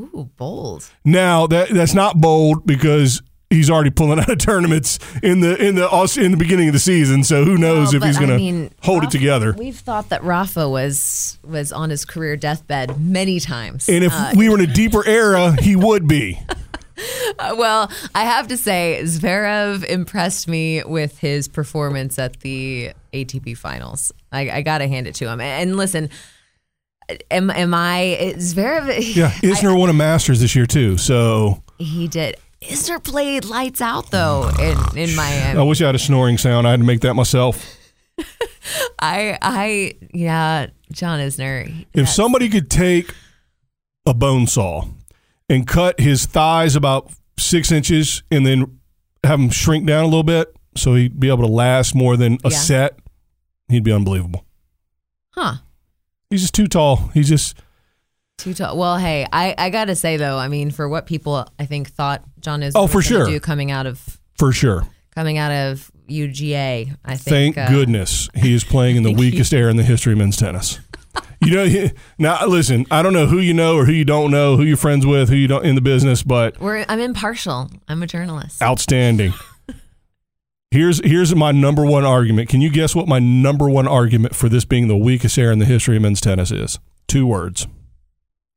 Ooh, 0.00 0.30
bold. 0.36 0.90
Now, 1.04 1.46
that 1.48 1.68
that's 1.70 1.94
not 1.94 2.20
bold 2.20 2.66
because 2.66 3.22
he's 3.52 3.70
already 3.70 3.90
pulling 3.90 4.18
out 4.18 4.28
of 4.30 4.38
tournaments 4.38 4.98
in 5.22 5.40
the 5.40 5.56
in 5.62 5.74
the 5.76 5.88
in 6.20 6.30
the 6.32 6.36
beginning 6.36 6.68
of 6.68 6.72
the 6.72 6.80
season, 6.80 7.22
so 7.24 7.44
who 7.44 7.56
knows 7.56 7.94
if 7.94 8.02
he's 8.02 8.16
I 8.16 8.26
going 8.26 8.68
to 8.68 8.74
hold 8.82 9.04
it 9.04 9.10
together. 9.10 9.52
We've 9.56 9.76
thought 9.78 10.08
that 10.08 10.22
Rafa 10.24 10.68
was 10.68 11.38
was 11.44 11.72
on 11.72 11.90
his 11.90 12.04
career 12.04 12.36
deathbed 12.36 13.00
many 13.00 13.38
times. 13.40 13.88
And 13.88 14.02
if 14.04 14.12
Uh, 14.12 14.32
we 14.36 14.48
were 14.48 14.58
in 14.58 14.68
a 14.68 14.72
deeper 14.72 15.06
era, 15.06 15.56
he 15.60 15.76
would 15.76 16.06
be. 16.08 16.38
Uh, 17.38 17.54
well, 17.58 17.90
I 18.14 18.24
have 18.24 18.46
to 18.48 18.56
say, 18.56 19.00
Zverev 19.02 19.82
impressed 19.82 20.46
me 20.46 20.84
with 20.84 21.18
his 21.18 21.48
performance 21.48 22.16
at 22.18 22.40
the 22.40 22.92
ATP 23.12 23.56
finals. 23.56 24.12
I, 24.30 24.50
I 24.50 24.62
got 24.62 24.78
to 24.78 24.86
hand 24.86 25.08
it 25.08 25.14
to 25.16 25.28
him. 25.28 25.40
And 25.40 25.76
listen, 25.76 26.10
am, 27.30 27.50
am 27.50 27.74
I 27.74 28.34
Zverev? 28.36 29.16
Yeah, 29.16 29.30
Isner 29.42 29.76
won 29.76 29.88
a 29.90 29.92
Masters 29.94 30.40
this 30.40 30.54
year 30.54 30.66
too, 30.66 30.96
so 30.96 31.62
he 31.78 32.06
did. 32.08 32.36
Isner 32.62 33.02
played 33.02 33.44
lights 33.44 33.80
out 33.80 34.10
though 34.10 34.48
in, 34.60 34.98
in 34.98 35.14
Miami. 35.16 35.58
I 35.58 35.62
wish 35.62 35.80
I 35.82 35.86
had 35.86 35.94
a 35.94 35.98
snoring 35.98 36.38
sound. 36.38 36.66
I 36.66 36.70
had 36.72 36.80
to 36.80 36.86
make 36.86 37.00
that 37.00 37.14
myself. 37.14 37.76
I 38.98 39.36
I 39.42 39.94
yeah, 40.14 40.68
John 40.92 41.18
Isner. 41.18 41.68
If 41.68 41.86
that's- 41.92 42.14
somebody 42.16 42.48
could 42.48 42.70
take 42.70 43.14
a 44.06 44.14
bone 44.14 44.46
saw 44.46 44.84
and 45.48 45.66
cut 45.66 45.98
his 46.00 46.26
thighs 46.26 46.76
about 46.76 47.10
six 47.38 47.72
inches 47.72 48.22
and 48.30 48.46
then 48.46 48.78
have 49.24 49.38
him 49.40 49.50
shrink 49.50 49.86
down 49.86 50.02
a 50.04 50.06
little 50.06 50.22
bit 50.22 50.54
so 50.76 50.94
he'd 50.94 51.18
be 51.20 51.28
able 51.28 51.42
to 51.46 51.52
last 51.52 51.94
more 51.94 52.16
than 52.16 52.34
a 52.44 52.50
Yeah. 52.50 52.56
set, 52.56 52.98
he'd 53.68 53.84
be 53.84 53.92
unbelievable. 53.92 54.44
huh? 55.30 55.56
He's 56.30 56.40
just 56.42 56.54
too 56.54 56.66
tall. 56.66 57.10
He's 57.14 57.28
just 57.28 57.56
Too 58.42 58.54
tall. 58.54 58.76
Well, 58.76 58.98
hey, 58.98 59.26
I, 59.32 59.54
I 59.56 59.70
gotta 59.70 59.94
say 59.94 60.16
though, 60.16 60.36
I 60.36 60.48
mean, 60.48 60.70
for 60.70 60.88
what 60.88 61.06
people 61.06 61.46
I 61.58 61.66
think 61.66 61.90
thought 61.90 62.24
John 62.40 62.62
is 62.62 62.74
Oh, 62.76 62.86
for 62.86 63.00
sure. 63.02 63.26
do 63.26 63.38
coming 63.40 63.70
out 63.70 63.86
of 63.86 64.18
for 64.36 64.52
sure. 64.52 64.86
coming 65.14 65.38
out 65.38 65.52
of 65.52 65.90
UGA, 66.08 66.96
I 67.04 67.16
Thank 67.16 67.56
uh, 67.56 67.68
goodness 67.68 68.28
he 68.34 68.52
is 68.54 68.64
playing 68.64 68.96
in 68.96 69.02
the 69.04 69.12
weakest 69.16 69.52
era 69.54 69.70
in 69.70 69.76
the 69.76 69.82
history 69.84 70.12
of 70.12 70.18
men's 70.18 70.36
tennis. 70.36 70.80
You 71.44 71.54
know, 71.54 71.64
he- 71.66 71.90
now 72.18 72.44
listen. 72.46 72.86
I 72.90 73.02
don't 73.02 73.12
know 73.12 73.26
who 73.26 73.38
you 73.38 73.52
know 73.54 73.76
or 73.76 73.84
who 73.84 73.92
you 73.92 74.04
don't 74.04 74.30
know, 74.30 74.56
who 74.56 74.62
you're 74.62 74.76
friends 74.76 75.04
with, 75.06 75.28
who 75.28 75.34
you 75.36 75.48
don't 75.48 75.64
in 75.64 75.74
the 75.74 75.80
business, 75.80 76.22
but 76.22 76.58
We're 76.60 76.84
I'm 76.88 77.00
impartial. 77.00 77.70
I'm 77.88 78.02
a 78.02 78.06
journalist. 78.06 78.60
outstanding. 78.62 79.34
Here's 80.70 81.04
here's 81.04 81.34
my 81.34 81.52
number 81.52 81.84
one 81.84 82.04
argument. 82.04 82.48
Can 82.48 82.60
you 82.62 82.70
guess 82.70 82.94
what 82.94 83.06
my 83.06 83.18
number 83.18 83.68
one 83.68 83.86
argument 83.86 84.34
for 84.34 84.48
this 84.48 84.64
being 84.64 84.88
the 84.88 84.96
weakest 84.96 85.36
era 85.36 85.52
in 85.52 85.58
the 85.58 85.66
history 85.66 85.96
of 85.96 86.02
men's 86.02 86.20
tennis 86.20 86.50
is? 86.50 86.78
Two 87.08 87.26
words. 87.26 87.66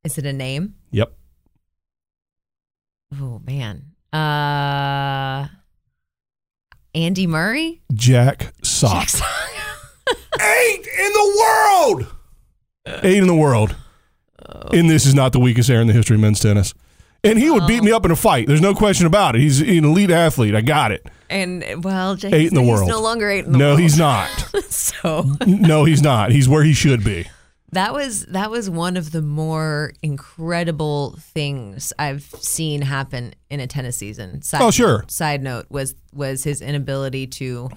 Is 0.06 0.18
it 0.18 0.26
a 0.26 0.32
name? 0.34 0.76
Yep. 0.92 1.12
Oh 3.20 3.42
man. 3.46 3.86
Uh 4.14 5.48
Andy 6.94 7.28
Murray? 7.28 7.82
Jack 7.94 8.54
Sock. 8.64 9.10
Eight 10.40 10.88
in 10.88 11.14
the 11.14 11.36
world. 11.42 12.16
Eight 13.04 13.18
in 13.18 13.28
the 13.28 13.36
world. 13.36 13.76
And 14.72 14.90
this 14.90 15.06
is 15.06 15.16
not 15.16 15.34
the 15.34 15.40
weakest 15.40 15.70
air 15.70 15.82
in 15.82 15.88
the 15.88 15.94
history 15.94 16.16
of 16.16 16.22
men's 16.22 16.40
tennis. 16.40 16.74
And 17.24 17.40
he 17.40 17.50
would 17.50 17.66
beat 17.66 17.84
me 17.84 17.92
up 17.92 18.06
in 18.06 18.12
a 18.12 18.16
fight. 18.16 18.48
There's 18.48 18.62
no 18.62 18.76
question 18.76 19.08
about 19.08 19.36
it. 19.36 19.40
He's 19.42 19.60
an 19.60 19.84
elite 19.84 20.12
athlete. 20.12 20.54
I 20.54 20.62
got 20.62 20.92
it. 20.92 21.06
And 21.30 21.84
well, 21.84 22.16
Jay, 22.16 22.30
Eight 22.32 22.50
in 22.50 22.54
the 22.54 22.62
he's 22.62 22.70
world. 22.70 22.88
no 22.88 23.02
longer 23.02 23.30
eight 23.30 23.46
in 23.46 23.52
the 23.54 23.58
No, 23.58 23.70
world. 23.70 23.80
No, 23.80 23.82
he's 23.84 23.98
not. 23.98 24.30
so 24.70 25.26
No, 25.48 25.84
he's 25.86 26.04
not. 26.04 26.32
He's 26.32 26.48
where 26.48 26.64
he 26.64 26.74
should 26.74 27.04
be. 27.04 27.26
That 27.76 27.94
was 27.94 28.26
that 28.28 28.50
was 28.50 28.70
one 28.70 28.98
of 28.98 29.12
the 29.12 29.22
more 29.22 29.94
incredible 30.02 31.16
things 31.20 31.94
I've 32.00 32.24
seen 32.24 32.82
happen 32.82 33.34
in 33.50 33.60
a 33.60 33.68
tennis 33.68 33.98
season. 33.98 34.42
Side 34.42 34.62
Oh, 34.62 34.72
sure. 34.72 35.00
Note, 35.00 35.12
side 35.12 35.44
note 35.44 35.66
was 35.70 35.96
was 36.14 36.44
his 36.44 36.62
inability 36.62 37.28
to 37.28 37.70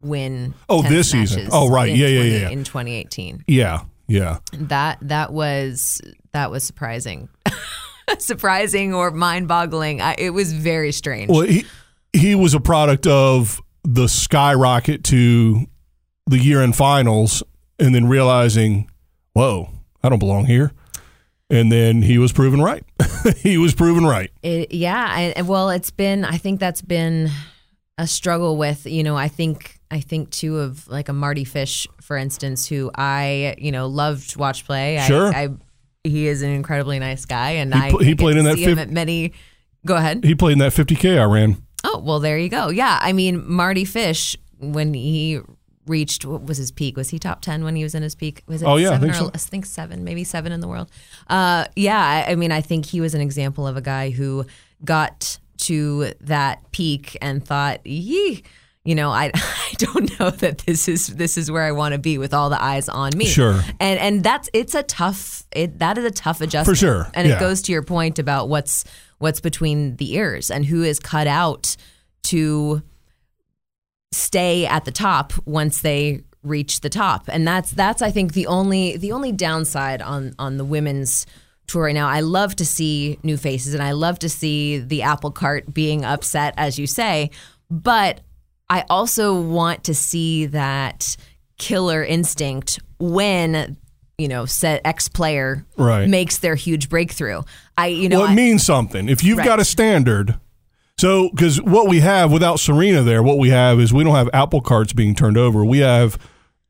win. 0.00 0.54
Oh, 0.68 0.82
this 0.82 1.10
season. 1.10 1.48
Oh, 1.52 1.70
right. 1.70 1.90
in 1.90 1.96
Yeah, 1.96 2.06
yeah, 2.06 2.20
20 2.20 2.30
yeah. 2.40 2.48
In 2.50 2.64
2018, 2.64 3.44
Yeah, 3.46 3.80
yeah. 4.06 4.38
that 4.52 4.98
that 5.02 5.32
was 5.32 6.00
that 6.32 6.50
was 6.50 6.64
surprising, 6.64 7.28
surprising 8.18 8.94
or 8.94 9.10
mind 9.10 9.48
boggling. 9.48 10.00
It 10.18 10.30
was 10.30 10.52
very 10.52 10.92
strange. 10.92 11.30
Well, 11.30 11.42
he 11.42 11.64
he 12.12 12.34
was 12.34 12.54
a 12.54 12.60
product 12.60 13.06
of 13.06 13.60
the 13.82 14.08
skyrocket 14.08 15.04
to 15.04 15.66
the 16.26 16.38
year 16.38 16.62
end 16.62 16.76
finals, 16.76 17.42
and 17.78 17.94
then 17.94 18.06
realizing, 18.08 18.88
whoa, 19.34 19.68
I 20.02 20.08
don't 20.08 20.18
belong 20.18 20.46
here. 20.46 20.72
And 21.50 21.70
then 21.70 22.02
he 22.02 22.16
was 22.18 22.32
proven 22.32 22.60
right. 22.62 22.82
he 23.36 23.58
was 23.58 23.74
proven 23.74 24.06
right. 24.06 24.30
It, 24.42 24.72
yeah, 24.72 25.32
I, 25.36 25.42
well, 25.42 25.68
it's 25.70 25.90
been. 25.90 26.24
I 26.24 26.38
think 26.38 26.58
that's 26.58 26.80
been 26.82 27.30
a 27.98 28.06
struggle 28.06 28.56
with. 28.56 28.86
You 28.86 29.02
know, 29.02 29.14
I 29.16 29.28
think 29.28 29.78
I 29.90 30.00
think 30.00 30.30
too 30.30 30.58
of 30.58 30.88
like 30.88 31.08
a 31.10 31.12
Mardy 31.12 31.44
Fish, 31.44 31.86
for 32.00 32.16
instance, 32.16 32.66
who 32.66 32.90
I 32.94 33.54
you 33.58 33.70
know 33.72 33.86
loved 33.88 34.30
to 34.30 34.38
watch 34.38 34.64
play. 34.64 34.98
I- 34.98 35.06
Sure. 35.06 35.26
I, 35.34 35.50
he 36.02 36.26
is 36.26 36.42
an 36.42 36.50
incredibly 36.50 36.98
nice 36.98 37.24
guy, 37.24 37.52
and 37.52 37.72
He 37.74 37.80
I 37.80 37.90
pl- 37.90 37.98
he 38.00 38.14
played 38.14 38.36
in 38.36 38.44
that 38.46 38.56
see 38.56 38.64
him 38.64 38.76
fif- 38.76 38.88
at 38.88 38.90
many. 38.90 39.32
Go 39.86 39.96
ahead. 39.96 40.24
He 40.24 40.34
played 40.34 40.52
in 40.54 40.58
that 40.60 40.72
50K 40.72 41.18
I 41.20 41.24
ran. 41.24 41.62
Oh 41.84 41.98
well, 41.98 42.20
there 42.20 42.38
you 42.38 42.48
go. 42.48 42.68
Yeah, 42.70 42.98
I 43.02 43.12
mean 43.12 43.42
Mardy 43.50 43.84
Fish 43.84 44.34
when 44.58 44.92
he 44.94 45.40
reached 45.86 46.24
what 46.24 46.44
was 46.44 46.58
his 46.58 46.70
peak? 46.70 46.96
Was 46.96 47.10
he 47.10 47.18
top 47.18 47.40
ten 47.40 47.64
when 47.64 47.76
he 47.76 47.82
was 47.82 47.94
in 47.94 48.02
his 48.02 48.14
peak? 48.14 48.42
Was 48.46 48.62
it 48.62 48.66
Oh, 48.66 48.76
yeah, 48.76 48.90
I 48.90 48.98
think 48.98 49.12
or 49.12 49.16
so. 49.16 49.30
I 49.34 49.38
think 49.38 49.66
seven, 49.66 50.04
maybe 50.04 50.24
seven 50.24 50.52
in 50.52 50.60
the 50.60 50.68
world. 50.68 50.90
Uh, 51.28 51.66
yeah, 51.76 51.98
I, 51.98 52.32
I 52.32 52.34
mean 52.34 52.52
I 52.52 52.60
think 52.60 52.86
he 52.86 53.00
was 53.00 53.14
an 53.14 53.20
example 53.20 53.66
of 53.66 53.76
a 53.76 53.80
guy 53.80 54.10
who 54.10 54.46
got 54.84 55.38
to 55.58 56.12
that 56.20 56.70
peak 56.72 57.16
and 57.20 57.44
thought, 57.44 57.86
yee. 57.86 58.42
You 58.86 58.94
know, 58.94 59.10
I, 59.10 59.30
I 59.34 59.72
don't 59.78 60.18
know 60.20 60.28
that 60.28 60.58
this 60.58 60.88
is 60.88 61.06
this 61.08 61.38
is 61.38 61.50
where 61.50 61.62
I 61.62 61.72
want 61.72 61.92
to 61.94 61.98
be 61.98 62.18
with 62.18 62.34
all 62.34 62.50
the 62.50 62.62
eyes 62.62 62.88
on 62.88 63.16
me. 63.16 63.24
Sure. 63.26 63.62
and 63.80 63.98
and 63.98 64.22
that's 64.22 64.50
it's 64.52 64.74
a 64.74 64.82
tough 64.82 65.44
it 65.52 65.78
that 65.78 65.96
is 65.96 66.04
a 66.04 66.10
tough 66.10 66.40
adjustment 66.42 66.78
For 66.78 66.78
sure, 66.78 67.10
and 67.14 67.26
yeah. 67.26 67.36
it 67.36 67.40
goes 67.40 67.62
to 67.62 67.72
your 67.72 67.82
point 67.82 68.18
about 68.18 68.50
what's 68.50 68.84
what's 69.18 69.40
between 69.40 69.96
the 69.96 70.14
ears 70.16 70.50
and 70.50 70.66
who 70.66 70.82
is 70.82 70.98
cut 70.98 71.26
out 71.26 71.76
to 72.24 72.82
stay 74.14 74.66
at 74.66 74.84
the 74.84 74.92
top 74.92 75.32
once 75.44 75.80
they 75.82 76.22
reach 76.42 76.80
the 76.80 76.90
top 76.90 77.24
and 77.28 77.46
that's 77.48 77.70
that's 77.70 78.02
i 78.02 78.10
think 78.10 78.34
the 78.34 78.46
only 78.46 78.96
the 78.98 79.12
only 79.12 79.32
downside 79.32 80.02
on 80.02 80.34
on 80.38 80.58
the 80.58 80.64
women's 80.64 81.26
tour 81.66 81.84
right 81.84 81.94
now 81.94 82.06
i 82.06 82.20
love 82.20 82.54
to 82.54 82.66
see 82.66 83.18
new 83.22 83.36
faces 83.38 83.72
and 83.72 83.82
i 83.82 83.92
love 83.92 84.18
to 84.18 84.28
see 84.28 84.78
the 84.78 85.00
apple 85.02 85.30
cart 85.30 85.72
being 85.72 86.04
upset 86.04 86.52
as 86.58 86.78
you 86.78 86.86
say 86.86 87.30
but 87.70 88.20
i 88.68 88.84
also 88.90 89.40
want 89.40 89.82
to 89.84 89.94
see 89.94 90.44
that 90.44 91.16
killer 91.56 92.04
instinct 92.04 92.78
when 92.98 93.74
you 94.18 94.28
know 94.28 94.44
said 94.44 94.82
ex 94.84 95.08
player 95.08 95.64
Right. 95.78 96.06
makes 96.10 96.36
their 96.38 96.56
huge 96.56 96.90
breakthrough 96.90 97.40
i 97.78 97.86
you 97.86 98.10
know 98.10 98.18
well, 98.18 98.28
it 98.28 98.32
I- 98.32 98.34
means 98.34 98.64
something. 98.66 99.08
If 99.08 99.24
you've 99.24 99.38
Right. 99.38 99.46
got 99.46 99.60
a 99.60 99.64
standard, 99.64 100.38
so 100.96 101.28
because 101.30 101.60
what 101.60 101.88
we 101.88 102.00
have 102.00 102.30
without 102.30 102.60
Serena 102.60 103.02
there, 103.02 103.22
what 103.22 103.38
we 103.38 103.50
have 103.50 103.80
is 103.80 103.92
we 103.92 104.04
don't 104.04 104.14
have 104.14 104.30
apple 104.32 104.60
carts 104.60 104.92
being 104.92 105.14
turned 105.14 105.36
over. 105.36 105.64
We 105.64 105.78
have 105.78 106.18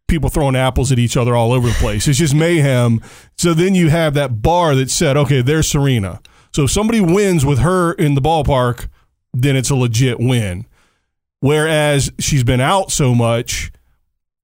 people 0.09 0.31
throwing 0.31 0.57
apples 0.57 0.93
at 0.93 0.99
each 0.99 1.17
other 1.17 1.35
all 1.35 1.53
over 1.53 1.69
the 1.69 1.75
place. 1.75 2.09
It's 2.09 2.19
just 2.19 2.35
mayhem. 2.35 3.01
So 3.37 3.55
then 3.55 3.75
you 3.75 3.91
have 3.91 4.15
that 4.15 4.43
bar 4.43 4.75
that 4.75 4.91
said, 4.91 5.17
okay, 5.17 5.43
there's 5.43 5.69
Serena. 5.69 6.21
So 6.53 6.65
if 6.65 6.71
somebody 6.71 7.01
wins 7.01 7.45
with 7.45 7.59
her 7.61 7.93
in 7.93 8.15
the 8.15 8.21
ballpark, 8.21 8.89
then 9.33 9.57
it's 9.57 9.71
a 9.71 9.75
legit 9.75 10.19
win. 10.21 10.67
Whereas 11.41 12.11
she's 12.19 12.45
been 12.45 12.61
out 12.61 12.91
so 12.91 13.15
much, 13.15 13.73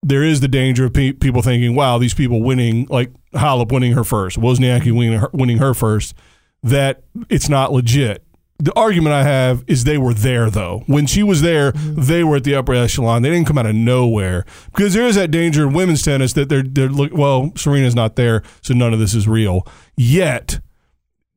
there 0.02 0.22
is 0.22 0.40
the 0.40 0.48
danger 0.48 0.86
of 0.86 0.92
pe- 0.92 1.12
people 1.12 1.40
thinking, 1.40 1.74
wow, 1.74 1.98
these 1.98 2.14
people 2.14 2.42
winning, 2.42 2.86
like 2.90 3.12
Halep 3.32 3.70
winning 3.70 3.92
her 3.92 4.04
first, 4.04 4.38
Wozniacki 4.38 4.92
winning 4.92 5.20
her, 5.20 5.30
winning 5.32 5.58
her 5.58 5.72
first, 5.72 6.14
that 6.62 7.02
it's 7.28 7.48
not 7.48 7.72
legit. 7.72 8.24
The 8.60 8.78
argument 8.78 9.14
I 9.14 9.22
have 9.22 9.64
is 9.66 9.84
they 9.84 9.96
were 9.96 10.12
there 10.12 10.50
though. 10.50 10.84
When 10.86 11.06
she 11.06 11.22
was 11.22 11.40
there, 11.40 11.72
mm-hmm. 11.72 12.02
they 12.02 12.22
were 12.22 12.36
at 12.36 12.44
the 12.44 12.54
upper 12.54 12.74
echelon. 12.74 13.22
They 13.22 13.30
didn't 13.30 13.46
come 13.46 13.56
out 13.56 13.64
of 13.64 13.74
nowhere 13.74 14.44
because 14.66 14.92
there 14.92 15.06
is 15.06 15.14
that 15.14 15.30
danger 15.30 15.66
in 15.66 15.72
women's 15.72 16.02
tennis 16.02 16.34
that 16.34 16.50
they're 16.50 16.62
they're 16.62 16.90
look. 16.90 17.12
Well, 17.14 17.52
Serena's 17.56 17.94
not 17.94 18.16
there, 18.16 18.42
so 18.60 18.74
none 18.74 18.92
of 18.92 18.98
this 18.98 19.14
is 19.14 19.26
real 19.26 19.66
yet. 19.96 20.60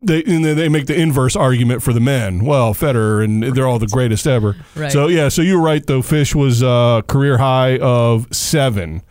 They 0.02 0.22
and 0.26 0.44
then 0.44 0.58
they 0.58 0.68
make 0.68 0.88
the 0.88 1.00
inverse 1.00 1.38
argument 1.38 1.82
for 1.82 1.94
the 1.94 2.02
men. 2.02 2.44
Well, 2.44 2.74
Federer 2.74 3.24
and 3.24 3.42
they're 3.56 3.68
all 3.68 3.80
the 3.80 3.88
greatest 3.88 4.28
ever. 4.28 4.58
Right. 4.76 4.92
So 4.92 5.08
yeah, 5.08 5.30
so 5.30 5.42
you're 5.42 5.62
right 5.62 5.86
though. 5.86 6.02
Fish 6.02 6.36
was 6.36 6.62
a 6.62 7.04
career 7.08 7.38
high 7.38 7.78
of 7.78 8.28
seven, 8.36 9.02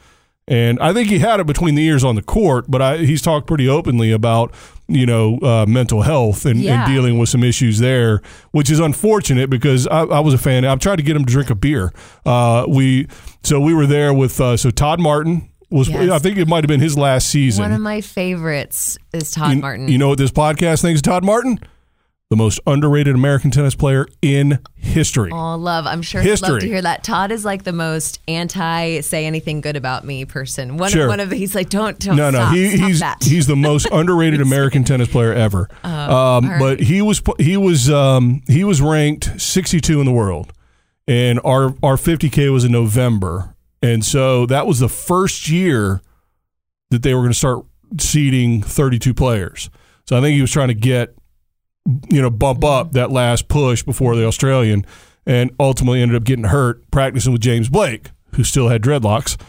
and 0.47 0.79
I 0.81 0.93
think 0.93 1.09
he 1.09 1.21
had 1.21 1.41
it 1.41 1.47
between 1.47 1.77
the 1.77 1.85
ears 1.85 2.05
on 2.05 2.15
the 2.15 2.23
court. 2.23 2.67
But 2.69 2.83
I, 2.83 2.99
he's 2.99 3.23
talked 3.23 3.47
pretty 3.47 3.67
openly 3.71 4.13
about 4.13 4.53
you 4.95 5.07
know 5.07 5.39
uh, 5.39 5.67
mental 5.67 6.03
health 6.03 6.45
and, 6.47 6.61
Yeah. 6.61 6.85
and 6.85 6.93
dealing 6.95 7.19
with 7.19 7.29
some 7.29 7.43
issues 7.45 7.79
there, 7.79 8.21
which 8.53 8.71
is 8.71 8.79
unfortunate 8.81 9.51
because 9.51 9.87
I, 9.87 10.03
I 10.03 10.21
was 10.21 10.35
a 10.35 10.39
fan. 10.39 10.65
I've 10.65 10.79
tried 10.81 10.97
to 10.97 11.03
get 11.03 11.17
him 11.17 11.25
to 11.25 11.33
drink 11.33 11.51
a 11.51 11.55
beer. 11.55 11.93
Uh, 12.27 12.65
we 12.69 13.09
so 13.43 13.61
we 13.61 13.75
were 13.75 13.87
there 13.87 14.13
with 14.15 14.41
uh, 14.41 14.57
so 14.57 14.71
Todd 14.71 15.01
Martin 15.01 15.49
was 15.71 15.89
Yes. 15.89 16.11
I 16.11 16.19
think 16.19 16.37
it 16.37 16.47
might 16.49 16.65
have 16.65 16.69
been 16.69 16.81
his 16.81 16.99
last 16.99 17.29
season. 17.31 17.63
One 17.63 17.73
of 17.73 17.81
my 17.81 18.01
favorites 18.03 18.99
is 19.15 19.31
Todd 19.31 19.55
you, 19.57 19.61
Martin. 19.63 19.89
you 19.89 19.97
know 19.99 20.09
what 20.09 20.19
this 20.19 20.31
podcast 20.31 20.83
thinks 20.83 21.01
Todd 21.01 21.25
Martin? 21.25 21.59
The 22.33 22.37
most 22.37 22.61
underrated 22.67 23.15
American 23.15 23.51
tennis 23.51 23.75
player 23.75 24.09
in 24.23 24.59
history. 24.75 25.31
Oh, 25.35 25.55
love. 25.57 25.87
I'm 25.87 26.01
sure 26.01 26.23
he'd 26.23 26.31
love 26.31 26.39
History. 26.41 26.61
to 26.63 26.67
hear 26.67 26.81
that. 26.81 27.05
Todd 27.05 27.31
is 27.31 27.45
like 27.45 27.65
the 27.65 27.75
most 27.75 28.21
anti 28.27 29.03
say 29.03 29.27
anything 29.27 29.61
good 29.61 29.77
about 29.77 30.07
me 30.07 30.25
person. 30.25 30.79
One, 30.79 30.91
Sure. 30.91 31.09
one 31.09 31.21
of 31.21 31.31
he's 31.31 31.55
like, 31.55 31.69
don't, 31.69 31.99
don't 31.99 32.17
no, 32.17 32.31
no, 32.31 32.47
he, 32.47 32.75
stop 32.75 32.89
he's 32.89 33.01
that. 33.01 33.23
he's 33.23 33.47
the 33.47 33.55
most 33.55 33.87
underrated 33.93 34.41
American 34.41 34.83
tennis 34.83 35.09
player 35.09 35.35
ever. 35.35 35.69
um, 35.85 36.49
But 36.59 36.81
he 36.81 37.03
was 37.03 37.21
he 37.39 37.59
was 37.59 37.91
um, 37.91 38.41
he 38.47 38.65
was 38.65 38.81
ranked 38.81 39.39
62 39.39 40.01
in 40.01 40.07
the 40.07 40.13
world, 40.13 40.55
and 41.07 41.39
our 41.45 41.75
our 41.83 41.97
50k 41.97 42.51
was 42.51 42.65
in 42.65 42.73
November, 42.73 43.55
and 43.83 44.03
so 44.03 44.47
that 44.47 44.67
was 44.67 44.79
the 44.79 44.89
first 44.89 45.51
year 45.51 46.01
that 46.89 47.03
they 47.03 47.13
were 47.13 47.21
going 47.21 47.33
to 47.33 47.39
start 47.39 47.67
seeding 48.01 48.63
32 48.63 49.13
players. 49.13 49.69
So 50.09 50.17
I 50.17 50.23
think 50.23 50.35
he 50.35 50.41
was 50.41 50.51
trying 50.51 50.69
to 50.69 50.75
get 50.75 51.15
you 52.09 52.23
know 52.23 52.31
bump 52.31 52.65
up 52.65 52.93
that 52.93 53.11
last 53.11 53.49
push 53.49 53.83
before 53.83 54.17
the 54.17 54.27
Australian, 54.27 54.85
and 55.27 55.51
ultimately 55.59 56.01
ended 56.03 56.17
up 56.17 56.25
getting 56.25 56.45
hurt 56.45 56.89
practicing 56.91 57.33
with 57.33 57.41
James 57.43 57.69
Blake, 57.69 58.11
who 58.35 58.45
still 58.45 58.69
had 58.69 58.83
dreadlocks, 58.83 59.41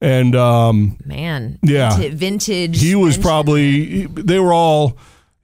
and. 0.00 0.34
Um, 0.36 0.96
Man, 1.04 1.58
Yeah. 1.62 1.96
vintage. 1.96 2.14
vintage 2.18 2.80
he 2.80 2.94
was 2.94 3.16
vintage- 3.16 3.22
probably 3.24 4.06
they 4.06 4.38
were 4.38 4.52
all 4.52 4.96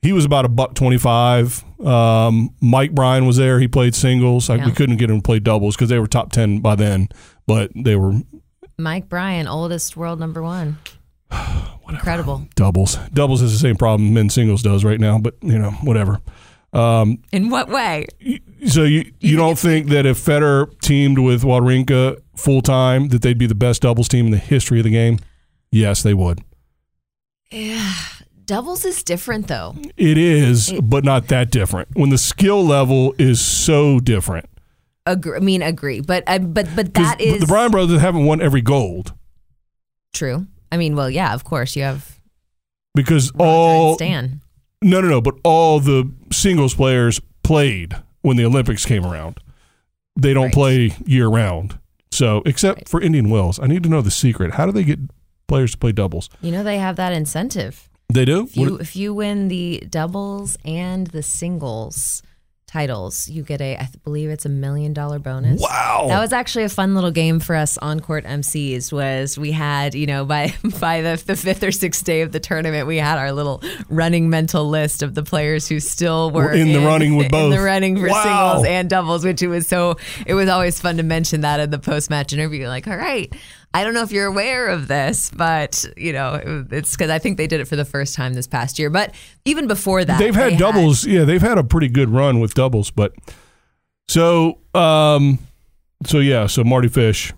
he 0.03 0.13
was 0.13 0.25
about 0.25 0.45
a 0.45 0.49
buck 0.49 0.75
25 0.75 1.65
um, 1.85 2.55
mike 2.61 2.93
bryan 2.95 3.27
was 3.27 3.37
there 3.39 3.59
he 3.59 3.67
played 3.67 3.93
singles 3.93 4.49
I, 4.49 4.65
we 4.65 4.71
couldn't 4.71 4.99
get 4.99 5.11
him 5.11 5.17
to 5.17 5.23
play 5.23 5.41
doubles 5.41 5.75
because 5.75 5.89
they 5.89 5.99
were 5.99 6.07
top 6.07 6.31
10 6.31 6.61
by 6.61 6.77
then 6.77 7.09
but 7.47 7.73
they 7.75 7.97
were 7.97 8.21
Mike 8.79 9.09
Bryan, 9.09 9.49
oldest 9.49 9.97
world 9.97 10.21
number 10.21 10.43
one. 10.43 10.77
Incredible. 11.89 12.47
doubles 12.57 12.97
doubles 13.15 13.43
is 13.43 13.53
the 13.53 13.59
same 13.59 13.77
problem 13.77 14.13
men's 14.13 14.35
singles 14.35 14.61
does 14.63 14.85
right 14.85 14.99
now 15.01 15.19
but 15.19 15.35
you 15.43 15.59
know 15.59 15.71
whatever 15.83 16.21
um, 16.73 17.23
In 17.33 17.49
what 17.49 17.69
way? 17.69 18.07
so 18.67 18.83
you, 18.83 19.11
you 19.21 19.37
don't 19.37 19.59
think 19.59 19.89
that 19.89 20.05
if 20.05 20.19
Federer 20.23 20.79
teamed 20.81 21.19
with 21.21 21.43
Wawrinka 21.43 22.21
full 22.35 22.61
time 22.61 23.09
that 23.09 23.23
they'd 23.23 23.39
be 23.39 23.47
the 23.47 23.55
best 23.55 23.83
doubles 23.83 24.09
team 24.09 24.27
in 24.27 24.33
the 24.33 24.37
history 24.39 24.79
of 24.81 24.85
the 24.85 24.91
game 24.91 25.19
yes 25.71 26.03
they 26.03 26.13
would 26.13 26.43
Yeah. 27.51 27.95
Doubles 28.45 28.85
is 28.85 29.03
different 29.03 29.49
though. 29.49 29.75
it 29.97 30.19
is 30.19 30.73
but 30.83 31.05
not 31.05 31.29
that 31.29 31.51
different 31.51 31.89
when 31.95 32.11
the 32.11 32.19
skill 32.19 32.65
level 32.65 33.15
is 33.19 33.41
so 33.41 34.01
different 34.01 34.47
Agree, 35.09 35.37
I 35.37 35.41
mean, 35.41 35.63
agree, 35.63 36.01
but 36.01 36.25
uh, 36.27 36.41
but 36.41 36.67
but 36.75 36.93
that 36.95 37.21
is 37.21 37.39
the 37.41 37.47
Bryan 37.47 37.71
brothers 37.71 38.01
haven't 38.01 38.25
won 38.25 38.41
every 38.43 38.61
gold 38.61 39.15
true. 40.13 40.47
I 40.73 40.77
mean, 40.77 40.97
well, 40.97 41.09
yeah, 41.11 41.33
of 41.35 41.45
course 41.45 41.77
you 41.77 41.83
have 41.83 42.19
because 42.95 43.33
Roger 43.35 43.45
all 43.49 43.95
Stan. 43.95 44.41
no 44.83 45.01
no 45.01 45.09
no, 45.09 45.21
but 45.21 45.35
all 45.45 45.81
the 45.81 46.11
singles 46.33 46.75
players 46.75 47.21
played 47.43 47.95
when 48.23 48.37
the 48.37 48.45
Olympics 48.45 48.85
came 48.85 49.05
around. 49.05 49.39
They 50.19 50.33
don't 50.35 50.45
Right. 50.47 50.53
play 50.55 50.97
year 51.07 51.29
round. 51.29 51.79
So 52.11 52.43
except 52.47 52.89
for 52.89 53.01
Indian 53.03 53.29
Wells, 53.31 53.59
I 53.61 53.67
need 53.67 53.83
to 53.83 53.89
know 53.89 54.01
the 54.01 54.11
secret. 54.11 54.55
How 54.55 54.65
do 54.67 54.73
they 54.73 54.85
get 54.85 54.99
players 55.49 55.73
to 55.73 55.79
play 55.79 55.93
doubles? 55.93 56.31
You 56.41 56.51
know 56.53 56.65
they 56.65 56.79
have 56.79 56.97
that 56.97 57.13
incentive. 57.13 57.89
They 58.13 58.25
do. 58.25 58.45
If 58.45 58.57
you 58.57 58.77
if 58.77 58.97
you 58.97 59.13
win 59.15 59.49
the 59.49 59.83
doubles 59.91 60.57
and 60.65 61.09
the 61.09 61.23
singles 61.23 62.23
titles, 62.77 63.27
you 63.29 63.43
get 63.43 63.61
a 63.63 63.77
I 63.79 63.89
believe 64.05 64.29
it's 64.29 64.45
a 64.45 64.49
million 64.51 64.93
dollar 64.93 65.19
bonus. 65.19 65.61
Wow. 65.61 66.07
That 66.09 66.21
was 66.21 66.33
actually 66.33 66.65
a 66.65 66.69
fun 66.69 66.95
little 66.95 67.11
game 67.11 67.41
for 67.41 67.55
us 67.57 67.79
on 67.79 68.01
court 68.01 68.25
MCs. 68.27 68.93
Was 68.93 69.39
we 69.39 69.51
had 69.53 69.95
you 69.95 70.07
know 70.07 70.25
by 70.27 70.55
by 70.81 71.01
the, 71.01 71.23
the 71.27 71.37
fifth 71.37 71.63
or 71.63 71.73
sixth 71.73 72.05
day 72.05 72.21
of 72.21 72.33
the 72.33 72.41
tournament, 72.41 72.87
we 72.87 72.99
had 72.99 73.17
our 73.19 73.33
little 73.33 73.63
running 73.89 74.29
mental 74.29 74.69
list 74.69 75.03
of 75.03 75.15
the 75.15 75.23
players 75.23 75.67
who 75.69 75.81
still 75.81 76.31
were 76.31 76.45
Were 76.45 76.53
in 76.53 76.73
the 76.73 76.81
running 76.81 77.17
with 77.17 77.27
in 77.31 77.31
both. 77.31 77.53
the 77.55 77.61
running 77.61 77.97
for 77.97 78.09
Wow. 78.09 78.23
singles 78.57 78.67
and 78.67 78.91
doubles, 78.91 79.25
which 79.25 79.43
it 79.43 79.49
was 79.49 79.67
so 79.67 79.97
it 80.27 80.35
was 80.35 80.49
always 80.51 80.79
fun 80.81 80.99
to 80.99 81.03
mention 81.03 81.41
that 81.41 81.61
in 81.61 81.71
the 81.71 81.79
post 81.79 82.11
match 82.11 82.33
interview. 82.35 82.69
Like, 82.69 82.87
all 82.87 82.97
right, 82.97 83.33
I 83.75 83.85
don't 83.85 83.93
know 83.93 84.03
if 84.03 84.11
you're 84.11 84.27
aware 84.27 84.69
of 84.69 84.89
this, 84.89 85.31
but 85.31 85.85
you 85.97 86.13
know 86.13 86.67
it's 86.71 86.93
because 86.93 87.11
I 87.11 87.19
think 87.19 87.37
they 87.37 87.47
did 87.47 87.61
it 87.61 87.67
for 87.67 87.77
the 87.77 87.85
first 87.85 88.15
time 88.15 88.33
this 88.33 88.47
past 88.47 88.79
year. 88.79 88.89
But 88.89 89.15
even 89.45 89.67
before 89.67 90.05
that, 90.05 90.19
they've 90.19 90.35
had 90.35 90.55
they 90.55 90.57
doubles. 90.57 91.07
yeah, 91.07 91.25
they've 91.25 91.43
had 91.43 91.59
a 91.59 91.65
pretty 91.65 91.89
good 91.89 92.09
run 92.09 92.41
with 92.41 92.55
doubles, 92.55 92.91
but 92.91 93.13
so 94.09 94.59
um, 94.75 95.39
so 96.07 96.21
yeah, 96.21 96.47
so 96.47 96.65
Mardy 96.65 96.89
Fish, 96.89 97.33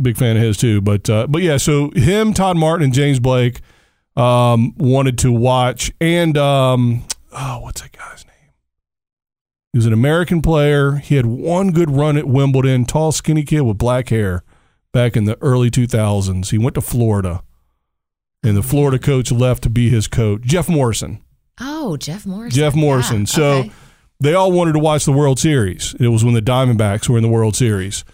big 0.00 0.16
fan 0.16 0.36
of 0.36 0.42
his 0.42 0.56
too. 0.56 0.80
But 0.80 1.10
uh, 1.10 1.26
but 1.26 1.42
yeah, 1.42 1.56
so 1.56 1.90
him, 1.90 2.32
Todd 2.32 2.56
Martin, 2.56 2.84
and 2.84 2.94
James 2.94 3.18
Blake 3.18 3.60
um, 4.16 4.74
wanted 4.76 5.18
to 5.18 5.32
watch, 5.32 5.90
and 6.00 6.38
um, 6.38 7.04
oh, 7.32 7.60
what's 7.60 7.80
that 7.80 7.90
guy's 7.90 8.24
name? 8.24 8.52
He 9.72 9.78
was 9.78 9.86
an 9.86 9.92
American 9.92 10.40
player. 10.40 10.96
He 10.96 11.16
had 11.16 11.26
one 11.26 11.72
good 11.72 11.90
run 11.90 12.16
at 12.16 12.28
Wimbledon. 12.28 12.84
Tall, 12.84 13.10
skinny 13.10 13.42
kid 13.42 13.62
with 13.62 13.76
black 13.76 14.10
hair 14.10 14.43
back 14.94 15.16
in 15.16 15.24
the 15.26 15.36
early 15.42 15.70
2000s. 15.70 16.50
He 16.50 16.56
went 16.56 16.76
to 16.76 16.80
Florida, 16.80 17.42
and 18.42 18.56
the 18.56 18.62
Florida 18.62 18.98
coach 18.98 19.30
left 19.30 19.62
to 19.64 19.68
be 19.68 19.90
his 19.90 20.08
coach, 20.08 20.40
Jeff 20.42 20.68
Morrison. 20.70 21.22
Oh, 21.60 21.98
Jeff 21.98 22.24
Morrison. 22.24 22.56
Jeff 22.56 22.74
Morrison. 22.74 23.20
Yeah, 23.20 23.26
so 23.26 23.44
okay. 23.44 23.72
they 24.20 24.32
all 24.32 24.52
wanted 24.52 24.72
to 24.72 24.78
watch 24.78 25.04
the 25.04 25.12
World 25.12 25.38
Series. 25.38 25.94
It 26.00 26.08
was 26.08 26.24
when 26.24 26.32
the 26.32 26.40
Diamondbacks 26.40 27.08
were 27.08 27.18
in 27.18 27.22
the 27.22 27.28
World 27.28 27.56
Series. 27.56 28.04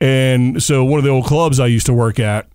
And 0.00 0.60
so 0.62 0.82
one 0.82 0.98
of 0.98 1.04
the 1.04 1.10
old 1.10 1.26
clubs 1.26 1.60
I 1.60 1.66
used 1.66 1.86
to 1.86 1.94
work 1.94 2.18
at 2.18 2.48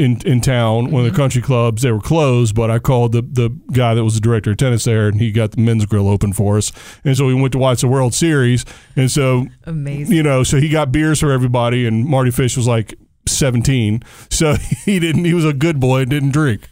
in 0.00 0.20
in 0.26 0.40
town, 0.40 0.90
one 0.90 1.04
of 1.04 1.12
the 1.12 1.16
country 1.16 1.42
clubs, 1.42 1.82
they 1.82 1.92
were 1.92 2.00
closed, 2.00 2.54
but 2.54 2.70
I 2.70 2.78
called 2.78 3.12
the 3.12 3.22
the 3.22 3.50
guy 3.72 3.94
that 3.94 4.02
was 4.02 4.14
the 4.14 4.20
director 4.20 4.52
of 4.52 4.56
tennis 4.56 4.84
there 4.84 5.08
and 5.08 5.20
he 5.20 5.30
got 5.30 5.52
the 5.52 5.60
men's 5.60 5.86
grill 5.86 6.08
open 6.08 6.32
for 6.32 6.56
us. 6.56 6.72
And 7.04 7.16
so 7.16 7.26
we 7.26 7.34
went 7.34 7.52
to 7.52 7.58
watch 7.58 7.82
the 7.82 7.88
World 7.88 8.14
Series. 8.14 8.64
And 8.96 9.10
so 9.10 9.46
amazing. 9.64 10.16
you 10.16 10.22
know, 10.22 10.42
so 10.42 10.58
he 10.58 10.68
got 10.68 10.90
beers 10.90 11.20
for 11.20 11.30
everybody 11.30 11.86
and 11.86 12.06
Mardy 12.06 12.30
Fish 12.30 12.56
was 12.56 12.66
like 12.66 12.94
17. 13.28 14.02
So 14.30 14.54
he 14.84 14.98
didn't 14.98 15.24
he 15.24 15.34
was 15.34 15.44
a 15.44 15.52
good 15.52 15.78
boy 15.78 16.00
and 16.00 16.10
didn't 16.10 16.32
drink. 16.32 16.68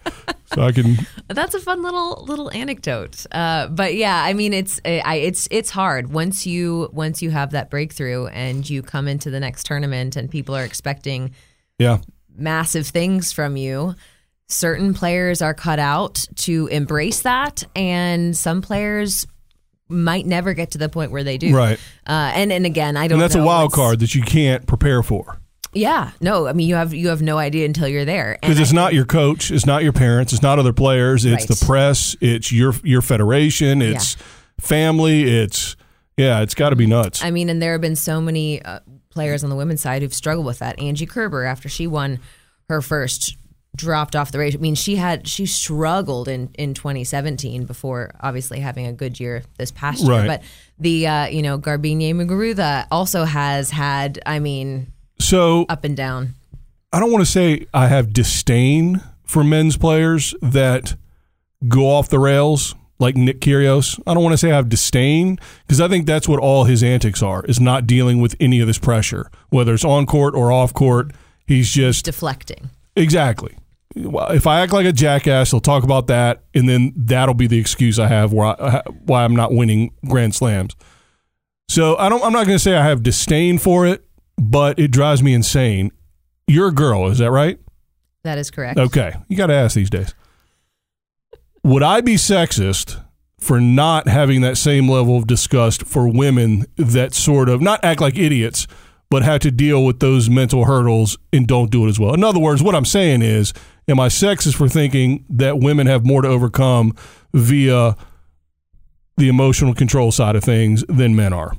So 0.55 0.63
I 0.63 0.73
can 0.73 0.97
That's 1.29 1.55
a 1.55 1.61
fun 1.61 1.83
little 1.83 2.25
little 2.27 2.51
anecdote. 2.53 3.27
Uh, 3.31 3.67
but 3.69 3.95
yeah, 3.95 4.25
I 4.25 4.33
mean, 4.33 4.55
it's 4.55 4.81
I, 4.87 5.17
it's 5.17 5.47
it's 5.51 5.69
hard 5.71 6.11
once 6.11 6.47
you 6.47 6.89
once 6.93 7.21
you 7.21 7.31
have 7.31 7.51
that 7.51 7.69
breakthrough 7.69 8.27
and 8.29 8.69
you 8.69 8.83
come 8.83 9.07
into 9.07 9.31
the 9.31 9.39
next 9.39 9.67
tournament 9.67 10.17
and 10.17 10.31
people 10.31 10.57
are 10.57 10.65
expecting 10.65 11.35
yeah. 11.79 11.99
Massive 12.39 12.87
things 12.87 13.33
from 13.33 13.57
you. 13.57 13.95
Certain 14.49 14.95
players 14.95 15.43
are 15.43 15.53
cut 15.55 15.79
out 15.79 16.27
to 16.37 16.69
embrace 16.69 17.21
that, 17.23 17.65
and 17.77 18.35
some 18.37 18.63
players 18.63 19.27
might 19.91 20.27
never 20.27 20.55
get 20.55 20.71
to 20.73 20.79
the 20.79 20.89
point 20.89 21.11
where 21.11 21.25
they 21.25 21.37
do. 21.39 21.55
Right. 21.55 21.79
Uh, 22.07 22.33
and 22.35 22.53
and 22.53 22.65
again, 22.65 22.97
I 22.97 23.09
don't. 23.09 23.17
And 23.17 23.23
that's 23.23 23.35
a 23.35 23.43
wild 23.43 23.65
what's- 23.67 23.75
card 23.75 23.99
that 24.01 24.15
you 24.15 24.23
can't 24.23 24.67
prepare 24.67 25.03
for. 25.03 25.39
Yeah. 25.75 26.13
No. 26.23 26.47
I 26.47 26.55
mean, 26.55 26.67
you 26.67 26.77
have 26.77 26.95
you 26.95 27.09
have 27.09 27.21
no 27.21 27.37
idea 27.37 27.67
until 27.67 27.87
you're 27.89 28.07
there. 28.07 28.39
Because 28.41 28.59
it's 28.59 28.73
I 28.73 28.75
not 28.75 28.95
your 28.95 29.05
coach, 29.05 29.51
it's 29.51 29.67
not 29.67 29.83
your 29.83 29.93
parents, 29.93 30.33
it's 30.33 30.43
not 30.43 30.59
other 30.59 30.73
players, 30.73 31.27
it's 31.27 31.43
Right. 31.43 31.59
the 31.59 31.67
press, 31.67 32.17
it's 32.23 32.51
your 32.51 32.75
your 32.85 33.03
federation, 33.03 33.83
it's 33.83 34.17
family, 34.59 35.25
it's 35.25 35.77
yeah, 36.17 36.41
it's 36.41 36.55
got 36.55 36.71
to 36.71 36.77
be 36.77 36.87
nuts. 36.87 37.23
I 37.23 37.31
mean, 37.31 37.51
and 37.51 37.61
there 37.61 37.73
have 37.73 37.81
been 37.83 37.97
so 37.97 38.19
many 38.21 38.63
uh, 38.63 38.81
players 39.19 39.43
on 39.43 39.51
the 39.51 39.57
women's 39.57 39.81
side 39.81 40.01
who've 40.01 40.15
struggled 40.15 40.47
with 40.47 40.61
that. 40.61 40.79
Angie 40.79 41.05
Kerber, 41.05 41.43
after 41.43 41.69
she 41.69 41.89
won 41.89 42.21
her 42.69 42.81
first, 42.81 43.37
dropped 43.75 44.15
off 44.15 44.31
the 44.31 44.39
race. 44.39 44.55
I 44.55 44.59
mean, 44.59 44.77
she 44.77 44.95
had 44.95 45.27
she 45.27 45.45
struggled 45.45 46.29
in 46.29 46.51
in 46.55 46.73
2017 46.73 47.65
before 47.65 48.13
obviously 48.21 48.61
having 48.61 48.87
a 48.87 48.93
good 48.93 49.19
year 49.19 49.43
this 49.57 49.73
past 49.73 50.05
year. 50.05 50.13
Right. 50.13 50.27
But 50.29 50.43
the 50.79 51.09
uh, 51.09 51.27
you 51.27 51.43
know 51.43 51.59
Garbine 51.59 52.15
Muguruza 52.15 52.87
also 52.93 53.25
has 53.25 53.73
had. 53.73 54.21
I 54.25 54.39
mean, 54.39 54.93
so 55.19 55.67
up 55.69 55.83
and 55.83 55.97
down. 55.97 56.35
I 56.93 57.01
don't 57.01 57.11
want 57.11 57.27
to 57.27 57.31
say 57.31 57.67
I 57.75 57.89
have 57.89 58.13
disdain 58.13 59.03
for 59.25 59.43
men's 59.43 59.77
players 59.77 60.33
that 60.41 60.95
go 61.67 61.91
off 61.91 62.09
the 62.09 62.21
rails 62.21 62.77
like 62.99 63.17
Nick 63.17 63.41
Kyrgios. 63.41 64.01
I 64.07 64.15
don't 64.15 64.23
want 64.23 64.33
to 64.33 64.39
say 64.39 64.51
I 64.51 64.57
have 64.57 64.69
disdain 64.69 65.39
because 65.67 65.81
I 65.81 65.89
think 65.89 66.07
that's 66.07 66.29
what 66.29 66.41
all 66.41 66.65
his 66.65 66.83
antics 66.83 67.23
are 67.23 67.45
is 67.45 67.61
not 67.61 67.87
dealing 67.87 68.21
with 68.21 68.35
any 68.41 68.61
of 68.61 68.67
this 68.67 68.79
pressure, 68.79 69.31
whether 69.51 69.75
it's 69.75 69.85
on 69.85 70.07
court 70.07 70.35
or 70.35 70.51
off 70.51 70.75
court. 70.75 71.13
He's 71.47 71.71
just 71.71 72.05
Deflecting. 72.05 72.71
Exactly. 72.97 73.57
Well, 73.97 74.31
If 74.31 74.47
I 74.47 74.61
act 74.61 74.73
like 74.73 74.87
a 74.87 74.93
jackass, 74.93 75.51
they'll 75.51 75.61
talk 75.61 75.83
about 75.85 76.09
that, 76.09 76.43
and 76.55 76.69
then 76.69 76.93
that'll 76.97 77.35
be 77.35 77.47
the 77.47 77.59
excuse 77.59 77.99
I 77.99 78.09
have 78.09 78.33
why 78.33 78.55
I, 78.61 78.83
why 79.05 79.25
I'm 79.25 79.35
not 79.35 79.53
winning 79.53 79.93
Grand 80.07 80.35
Slams. 80.35 80.77
So 81.69 81.97
I 81.97 82.09
don't. 82.09 82.23
I'm 82.23 82.33
not 82.33 82.47
going 82.47 82.57
to 82.57 82.63
say 82.63 82.75
I 82.77 82.85
have 82.85 83.03
disdain 83.03 83.59
for 83.59 83.87
it, 83.87 84.05
but 84.37 84.79
it 84.79 84.91
drives 84.91 85.23
me 85.23 85.33
insane. 85.35 85.91
You're 86.47 86.69
a 86.69 86.73
girl, 86.73 87.09
is 87.09 87.19
that 87.19 87.31
right? 87.31 87.59
That 88.25 88.39
is 88.39 88.51
correct. 88.51 88.79
Okay, 88.79 89.15
you 89.29 89.37
got 89.37 89.47
to 89.47 89.55
ask 89.55 89.75
these 89.75 89.91
days. 89.91 90.15
Would 91.65 91.83
I 91.83 92.01
be 92.01 92.15
sexist 92.15 93.03
for 93.39 93.61
not 93.61 94.09
having 94.09 94.41
that 94.41 94.57
same 94.57 94.89
level 94.89 95.17
of 95.17 95.27
disgust 95.27 95.85
for 95.87 96.09
women 96.09 96.67
that 96.77 97.15
sort 97.15 97.49
of 97.49 97.61
not 97.61 97.85
act 97.85 98.01
like 98.01 98.17
idiots, 98.19 98.67
but 99.11 99.23
have 99.23 99.41
to 99.41 99.51
deal 99.51 99.85
with 99.85 100.01
those 100.01 100.29
mental 100.29 100.65
hurdles 100.65 101.17
and 101.33 101.47
don't 101.47 101.71
do 101.71 101.87
it 101.87 101.89
as 101.89 101.99
well? 102.01 102.15
In 102.15 102.25
other 102.25 102.41
words, 102.41 102.63
what 102.63 102.75
I'm 102.75 102.85
saying 102.85 103.23
is, 103.23 103.53
am 103.89 104.01
I 104.01 104.09
sexist 104.09 104.55
for 104.57 104.69
thinking 104.69 105.25
that 105.31 105.59
women 105.59 105.87
have 105.87 106.05
more 106.05 106.23
to 106.23 106.29
overcome 106.29 106.95
via 107.35 107.97
the 109.17 109.29
emotional 109.29 109.75
control 109.75 110.11
side 110.13 110.37
of 110.37 110.45
things 110.45 110.85
than 110.89 111.15
men 111.17 111.33
are? 111.33 111.53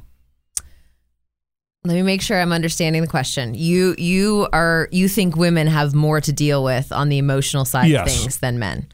Let 1.86 1.94
me 1.94 2.02
make 2.02 2.22
sure 2.22 2.40
I'm 2.40 2.52
understanding 2.52 3.02
the 3.02 3.08
question. 3.08 3.54
You 3.54 3.96
you 3.98 4.48
are 4.52 4.90
you 4.92 5.08
think 5.08 5.38
women 5.38 5.66
have 5.68 5.96
more 5.96 6.20
to 6.20 6.34
deal 6.34 6.62
with 6.64 6.92
on 6.92 7.08
the 7.08 7.18
emotional 7.18 7.64
side 7.64 7.88
Yes. 7.88 8.02
of 8.16 8.22
things 8.22 8.38
than 8.40 8.60
men? 8.60 8.88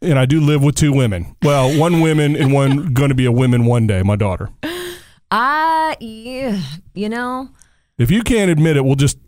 And 0.00 0.18
I 0.18 0.26
do 0.26 0.40
live 0.40 0.62
with 0.62 0.76
two 0.76 0.92
women. 0.92 1.34
Well, 1.42 1.76
one 1.78 2.00
woman 2.00 2.36
and 2.36 2.52
one 2.52 2.92
going 2.92 3.08
to 3.08 3.14
be 3.14 3.24
a 3.24 3.32
woman 3.32 3.64
one 3.64 3.86
day, 3.86 4.02
my 4.02 4.16
daughter. 4.16 4.50
Uh 5.30 5.94
yeah, 6.00 6.62
you 6.94 7.08
know, 7.08 7.50
If 7.98 8.10
you 8.10 8.22
can't 8.22 8.50
admit 8.50 8.76
it, 8.76 8.84
we'll 8.84 8.94
just 8.94 9.18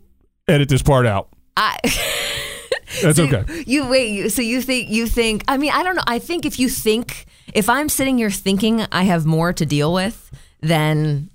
edit 0.47 0.69
this 0.69 0.81
part 0.81 1.05
out. 1.05 1.29
I 1.57 1.77
That's 3.01 3.17
So 3.17 3.25
okay. 3.25 3.63
You 3.67 3.87
wait. 3.87 4.11
You, 4.11 4.29
so 4.29 4.41
you 4.41 4.61
think 4.61 4.89
you 4.89 5.07
think? 5.07 5.43
I 5.47 5.57
mean, 5.57 5.71
I 5.71 5.83
don't 5.83 5.95
know. 5.95 6.03
I 6.07 6.19
think 6.19 6.45
if 6.45 6.59
you 6.59 6.69
think 6.69 7.25
if 7.53 7.69
I'm 7.69 7.87
sitting 7.89 8.17
here 8.17 8.31
thinking 8.31 8.85
I 8.91 9.03
have 9.03 9.25
more 9.25 9.53
to 9.53 9.65
deal 9.65 9.93
with 9.93 10.31
than 10.61 11.29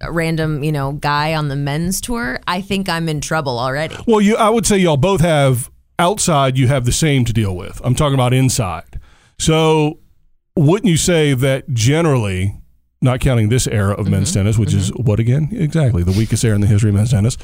a 0.00 0.10
random, 0.10 0.62
you 0.64 0.72
know, 0.72 0.92
guy 0.92 1.34
on 1.34 1.48
the 1.48 1.56
men's 1.56 2.00
tour, 2.00 2.40
I 2.46 2.60
think 2.60 2.88
I'm 2.88 3.08
in 3.08 3.20
trouble 3.20 3.58
already. 3.58 3.96
Well, 4.06 4.20
you, 4.20 4.36
I 4.36 4.48
would 4.48 4.66
say 4.66 4.78
y'all 4.78 4.96
both 4.96 5.20
have 5.20 5.70
outside. 5.98 6.56
You 6.56 6.68
have 6.68 6.84
the 6.84 6.92
same 6.92 7.24
to 7.24 7.32
deal 7.32 7.56
with. 7.56 7.80
I'm 7.84 7.94
talking 7.94 8.14
about 8.14 8.32
inside. 8.32 9.00
So, 9.38 10.00
wouldn't 10.56 10.90
you 10.90 10.96
say 10.96 11.34
that 11.34 11.72
generally, 11.72 12.54
not 13.00 13.20
counting 13.20 13.48
this 13.48 13.66
era 13.66 13.94
of 13.94 14.08
men's 14.08 14.30
mm-hmm. 14.30 14.40
tennis, 14.40 14.58
which 14.58 14.74
is 14.74 14.90
mm-hmm. 14.90 15.04
what 15.04 15.20
again? 15.20 15.48
Exactly 15.52 16.02
the 16.02 16.12
weakest 16.12 16.44
era 16.44 16.54
in 16.54 16.60
the 16.60 16.66
history 16.66 16.90
of 16.90 16.96
men's 16.96 17.10
tennis. 17.10 17.36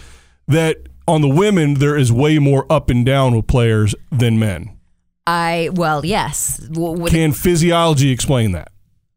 That 0.49 0.79
on 1.07 1.21
the 1.21 1.29
women 1.29 1.75
there 1.75 1.97
is 1.97 2.13
way 2.13 2.39
more 2.39 2.71
up 2.71 2.91
and 2.91 3.05
down 3.05 3.37
with 3.37 3.47
players 3.47 3.95
than 4.11 4.39
men. 4.39 4.77
I 5.27 5.71
well, 5.73 6.05
yes. 6.05 6.59
W- 6.59 7.07
Can 7.07 7.33
physiology 7.33 8.11
explain 8.11 8.53
that? 8.53 8.73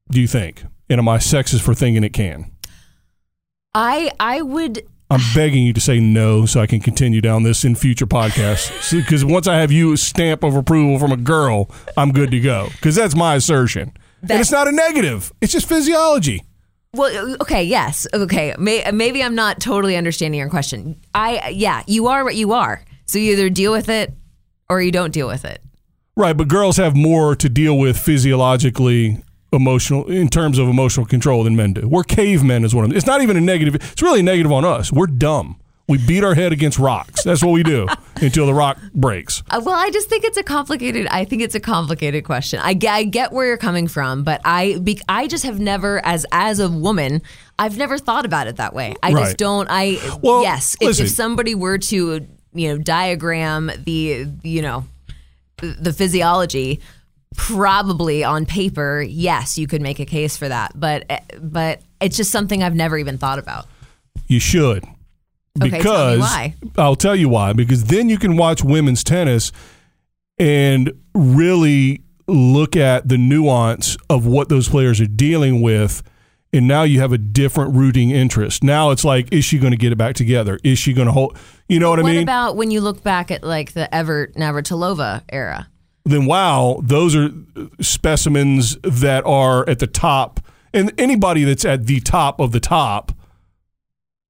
Do 0.10 0.22
you 0.22 0.28
think? 0.28 0.64
And 0.90 1.00
am 1.00 1.10
I 1.10 1.18
sexist 1.18 1.62
for 1.62 1.74
thinking 1.74 2.04
it 2.04 2.14
can? 2.14 2.52
I 3.74 4.12
I 4.20 4.42
would 4.42 4.88
I'm 5.10 5.22
begging 5.34 5.64
you 5.66 5.74
to 5.74 5.80
say 5.80 5.99
no 5.99 6.45
so 6.45 6.60
I 6.60 6.68
can 6.68 6.82
continue 6.82 7.22
down 7.22 7.43
this 7.43 7.64
in 7.64 7.76
future 7.76 8.05
podcasts. 8.08 8.91
Because 8.91 9.24
once 9.24 9.47
I 9.47 9.55
have 9.55 9.72
you 9.72 9.95
stamp 9.95 10.43
of 10.43 10.55
approval 10.55 10.99
from 10.99 11.12
a 11.12 11.18
girl, 11.18 11.72
I'm 11.95 12.12
good 12.12 12.32
to 12.32 12.39
go. 12.41 12.68
Because 12.74 12.95
that's 12.95 13.16
my 13.16 13.36
assertion. 13.36 13.93
and 14.22 14.32
it's 14.32 14.51
not 14.51 14.68
a 14.68 14.72
negative, 14.72 15.32
it's 15.39 15.53
just 15.53 15.68
physiology. 15.70 16.43
Well, 16.93 17.36
okay, 17.41 17.64
yes, 17.64 18.08
okay. 18.14 18.55
May, 18.58 18.89
maybe 18.91 19.22
I'm 19.22 19.36
not 19.36 19.60
totally 19.60 19.95
understanding 19.95 20.39
your 20.39 20.49
question. 20.49 20.99
I 21.14 21.49
yeah, 21.49 21.84
you 21.86 22.08
are 22.08 22.24
what 22.24 22.36
you 22.36 22.53
are. 22.53 22.84
So 23.05 23.20
you 23.20 23.34
either 23.34 23.49
deal 23.49 23.72
with 23.72 23.88
it 23.89 24.14
or 24.70 24.82
you 24.82 24.91
don't 24.91 25.12
deal 25.12 25.28
with 25.28 25.45
it. 25.45 25.62
Right, 26.16 26.36
but 26.36 26.47
girls 26.47 26.78
have 26.78 26.95
more 26.95 27.36
to 27.36 27.47
deal 27.47 27.78
with 27.78 27.97
physiologically, 27.97 29.24
emotional, 29.54 30.06
in 30.10 30.28
terms 30.30 30.58
of 30.58 30.68
emotional 30.68 31.06
control 31.06 31.43
than 31.43 31.56
men 31.56 31.74
do. 31.74 31.88
We're 31.88 32.04
cavemen, 32.04 32.64
is 32.66 32.76
what 32.76 32.86
I'm. 32.86 32.91
It's 32.93 33.06
not 33.08 33.22
even 33.22 33.38
a 33.38 33.41
negative. 33.41 33.76
It's 33.76 34.02
really 34.02 34.20
a 34.22 34.24
negative 34.24 34.52
on 34.52 34.66
us. 34.66 34.91
We're 34.91 35.08
dumb. 35.08 35.60
We 35.89 35.98
beat 36.06 36.22
our 36.22 36.36
head 36.36 36.52
against 36.52 36.78
rocks. 36.80 37.24
That's 37.24 37.41
what 37.41 37.52
we 37.54 37.64
do 37.64 37.88
until 38.18 38.45
the 38.45 38.54
rock 38.54 38.78
breaks. 38.93 39.41
Uh, 39.50 39.62
well, 39.64 39.76
I 39.76 39.89
just 39.89 40.10
think 40.10 40.26
it's 40.26 40.36
a 40.38 40.43
complicated. 40.43 41.08
I 41.08 41.24
think 41.24 41.41
it's 41.41 41.56
a 41.56 41.62
complicated 41.62 42.26
question. 42.26 42.60
I, 42.62 42.74
get- 42.74 42.93
I 42.93 43.04
get 43.04 43.32
where 43.32 43.45
you're 43.48 43.56
coming 43.56 43.88
from, 43.88 44.24
but 44.26 44.41
I 44.43 44.80
be, 44.84 45.00
I 45.08 45.28
just 45.28 45.45
have 45.45 45.62
never, 45.62 46.06
as 46.06 46.26
as 46.34 46.60
a 46.60 46.70
woman, 46.70 47.22
I've 47.58 47.78
never 47.78 47.98
thought 47.98 48.26
about 48.26 48.48
it 48.48 48.58
that 48.58 48.74
way. 48.74 48.95
I 49.02 49.14
Right. 49.14 49.24
just 49.28 49.38
don't. 49.38 49.68
I 49.72 49.98
Well, 50.22 50.41
yes, 50.43 50.76
if, 50.82 51.00
if 51.00 51.10
somebody 51.10 51.56
were 51.56 51.78
to 51.78 52.28
you 52.54 52.68
know 52.70 52.78
diagram 52.84 53.72
the 53.86 54.28
you 54.43 54.62
know 54.62 54.84
the 55.62 55.93
physiology, 55.93 56.82
probably 57.36 58.23
on 58.23 58.45
paper, 58.45 59.01
yes, 59.07 59.57
you 59.57 59.67
could 59.67 59.82
make 59.82 59.99
a 59.99 60.05
case 60.05 60.38
for 60.38 60.47
that. 60.47 60.71
But 60.80 61.05
eh, 61.09 61.19
but 61.39 61.82
it's 62.01 62.17
just 62.17 62.32
something 62.32 62.63
I've 62.63 62.75
never 62.75 62.97
even 62.97 63.17
thought 63.17 63.39
about. 63.39 63.65
You 64.28 64.39
should. 64.39 64.84
Okay, 65.61 65.78
Because. 65.78 66.23
I'll 66.78 66.95
tell 66.95 67.15
you 67.15 67.30
why. 67.30 67.53
Because 67.53 67.86
then 67.86 68.09
you 68.09 68.17
can 68.17 68.38
watch 68.38 68.63
women's 68.63 69.03
tennis 69.03 69.51
and 70.38 70.91
really 71.15 72.03
look 72.28 72.75
at 72.75 73.07
the 73.07 73.17
nuance 73.17 73.97
of 74.09 74.25
what 74.25 74.49
those 74.49 74.69
players 74.69 75.01
are 75.01 75.05
dealing 75.07 75.61
with. 75.61 76.03
And 76.53 76.67
now 76.67 76.84
you 76.84 76.99
have 77.01 77.11
a 77.11 77.17
different 77.17 77.75
rooting 77.75 78.11
interest. 78.11 78.63
Now 78.63 78.91
it's 78.91 79.03
like, 79.03 79.32
is 79.34 79.43
she 79.45 79.57
going 79.59 79.71
to 79.71 79.78
get 79.78 79.91
it 79.91 79.97
back 79.97 80.15
together? 80.15 80.59
Is 80.63 80.78
she 80.80 80.93
going 80.93 81.07
to 81.07 81.11
hold? 81.11 81.38
You 81.67 81.80
know 81.80 81.89
what, 81.89 81.99
I 81.99 82.03
What 82.03 82.11
mean? 82.13 82.23
about 82.23 82.55
when 82.55 82.71
you 82.71 82.80
look 82.82 83.03
back 83.03 83.32
at 83.32 83.43
like 83.43 83.73
the 83.73 83.93
Evert 83.93 84.36
Navratilova 84.36 85.23
era? 85.30 85.67
Then 86.08 86.26
wow, 86.26 86.80
those 86.84 87.16
are 87.16 87.30
specimens 87.82 88.78
that 88.84 89.26
are 89.26 89.68
at 89.70 89.80
the 89.80 89.88
top. 89.88 90.39
And 90.74 90.91
anybody 90.97 91.43
that's 91.43 91.66
at 91.66 91.86
the 91.86 91.99
top 91.99 92.39
of 92.39 92.51
the 92.51 92.60
top 92.60 93.12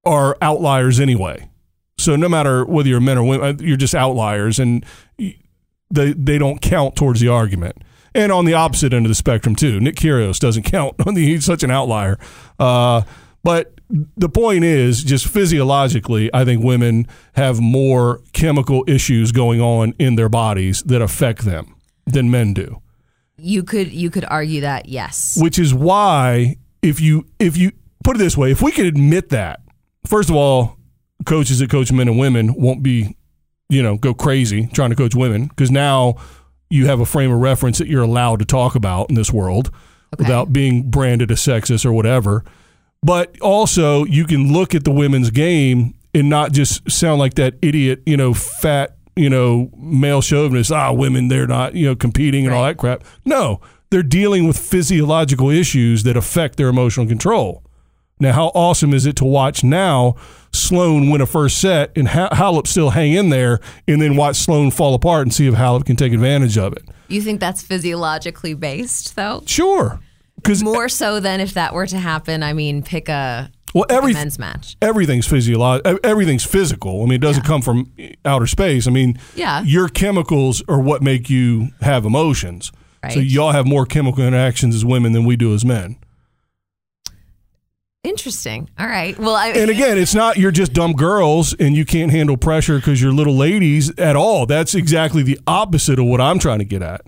are 0.05 0.38
outliers 0.41 0.99
anyway. 0.99 1.49
So 1.97 2.15
no 2.15 2.30
matter 2.30 2.63
whether 2.65 2.89
you're 2.89 2.99
men 2.99 3.17
or 3.17 3.23
women, 3.23 3.45
uh, 3.45 3.63
you're 3.63 3.78
just 3.78 3.95
outliers, 3.95 4.59
and 4.59 4.86
they 5.17 6.13
they 6.13 6.38
don't 6.38 6.61
count 6.61 6.95
towards 6.95 7.19
the 7.19 7.28
argument. 7.28 7.78
And 8.13 8.32
on 8.32 8.45
the 8.45 8.53
opposite 8.53 8.93
end 8.93 9.05
of 9.05 9.09
the 9.09 9.15
spectrum 9.15 9.55
too, 9.55 9.80
Nick 9.80 9.95
Kyrgios 9.95 10.39
doesn't 10.39 10.63
count. 10.71 10.95
He's 11.15 11.45
such 11.45 11.63
an 11.63 11.71
outlier. 11.71 12.17
Uh, 12.59 13.01
but 13.43 13.73
the 13.89 14.29
point 14.29 14.65
is, 14.65 15.03
just 15.03 15.27
physiologically, 15.27 16.29
I 16.33 16.43
think 16.43 16.63
women 16.63 17.07
have 17.33 17.61
more 17.61 18.21
chemical 18.33 18.83
issues 18.88 19.31
going 19.31 19.61
on 19.61 19.93
in 19.97 20.15
their 20.15 20.27
bodies 20.29 20.83
that 20.83 21.01
affect 21.01 21.45
them 21.45 21.75
than 22.05 22.29
men 22.29 22.53
do 22.53 22.81
You 23.38 23.63
could 23.63 23.91
you 23.91 24.09
could 24.09 24.25
argue 24.25 24.61
that 24.61 24.88
yes. 24.88 25.38
which 25.39 25.59
is 25.59 25.73
why 25.73 26.57
if 26.81 26.99
you 26.99 27.25
if 27.39 27.57
you 27.57 27.71
put 28.03 28.15
it 28.15 28.19
this 28.19 28.38
way, 28.38 28.51
if 28.51 28.61
we 28.61 28.71
could 28.71 28.85
admit 28.85 29.29
that, 29.29 29.61
first 30.05 30.29
of 30.29 30.35
all, 30.35 30.77
coaches 31.25 31.59
that 31.59 31.69
coach 31.69 31.91
men 31.91 32.07
and 32.07 32.17
women 32.17 32.53
won't 32.53 32.83
be, 32.83 33.17
you 33.69 33.83
know, 33.83 33.97
go 33.97 34.13
crazy 34.13 34.67
trying 34.73 34.89
to 34.89 34.95
coach 34.95 35.15
women 35.15 35.47
because 35.47 35.71
now 35.71 36.15
you 36.69 36.88
have 36.88 36.99
a 36.99 37.05
frame 37.05 37.31
of 37.31 37.39
reference 37.39 37.77
that 37.77 37.88
you're 37.88 38.03
allowed 38.03 38.39
to 38.39 38.45
talk 38.45 38.75
about 38.75 39.09
in 39.09 39.15
this 39.15 39.31
world 39.31 39.71
without 40.17 40.51
being 40.51 40.89
branded 40.89 41.31
a 41.31 41.35
sexist 41.35 41.85
or 41.85 41.93
whatever. 41.93 42.43
But 43.03 43.39
also, 43.41 44.05
you 44.05 44.25
can 44.25 44.51
look 44.51 44.75
at 44.75 44.83
the 44.83 44.91
women's 44.91 45.29
game 45.29 45.93
and 46.13 46.29
not 46.29 46.51
just 46.51 46.89
sound 46.89 47.19
like 47.19 47.35
that 47.35 47.55
idiot, 47.61 48.01
you 48.05 48.17
know, 48.17 48.33
fat, 48.33 48.97
you 49.15 49.29
know, 49.29 49.69
male 49.77 50.21
chauvinist. 50.21 50.71
Ah, 50.71 50.91
women, 50.91 51.27
they're 51.27 51.47
not, 51.47 51.75
you 51.75 51.85
know, 51.85 51.95
competing 51.95 52.45
and 52.45 52.53
all 52.53 52.63
that 52.63 52.77
crap. 52.77 53.03
No, 53.23 53.61
they're 53.89 54.03
dealing 54.03 54.47
with 54.47 54.57
physiological 54.57 55.49
issues 55.49 56.03
that 56.03 56.17
affect 56.17 56.57
their 56.57 56.67
emotional 56.69 57.05
control. 57.05 57.63
Now, 58.19 58.33
how 58.33 58.47
awesome 58.47 58.93
is 58.93 59.05
it 59.05 59.15
to 59.17 59.25
watch 59.25 59.63
now 59.63 60.15
Sloane 60.51 61.11
win 61.11 61.21
a 61.21 61.27
first 61.27 61.61
set 61.61 61.95
and 61.95 62.07
ha- 62.07 62.29
Halep 62.31 62.65
still 62.65 62.89
hang 62.89 63.13
in 63.13 63.29
there 63.29 63.59
and 63.87 64.01
then 64.01 64.15
watch 64.15 64.37
Sloane 64.37 64.71
fall 64.71 64.95
apart 64.95 65.21
and 65.21 65.33
see 65.33 65.47
if 65.47 65.53
Halep 65.53 65.85
can 65.85 65.95
take 65.95 66.13
advantage 66.13 66.57
of 66.57 66.73
it? 66.73 66.83
You 67.09 67.21
think 67.21 67.39
that's 67.39 67.61
physiologically 67.61 68.55
based 68.55 69.15
though? 69.15 69.43
Sure. 69.45 69.99
Because 70.47 70.63
More 70.63 70.87
so 70.87 71.19
than 71.19 71.41
if 71.41 71.55
that 71.55 71.73
were 71.73 71.87
to 71.87 71.97
happen. 71.99 72.41
I 72.41 72.53
mean, 72.53 72.81
pick 72.81 73.09
a, 73.09 73.51
well, 73.75 73.85
every, 73.89 74.13
men's 74.13 74.39
match. 74.39 74.77
everything's 74.81 75.27
physiological. 75.27 75.99
Everything's 76.05 76.45
physical. 76.45 77.01
I 77.01 77.03
mean, 77.03 77.13
it 77.15 77.21
doesn't 77.21 77.43
come 77.43 77.61
from 77.61 77.91
outer 78.23 78.47
space. 78.47 78.87
I 78.87 78.91
mean, 78.91 79.19
Yeah. 79.35 79.61
your 79.63 79.89
chemicals 79.89 80.63
are 80.69 80.79
what 80.79 81.03
make 81.03 81.29
you 81.29 81.69
have 81.81 82.05
emotions. 82.05 82.71
So 83.11 83.19
y'all 83.19 83.51
have 83.51 83.65
more 83.65 83.85
chemical 83.85 84.23
interactions 84.25 84.73
as 84.75 84.83
women 84.83 85.11
than 85.13 85.23
we 85.25 85.35
do 85.35 85.53
as 85.53 85.63
men. 85.63 85.97
Interesting. 88.03 88.69
All 88.79 88.87
right. 88.87 89.17
Well, 89.17 89.35
I 89.35 89.49
And 89.49 89.69
again, 89.69 89.97
it's 89.97 90.15
not 90.15 90.37
you're 90.37 90.51
just 90.51 90.71
dumb 90.71 90.93
girls 90.93 91.53
and 91.53 91.75
you 91.75 91.83
can't 91.83 92.11
handle 92.11 92.37
pressure 92.37 92.77
because 92.77 93.01
you're 93.01 93.11
little 93.11 93.35
ladies 93.35 93.89
at 93.97 94.15
all. 94.15 94.45
That's 94.45 94.75
exactly 94.75 95.23
the 95.23 95.39
opposite 95.45 95.99
of 95.99 96.05
what 96.05 96.21
I'm 96.21 96.39
trying 96.39 96.59
to 96.59 96.65
get 96.65 96.81
at. 96.81 97.01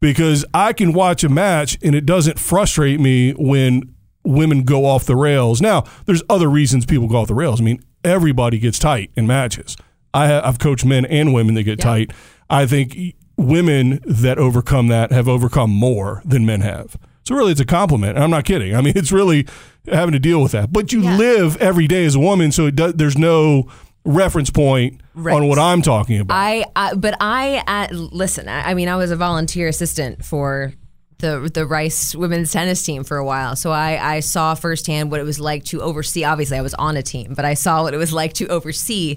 Because 0.00 0.44
I 0.52 0.72
can 0.72 0.92
watch 0.92 1.24
a 1.24 1.28
match 1.28 1.78
and 1.82 1.94
it 1.94 2.04
doesn't 2.06 2.38
frustrate 2.38 3.00
me 3.00 3.32
when 3.32 3.94
women 4.24 4.62
go 4.64 4.84
off 4.84 5.04
the 5.06 5.16
rails. 5.16 5.60
Now, 5.62 5.84
there's 6.04 6.22
other 6.28 6.48
reasons 6.48 6.84
people 6.84 7.08
go 7.08 7.16
off 7.18 7.28
the 7.28 7.34
rails. 7.34 7.60
I 7.60 7.64
mean, 7.64 7.80
everybody 8.04 8.58
gets 8.58 8.78
tight 8.78 9.10
in 9.16 9.26
matches. 9.26 9.76
I 10.12 10.26
have, 10.26 10.44
I've 10.44 10.58
coached 10.58 10.84
men 10.84 11.04
and 11.06 11.32
women 11.32 11.54
that 11.54 11.62
get 11.64 11.78
Yeah. 11.78 11.84
tight. 11.84 12.10
I 12.50 12.66
think 12.66 13.14
women 13.36 14.00
that 14.06 14.38
overcome 14.38 14.88
that 14.88 15.12
have 15.12 15.28
overcome 15.28 15.70
more 15.70 16.22
than 16.24 16.44
men 16.46 16.60
have. 16.60 16.96
So 17.24 17.34
really, 17.34 17.52
it's 17.52 17.60
a 17.60 17.64
compliment. 17.66 18.14
And 18.16 18.24
I'm 18.24 18.30
not 18.30 18.44
kidding. 18.44 18.74
I 18.76 18.80
mean, 18.80 18.92
it's 18.96 19.12
really 19.12 19.46
having 19.90 20.12
to 20.12 20.18
deal 20.18 20.42
with 20.42 20.52
that. 20.52 20.72
But 20.72 20.92
you 20.92 21.02
Yeah. 21.02 21.16
live 21.16 21.56
every 21.58 21.86
day 21.88 22.04
as 22.04 22.14
a 22.14 22.20
woman, 22.20 22.52
so 22.52 22.66
it 22.66 22.76
does, 22.76 22.94
there's 22.94 23.18
no 23.18 23.66
reference 24.06 24.50
point 24.50 25.00
Right. 25.14 25.34
on 25.34 25.48
what 25.48 25.58
I'm 25.58 25.82
talking 25.82 26.20
about. 26.20 26.34
I, 26.36 26.64
I 26.76 26.94
but 26.94 27.16
I 27.20 27.62
uh, 27.66 27.88
listen. 27.94 28.48
I, 28.48 28.70
I 28.70 28.74
mean, 28.74 28.88
I 28.88 28.96
was 28.96 29.10
a 29.10 29.16
volunteer 29.16 29.68
assistant 29.68 30.24
for 30.24 30.72
the 31.18 31.50
the 31.52 31.64
Rice 31.66 32.14
women's 32.14 32.52
tennis 32.52 32.82
team 32.82 33.02
for 33.04 33.16
a 33.16 33.24
while, 33.24 33.56
so 33.56 33.70
I 33.72 34.16
I 34.16 34.20
saw 34.20 34.54
firsthand 34.54 35.10
what 35.10 35.20
it 35.20 35.24
was 35.24 35.40
like 35.40 35.64
to 35.66 35.80
oversee. 35.80 36.24
Obviously, 36.24 36.58
I 36.58 36.62
was 36.62 36.74
on 36.74 36.96
a 36.98 37.02
team, 37.02 37.32
but 37.34 37.44
I 37.46 37.54
saw 37.54 37.82
what 37.82 37.94
it 37.94 37.96
was 37.96 38.12
like 38.12 38.34
to 38.34 38.46
oversee 38.48 39.16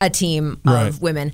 a 0.00 0.10
team 0.10 0.60
Right. 0.64 0.88
of 0.88 1.00
women. 1.00 1.32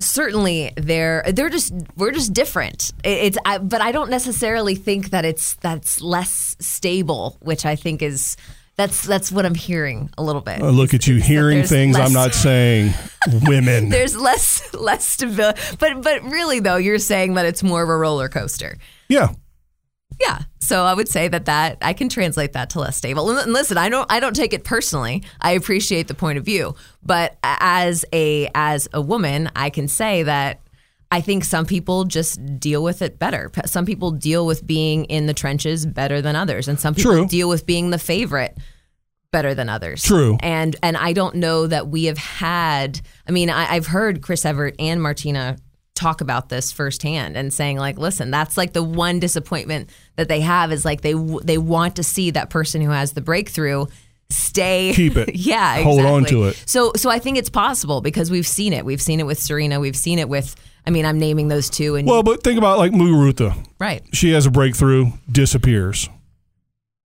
Certainly, 0.00 0.72
they're 0.76 1.22
they're 1.32 1.48
just 1.48 1.72
we're 1.96 2.10
just 2.12 2.34
different. 2.34 2.92
It- 3.02 3.08
It's 3.26 3.38
I, 3.46 3.58
but 3.58 3.80
I 3.80 3.92
don't 3.92 4.10
necessarily 4.10 4.74
think 4.74 5.10
that 5.10 5.24
it's 5.24 5.54
that's 5.54 6.02
less 6.02 6.54
stable, 6.60 7.38
which 7.40 7.64
I 7.64 7.76
think 7.76 8.02
is. 8.02 8.36
That's 8.76 9.06
that's 9.06 9.32
what 9.32 9.46
I'm 9.46 9.54
hearing 9.54 10.10
a 10.18 10.22
little 10.22 10.42
bit. 10.42 10.62
I 10.62 10.68
look 10.68 10.92
at 10.92 11.06
you 11.06 11.18
that 11.18 11.24
hearing 11.26 11.64
things. 11.64 11.96
I'm 11.96 12.12
not 12.12 12.34
saying 12.34 12.92
women. 13.46 13.88
there's 13.88 14.16
less 14.16 14.74
less 14.74 15.04
stability. 15.04 15.60
But 15.78 16.02
but 16.02 16.22
really 16.24 16.60
though, 16.60 16.76
you're 16.76 16.98
saying 16.98 17.34
that 17.34 17.46
it's 17.46 17.62
more 17.62 17.82
of 17.82 17.88
a 17.88 17.96
roller 17.96 18.28
coaster. 18.28 18.78
yeah. 19.08 19.28
Yeah. 20.18 20.40
So 20.60 20.84
I 20.84 20.94
would 20.94 21.08
say 21.08 21.28
that 21.28 21.44
that 21.44 21.78
I 21.82 21.92
can 21.92 22.08
translate 22.08 22.54
that 22.54 22.70
to 22.70 22.80
less 22.80 22.96
stable. 22.96 23.30
And 23.38 23.52
listen, 23.52 23.76
I 23.76 23.88
don't 23.88 24.10
I 24.10 24.18
don't 24.18 24.34
take 24.34 24.52
it 24.54 24.64
personally. 24.64 25.22
I 25.40 25.52
appreciate 25.52 26.08
the 26.08 26.14
point 26.14 26.38
of 26.38 26.44
view, 26.44 26.74
but 27.02 27.36
as 27.42 28.04
a 28.12 28.50
as 28.54 28.88
a 28.92 29.00
woman, 29.00 29.50
I 29.54 29.70
can 29.70 29.88
say 29.88 30.22
that 30.22 30.60
I 31.10 31.20
think 31.20 31.44
some 31.44 31.66
people 31.66 32.04
just 32.04 32.58
deal 32.58 32.82
with 32.82 33.00
it 33.00 33.18
better. 33.18 33.50
Some 33.66 33.86
people 33.86 34.10
deal 34.10 34.44
with 34.44 34.66
being 34.66 35.04
in 35.04 35.26
the 35.26 35.34
trenches 35.34 35.86
better 35.86 36.20
than 36.20 36.34
others, 36.34 36.68
and 36.68 36.80
some 36.80 36.94
people 36.94 37.12
True. 37.12 37.26
deal 37.26 37.48
with 37.48 37.64
being 37.64 37.90
the 37.90 37.98
favorite 37.98 38.56
better 39.30 39.54
than 39.54 39.68
others. 39.68 40.02
True. 40.02 40.36
And 40.40 40.74
and 40.82 40.96
I 40.96 41.12
don't 41.12 41.36
know 41.36 41.66
that 41.66 41.88
we 41.88 42.04
have 42.04 42.18
had. 42.18 43.00
I 43.28 43.32
mean, 43.32 43.50
I, 43.50 43.74
I've 43.74 43.86
heard 43.86 44.22
Chris 44.22 44.44
Everett 44.44 44.74
and 44.78 45.00
Martina 45.00 45.56
talk 45.94 46.20
about 46.20 46.48
this 46.48 46.72
firsthand 46.72 47.36
and 47.36 47.52
saying 47.52 47.78
like, 47.78 47.98
listen, 47.98 48.30
that's 48.30 48.56
like 48.56 48.72
the 48.72 48.82
one 48.82 49.18
disappointment 49.18 49.90
that 50.16 50.28
they 50.28 50.40
have 50.40 50.72
is 50.72 50.84
like 50.84 51.00
they 51.02 51.14
they 51.42 51.58
want 51.58 51.96
to 51.96 52.02
see 52.02 52.30
that 52.32 52.50
person 52.50 52.80
who 52.80 52.90
has 52.90 53.12
the 53.12 53.20
breakthrough 53.20 53.86
stay 54.28 54.92
Keep 54.94 55.16
it. 55.16 55.34
yeah, 55.36 55.82
Hold 55.82 56.00
on 56.00 56.24
to 56.26 56.44
it. 56.44 56.62
So 56.66 56.92
so 56.96 57.10
I 57.10 57.18
think 57.18 57.38
it's 57.38 57.50
possible 57.50 58.00
because 58.00 58.30
we've 58.30 58.46
seen 58.46 58.72
it. 58.72 58.84
We've 58.84 59.02
seen 59.02 59.20
it 59.20 59.26
with 59.26 59.38
Serena. 59.38 59.80
We've 59.80 59.96
seen 59.96 60.18
it 60.18 60.28
with. 60.28 60.54
I 60.86 60.90
mean, 60.90 61.04
I'm 61.04 61.18
naming 61.18 61.48
those 61.48 61.68
two 61.68 61.96
and 61.96 62.06
Well, 62.06 62.22
but 62.22 62.42
think 62.42 62.58
about 62.58 62.78
like 62.78 62.92
Muguruza. 62.92 63.66
right. 63.78 64.02
She 64.12 64.30
has 64.30 64.46
a 64.46 64.50
breakthrough, 64.50 65.12
disappears. 65.30 66.08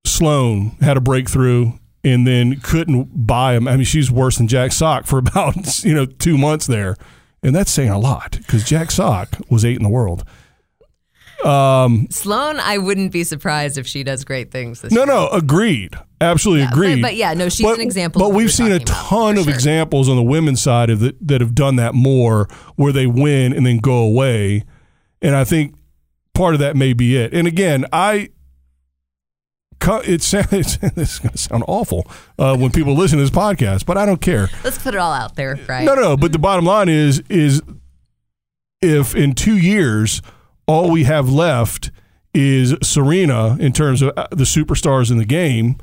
Sloane 0.06 0.72
had 0.82 0.98
a 0.98 1.02
breakthrough 1.02 1.74
and 2.04 2.26
then 2.26 2.60
couldn't 2.60 3.26
buy 3.28 3.53
him. 3.56 3.68
I 3.68 3.76
mean, 3.76 3.86
she's 3.86 4.12
worse 4.12 4.38
than 4.38 4.48
Jack 4.48 4.72
Sock 4.72 5.06
for 5.06 5.18
about 5.20 5.84
you 5.84 5.94
know 5.94 6.06
two 6.06 6.38
months 6.38 6.68
there, 6.68 6.95
and 7.44 7.56
that's 7.56 7.72
saying 7.72 7.90
a 7.90 7.99
lot 7.99 8.38
because 8.38 8.64
Jack 8.64 8.91
Sock 8.91 9.38
was 9.49 9.66
eight 9.66 9.78
in 9.78 9.84
the 9.84 9.90
world. 9.90 10.24
Sloane, 11.43 12.59
I 12.59 12.77
wouldn't 12.77 13.11
be 13.11 13.23
surprised 13.23 13.77
if 13.77 13.88
she 13.88 14.03
does 14.03 14.23
great 14.23 14.51
things 14.51 14.81
this 14.81 14.91
No, 14.91 15.01
year. 15.01 15.05
no, 15.07 15.26
no, 15.26 15.30
agreed, 15.30 15.95
absolutely 16.19 16.65
but- 16.65 16.73
agreed. 16.73 17.01
but 17.01 17.15
yeah, 17.15 17.34
no, 17.34 17.49
she's 17.49 17.65
an 17.68 17.81
example 17.81 18.19
But 18.19 18.30
we've 18.30 18.51
seen 18.51 18.72
a 18.72 18.80
talking 18.80 18.91
about, 18.93 19.09
ton 19.09 19.38
of 19.38 19.43
sure. 19.45 19.53
examples 19.53 20.09
on 20.09 20.15
the 20.15 20.23
women's 20.23 20.61
side 20.61 20.89
of 20.89 20.99
the, 20.99 21.15
that 21.22 21.41
have 21.41 21.55
done 21.55 21.76
that 21.77 21.93
more, 21.93 22.47
where 22.76 22.91
they 22.93 23.07
win 23.07 23.53
and 23.53 23.65
then 23.65 23.77
go 23.80 23.97
away, 23.99 24.63
and 25.22 25.35
I 25.35 25.43
think 25.43 25.76
part 26.34 26.53
of 26.53 26.59
that 26.59 26.76
may 26.76 26.93
be 26.93 27.18
it. 27.18 27.34
And 27.34 27.47
again, 27.47 27.85
I 27.91 28.30
it 30.05 30.22
sounds 30.22 30.47
it's, 30.53 30.77
this 30.77 31.13
is 31.13 31.19
going 31.19 31.31
to 31.31 31.38
sound 31.39 31.63
awful 31.68 32.05
uh, 32.38 32.55
when 32.55 32.69
people 32.72 32.93
listen 32.95 33.18
to 33.18 33.23
this 33.23 33.31
podcast, 33.31 33.85
but 33.88 33.97
I 33.97 34.05
don't 34.05 34.22
care. 34.22 34.47
Let's 34.63 34.77
put 34.77 34.93
it 34.93 34.97
all 34.99 35.11
out 35.11 35.35
there, 35.35 35.59
right? 35.68 35.84
No, 35.85 35.95
no. 35.95 36.15
But 36.15 36.31
the 36.34 36.39
bottom 36.39 36.65
line 36.65 36.88
is 36.88 37.23
is 37.30 37.61
if 38.81 39.15
in 39.15 39.34
two 39.34 39.57
years 39.57 40.22
all 40.68 40.90
we 40.92 41.04
have 41.04 41.30
left 41.30 41.92
is 42.34 42.76
Serena 42.82 43.58
in 43.60 43.74
terms 43.74 44.02
of 44.02 44.14
uh, 44.18 44.28
the 44.32 44.44
superstars 44.44 45.12
in 45.12 45.18
the 45.18 45.26
game, 45.26 45.78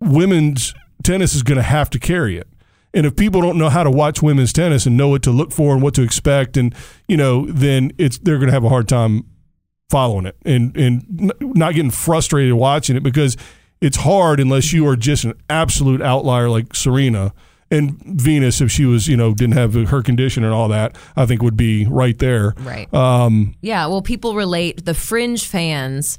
women's 0.00 0.74
tennis 1.02 1.34
is 1.34 1.42
going 1.42 1.56
to 1.56 1.62
have 1.62 1.90
to 1.90 1.98
carry 1.98 2.36
it. 2.36 2.48
And 2.94 3.04
if 3.04 3.16
people 3.16 3.42
don't 3.42 3.58
know 3.58 3.68
how 3.68 3.82
to 3.82 3.90
watch 3.90 4.22
women's 4.22 4.52
tennis 4.52 4.86
and 4.86 4.96
know 4.96 5.08
what 5.08 5.22
to 5.24 5.30
look 5.30 5.52
for 5.52 5.74
and 5.74 5.82
what 5.82 5.94
to 5.94 6.02
expect, 6.02 6.56
and 6.56 6.74
you 7.08 7.16
know, 7.16 7.46
then 7.46 7.92
it's 7.98 8.18
they're 8.18 8.38
going 8.38 8.48
to 8.48 8.54
have 8.54 8.64
a 8.64 8.70
hard 8.70 8.88
time 8.88 9.24
following 9.88 10.26
it 10.26 10.36
and 10.44 10.76
and 10.76 11.32
not 11.40 11.74
getting 11.74 11.90
frustrated 11.90 12.54
watching 12.54 12.96
it 12.96 13.02
because 13.02 13.36
it's 13.80 13.98
hard 13.98 14.40
unless 14.40 14.72
you 14.72 14.86
are 14.86 14.96
just 14.96 15.24
an 15.24 15.34
absolute 15.48 16.02
outlier 16.02 16.48
like 16.48 16.74
Serena 16.74 17.32
and 17.70 17.98
Venus. 18.04 18.60
If 18.60 18.70
she 18.70 18.84
was, 18.84 19.08
you 19.08 19.16
know, 19.16 19.34
didn't 19.34 19.54
have 19.54 19.74
her 19.74 20.02
condition 20.02 20.44
and 20.44 20.52
all 20.52 20.68
that, 20.68 20.96
I 21.16 21.26
think 21.26 21.42
would 21.42 21.56
be 21.56 21.86
right 21.86 22.18
there. 22.18 22.54
Right. 22.58 22.92
Um, 22.94 23.54
Yeah, 23.60 23.86
well, 23.86 24.02
people 24.02 24.34
relate, 24.34 24.84
the 24.84 24.94
fringe 24.94 25.46
fans 25.46 26.18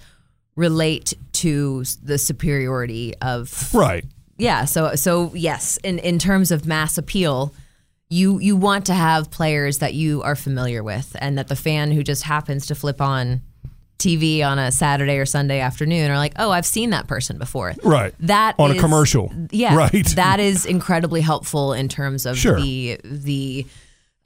relate 0.55 1.13
to 1.33 1.83
the 2.03 2.17
superiority 2.17 3.15
of 3.21 3.73
right. 3.73 4.05
Yeah, 4.37 4.65
so 4.65 4.95
so 4.95 5.33
yes, 5.33 5.77
in 5.83 5.99
in 5.99 6.19
terms 6.19 6.51
of 6.51 6.65
mass 6.65 6.97
appeal, 6.97 7.53
you 8.09 8.39
you 8.39 8.55
want 8.55 8.85
to 8.87 8.93
have 8.93 9.31
players 9.31 9.79
that 9.79 9.93
you 9.93 10.21
are 10.23 10.35
familiar 10.35 10.83
with 10.83 11.15
and 11.19 11.37
that 11.37 11.47
the 11.47 11.55
fan 11.55 11.91
who 11.91 12.03
just 12.03 12.23
happens 12.23 12.65
to 12.67 12.75
flip 12.75 13.01
on 13.01 13.41
TV 13.97 14.43
on 14.43 14.59
a 14.59 14.71
Saturday 14.71 15.17
or 15.17 15.25
Sunday 15.25 15.59
afternoon 15.59 16.09
are 16.11 16.17
like, 16.17 16.33
"Oh, 16.37 16.51
I've 16.51 16.65
seen 16.65 16.91
that 16.91 17.07
person 17.07 17.37
before." 17.37 17.73
Right. 17.83 18.13
That 18.19 18.55
On 18.59 18.71
a 18.71 18.79
commercial. 18.79 19.31
Yeah. 19.51 19.75
Right. 19.77 20.05
That 20.15 20.39
is 20.39 20.65
incredibly 20.65 21.21
helpful 21.21 21.73
in 21.73 21.87
terms 21.89 22.25
of 22.25 22.37
Sure. 22.37 22.59
the 22.59 22.99
the 23.03 23.65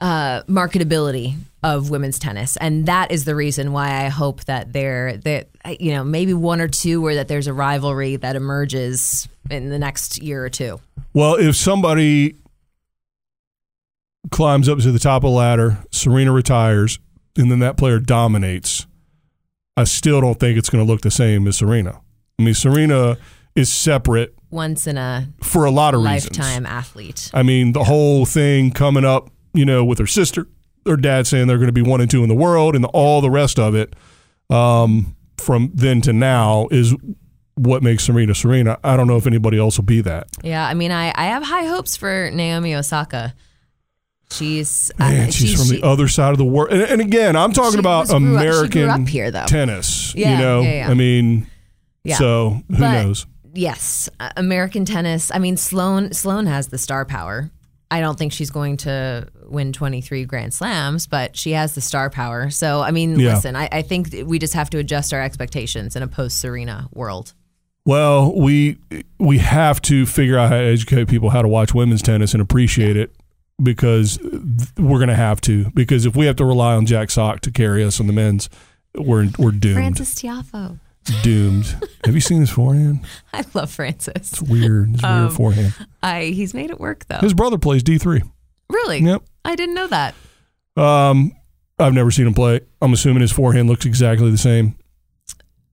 uh, 0.00 0.42
marketability 0.48 1.36
of 1.62 1.90
women's 1.90 2.18
tennis, 2.18 2.56
and 2.56 2.86
that 2.86 3.12
is 3.12 3.24
the 3.24 3.34
reason 3.36 3.72
why 3.72 4.04
I 4.04 4.08
hope 4.08 4.44
that 4.46 4.72
there 4.72 5.16
that 5.18 5.48
you 5.78 5.92
know 5.92 6.02
maybe 6.02 6.34
one 6.34 6.60
or 6.60 6.66
two, 6.68 7.00
where 7.00 7.14
that 7.14 7.28
there's 7.28 7.46
a 7.46 7.52
rivalry 7.52 8.16
that 8.16 8.34
emerges 8.34 9.28
in 9.50 9.68
the 9.70 9.78
next 9.78 10.20
year 10.20 10.44
or 10.44 10.48
two. 10.48 10.80
Well, 11.14 11.34
if 11.36 11.54
somebody 11.56 12.36
climbs 14.30 14.68
up 14.68 14.78
to 14.80 14.90
the 14.92 14.98
top 14.98 15.24
of 15.24 15.30
the 15.30 15.36
ladder, 15.36 15.78
Serena 15.90 16.32
retires, 16.32 16.98
and 17.36 17.50
then 17.50 17.58
that 17.60 17.76
player 17.76 17.98
dominates, 17.98 18.86
I 19.76 19.84
still 19.84 20.20
don't 20.20 20.38
think 20.38 20.58
it's 20.58 20.68
going 20.70 20.84
to 20.84 20.90
look 20.90 21.00
the 21.00 21.10
same 21.10 21.46
as 21.48 21.58
Serena. 21.58 22.00
I 22.38 22.42
mean, 22.42 22.54
Serena 22.54 23.16
is 23.54 23.70
separate 23.70 24.34
Once 24.50 24.86
in 24.86 24.96
a 24.98 25.28
for 25.42 25.64
a 25.64 25.70
lot 25.70 25.94
of 25.94 26.02
reasons. 26.02 26.38
lifetime 26.38 26.66
athlete. 26.66 27.30
I 27.32 27.42
mean, 27.42 27.72
the 27.72 27.84
whole 27.84 28.26
thing 28.26 28.70
coming 28.70 29.04
up, 29.04 29.30
you 29.54 29.64
know, 29.64 29.84
with 29.84 29.98
her 29.98 30.06
sister, 30.06 30.46
her 30.86 30.96
dad 30.96 31.26
saying 31.26 31.46
they're 31.46 31.58
going 31.58 31.68
to 31.68 31.72
be 31.72 31.82
one 31.82 32.00
and 32.00 32.10
two 32.10 32.22
in 32.22 32.28
the 32.28 32.34
world, 32.34 32.74
and 32.74 32.84
all 32.86 33.20
the 33.20 33.30
rest 33.30 33.58
of 33.58 33.74
it 33.74 33.94
um, 34.50 35.14
from 35.38 35.70
then 35.74 36.00
to 36.02 36.12
now 36.12 36.68
is 36.70 36.94
what 37.54 37.82
makes 37.82 38.04
Serena 38.04 38.34
Serena. 38.34 38.78
I 38.82 38.96
don't 38.96 39.06
know 39.06 39.16
if 39.16 39.26
anybody 39.26 39.58
else 39.58 39.76
will 39.78 39.84
be 39.84 40.00
that. 40.02 40.26
Yeah, 40.42 40.66
I 40.66 40.74
mean, 40.74 40.90
I, 40.90 41.12
I 41.14 41.26
have 41.26 41.42
high 41.42 41.64
hopes 41.64 41.96
for 41.96 42.30
Naomi 42.32 42.74
Osaka. 42.74 43.34
She's 44.32 44.90
Man, 44.98 45.28
uh, 45.28 45.30
she's 45.30 45.54
from 45.54 45.66
she- 45.66 45.80
the 45.80 45.86
other 45.86 46.08
side 46.08 46.32
of 46.32 46.38
the 46.38 46.44
world. 46.44 46.72
And, 46.72 46.82
and 46.82 47.00
again, 47.00 47.36
I'm 47.36 47.52
talking 47.52 47.78
about 47.78 48.08
was- 48.08 48.10
grew 48.10 48.36
up- 48.36 48.42
she 48.42 48.46
American 48.82 48.88
up 48.90 49.08
here, 49.08 49.30
though. 49.30 49.44
tennis. 49.46 50.14
Yeah, 50.14 50.32
you 50.32 50.38
know, 50.38 50.60
yeah, 50.62 50.72
yeah. 50.86 50.90
I 50.90 50.94
mean, 50.94 51.46
Yeah. 52.04 52.16
so 52.16 52.62
who 52.68 52.78
But- 52.78 53.02
knows? 53.04 53.26
Yes, 53.54 54.08
uh, 54.18 54.30
American 54.38 54.86
tennis. 54.86 55.30
I 55.34 55.38
mean, 55.38 55.56
Sloane 55.58 56.12
Sloane 56.14 56.46
has 56.46 56.68
the 56.68 56.78
star 56.78 57.04
power. 57.04 57.50
I 57.90 58.00
don't 58.00 58.18
think 58.18 58.32
she's 58.32 58.48
going 58.50 58.78
to 58.78 59.28
win 59.46 59.74
23 59.74 60.24
Grand 60.24 60.54
Slams, 60.54 61.06
but 61.06 61.36
she 61.36 61.50
has 61.50 61.74
the 61.74 61.82
star 61.82 62.08
power. 62.08 62.48
So, 62.48 62.80
I 62.80 62.90
mean, 62.90 63.20
Yeah. 63.20 63.34
listen, 63.34 63.54
I, 63.54 63.68
I 63.70 63.82
think 63.82 64.14
we 64.24 64.38
just 64.38 64.54
have 64.54 64.70
to 64.70 64.78
adjust 64.78 65.12
our 65.12 65.20
expectations 65.20 65.94
in 65.94 66.02
a 66.02 66.08
post 66.08 66.38
Serena 66.38 66.88
world. 66.94 67.34
Well, 67.84 68.32
we 68.34 68.78
we 69.18 69.36
have 69.38 69.82
to 69.82 70.06
figure 70.06 70.38
out 70.38 70.48
how 70.50 70.56
to 70.56 70.64
educate 70.64 71.08
people 71.08 71.28
how 71.30 71.42
to 71.42 71.48
watch 71.48 71.74
women's 71.74 72.00
tennis 72.00 72.32
and 72.32 72.40
appreciate 72.40 72.96
it 72.96 73.12
because 73.62 74.18
we're 74.78 74.98
going 74.98 75.08
to 75.08 75.14
have 75.16 75.40
to. 75.42 75.70
Because 75.70 76.06
if 76.06 76.14
we 76.16 76.26
have 76.26 76.36
to 76.36 76.44
rely 76.44 76.74
on 76.74 76.86
Jack 76.86 77.10
Sock 77.10 77.40
to 77.40 77.50
carry 77.50 77.82
us 77.84 78.00
on 78.00 78.06
the 78.06 78.12
men's, 78.12 78.48
we're 78.94 79.28
we're 79.38 79.50
doomed. 79.52 79.74
Frances 79.76 80.14
Tiafoe. 80.14 80.78
Doomed. 81.22 81.66
have 82.04 82.14
you 82.14 82.20
seen 82.20 82.40
his 82.40 82.50
forehand? 82.50 83.00
I 83.34 83.44
love 83.54 83.70
Francis. 83.72 84.12
It's 84.14 84.40
weird. 84.42 84.94
It's 84.94 85.02
Um, 85.04 85.22
weird 85.22 85.32
forehand. 85.32 85.74
I 86.02 86.26
he's 86.26 86.54
made 86.54 86.70
it 86.70 86.78
work 86.78 87.06
though. 87.08 87.18
His 87.18 87.34
brother 87.34 87.58
plays 87.58 87.82
D 87.82 87.98
three. 87.98 88.22
really? 88.70 89.00
Yep. 89.00 89.22
I 89.44 89.56
didn't 89.56 89.74
know 89.74 89.88
that. 89.88 90.14
Um, 90.76 91.32
I've 91.78 91.92
never 91.94 92.10
seen 92.12 92.26
him 92.28 92.34
play. 92.34 92.60
I'm 92.80 92.92
assuming 92.92 93.20
his 93.22 93.32
forehand 93.32 93.68
looks 93.68 93.84
exactly 93.84 94.30
the 94.30 94.38
same. 94.38 94.76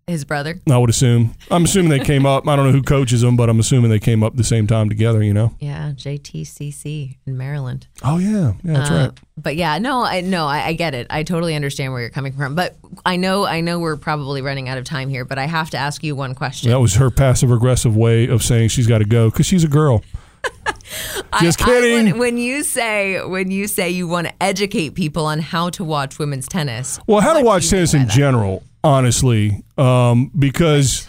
His 0.10 0.26
brother. 0.26 0.60
I 0.70 0.78
would 0.78 0.90
assume. 0.90 1.36
I'm 1.52 1.66
assuming 1.66 1.90
they 1.90 2.00
came 2.04 2.26
up. 2.26 2.48
I 2.48 2.56
don't 2.56 2.66
know 2.66 2.72
who 2.72 2.82
coaches 2.84 3.22
them, 3.22 3.38
but 3.38 3.50
I'm 3.50 3.60
assuming 3.60 3.90
they 3.92 4.00
came 4.00 4.24
up 4.24 4.36
the 4.36 4.44
same 4.44 4.68
time 4.68 4.90
together. 4.90 5.24
You 5.24 5.34
know. 5.34 5.56
Yeah, 5.60 5.92
JTCC 5.96 7.18
in 7.26 7.38
Maryland. 7.38 7.88
Oh 8.04 8.18
yeah, 8.18 8.54
yeah, 8.64 8.74
that's 8.74 8.90
Uh, 8.90 8.94
right. 8.94 9.20
But 9.38 9.56
yeah, 9.56 9.78
no, 9.78 10.04
I 10.04 10.22
no, 10.22 10.46
I, 10.48 10.68
I 10.68 10.74
get 10.74 10.94
it. 10.94 11.08
I 11.10 11.24
totally 11.24 11.56
understand 11.56 11.94
where 11.94 12.02
you're 12.02 12.10
coming 12.10 12.34
from. 12.34 12.56
But 12.56 12.76
I 13.06 13.16
know, 13.16 13.46
I 13.46 13.62
know, 13.62 13.80
we're 13.80 13.96
probably 13.98 14.42
running 14.42 14.68
out 14.68 14.78
of 14.78 14.84
time 14.84 15.10
here. 15.10 15.24
But 15.26 15.38
I 15.38 15.46
have 15.46 15.70
to 15.72 15.78
ask 15.78 16.04
you 16.04 16.16
one 16.16 16.36
question. 16.36 16.70
That 16.72 16.80
was 16.80 16.96
her 16.96 17.10
passive 17.10 17.52
aggressive 17.52 17.96
way 17.96 18.28
of 18.28 18.44
saying 18.44 18.70
she's 18.70 18.88
got 18.88 18.98
to 19.00 19.06
go 19.06 19.30
because 19.30 19.46
she's 19.46 19.64
a 19.64 19.68
girl. 19.70 20.04
Just 21.42 21.62
I- 21.62 21.66
I- 21.66 21.68
kidding. 21.68 22.06
when, 22.12 22.18
when 22.20 22.38
you 22.38 22.64
say 22.64 23.24
when 23.24 23.52
you 23.52 23.68
say 23.68 23.90
you 23.90 24.08
want 24.08 24.28
to 24.28 24.34
educate 24.44 24.92
people 24.96 25.26
on 25.26 25.40
how 25.40 25.70
to 25.72 25.84
watch 25.84 26.18
women's 26.20 26.48
tennis, 26.48 27.00
Well, 27.08 27.22
how 27.22 27.34
to 27.34 27.44
watch 27.44 27.70
tennis 27.70 27.94
in 27.94 28.02
that? 28.04 28.10
general, 28.12 28.64
honestly, 28.84 29.64
um, 29.78 30.32
because 30.38 31.08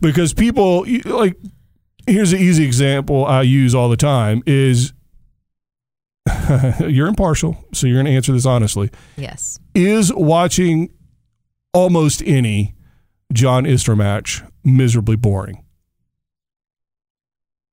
because 0.00 0.34
people 0.34 0.86
like 1.04 1.36
here's 2.06 2.32
an 2.32 2.38
easy 2.38 2.64
example 2.64 3.24
I 3.24 3.42
use 3.42 3.74
all 3.74 3.88
the 3.88 3.96
time 3.96 4.42
is 4.46 4.92
you're 6.80 7.06
impartial, 7.06 7.56
so 7.72 7.86
you're 7.86 7.96
going 7.96 8.06
to 8.06 8.12
answer 8.12 8.32
this 8.32 8.46
honestly. 8.46 8.90
Yes, 9.16 9.58
Is 9.74 10.12
watching 10.12 10.92
almost 11.72 12.22
any 12.26 12.74
John 13.32 13.64
Isner 13.64 13.96
match 13.96 14.42
miserably 14.64 15.16
boring? 15.16 15.64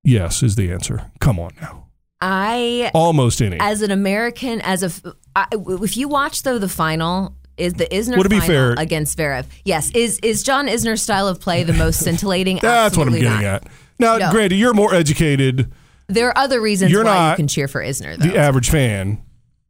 Yes, 0.03 0.43
is 0.43 0.55
the 0.55 0.71
answer. 0.71 1.11
Come 1.19 1.39
on 1.39 1.51
now. 1.61 1.87
I 2.21 2.91
Almost 2.93 3.41
any. 3.41 3.57
as 3.59 3.81
an 3.81 3.91
American, 3.91 4.61
as 4.61 4.83
a 4.83 5.13
I, 5.35 5.47
if 5.51 5.97
you 5.97 6.07
watch 6.07 6.43
though 6.43 6.57
the 6.59 6.69
final. 6.69 7.35
Is 7.57 7.73
the 7.73 7.85
Isner 7.85 8.17
Would 8.17 8.25
it 8.25 8.29
be 8.29 8.39
final 8.39 8.47
fair- 8.55 8.71
against 8.77 9.17
Zverev? 9.17 9.45
Yes. 9.65 9.91
Is 9.91 10.19
is 10.23 10.43
John 10.43 10.67
Isner's 10.67 11.01
style 11.01 11.27
of 11.27 11.39
play 11.39 11.63
the 11.63 11.73
most 11.73 11.99
scintillating? 11.99 12.57
That's 12.61 12.97
what 12.97 13.07
I'm 13.07 13.13
getting 13.13 13.29
not. 13.29 13.43
at. 13.43 13.63
Now, 13.99 14.17
No. 14.17 14.31
granted, 14.31 14.55
you're 14.55 14.73
more 14.73 14.93
educated 14.93 15.71
There 16.07 16.27
are 16.29 16.37
other 16.37 16.59
reasons 16.59 16.91
You're 16.91 17.03
why 17.05 17.13
not 17.13 17.29
you 17.31 17.35
can 17.37 17.47
cheer 17.47 17.67
for 17.67 17.81
Isner. 17.81 18.17
Though. 18.17 18.25
the 18.27 18.37
average 18.37 18.69
fan. 18.69 19.21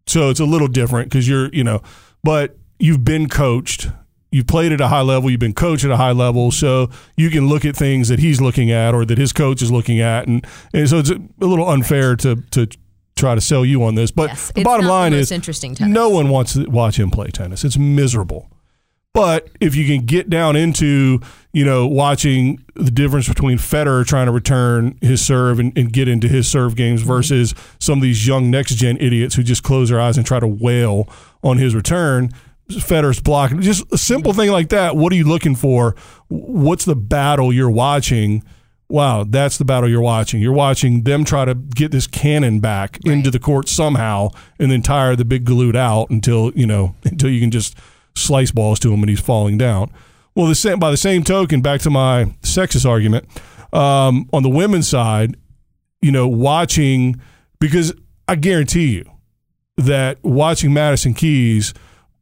So 0.07 0.30
it's 0.30 0.39
a 0.39 0.45
little 0.45 0.68
different 0.68 1.10
because 1.10 1.27
you're, 1.27 1.49
you 1.53 1.64
know, 1.64 1.81
but 2.23 2.57
you've 2.80 3.03
been 3.05 3.27
coached. 3.30 3.89
You've 4.31 4.47
played 4.47 4.72
at 4.72 4.81
a 4.81 4.88
high 4.88 5.01
level. 5.01 5.30
You've 5.30 5.39
been 5.39 5.53
coached 5.53 5.85
at 5.85 5.91
a 5.91 5.97
high 5.97 6.11
level. 6.11 6.51
So 6.51 6.89
you 7.15 7.30
can 7.30 7.47
look 7.47 7.64
at 7.65 7.76
things 7.76 8.07
that 8.07 8.18
he's 8.19 8.41
looking 8.41 8.72
at 8.72 8.95
or 8.95 9.05
that 9.05 9.18
his 9.18 9.31
coach 9.31 9.61
is 9.61 9.72
looking 9.72 9.99
at. 10.01 10.27
And, 10.27 10.45
and 10.73 10.89
so 10.89 10.97
it's 10.99 11.11
a, 11.11 11.15
a 11.39 11.45
little 11.45 11.69
unfair 11.69 12.15
to, 12.18 12.38
to 12.51 12.68
try 13.15 13.35
to 13.35 13.41
sell 13.41 13.64
you 13.65 13.84
on 13.84 13.95
this. 13.95 14.11
But 14.11 14.30
Yes, 14.30 14.52
the 14.53 14.64
bottom 14.64 14.85
the 14.85 14.91
line 14.91 15.11
most 15.11 15.22
is 15.22 15.31
interesting 15.31 15.76
tennis. 15.76 15.94
no 15.94 16.10
one 16.10 16.30
wants 16.30 16.53
to 16.53 16.65
watch 16.69 16.99
him 16.99 17.11
play 17.11 17.27
tennis. 17.27 17.64
It's 17.64 17.77
miserable. 17.77 18.49
But 19.14 19.49
if 19.61 19.76
you 19.76 19.85
can 19.85 20.07
get 20.07 20.27
down 20.31 20.56
into, 20.56 21.19
you 21.52 21.64
know, 21.64 21.85
watching 21.85 22.64
the 22.73 22.90
difference 22.90 23.27
between 23.30 23.60
Federer 23.60 24.03
trying 24.03 24.26
to 24.26 24.31
return 24.31 24.98
his 25.02 25.23
serve 25.23 25.60
and, 25.60 25.72
and 25.77 25.94
get 25.94 26.07
into 26.07 26.27
his 26.27 26.48
serve 26.48 26.76
games 26.76 27.02
Mm-hmm. 27.02 27.07
versus 27.10 27.53
some 27.80 27.99
of 27.99 28.02
these 28.02 28.26
young 28.26 28.49
next 28.49 28.73
gen 28.76 28.98
idiots 28.98 29.35
who 29.35 29.44
just 29.44 29.61
close 29.61 29.90
their 29.90 29.99
eyes 30.02 30.18
and 30.18 30.26
try 30.26 30.40
to 30.40 30.48
wail 30.48 31.07
on 31.44 31.60
his 31.60 31.76
return, 31.76 32.31
Federer's 32.72 33.19
blocking. 33.22 33.61
Just 33.61 33.85
a 33.94 33.99
simple 33.99 34.34
thing 34.34 34.49
like 34.49 34.69
that. 34.69 34.95
What 34.95 35.14
are 35.14 35.15
you 35.15 35.26
looking 35.27 35.53
for? 35.53 35.95
What's 36.30 36.85
the 36.85 36.95
battle 36.95 37.53
you're 37.53 37.69
watching? 37.69 38.44
Wow, 38.94 39.26
that's 39.28 39.57
the 39.57 39.65
battle 39.65 39.90
you're 39.90 40.02
watching. 40.02 40.40
You're 40.40 40.53
watching 40.53 41.02
them 41.02 41.26
try 41.26 41.45
to 41.45 41.56
get 41.56 41.91
this 41.91 42.06
cannon 42.06 42.60
back 42.60 42.99
into 43.03 43.32
the 43.32 43.40
court 43.40 43.68
somehow 43.68 44.30
and 44.60 44.70
then 44.70 44.84
tire 44.84 45.15
the 45.15 45.26
big 45.26 45.45
galoot 45.45 45.76
out 45.76 46.11
until, 46.11 46.52
you 46.53 46.68
know, 46.68 46.94
until 47.03 47.32
you 47.32 47.40
can 47.40 47.49
just 47.49 47.76
slice 48.15 48.52
balls 48.52 48.80
to 48.82 48.94
him 48.94 48.99
and 48.99 49.10
he's 49.10 49.20
falling 49.20 49.57
down. 49.57 49.91
Well, 50.36 50.45
the 50.45 50.53
same, 50.53 50.78
by 50.78 50.91
the 50.91 50.98
same 50.98 51.24
token, 51.24 51.61
back 51.61 51.82
to 51.82 51.90
my 51.90 52.26
sexist 52.44 52.88
argument, 52.88 53.26
um, 53.74 54.30
on 54.32 54.44
the 54.44 54.49
women's 54.49 54.90
side, 54.90 55.38
you 56.03 56.11
know, 56.11 56.28
watching 56.28 57.20
because 57.60 57.94
I 58.28 58.36
guarantee 58.36 58.94
you 58.94 59.11
that 59.76 60.24
watching 60.24 60.72
Madison 60.72 61.15
Keys 61.15 61.74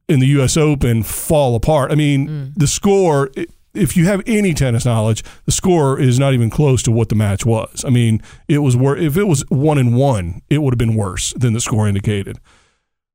in 0.07 0.21
the 0.21 0.27
U.S. 0.27 0.55
Open 0.55 1.03
fall 1.03 1.55
apart. 1.55 1.91
I 1.91 1.95
mean, 1.95 2.53
the 2.55 2.67
score. 2.67 3.29
It, 3.35 3.49
if 3.73 3.95
you 3.95 4.05
have 4.05 4.21
any 4.25 4.53
tennis 4.53 4.85
knowledge, 4.85 5.23
the 5.45 5.51
score 5.51 5.99
is 5.99 6.19
not 6.19 6.33
even 6.33 6.49
close 6.49 6.83
to 6.83 6.91
what 6.91 7.09
the 7.09 7.15
match 7.15 7.45
was. 7.45 7.83
I 7.85 7.89
mean, 7.89 8.21
it 8.47 8.59
was 8.59 8.75
wor- 8.75 8.97
if 8.97 9.17
it 9.17 9.25
was 9.25 9.43
one 9.49 9.77
and 9.77 9.95
one, 9.95 10.41
it 10.49 10.61
would 10.61 10.73
have 10.73 10.77
been 10.79 10.95
worse 10.95 11.33
than 11.33 11.53
the 11.53 11.61
score 11.61 11.87
indicated. 11.87 12.39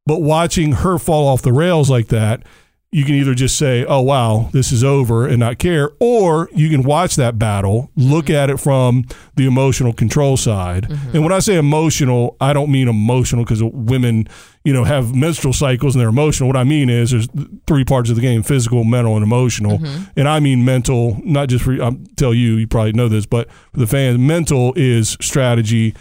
But 0.06 0.22
watching 0.22 0.72
her 0.72 0.98
fall 0.98 1.26
off 1.28 1.42
the 1.42 1.52
rails 1.52 1.90
like 1.90 2.08
that, 2.08 2.42
you 2.92 3.04
can 3.04 3.14
either 3.14 3.34
just 3.34 3.58
say, 3.58 3.84
"Oh 3.84 4.00
wow, 4.00 4.48
this 4.52 4.72
is 4.72 4.84
over," 4.84 5.26
and 5.26 5.40
not 5.40 5.58
care, 5.58 5.90
or 6.00 6.48
you 6.54 6.70
can 6.70 6.82
watch 6.82 7.16
that 7.16 7.38
battle, 7.38 7.90
look 7.96 8.26
mm-hmm. 8.26 8.36
at 8.36 8.50
it 8.50 8.58
from 8.58 9.04
the 9.34 9.46
emotional 9.46 9.92
control 9.92 10.36
side. 10.36 10.84
Mm-hmm. 10.84 11.10
And 11.14 11.22
when 11.22 11.32
I 11.32 11.40
say 11.40 11.56
emotional, 11.56 12.36
I 12.40 12.52
don't 12.52 12.70
mean 12.70 12.88
emotional 12.88 13.44
because 13.44 13.62
women, 13.62 14.28
you 14.64 14.72
know, 14.72 14.84
have 14.84 15.14
menstrual 15.14 15.52
cycles 15.52 15.94
and 15.94 16.00
they're 16.00 16.08
emotional. 16.08 16.48
What 16.48 16.56
I 16.56 16.64
mean 16.64 16.88
is 16.88 17.10
there's 17.10 17.28
three 17.66 17.84
parts 17.84 18.08
of 18.08 18.16
the 18.16 18.22
game: 18.22 18.42
physical, 18.42 18.84
mental, 18.84 19.14
and 19.14 19.22
emotional. 19.22 19.78
Mm-hmm. 19.78 20.04
And 20.16 20.28
I 20.28 20.40
mean 20.40 20.64
mental, 20.64 21.20
not 21.24 21.48
just 21.48 21.64
for 21.64 21.82
I 21.82 21.90
tell 22.16 22.32
you, 22.32 22.54
you 22.54 22.66
probably 22.66 22.92
know 22.92 23.08
this, 23.08 23.26
but 23.26 23.50
for 23.72 23.80
the 23.80 23.86
fans, 23.86 24.18
mental 24.18 24.72
is 24.76 25.16
strategy, 25.20 25.94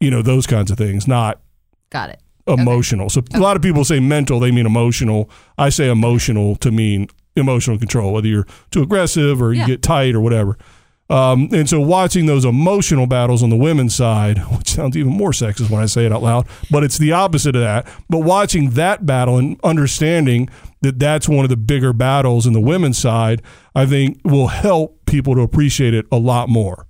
you 0.00 0.10
know, 0.10 0.22
those 0.22 0.46
kinds 0.46 0.70
of 0.70 0.78
things, 0.78 1.06
not 1.06 1.40
Got 1.92 2.08
it. 2.08 2.20
Emotional. 2.46 3.08
So 3.10 3.22
a 3.34 3.38
lot 3.40 3.56
of 3.56 3.62
people 3.62 3.84
say 3.84 4.00
mental, 4.00 4.40
they 4.40 4.50
mean 4.50 4.66
emotional. 4.66 5.30
I 5.58 5.68
say 5.68 5.88
emotional 5.90 6.56
to 6.56 6.70
mean 6.70 7.08
emotional 7.36 7.78
control, 7.78 8.12
whether 8.12 8.28
you're 8.28 8.46
too 8.70 8.82
aggressive 8.82 9.40
or 9.40 9.52
you 9.52 9.60
Yeah. 9.60 9.66
get 9.66 9.82
tight 9.82 10.14
or 10.14 10.20
whatever. 10.20 10.58
Um, 11.10 11.48
and 11.52 11.68
so 11.68 11.78
watching 11.78 12.24
those 12.26 12.44
emotional 12.44 13.06
battles 13.06 13.42
on 13.42 13.50
the 13.50 13.56
women's 13.56 13.94
side, 13.94 14.38
which 14.56 14.70
sounds 14.70 14.96
even 14.96 15.12
more 15.12 15.32
sexist 15.32 15.68
when 15.68 15.82
I 15.82 15.86
say 15.86 16.06
it 16.06 16.12
out 16.12 16.22
loud, 16.22 16.46
but 16.70 16.84
it's 16.84 16.96
the 16.98 17.12
opposite 17.12 17.54
of 17.54 17.60
that. 17.62 17.86
But 18.08 18.20
watching 18.20 18.70
that 18.70 19.04
battle 19.04 19.36
and 19.36 19.58
understanding 19.62 20.48
that 20.80 20.98
that's 20.98 21.28
one 21.28 21.44
of 21.44 21.50
the 21.50 21.56
bigger 21.56 21.92
battles 21.92 22.46
in 22.46 22.54
the 22.54 22.60
women's 22.60 22.98
side, 22.98 23.42
I 23.74 23.84
think 23.86 24.20
will 24.24 24.48
help 24.48 25.04
people 25.06 25.34
to 25.34 25.42
appreciate 25.42 25.92
it 25.92 26.06
a 26.10 26.16
lot 26.18 26.48
more. 26.48 26.86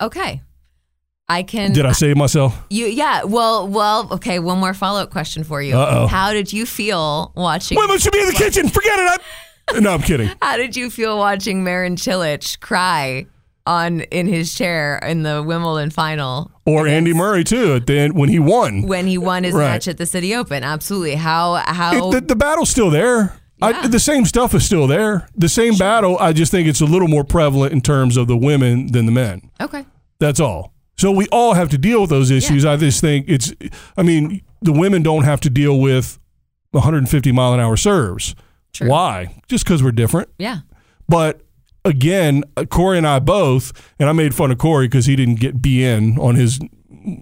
Okay. 0.00 0.42
I 1.28 1.42
can. 1.42 1.72
Did 1.72 1.86
I 1.86 1.92
say 1.92 2.12
myself? 2.14 2.58
You 2.68 2.86
yeah. 2.86 3.24
Well, 3.24 3.66
well. 3.68 4.08
Okay. 4.12 4.38
One 4.38 4.58
more 4.58 4.74
follow 4.74 5.00
up 5.00 5.10
question 5.10 5.44
for 5.44 5.62
you. 5.62 5.76
Uh-oh. 5.76 6.06
How 6.06 6.32
did 6.32 6.52
you 6.52 6.66
feel 6.66 7.32
watching? 7.36 7.78
Women 7.78 7.98
should 7.98 8.12
be 8.12 8.20
in 8.20 8.26
the 8.26 8.32
kitchen. 8.32 8.68
Forget 8.68 8.98
it. 8.98 9.20
I, 9.74 9.78
no, 9.80 9.92
I'm 9.94 10.02
kidding. 10.02 10.30
How 10.42 10.56
did 10.56 10.76
you 10.76 10.90
feel 10.90 11.16
watching 11.18 11.64
Marin 11.64 11.96
Cilic 11.96 12.60
cry 12.60 13.26
on 13.64 14.00
in 14.00 14.26
his 14.26 14.52
chair 14.54 14.98
in 14.98 15.22
the 15.22 15.40
Wimbledon 15.40 15.90
final 15.90 16.50
Or 16.66 16.88
Andy 16.88 17.14
Murray 17.14 17.44
too 17.44 17.74
at 17.74 17.86
the 17.86 17.96
end 17.96 18.14
when 18.16 18.28
he 18.28 18.40
won. 18.40 18.82
when 18.88 19.06
he 19.06 19.16
won 19.16 19.44
his 19.44 19.54
Right. 19.54 19.68
match 19.70 19.86
at 19.86 19.98
the 19.98 20.06
City 20.06 20.34
Open? 20.34 20.64
Absolutely. 20.64 21.14
How 21.14 21.54
how 21.64 22.08
It- 22.08 22.12
the, 22.12 22.20
the 22.22 22.36
battle's 22.36 22.70
still 22.70 22.90
there. 22.90 23.36
I, 23.62 23.70
Yeah. 23.70 23.86
the 23.86 24.00
same 24.00 24.24
stuff 24.24 24.52
is 24.54 24.66
still 24.66 24.88
there. 24.88 25.28
The 25.36 25.48
same 25.48 25.76
battle. 25.76 26.18
I 26.18 26.32
just 26.32 26.50
think 26.50 26.66
it's 26.66 26.80
a 26.80 26.84
little 26.86 27.06
more 27.06 27.22
prevalent 27.22 27.72
in 27.72 27.80
terms 27.80 28.16
of 28.16 28.26
the 28.26 28.36
women 28.36 28.88
than 28.90 29.06
the 29.06 29.12
men. 29.12 29.48
okay. 29.60 29.86
That's 30.18 30.40
all. 30.40 30.71
So 30.96 31.10
we 31.10 31.26
all 31.32 31.54
have 31.54 31.68
to 31.70 31.78
deal 31.78 32.02
with 32.02 32.10
those 32.10 32.30
issues. 32.30 32.64
I 32.64 32.76
just 32.76 33.00
think 33.00 33.26
it's. 33.28 33.52
I 33.96 34.02
mean, 34.02 34.42
the 34.60 34.72
women 34.72 35.02
don't 35.02 35.24
have 35.24 35.40
to 35.40 35.50
deal 35.50 35.80
with 35.80 36.18
150 36.72 37.32
mile 37.32 37.54
an 37.54 37.60
hour 37.60 37.76
serves. 37.76 38.34
True. 38.72 38.88
Why? 38.88 39.34
Just 39.48 39.64
because 39.64 39.82
we're 39.82 39.92
different. 39.92 40.28
Yeah. 40.38 40.58
But 41.08 41.42
again, 41.84 42.44
uh, 42.56 42.64
Corey 42.64 42.98
and 42.98 43.06
I 43.06 43.18
both, 43.18 43.72
and 43.98 44.08
I 44.08 44.12
made 44.12 44.34
fun 44.34 44.50
of 44.50 44.58
Corey 44.58 44.86
because 44.86 45.06
he 45.06 45.16
didn't 45.16 45.40
get 45.40 45.60
beIN 45.60 46.18
on 46.18 46.36
his 46.36 46.60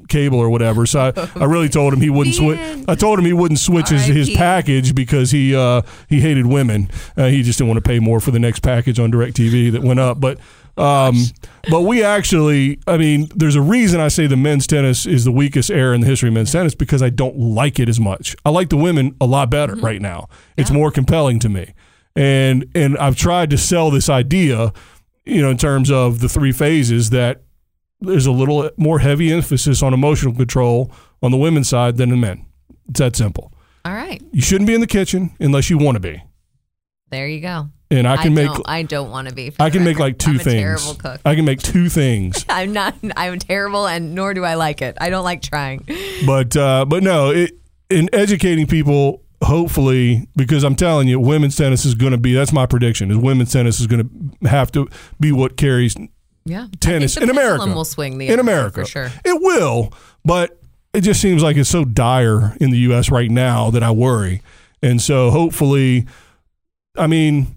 cable 0.08 0.38
or 0.38 0.50
whatever. 0.50 0.86
So 0.86 1.12
I, 1.16 1.28
I 1.40 1.44
really 1.44 1.68
told 1.68 1.92
him 1.92 2.00
he 2.00 2.10
wouldn't 2.10 2.36
switch. 2.36 2.58
I 2.88 2.94
told 2.94 3.18
him 3.18 3.24
he 3.24 3.32
wouldn't 3.32 3.58
switch 3.58 3.88
his, 3.88 4.04
his 4.06 4.30
package 4.30 4.94
because 4.94 5.30
he 5.30 5.54
uh, 5.54 5.82
he 6.08 6.20
hated 6.20 6.46
women. 6.46 6.90
Uh, 7.16 7.26
he 7.26 7.42
just 7.42 7.58
didn't 7.58 7.68
want 7.68 7.82
to 7.82 7.88
pay 7.88 7.98
more 7.98 8.20
for 8.20 8.30
the 8.30 8.38
next 8.38 8.60
package 8.60 8.98
on 8.98 9.10
DirecTV 9.10 9.72
that 9.72 9.82
went 9.82 10.00
up. 10.00 10.20
But 10.20 10.38
um, 10.76 11.16
but 11.70 11.82
we 11.82 12.02
actually, 12.02 12.78
I 12.86 12.96
mean, 12.96 13.28
there's 13.34 13.56
a 13.56 13.60
reason 13.60 14.00
I 14.00 14.08
say 14.08 14.26
the 14.26 14.36
men's 14.36 14.66
tennis 14.66 15.06
is 15.06 15.24
the 15.24 15.32
weakest 15.32 15.70
era 15.70 15.94
in 15.94 16.00
the 16.00 16.06
history 16.06 16.28
of 16.28 16.34
men's 16.34 16.52
tennis 16.52 16.74
because 16.74 17.02
I 17.02 17.10
don't 17.10 17.38
like 17.38 17.78
it 17.78 17.88
as 17.88 18.00
much. 18.00 18.34
I 18.44 18.50
like 18.50 18.70
the 18.70 18.76
women 18.76 19.14
a 19.20 19.26
lot 19.26 19.50
better 19.50 19.74
right 19.74 20.00
now. 20.00 20.28
It's 20.56 20.70
more 20.70 20.90
compelling 20.90 21.38
to 21.40 21.48
me 21.48 21.74
and 22.16 22.66
and 22.74 22.98
I've 22.98 23.16
tried 23.16 23.50
to 23.50 23.58
sell 23.58 23.90
this 23.90 24.08
idea, 24.08 24.72
you 25.24 25.42
know, 25.42 25.50
in 25.50 25.56
terms 25.56 25.90
of 25.90 26.20
the 26.20 26.28
three 26.28 26.52
phases 26.52 27.10
that 27.10 27.42
there's 28.00 28.26
a 28.26 28.32
little 28.32 28.70
more 28.76 28.98
heavy 28.98 29.32
emphasis 29.32 29.82
on 29.82 29.94
emotional 29.94 30.34
control 30.34 30.92
on 31.22 31.30
the 31.30 31.36
women's 31.36 31.68
side 31.68 31.96
than 31.96 32.10
the 32.10 32.16
men. 32.16 32.46
It's 32.88 33.00
that 33.00 33.14
simple. 33.14 33.52
All 33.84 33.94
right. 33.94 34.22
You 34.32 34.42
shouldn't 34.42 34.66
be 34.66 34.74
in 34.74 34.80
the 34.80 34.86
kitchen 34.86 35.30
unless 35.38 35.70
you 35.70 35.78
want 35.78 35.96
to 35.96 36.00
be. 36.00 36.22
There 37.10 37.28
you 37.28 37.40
go. 37.40 37.70
And 37.92 38.06
I 38.06 38.18
can 38.18 38.34
make 38.34 38.46
don't, 38.52 38.62
I 38.68 38.82
don't 38.84 39.10
want 39.10 39.28
to 39.28 39.34
be. 39.34 39.52
I 39.58 39.68
can 39.70 39.82
make 39.82 39.98
like 39.98 40.16
2 40.18 40.30
I'm 40.30 40.36
a 40.36 40.38
things. 40.38 40.60
Terrible 40.84 40.94
cook. 40.94 41.20
I 41.24 41.34
can 41.34 41.44
make 41.44 41.60
two 41.60 41.88
things. 41.88 42.44
I'm 42.48 42.72
not. 42.72 42.94
I'm 43.16 43.38
terrible, 43.40 43.86
and 43.86 44.14
nor 44.14 44.32
do 44.32 44.44
I 44.44 44.54
like 44.54 44.80
it. 44.80 44.96
I 45.00 45.10
don't 45.10 45.24
like 45.24 45.42
trying. 45.42 45.86
but 46.24 46.56
uh, 46.56 46.84
but 46.84 47.02
no, 47.02 47.30
it, 47.30 47.50
in 47.88 48.08
educating 48.12 48.68
people, 48.68 49.22
hopefully, 49.42 50.28
because 50.36 50.62
I'm 50.62 50.76
telling 50.76 51.08
you, 51.08 51.18
women's 51.18 51.56
tennis 51.56 51.84
is 51.84 51.94
going 51.96 52.12
to 52.12 52.18
be. 52.18 52.32
That's 52.32 52.52
my 52.52 52.64
prediction. 52.64 53.10
Is 53.10 53.16
women's 53.16 53.52
tennis 53.52 53.80
is 53.80 53.88
going 53.88 54.32
to 54.42 54.48
have 54.48 54.70
to 54.72 54.88
be 55.18 55.32
what 55.32 55.56
carries 55.56 55.96
Yeah. 56.44 56.68
tennis 56.78 57.18
I 57.18 57.22
in 57.22 57.30
America. 57.30 57.66
will 57.66 57.84
swing 57.84 58.18
the 58.18 58.28
in 58.28 58.38
America 58.38 58.82
for 58.82 58.86
sure. 58.86 59.10
It 59.24 59.42
will, 59.42 59.92
but 60.24 60.60
it 60.94 61.00
just 61.00 61.20
seems 61.20 61.42
like 61.42 61.56
it's 61.56 61.68
so 61.70 61.84
dire 61.84 62.56
in 62.60 62.70
the 62.70 62.78
U.S. 62.78 63.10
right 63.10 63.30
now 63.30 63.70
that 63.70 63.82
I 63.82 63.90
worry. 63.90 64.42
And 64.80 65.02
so 65.02 65.30
hopefully, 65.30 66.06
I 66.96 67.06
mean, 67.08 67.56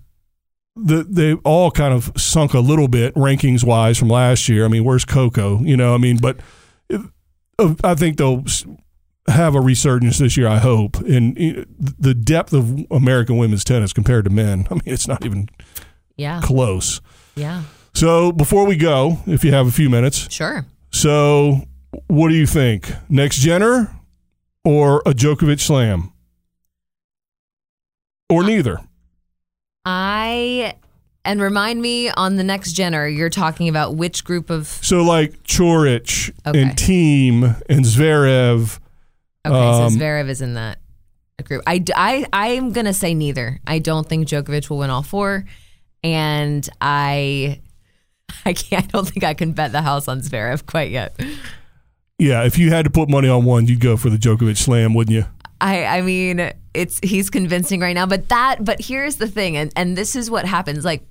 the 0.75 1.03
they 1.03 1.33
all 1.43 1.69
kind 1.71 1.93
of 1.93 2.11
sunk 2.17 2.53
a 2.53 2.59
little 2.59 2.87
bit 2.87 3.13
rankings 3.15 3.63
wise 3.63 3.97
from 3.97 4.09
last 4.09 4.49
year. 4.49 4.65
I 4.65 4.67
mean, 4.67 4.83
where's 4.83 5.05
Coco? 5.05 5.59
You 5.61 5.77
know, 5.77 5.93
I 5.93 5.97
mean, 5.97 6.17
but 6.17 6.37
it, 6.89 7.01
uh, 7.59 7.75
I 7.83 7.93
think 7.95 8.17
they'll 8.17 8.43
have 9.27 9.55
a 9.55 9.61
resurgence 9.61 10.17
this 10.17 10.35
year. 10.35 10.47
I 10.47 10.57
hope, 10.57 10.95
and 10.97 11.35
the 11.77 12.13
depth 12.13 12.53
of 12.53 12.85
American 12.91 13.37
women's 13.37 13.63
tennis 13.63 13.93
compared 13.93 14.25
to 14.25 14.31
men. 14.31 14.67
I 14.71 14.73
mean, 14.73 14.81
it's 14.85 15.07
not 15.07 15.23
even 15.25 15.47
Yeah. 16.17 16.41
close. 16.43 17.01
Yeah. 17.35 17.63
So 17.93 18.31
before 18.31 18.65
we 18.65 18.75
go, 18.75 19.19
if 19.27 19.43
you 19.43 19.51
have 19.53 19.67
a 19.67 19.71
few 19.71 19.89
minutes, 19.89 20.27
Sure. 20.31 20.65
so 20.89 21.61
what 22.07 22.29
do 22.29 22.35
you 22.35 22.47
think? 22.47 22.91
Next 23.07 23.37
Jenner 23.37 23.95
or 24.65 25.03
a 25.05 25.13
Djokovic 25.13 25.59
slam? 25.61 26.11
Or 28.29 28.43
neither? 28.43 28.79
I 29.85 30.75
and 31.25 31.41
remind 31.41 31.81
me 31.81 32.09
on 32.09 32.35
the 32.35 32.43
next 32.43 32.73
Jenner. 32.73 33.07
You're 33.07 33.29
talking 33.29 33.69
about 33.69 33.95
which 33.95 34.23
group 34.23 34.49
of 34.49 34.67
So 34.67 35.03
like 35.03 35.43
Coric 35.43 36.31
Okay. 36.45 36.61
and 36.61 36.71
Thiem 36.71 37.61
and 37.69 37.85
Zverev. 37.85 38.79
Okay, 39.45 39.55
Um, 39.55 39.89
so 39.91 39.97
Zverev 39.97 40.29
is 40.29 40.41
in 40.41 40.53
that 40.55 40.79
group. 41.43 41.63
I 41.67 41.83
I 42.31 42.47
am 42.49 42.71
going 42.71 42.85
to 42.85 42.93
say 42.93 43.13
neither. 43.13 43.59
I 43.67 43.79
don't 43.79 44.07
think 44.07 44.27
Djokovic 44.27 44.69
will 44.69 44.77
win 44.79 44.89
all 44.89 45.03
four. 45.03 45.45
And 46.03 46.67
I 46.81 47.59
I 48.45 48.53
can't 48.53 48.85
I 48.85 48.87
don't 48.87 49.07
think 49.07 49.23
I 49.23 49.33
can 49.33 49.51
bet 49.53 49.71
the 49.71 49.81
house 49.81 50.07
on 50.07 50.21
Zverev 50.21 50.65
quite 50.65 50.91
yet. 50.91 51.19
Yeah, 52.19 52.43
if 52.43 52.57
you 52.57 52.69
had 52.69 52.85
to 52.85 52.91
put 52.91 53.09
money 53.09 53.27
on 53.27 53.43
one, 53.43 53.65
you'd 53.67 53.79
go 53.81 53.97
for 53.97 54.09
the 54.09 54.17
Djokovic 54.17 54.57
slam, 54.57 54.93
wouldn't 54.93 55.13
you? 55.15 55.25
I 55.63 55.85
I 55.85 56.01
mean, 56.01 56.51
it's 56.73 56.99
he's 57.01 57.29
convincing 57.31 57.79
right 57.79 57.93
now, 57.95 58.05
but 58.05 58.29
that 58.29 58.63
but 58.63 58.79
here's 58.81 59.15
the 59.15 59.27
thing 59.27 59.57
and 59.57 59.71
and 59.75 59.97
this 59.97 60.15
is 60.15 60.29
what 60.29 60.45
happens 60.45 60.83
like 60.85 61.01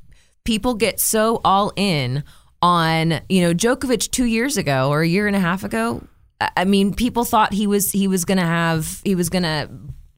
people 0.44 0.74
get 0.74 1.00
so 1.00 1.40
all 1.44 1.72
in 1.76 2.22
on, 2.60 3.20
you 3.28 3.40
know, 3.40 3.52
Djokovic 3.54 4.10
2 4.12 4.24
years 4.24 4.56
ago 4.56 4.88
or 4.90 5.00
a 5.02 5.08
year 5.08 5.26
and 5.26 5.34
a 5.34 5.40
half 5.40 5.64
ago. 5.64 6.02
I- 6.56 6.64
mean, 6.64 6.92
people 6.94 7.24
thought 7.24 7.52
he 7.52 7.66
was 7.66 7.90
he 7.92 8.06
was 8.08 8.24
going 8.24 8.38
to 8.38 8.44
have 8.44 9.00
he 9.04 9.14
was 9.14 9.28
going 9.30 9.44
to 9.44 9.68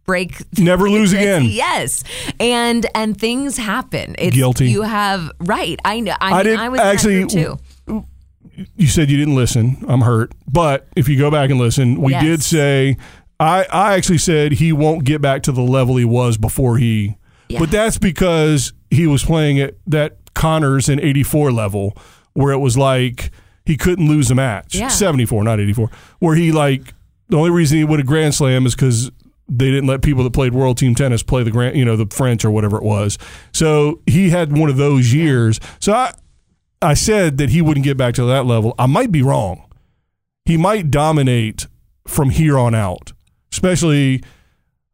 break 0.06 0.42
Never 0.58 0.88
lose 0.90 1.12
again. 1.12 1.44
Yes, 1.44 2.02
and 2.40 2.86
and 2.94 3.18
things 3.18 3.56
happen. 3.56 4.14
It's, 4.18 4.34
Guilty. 4.36 4.68
You 4.70 4.82
have 4.82 5.30
right. 5.40 5.78
I 5.84 6.00
know. 6.00 6.14
I, 6.20 6.30
I 6.30 6.34
mean, 6.36 6.44
didn't- 6.44 6.60
I 6.60 6.68
was 6.70 6.80
actually, 6.80 7.26
too. 7.26 7.58
You 8.76 8.86
said 8.86 9.10
you 9.10 9.16
didn't 9.16 9.34
listen. 9.34 9.84
I'm 9.88 10.00
hurt. 10.02 10.32
But 10.50 10.86
if 10.96 11.08
you 11.08 11.18
go 11.18 11.30
back 11.30 11.50
and 11.50 11.58
listen, 11.58 12.00
we 12.00 12.12
Yes. 12.12 12.22
did 12.24 12.42
say 12.42 12.96
I 13.44 13.66
I 13.70 13.94
actually 13.94 14.18
said 14.18 14.52
he 14.52 14.72
won't 14.72 15.04
get 15.04 15.20
back 15.20 15.42
to 15.44 15.52
the 15.52 15.62
level 15.62 15.96
he 15.96 16.04
was 16.04 16.36
before 16.36 16.78
he 16.78 17.16
Yeah. 17.48 17.60
But 17.60 17.70
that's 17.70 17.98
because 17.98 18.72
he 18.90 19.06
was 19.06 19.24
playing 19.24 19.60
at 19.60 19.74
that 19.86 20.16
Connors 20.34 20.88
in 20.88 21.00
84 21.00 21.52
level 21.52 21.96
where 22.32 22.52
it 22.52 22.58
was 22.58 22.76
like 22.76 23.30
he 23.64 23.76
couldn't 23.76 24.08
lose 24.08 24.30
a 24.30 24.34
match. 24.34 24.74
Yeah. 24.74 24.88
74, 24.88 25.44
not 25.44 25.60
84. 25.60 25.90
Where 26.18 26.34
he 26.34 26.52
like 26.52 26.94
the 27.28 27.36
only 27.36 27.50
reason 27.50 27.78
he 27.78 27.84
would 27.84 28.00
a 28.00 28.04
grand 28.04 28.34
slam 28.34 28.66
is 28.66 28.74
cuz 28.74 29.10
they 29.48 29.70
didn't 29.70 29.86
let 29.86 30.00
people 30.02 30.24
that 30.24 30.32
played 30.32 30.54
world 30.54 30.78
team 30.78 30.94
tennis 30.94 31.22
play 31.22 31.42
the 31.42 31.50
grand, 31.50 31.76
you 31.76 31.84
know, 31.84 31.96
the 31.96 32.06
French 32.06 32.44
or 32.44 32.50
whatever 32.50 32.76
it 32.76 32.82
was. 32.82 33.18
So 33.52 34.00
he 34.06 34.30
had 34.30 34.56
one 34.56 34.70
of 34.70 34.76
those 34.76 35.12
years. 35.12 35.60
So 35.80 35.92
I 35.92 36.12
I 36.82 36.94
said 36.94 37.38
that 37.38 37.50
he 37.50 37.62
wouldn't 37.62 37.84
get 37.84 37.96
back 37.96 38.14
to 38.14 38.24
that 38.24 38.44
level. 38.46 38.74
I 38.78 38.86
might 38.86 39.10
be 39.10 39.22
wrong. 39.22 39.64
He 40.44 40.56
might 40.56 40.90
dominate 40.90 41.66
from 42.06 42.30
here 42.30 42.58
on 42.58 42.74
out. 42.74 43.12
Especially 43.54 44.20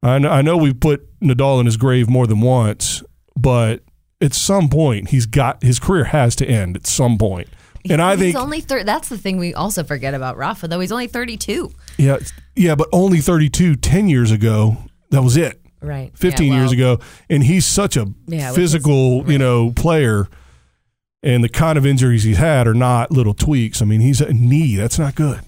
I 0.02 0.18
know, 0.18 0.28
I 0.30 0.42
know 0.42 0.56
we've 0.58 0.78
put 0.78 1.18
Nadal 1.20 1.60
in 1.60 1.66
his 1.66 1.78
grave 1.78 2.08
more 2.10 2.26
than 2.26 2.40
once, 2.42 3.02
but 3.36 3.82
at 4.20 4.34
some 4.34 4.68
point 4.68 5.08
he's 5.08 5.24
got 5.24 5.62
his 5.62 5.78
career 5.78 6.04
has 6.04 6.36
to 6.36 6.46
end 6.46 6.76
at 6.76 6.86
some 6.86 7.16
point. 7.16 7.48
And 7.88 8.02
I 8.02 8.10
he's 8.16 8.20
think 8.34 8.36
only 8.36 8.60
thir- 8.60 8.84
that's 8.84 9.08
the 9.08 9.16
thing 9.16 9.38
we 9.38 9.54
also 9.54 9.82
forget 9.82 10.12
about 10.12 10.36
Rafa 10.36 10.68
though. 10.68 10.80
He's 10.80 10.92
only 10.92 11.06
32. 11.06 11.70
yeah, 11.96 12.18
yeah, 12.54 12.74
but 12.74 12.88
only 12.92 13.20
32 13.20 13.76
10 13.76 14.08
years 14.10 14.30
ago, 14.30 14.76
that 15.10 15.22
was 15.22 15.38
it. 15.38 15.58
Right. 15.80 16.10
15 16.18 16.52
Yeah, 16.52 16.58
years 16.60 16.72
ago 16.72 16.98
and 17.30 17.42
he's 17.42 17.64
such 17.64 17.96
a 17.96 18.06
Yeah, 18.26 18.52
physical, 18.52 19.30
you 19.30 19.38
know, 19.38 19.72
player 19.74 20.28
and 21.22 21.42
the 21.42 21.48
kind 21.48 21.78
of 21.78 21.86
injuries 21.86 22.24
he's 22.24 22.36
had 22.36 22.66
are 22.66 22.74
not 22.74 23.10
little 23.10 23.32
tweaks. 23.34 23.80
I 23.80 23.86
mean, 23.86 24.00
he's 24.02 24.20
a 24.20 24.32
knee, 24.34 24.76
that's 24.76 24.98
not 24.98 25.14
good. 25.14 25.40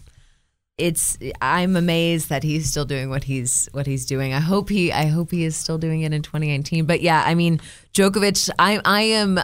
It's 0.79 1.19
I'm 1.41 1.77
amazed 1.77 2.29
that 2.31 2.43
he's 2.43 2.69
still 2.69 2.85
doing 2.85 3.11
what 3.11 3.25
he's 3.25 3.69
what 3.73 3.87
he's 3.87 4.07
doing. 4.07 4.33
I 4.33 4.41
hope 4.41 4.69
he 4.69 4.91
I 4.91 5.07
hope 5.07 5.31
he 5.31 5.45
is 5.45 5.55
still 5.57 5.79
doing 5.79 6.01
it 6.03 6.13
in 6.13 6.23
2019. 6.23 6.87
But 6.87 7.03
yeah, 7.03 7.23
I 7.27 7.35
mean, 7.35 7.61
Djokovic, 7.93 8.49
I 8.59 8.81
I 8.85 9.03
am 9.03 9.39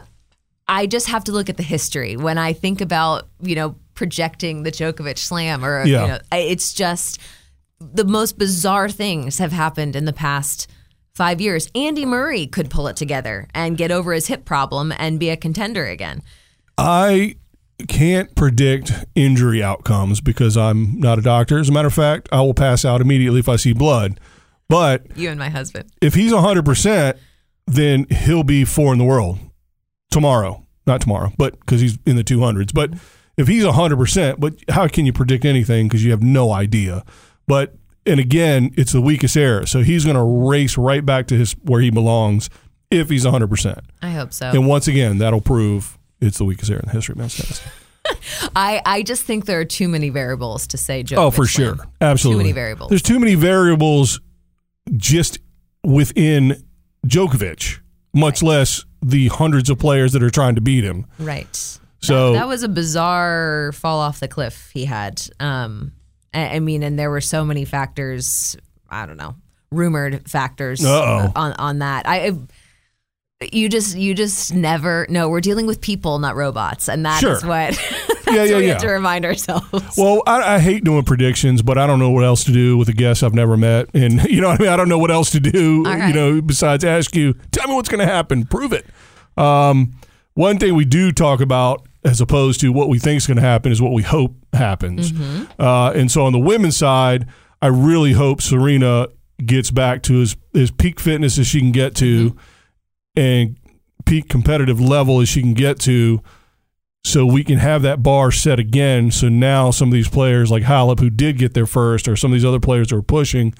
I 0.66 0.86
just 0.86 1.08
have 1.08 1.24
to 1.24 1.32
look 1.32 1.48
at 1.48 1.56
the 1.56 1.62
history 1.62 2.16
when 2.16 2.38
I 2.38 2.52
think 2.52 2.80
about, 2.80 3.28
you 3.40 3.54
know, 3.54 3.76
projecting 3.94 4.62
the 4.62 4.70
Djokovic 4.72 5.18
slam 5.18 5.64
or 5.64 5.84
Yeah. 5.84 6.02
you 6.02 6.08
know, 6.08 6.18
it's 6.32 6.72
just 6.72 7.18
the 7.80 8.04
most 8.04 8.38
bizarre 8.38 8.88
things 8.88 9.38
have 9.38 9.52
happened 9.52 9.96
in 9.96 10.04
the 10.06 10.12
past 10.12 10.68
five 11.14 11.40
years. 11.40 11.68
Andy 11.74 12.04
Murray 12.06 12.46
could 12.46 12.70
pull 12.70 12.86
it 12.88 12.96
together 12.96 13.48
and 13.54 13.76
get 13.76 13.90
over 13.90 14.12
his 14.12 14.26
hip 14.28 14.44
problem 14.44 14.92
and 14.98 15.18
be 15.20 15.30
a 15.30 15.36
contender 15.36 15.86
again. 15.86 16.22
I 16.76 17.36
can't 17.86 18.34
predict 18.34 18.92
injury 19.14 19.62
outcomes 19.62 20.20
because 20.20 20.56
I'm 20.56 20.98
not 20.98 21.18
a 21.18 21.22
doctor. 21.22 21.58
As 21.58 21.68
a 21.68 21.72
matter 21.72 21.88
of 21.88 21.94
fact, 21.94 22.28
I 22.32 22.40
will 22.40 22.54
pass 22.54 22.84
out 22.84 23.00
immediately 23.00 23.40
if 23.40 23.48
I 23.48 23.56
see 23.56 23.72
blood. 23.72 24.18
But 24.68 25.16
You 25.16 25.30
and 25.30 25.38
my 25.38 25.48
husband. 25.48 25.90
if 26.02 26.14
he's 26.14 26.32
100%, 26.32 27.16
then 27.66 28.06
he'll 28.10 28.42
be 28.42 28.64
four 28.64 28.92
in 28.92 28.98
the 28.98 29.04
world 29.04 29.38
tomorrow. 30.10 30.64
Not 30.86 31.00
tomorrow, 31.02 31.32
but 31.36 31.58
because 31.60 31.80
he's 31.82 31.98
in 32.06 32.16
the 32.16 32.24
200s. 32.24 32.72
But 32.72 32.94
if 33.36 33.46
he's 33.46 33.62
100%, 33.64 34.40
but 34.40 34.54
how 34.70 34.88
can 34.88 35.04
you 35.06 35.12
predict 35.12 35.44
anything 35.44 35.86
because 35.86 36.02
you 36.02 36.10
have 36.12 36.22
no 36.22 36.50
idea? 36.50 37.04
But, 37.46 37.74
and 38.06 38.18
again, 38.18 38.70
it's 38.76 38.92
the 38.92 39.02
weakest 39.02 39.36
era. 39.36 39.66
So 39.66 39.82
he's 39.82 40.04
going 40.04 40.16
to 40.16 40.22
race 40.48 40.78
right 40.78 41.04
back 41.04 41.26
to 41.28 41.36
his 41.36 41.52
where 41.62 41.80
he 41.82 41.90
belongs 41.90 42.48
if 42.90 43.10
he's 43.10 43.26
100%. 43.26 43.80
I 44.00 44.10
hope 44.12 44.32
so. 44.32 44.46
And 44.48 44.66
once 44.66 44.88
again, 44.88 45.18
that'll 45.18 45.42
prove 45.42 45.97
it's 46.20 46.38
the 46.38 46.44
weakest 46.44 46.70
era 46.70 46.80
in 46.80 46.86
the 46.86 46.92
history 46.92 47.12
of 47.12 47.18
men's 47.18 47.36
tennis. 47.36 47.62
I, 48.56 48.80
I 48.86 49.02
just 49.02 49.22
think 49.24 49.44
there 49.44 49.60
are 49.60 49.64
too 49.66 49.86
many 49.88 50.08
variables 50.08 50.66
to 50.68 50.78
say 50.78 51.02
Djokovic. 51.02 51.18
Oh, 51.18 51.30
for 51.30 51.46
sure. 51.46 51.76
Absolutely. 52.00 52.42
Too 52.42 52.44
many 52.44 52.52
variables. 52.52 52.88
There's 52.88 53.02
too 53.02 53.18
many 53.20 53.34
variables 53.34 54.20
just 54.96 55.38
within 55.84 56.62
Djokovic, 57.06 57.80
much 58.14 58.42
less 58.42 58.84
the 59.02 59.28
hundreds 59.28 59.68
of 59.68 59.78
players 59.78 60.12
that 60.12 60.22
are 60.22 60.30
trying 60.30 60.54
to 60.54 60.60
beat 60.62 60.84
him. 60.84 61.06
Right. 61.18 61.54
So- 62.00 62.32
that, 62.32 62.40
that 62.40 62.48
was 62.48 62.62
a 62.62 62.68
bizarre 62.68 63.72
fall 63.74 64.00
off 64.00 64.20
the 64.20 64.28
cliff 64.28 64.70
he 64.72 64.86
had. 64.86 65.20
Um, 65.38 65.92
I, 66.32 66.56
I 66.56 66.60
mean, 66.60 66.82
and 66.82 66.98
there 66.98 67.10
were 67.10 67.20
so 67.20 67.44
many 67.44 67.64
factors. 67.66 68.56
I 68.88 69.04
don't 69.04 69.18
know, 69.18 69.34
rumored 69.70 70.30
factors 70.30 70.82
Uh-oh. 70.84 71.32
on 71.36 71.52
on 71.52 71.78
that. 71.80 72.06
I. 72.08 72.32
You 73.40 73.68
just, 73.68 73.96
you 73.96 74.14
just 74.14 74.52
never. 74.52 75.06
No, 75.08 75.28
we're 75.28 75.40
dealing 75.40 75.66
with 75.66 75.80
people, 75.80 76.18
not 76.18 76.34
robots, 76.34 76.88
and 76.88 77.06
that 77.06 77.22
is 77.22 77.40
Sure. 77.40 77.48
what. 77.48 77.70
that's 77.76 78.26
Yeah, 78.26 78.34
yeah, 78.44 78.50
what 78.54 78.58
we 78.58 78.66
yeah. 78.66 78.72
have 78.72 78.82
to 78.82 78.88
remind 78.88 79.24
ourselves. 79.24 79.94
Well, 79.96 80.22
I, 80.26 80.56
I 80.56 80.58
hate 80.58 80.82
doing 80.84 81.04
predictions, 81.04 81.62
but 81.62 81.78
I 81.78 81.86
don't 81.86 82.00
know 82.00 82.10
what 82.10 82.24
else 82.24 82.42
to 82.44 82.52
do 82.52 82.76
with 82.76 82.88
a 82.88 82.92
guest 82.92 83.22
I've 83.22 83.34
never 83.34 83.56
met, 83.56 83.88
and 83.94 84.22
you 84.28 84.40
know 84.40 84.48
what 84.48 84.60
I 84.60 84.64
mean. 84.64 84.72
I 84.72 84.76
don't 84.76 84.88
know 84.88 84.98
what 84.98 85.12
else 85.12 85.30
to 85.30 85.40
do, 85.40 85.84
All 85.86 85.96
you 85.96 86.12
know, 86.12 86.42
besides 86.42 86.82
ask 86.84 87.14
you, 87.14 87.34
tell 87.52 87.68
me 87.68 87.74
what's 87.74 87.88
going 87.88 88.04
to 88.06 88.12
happen, 88.12 88.44
prove 88.44 88.72
it. 88.72 88.86
Um, 89.36 89.92
one 90.34 90.58
thing 90.58 90.74
we 90.74 90.84
do 90.84 91.12
talk 91.12 91.40
about, 91.40 91.86
as 92.04 92.20
opposed 92.20 92.60
to 92.62 92.72
what 92.72 92.88
we 92.88 92.98
think 92.98 93.18
is 93.18 93.26
going 93.28 93.36
to 93.36 93.42
happen, 93.42 93.70
is 93.70 93.80
what 93.80 93.92
we 93.92 94.02
hope 94.02 94.34
happens. 94.52 95.12
Uh, 95.60 95.92
and 95.94 96.10
so 96.10 96.26
on 96.26 96.32
the 96.32 96.38
women's 96.40 96.76
side, 96.76 97.26
I 97.62 97.68
really 97.68 98.12
hope 98.14 98.42
Serena 98.42 99.08
gets 99.46 99.70
back 99.70 100.02
to 100.02 100.20
as, 100.22 100.36
as 100.56 100.70
peak 100.72 100.98
fitness 100.98 101.38
as 101.38 101.46
she 101.46 101.60
can 101.60 101.70
get 101.72 101.94
to, 101.96 102.36
and 103.16 103.56
peak 104.06 104.28
competitive 104.28 104.80
level 104.80 105.20
as 105.20 105.28
she 105.28 105.40
can 105.42 105.54
get 105.54 105.78
to 105.80 106.22
so 107.04 107.24
we 107.24 107.44
can 107.44 107.58
have 107.58 107.82
that 107.82 108.02
bar 108.02 108.30
set 108.30 108.58
again. 108.58 109.10
So 109.10 109.28
now 109.28 109.70
some 109.70 109.88
of 109.88 109.92
these 109.92 110.08
players 110.08 110.50
like 110.50 110.64
Halep, 110.64 111.00
who 111.00 111.10
did 111.10 111.38
get 111.38 111.54
there 111.54 111.66
first, 111.66 112.08
or 112.08 112.16
some 112.16 112.32
of 112.32 112.36
these 112.36 112.44
other 112.44 112.60
players 112.60 112.88
that 112.88 112.96
are 112.96 113.02
pushing, 113.02 113.54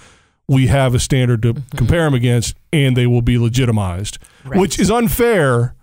we 0.48 0.66
have 0.68 0.94
a 0.94 0.98
standard 0.98 1.42
to 1.42 1.54
compare 1.76 2.04
them 2.04 2.14
against, 2.14 2.56
and 2.72 2.96
they 2.96 3.06
will 3.06 3.22
be 3.22 3.38
legitimized, 3.38 4.18
Right. 4.44 4.58
which 4.60 4.78
is 4.78 4.90
unfair 4.90 5.74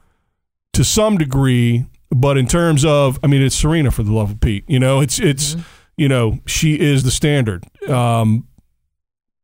to 0.73 0.83
some 0.83 1.17
degree. 1.17 1.85
But 2.11 2.37
in 2.37 2.47
terms 2.47 2.83
of, 2.85 3.19
I 3.23 3.27
mean, 3.27 3.41
it's 3.41 3.55
Serena 3.55 3.91
for 3.91 4.03
the 4.03 4.11
love 4.13 4.31
of 4.31 4.39
Pete. 4.41 4.63
You 4.67 4.79
know, 4.79 4.99
it's 5.01 5.19
it's 5.19 5.55
you 5.97 6.07
know 6.07 6.39
she 6.45 6.79
is 6.79 7.03
the 7.03 7.11
standard. 7.11 7.63
Um, 7.89 8.47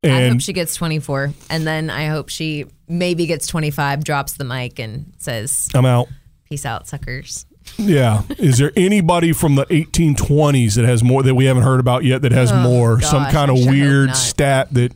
I 0.04 0.30
hope 0.30 0.42
she 0.42 0.54
gets 0.54 0.74
24, 0.76 1.32
and 1.52 1.68
then 1.68 1.90
I 1.92 2.08
hope 2.08 2.30
she 2.30 2.66
maybe 2.88 3.28
gets 3.28 3.46
25, 3.46 4.04
drops 4.04 4.34
the 4.34 4.44
mic, 4.44 4.80
and 4.80 5.14
says, 5.20 5.70
I'm 5.76 5.86
out. 5.86 6.08
"Peace 6.50 6.66
out, 6.66 6.88
suckers." 6.88 7.46
Yeah. 7.78 8.24
Is 8.40 8.58
there 8.58 8.72
anybody 8.76 9.32
from 9.32 9.54
the 9.56 9.66
1820s 9.68 10.74
that 10.76 10.86
has 10.86 11.04
more 11.04 11.22
that 11.22 11.36
we 11.36 11.46
haven't 11.46 11.62
heard 11.64 11.80
about 11.80 12.04
yet 12.04 12.24
that 12.24 12.32
has 12.32 12.52
Oh, 12.52 12.62
more? 12.64 13.00
some 13.02 13.26
kind 13.32 13.52
of 13.52 13.60
sure 13.60 13.70
weird 13.72 14.16
stat 14.16 14.74
that 14.74 14.92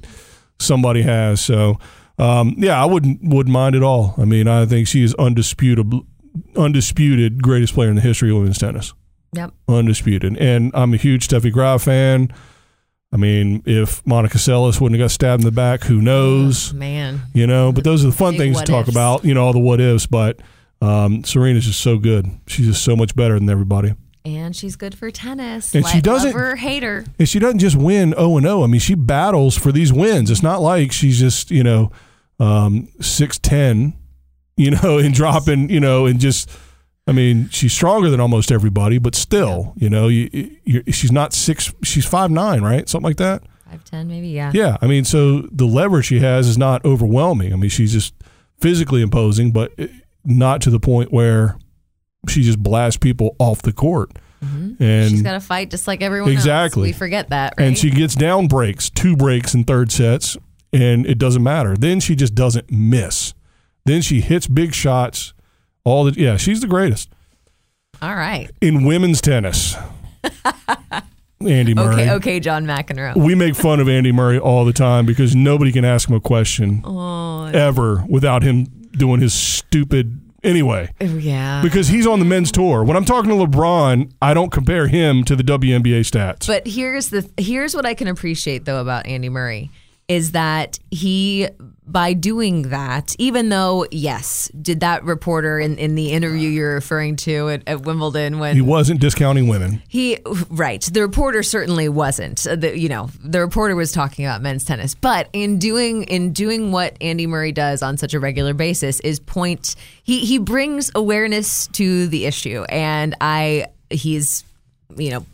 somebody 0.57 1.03
has. 1.03 1.39
So, 1.39 1.77
um, 2.17 2.55
yeah, 2.57 2.81
I 2.81 2.85
wouldn't 2.85 3.19
wouldn't 3.23 3.53
mind 3.53 3.75
at 3.75 3.83
all. 3.83 4.15
I 4.17 4.25
mean, 4.25 4.47
I 4.47 4.65
think 4.65 4.87
she 4.87 5.03
is 5.03 5.13
undisputed, 5.15 5.93
undisputed 6.55 7.43
greatest 7.43 7.73
player 7.75 7.89
in 7.89 7.95
the 7.95 8.01
history 8.01 8.31
of 8.31 8.37
women's 8.37 8.57
tennis. 8.57 8.93
Yep. 9.33 9.53
Undisputed. 9.67 10.35
And 10.37 10.71
I'm 10.73 10.93
a 10.93 10.97
huge 10.97 11.27
Steffi 11.27 11.51
Graf 11.51 11.83
fan. 11.83 12.33
I 13.11 13.17
mean, 13.17 13.63
if 13.65 14.05
Monica 14.05 14.37
Seles 14.37 14.81
wouldn't 14.81 14.99
have 14.99 15.05
got 15.05 15.11
stabbed 15.11 15.41
in 15.41 15.45
the 15.45 15.51
back, 15.51 15.83
who 15.83 16.01
knows? 16.01 16.73
Man, 16.73 17.21
you 17.33 17.47
know 17.47 17.71
but 17.71 17.83
those 17.83 18.03
are 18.03 18.07
the 18.09 18.15
fun 18.15 18.35
things 18.35 18.59
to 18.59 18.65
talk 18.65 18.87
ifs. 18.87 18.95
about 18.95 19.23
you 19.23 19.33
know 19.33 19.43
all 19.45 19.53
the 19.53 19.59
what 19.59 19.79
ifs 19.79 20.05
but 20.05 20.39
um, 20.81 21.23
serena's 21.23 21.65
just 21.65 21.79
so 21.81 21.97
good 21.97 22.29
she's 22.47 22.65
just 22.67 22.83
so 22.83 22.95
much 22.95 23.15
better 23.15 23.39
than 23.39 23.49
everybody 23.49 23.93
and 24.25 24.55
she's 24.55 24.75
good 24.75 24.97
for 24.97 25.11
tennis. 25.11 25.73
And 25.75 25.85
she 25.87 26.01
doesn't- 26.01 26.33
her 26.33 26.53
or 26.53 26.55
hate 26.55 26.81
her. 26.83 27.05
and 27.19 27.29
she 27.29 27.37
doesn't 27.39 27.59
just 27.59 27.75
win 27.75 28.11
0 28.13 28.37
and 28.37 28.45
0 28.45 28.63
i 28.63 28.67
mean 28.67 28.79
she 28.81 28.95
battles 28.95 29.55
for 29.57 29.71
these 29.71 29.93
wins 29.93 30.29
it's 30.29 30.43
not 30.43 30.61
like 30.61 30.91
she's 30.91 31.19
just 31.19 31.51
you 31.51 31.63
know 31.63 31.91
um, 32.39 32.89
610 32.99 33.93
you 34.57 34.71
know 34.71 34.97
and 35.03 35.13
dropping 35.13 35.69
you 35.69 35.79
know 35.79 36.05
and 36.05 36.19
just 36.19 36.49
i 37.07 37.11
mean 37.11 37.49
she's 37.49 37.73
stronger 37.73 38.09
than 38.09 38.19
almost 38.19 38.51
everybody 38.51 38.97
but 38.97 39.15
still 39.15 39.73
you 39.77 39.89
know 39.89 40.07
you, 40.07 40.29
you, 40.63 40.83
she's 40.91 41.11
not 41.11 41.33
six 41.33 41.73
she's 41.83 42.05
five 42.05 42.31
nine 42.31 42.61
right 42.61 42.87
something 42.89 43.07
like 43.09 43.17
that 43.17 43.43
Five 43.67 43.83
ten, 43.83 44.07
maybe. 44.07 44.27
Yeah. 44.27 44.51
Yeah, 44.53 44.77
I 44.79 44.85
mean, 44.85 45.05
so 45.05 45.41
the 45.51 45.65
leverage 45.65 46.05
she 46.05 46.19
has 46.19 46.47
is 46.47 46.55
not 46.55 46.85
overwhelming. 46.85 47.51
I 47.51 47.55
mean, 47.55 47.71
she's 47.71 47.91
just 47.93 48.13
physically 48.61 49.01
imposing, 49.01 49.51
but 49.51 49.71
not 50.23 50.61
to 50.61 50.69
the 50.69 50.79
point 50.79 51.11
where 51.11 51.57
she 52.29 52.43
just 52.43 52.61
blasts 52.61 52.97
people 52.99 53.35
off 53.39 53.63
the 53.63 53.73
court. 53.73 54.11
And 54.39 54.77
Mm-hmm. 54.77 55.07
She's 55.09 55.23
got 55.23 55.33
to 55.33 55.39
fight 55.39 55.71
just 55.71 55.87
like 55.87 56.03
everyone 56.03 56.29
Exactly. 56.31 56.81
else. 56.83 56.87
We 56.89 56.93
forget 56.93 57.29
that, 57.31 57.55
right? 57.57 57.65
and 57.65 57.75
she 57.75 57.89
gets 57.89 58.13
down 58.13 58.47
breaks, 58.47 58.91
two 58.91 59.17
breaks 59.17 59.55
in 59.55 59.63
third 59.63 59.91
sets, 59.91 60.37
and 60.71 61.07
it 61.07 61.17
doesn't 61.17 61.41
matter. 61.43 61.75
Then 61.75 61.99
she 61.99 62.15
just 62.15 62.35
doesn't 62.35 62.71
miss. 62.71 63.33
Then 63.85 64.03
she 64.03 64.21
hits 64.21 64.45
big 64.45 64.75
shots. 64.75 65.33
All 65.85 66.03
the 66.03 66.19
yeah, 66.19 66.35
she's 66.37 66.61
the 66.61 66.67
greatest 66.67 67.09
All 68.01 68.15
right. 68.15 68.49
in 68.61 68.83
women's 68.85 69.21
tennis. 69.21 69.75
Andy 71.45 71.73
Murray. 71.75 71.93
Okay. 72.03 72.11
Okay, 72.11 72.39
John 72.39 72.65
McEnroe. 72.65 73.15
We 73.15 73.35
make 73.35 73.55
fun 73.55 73.79
of 73.79 73.87
Andy 73.87 74.11
Murray 74.11 74.39
all 74.39 74.65
the 74.65 74.73
time 74.73 75.05
because 75.05 75.35
nobody 75.35 75.71
can 75.71 75.85
ask 75.85 76.09
him 76.09 76.15
a 76.15 76.19
question 76.19 76.81
Oh, 76.83 77.45
ever 77.45 78.03
without 78.09 78.41
him 78.43 78.65
doing 78.93 79.21
his 79.21 79.33
stupid 79.33 80.19
anyway. 80.43 80.89
Oh, 81.01 81.05
yeah. 81.17 81.61
Because 81.61 81.87
he's 81.89 82.07
on 82.07 82.19
the 82.19 82.25
men's 82.25 82.51
tour. 82.51 82.83
When 82.83 82.97
I'm 82.97 83.05
talking 83.05 83.29
to 83.29 83.35
LeBron, 83.35 84.11
I 84.21 84.33
don't 84.33 84.51
compare 84.51 84.87
him 84.87 85.23
to 85.25 85.35
the 85.35 85.43
WNBA 85.43 85.99
stats. 86.01 86.47
But 86.47 86.65
here's 86.67 87.09
the 87.09 87.29
here's 87.37 87.75
what 87.75 87.85
I 87.85 87.93
can 87.93 88.07
appreciate 88.07 88.65
though 88.65 88.81
about 88.81 89.05
Andy 89.05 89.29
Murray 89.29 89.69
is 90.07 90.31
that 90.31 90.79
he 90.91 91.47
by 91.87 92.13
doing 92.13 92.69
that, 92.69 93.15
even 93.19 93.49
though 93.49 93.85
yes, 93.91 94.49
did 94.59 94.79
that 94.79 95.03
reporter 95.03 95.59
in, 95.59 95.77
in 95.77 95.95
the 95.95 96.11
interview 96.11 96.49
you're 96.49 96.73
referring 96.73 97.15
to 97.17 97.49
at, 97.49 97.63
at 97.67 97.81
Wimbledon 97.81 98.39
when 98.39 98.55
he 98.55 98.61
wasn't 98.61 98.99
discounting 98.99 99.47
women. 99.47 99.81
He 99.87 100.17
right. 100.49 100.81
The 100.81 101.01
reporter 101.01 101.43
certainly 101.43 101.87
wasn't. 101.89 102.45
Uh, 102.47 102.55
The, 102.55 102.77
you 102.77 102.89
know, 102.89 103.09
the 103.23 103.39
reporter 103.39 103.75
was 103.75 103.91
talking 103.91 104.25
about 104.25 104.41
men's 104.41 104.65
tennis, 104.65 104.95
but 104.95 105.29
in 105.33 105.59
doing 105.59 106.03
in 106.03 106.33
doing 106.33 106.71
what 106.71 106.97
Andy 107.01 107.27
Murray 107.27 107.51
does 107.51 107.83
on 107.83 107.97
such 107.97 108.13
a 108.13 108.19
regular 108.19 108.53
basis 108.53 108.99
is 109.01 109.19
point. 109.19 109.75
He 110.03 110.25
he 110.25 110.39
brings 110.39 110.91
awareness 110.95 111.67
to 111.67 112.07
the 112.07 112.25
issue, 112.25 112.63
and 112.69 113.15
I 113.21 113.67
he's 113.89 114.43
you 114.97 115.11
know 115.11 115.25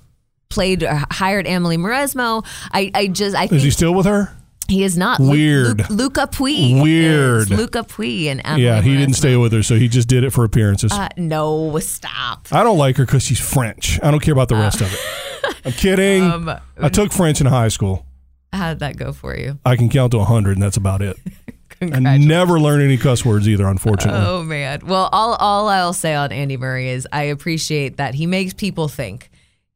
played 0.49 0.84
uh, 0.84 1.06
hired 1.10 1.48
Amelie 1.48 1.78
Mauresmo. 1.78 2.45
I 2.72 2.91
I 2.94 3.07
just 3.07 3.36
I 3.36 3.45
Is 3.45 3.49
think 3.49 3.61
he 3.61 3.72
still 3.72 3.94
with 3.94 4.06
her? 4.06 4.36
He 4.72 4.84
is 4.85 4.98
not 4.98 5.19
Weird. 5.19 5.89
Lu- 5.89 5.95
Lucas 5.98 6.26
Pouille. 6.27 6.81
Weird. 6.81 7.49
Lucas 7.49 7.85
Pouille 7.88 8.27
and 8.27 8.41
Amelie 8.45 8.64
Yeah, 8.64 8.81
he 8.81 8.95
didn't 8.95 9.15
stay 9.15 9.35
with 9.35 9.52
her, 9.52 9.61
so 9.64 9.76
he 9.76 9.89
just 9.89 10.07
did 10.07 10.23
it 10.23 10.31
for 10.31 10.45
appearances. 10.45 10.93
Uh, 10.93 11.10
no, 11.18 11.77
stop. 11.80 12.48
I 12.52 12.64
don't 12.64 12.77
like 12.77 12.95
her 12.98 13.06
because 13.06 13.23
she's 13.23 13.39
French. 13.39 13.99
I 14.02 14.11
don't 14.11 14.22
care 14.22 14.31
about 14.31 14.48
the 14.48 14.56
rest 14.56 14.80
of 14.80 14.91
it. 14.93 15.56
I'm 15.65 15.72
kidding. 15.73 16.23
Um, 16.31 16.49
I 16.77 16.88
took 16.89 17.11
French 17.11 17.41
in 17.41 17.48
high 17.48 17.68
school. 17.68 18.06
How'd 18.53 18.80
that 18.80 18.95
go 18.95 19.11
for 19.11 19.35
you? 19.35 19.60
I 19.65 19.76
can 19.76 19.89
count 19.89 20.11
to 20.11 20.19
100, 20.19 20.53
and 20.53 20.61
that's 20.61 20.77
about 20.77 21.02
it. 21.02 21.18
I 21.81 22.18
never 22.18 22.60
learn 22.60 22.80
any 22.81 22.98
cuss 22.98 23.26
words 23.26 23.49
either, 23.49 23.68
unfortunately. 23.68 24.22
Oh 24.23 24.43
man. 24.43 24.81
Well, 24.85 25.10
all 25.11 25.34
all 25.35 25.68
I'll 25.68 25.93
say 25.93 26.14
on 26.14 26.31
Andy 26.31 26.56
Murray 26.57 26.89
is 26.89 27.07
I 27.11 27.23
appreciate 27.23 27.98
that 27.98 28.14
he 28.14 28.27
makes 28.27 28.53
people 28.53 28.88
think. 28.88 29.31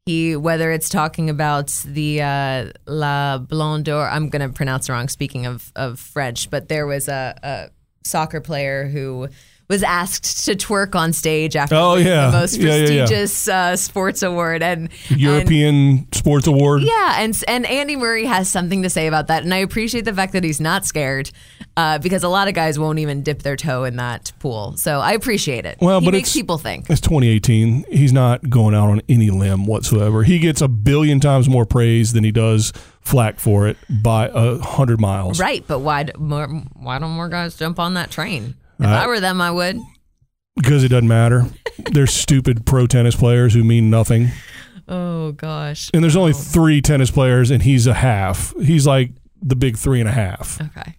He 0.05 0.35
whether 0.35 0.71
it's 0.71 0.87
talking 0.87 1.31
about 1.31 1.69
the 1.83 2.21
uh, 2.21 2.71
La 2.85 3.39
Blonde 3.39 3.85
d'Or, 3.85 4.07
I'm 4.07 4.29
going 4.29 4.47
to 4.47 4.53
pronounce 4.53 4.87
it 4.87 4.91
wrong. 4.91 5.09
Speaking 5.09 5.47
of 5.47 5.71
of 5.75 5.99
French, 5.99 6.51
but 6.51 6.69
there 6.69 6.85
was 6.85 7.07
a, 7.07 7.35
a 7.41 7.69
soccer 8.07 8.39
player 8.39 8.87
who 8.87 9.29
was 9.67 9.81
asked 9.83 10.45
to 10.45 10.53
twerk 10.55 10.93
on 10.95 11.11
stage 11.11 11.55
after 11.55 11.75
Oh, 11.75 11.95
yeah. 11.95 12.27
the 12.27 12.37
most 12.37 12.57
Yeah, 12.57 12.65
yeah, 12.67 12.75
yeah. 12.75 12.99
prestigious 13.05 13.47
Uh, 13.47 13.75
sports 13.75 14.21
award 14.23 14.61
and 14.61 14.89
and- 15.09 15.19
European 15.19 16.07
Sports 16.11 16.45
Award. 16.47 16.83
yeah, 16.83 17.15
and 17.21 17.35
and 17.47 17.65
Andy 17.65 17.95
Murray 17.95 18.25
has 18.25 18.47
something 18.49 18.83
to 18.83 18.89
say 18.89 19.07
about 19.07 19.27
that, 19.27 19.43
and 19.43 19.53
I 19.53 19.57
appreciate 19.57 20.05
the 20.05 20.13
fact 20.13 20.33
that 20.33 20.43
he's 20.43 20.61
not 20.61 20.85
scared, 20.85 21.31
uh, 21.77 21.97
because 21.99 22.23
a 22.23 22.27
lot 22.29 22.47
of 22.47 22.53
guys 22.53 22.77
won't 22.77 22.99
even 22.99 23.23
dip 23.23 23.41
their 23.43 23.55
toe 23.55 23.83
in 23.85 23.95
that 23.95 24.31
pool. 24.39 24.75
So 24.77 24.99
I 24.99 25.13
appreciate 25.13 25.65
it. 25.65 25.77
Well, 25.81 25.99
he 25.99 26.05
but 26.07 26.11
makes 26.13 26.29
it's- 26.29 26.35
people 26.35 26.57
think. 26.57 26.89
It's 26.89 27.01
2018. 27.01 27.85
He's 27.91 28.13
not 28.13 28.49
going 28.49 28.75
out 28.75 28.89
on 28.89 29.01
any 29.09 29.29
limb 29.31 29.65
whatsoever. 29.65 30.23
He 30.23 30.37
gets 30.39 30.61
a 30.61 30.67
billion 30.67 31.19
times 31.19 31.49
more 31.49 31.65
praise 31.65 32.13
than 32.13 32.23
he 32.23 32.31
does 32.31 32.71
flack 33.01 33.39
for 33.39 33.67
it 33.67 33.77
by 33.89 34.29
a 34.33 34.57
hundred 34.59 34.99
miles. 35.01 35.39
Right, 35.39 35.63
but 35.67 35.79
why 35.79 36.05
more, 36.17 36.47
why 36.75 36.99
don't 36.99 37.11
more 37.11 37.29
guys 37.29 37.55
jump 37.55 37.79
on 37.79 37.93
that 37.95 38.11
train? 38.11 38.55
If 38.79 38.85
Uh, 38.85 38.89
I 38.89 39.07
were 39.07 39.19
them, 39.19 39.39
I 39.41 39.51
would. 39.51 39.77
Because 40.55 40.83
it 40.83 40.89
doesn't 40.89 41.07
matter. 41.07 41.45
They're 41.91 42.07
stupid 42.07 42.65
pro 42.65 42.87
tennis 42.87 43.15
players 43.15 43.53
who 43.53 43.63
mean 43.63 43.89
nothing. 43.89 44.29
Oh 44.87 45.31
gosh. 45.33 45.89
And 45.93 46.03
there's 46.03 46.15
only 46.15 46.33
three 46.33 46.81
tennis 46.81 47.11
players, 47.11 47.51
and 47.51 47.63
he's 47.63 47.87
a 47.87 47.93
half. 47.93 48.53
He's 48.61 48.85
like 48.87 49.11
the 49.41 49.55
big 49.55 49.77
three 49.77 49.99
and 49.99 50.07
a 50.07 50.11
half. 50.13 50.61
Okay. 50.61 50.95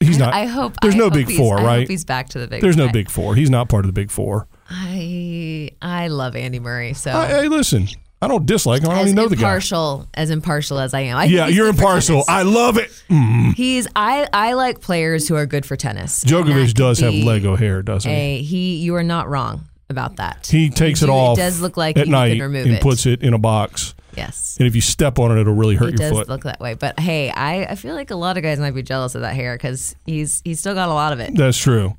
He's 0.00 0.20
I- 0.20 0.24
not. 0.26 0.34
I 0.34 0.44
hope. 0.46 0.74
there's 0.82 0.94
I 0.94 0.98
no 0.98 1.04
hope 1.04 1.14
big 1.14 1.32
four, 1.32 1.56
I 1.56 1.60
hope 1.60 1.66
right? 1.66 1.88
he's 1.88 2.04
back 2.04 2.28
to 2.30 2.38
the 2.38 2.46
big. 2.46 2.60
there's 2.62 2.76
no 2.76 2.88
big 2.90 3.10
four. 3.10 3.34
He's 3.34 3.50
not 3.50 3.68
part 3.68 3.84
of 3.84 3.88
the 3.88 3.92
big 4.00 4.10
four. 4.10 4.46
I 4.70 5.70
I 5.82 6.08
love 6.08 6.36
Andy 6.36 6.60
Murray. 6.60 6.92
So 6.94 7.10
I, 7.10 7.26
hey, 7.26 7.48
listen, 7.48 7.88
I 8.20 8.26
don't 8.28 8.46
dislike 8.46 8.82
him. 8.82 8.90
I 8.90 8.94
don't 8.96 9.02
even 9.04 9.14
know 9.14 9.28
the 9.28 9.36
guy. 9.36 9.42
impartial 9.42 10.08
as 10.14 10.30
impartial 10.30 10.80
as 10.80 10.92
I 10.92 11.00
am. 11.00 11.16
I 11.16 11.24
Yeah, 11.24 11.46
you're 11.46 11.68
impartial. 11.68 12.24
I 12.28 12.42
love 12.42 12.76
it. 12.76 12.90
Mm. 13.08 13.54
He's 13.54 13.86
I 13.94 14.26
I 14.32 14.54
like 14.54 14.80
players 14.80 15.28
who 15.28 15.36
are 15.36 15.46
good 15.46 15.64
for 15.64 15.76
tennis. 15.76 16.24
Djokovic 16.24 16.74
does 16.74 16.98
have 16.98 17.14
Lego 17.14 17.54
hair, 17.56 17.80
doesn't 17.82 18.10
he? 18.10 18.16
A, 18.16 18.42
he 18.42 18.76
you 18.78 18.94
are 18.96 19.04
not 19.04 19.28
wrong 19.28 19.66
about 19.88 20.16
that. 20.16 20.48
He 20.50 20.68
takes 20.68 21.00
it 21.02 21.06
do- 21.06 21.12
off. 21.12 21.38
It 21.38 21.42
does 21.42 21.60
look 21.60 21.76
like 21.76 21.96
at 21.96 22.06
he 22.06 22.10
night 22.10 22.30
can 22.32 22.42
remove 22.42 22.66
and 22.66 22.74
it. 22.74 22.82
puts 22.82 23.06
it 23.06 23.22
in 23.22 23.34
a 23.34 23.38
box. 23.38 23.94
yes. 24.16 24.56
And 24.58 24.66
if 24.66 24.74
you 24.74 24.80
step 24.80 25.18
on 25.20 25.30
it, 25.36 25.40
it'll 25.40 25.54
really 25.54 25.76
hurt 25.76 25.94
It 25.94 26.00
your 26.00 26.10
does 26.10 26.18
foot. 26.18 26.28
look 26.28 26.42
that 26.42 26.58
way, 26.60 26.74
but 26.74 26.98
hey, 26.98 27.30
I, 27.30 27.66
I 27.66 27.74
feel 27.76 27.94
like 27.94 28.10
a 28.10 28.16
lot 28.16 28.36
of 28.36 28.42
guys 28.42 28.58
might 28.58 28.74
be 28.74 28.82
jealous 28.82 29.14
of 29.14 29.20
that 29.20 29.34
hair 29.36 29.54
because 29.56 29.94
he's 30.06 30.42
he's 30.44 30.58
still 30.58 30.74
got 30.74 30.88
a 30.88 30.92
lot 30.92 31.12
of 31.12 31.20
it. 31.20 31.34
That's 31.36 31.56
true. 31.56 31.96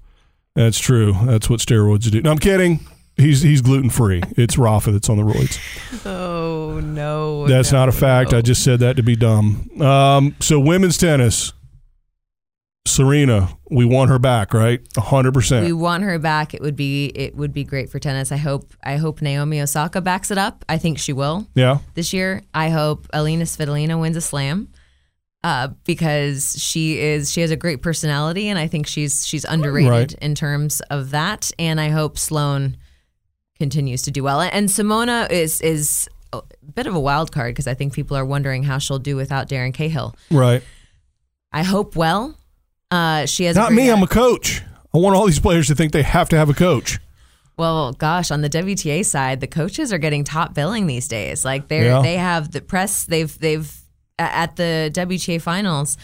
That's 0.53 0.77
true. 0.79 1.13
That's 1.23 1.49
what 1.49 1.61
steroids 1.61 2.11
do. 2.11 2.21
No, 2.21 2.31
I'm 2.31 2.37
kidding. 2.39 2.81
He's 3.19 3.41
he's 3.41 3.61
gluten 3.61 3.89
free. 3.89 4.21
It's 4.37 4.57
Rafa 4.57 4.91
that's 4.91 5.09
on 5.09 5.17
the 5.17 5.23
roids. 5.23 5.59
Oh 6.05 6.79
no, 6.79 7.47
That's 7.47 7.71
no, 7.71 7.79
not 7.79 7.89
a 7.89 7.91
fact. 7.91 8.31
no. 8.31 8.37
I 8.37 8.41
just 8.41 8.63
said 8.63 8.79
that 8.79 8.95
to 8.95 9.03
be 9.03 9.15
dumb. 9.15 9.69
Um, 9.81 10.35
so 10.39 10.59
women's 10.59 10.97
tennis, 10.97 11.51
Serena, 12.87 13.49
we 13.69 13.85
want 13.85 14.09
her 14.09 14.17
back, 14.19 14.53
right? 14.53 14.79
hundred 14.97 15.33
percent. 15.33 15.65
we 15.65 15.73
want 15.73 16.03
her 16.03 16.17
back. 16.17 16.53
It 16.53 16.61
would 16.61 16.75
be 16.75 17.07
it 17.07 17.35
would 17.35 17.53
be 17.53 17.63
great 17.63 17.89
for 17.89 17.99
tennis. 17.99 18.31
I 18.31 18.37
hope 18.37 18.73
I 18.83 18.97
hope 18.97 19.21
Naomi 19.21 19.61
Osaka 19.61 20.01
backs 20.01 20.31
it 20.31 20.37
up. 20.37 20.65
I 20.67 20.77
think 20.77 20.97
she 20.97 21.13
will 21.13 21.47
Yeah. 21.55 21.79
this 21.93 22.13
year. 22.13 22.41
I 22.53 22.69
hope 22.69 23.05
Elina 23.13 23.43
Svitolina 23.43 23.99
wins 23.99 24.17
a 24.17 24.21
slam. 24.21 24.69
Uh, 25.41 25.69
because 25.85 26.61
she 26.61 26.99
is 26.99 27.31
she 27.31 27.39
has 27.41 27.49
a 27.51 27.55
great 27.55 27.81
personality 27.81 28.49
and 28.49 28.59
I 28.59 28.67
think 28.67 28.87
she's 28.87 29.25
she's 29.25 29.45
underrated 29.45 29.89
Right. 29.89 30.13
in 30.15 30.35
terms 30.35 30.81
of 30.89 31.11
that 31.11 31.51
and 31.57 31.79
I 31.79 31.89
hope 31.89 32.17
Sloane 32.19 32.75
continues 33.59 34.01
to 34.03 34.11
do 34.11 34.23
well 34.23 34.41
and 34.41 34.69
Simona 34.69 35.29
is 35.29 35.59
is 35.61 36.07
a 36.31 36.41
bit 36.73 36.87
of 36.87 36.95
a 36.95 36.99
wild 36.99 37.31
card 37.31 37.53
because 37.53 37.67
I 37.67 37.73
think 37.73 37.93
people 37.93 38.15
are 38.15 38.25
wondering 38.25 38.63
how 38.63 38.77
she'll 38.77 38.99
do 38.99 39.15
without 39.15 39.49
Darren 39.49 39.73
Cahill. 39.73 40.15
Right. 40.31 40.63
I 41.51 41.63
hope 41.63 41.95
well. 41.95 42.37
Uh, 42.91 43.25
she 43.25 43.45
has 43.45 43.55
Not 43.55 43.73
me. 43.73 43.89
I'm 43.89 44.03
a 44.03 44.07
coach. 44.07 44.61
I 44.93 44.97
want 44.97 45.15
all 45.15 45.25
these 45.25 45.39
players 45.39 45.67
to 45.67 45.75
think 45.75 45.91
they 45.91 46.03
have 46.03 46.29
to 46.29 46.37
have 46.37 46.49
a 46.49 46.53
coach. 46.53 46.99
Well, 47.57 47.93
gosh, 47.93 48.31
on 48.31 48.41
the 48.41 48.49
WTA 48.49 49.03
side, 49.05 49.41
the 49.41 49.47
coaches 49.47 49.91
are 49.91 49.97
getting 49.97 50.23
top 50.23 50.53
billing 50.53 50.87
these 50.87 51.07
days. 51.07 51.43
Like 51.43 51.67
they 51.67 51.85
Yeah. 51.85 52.01
they 52.01 52.15
have 52.15 52.51
the 52.51 52.61
press. 52.61 53.03
They've 53.05 53.37
they've 53.39 53.71
at 54.17 54.55
the 54.55 54.91
WTA 54.93 55.41
finals, 55.41 55.97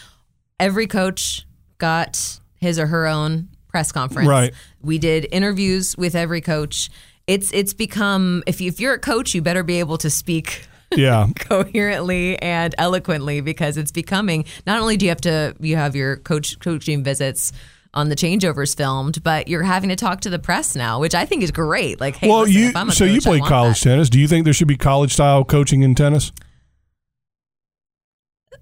every 0.59 0.87
coach 0.87 1.45
got 1.77 2.39
his 2.55 2.79
or 2.79 2.87
her 2.87 3.05
own 3.05 3.49
press 3.67 3.91
conference. 3.91 4.27
Right. 4.27 4.53
We 4.81 4.97
did 4.97 5.27
interviews 5.31 5.95
with 5.97 6.15
every 6.15 6.41
coach. 6.41 6.89
It's 7.27 7.51
it's 7.53 7.73
become 7.73 8.43
if 8.45 8.61
you, 8.61 8.67
if 8.67 8.79
you're 8.79 8.93
a 8.93 8.99
coach, 8.99 9.33
you 9.33 9.41
better 9.41 9.63
be 9.63 9.79
able 9.79 9.97
to 9.99 10.09
speak 10.09 10.67
Yeah. 10.95 11.27
coherently 11.39 12.39
and 12.41 12.75
eloquently 12.77 13.41
because 13.41 13.77
it's 13.77 13.91
becoming 13.91 14.45
not 14.67 14.79
only 14.79 14.97
do 14.97 15.05
you 15.05 15.09
have 15.09 15.21
to 15.21 15.55
you 15.59 15.75
have 15.75 15.95
your 15.95 16.17
coach 16.17 16.59
coaching 16.59 17.03
visits 17.03 17.51
on 17.95 18.09
the 18.09 18.15
changeovers 18.15 18.75
filmed, 18.75 19.23
but 19.23 19.47
you're 19.47 19.63
having 19.63 19.89
to 19.89 19.95
talk 19.95 20.19
to 20.21 20.29
the 20.29 20.37
press 20.37 20.75
now, 20.75 20.99
which 20.99 21.15
I 21.15 21.25
think 21.25 21.41
is 21.43 21.51
great. 21.51 21.99
Like, 21.99 22.17
hey, 22.17 22.27
well, 22.27 22.41
listen, 22.41 22.55
you 22.61 22.67
if 22.67 22.75
I'm 22.75 22.89
a 22.89 22.91
so 22.91 23.05
you 23.05 23.21
coach, 23.21 23.27
I 23.27 23.29
play 23.39 23.39
college 23.39 23.81
that. 23.81 23.89
tennis. 23.89 24.09
Do 24.09 24.19
you 24.19 24.27
think 24.27 24.43
there 24.43 24.53
should 24.53 24.67
be 24.67 24.75
college 24.77 25.13
style 25.13 25.43
coaching 25.45 25.81
in 25.81 25.95
tennis? 25.95 26.31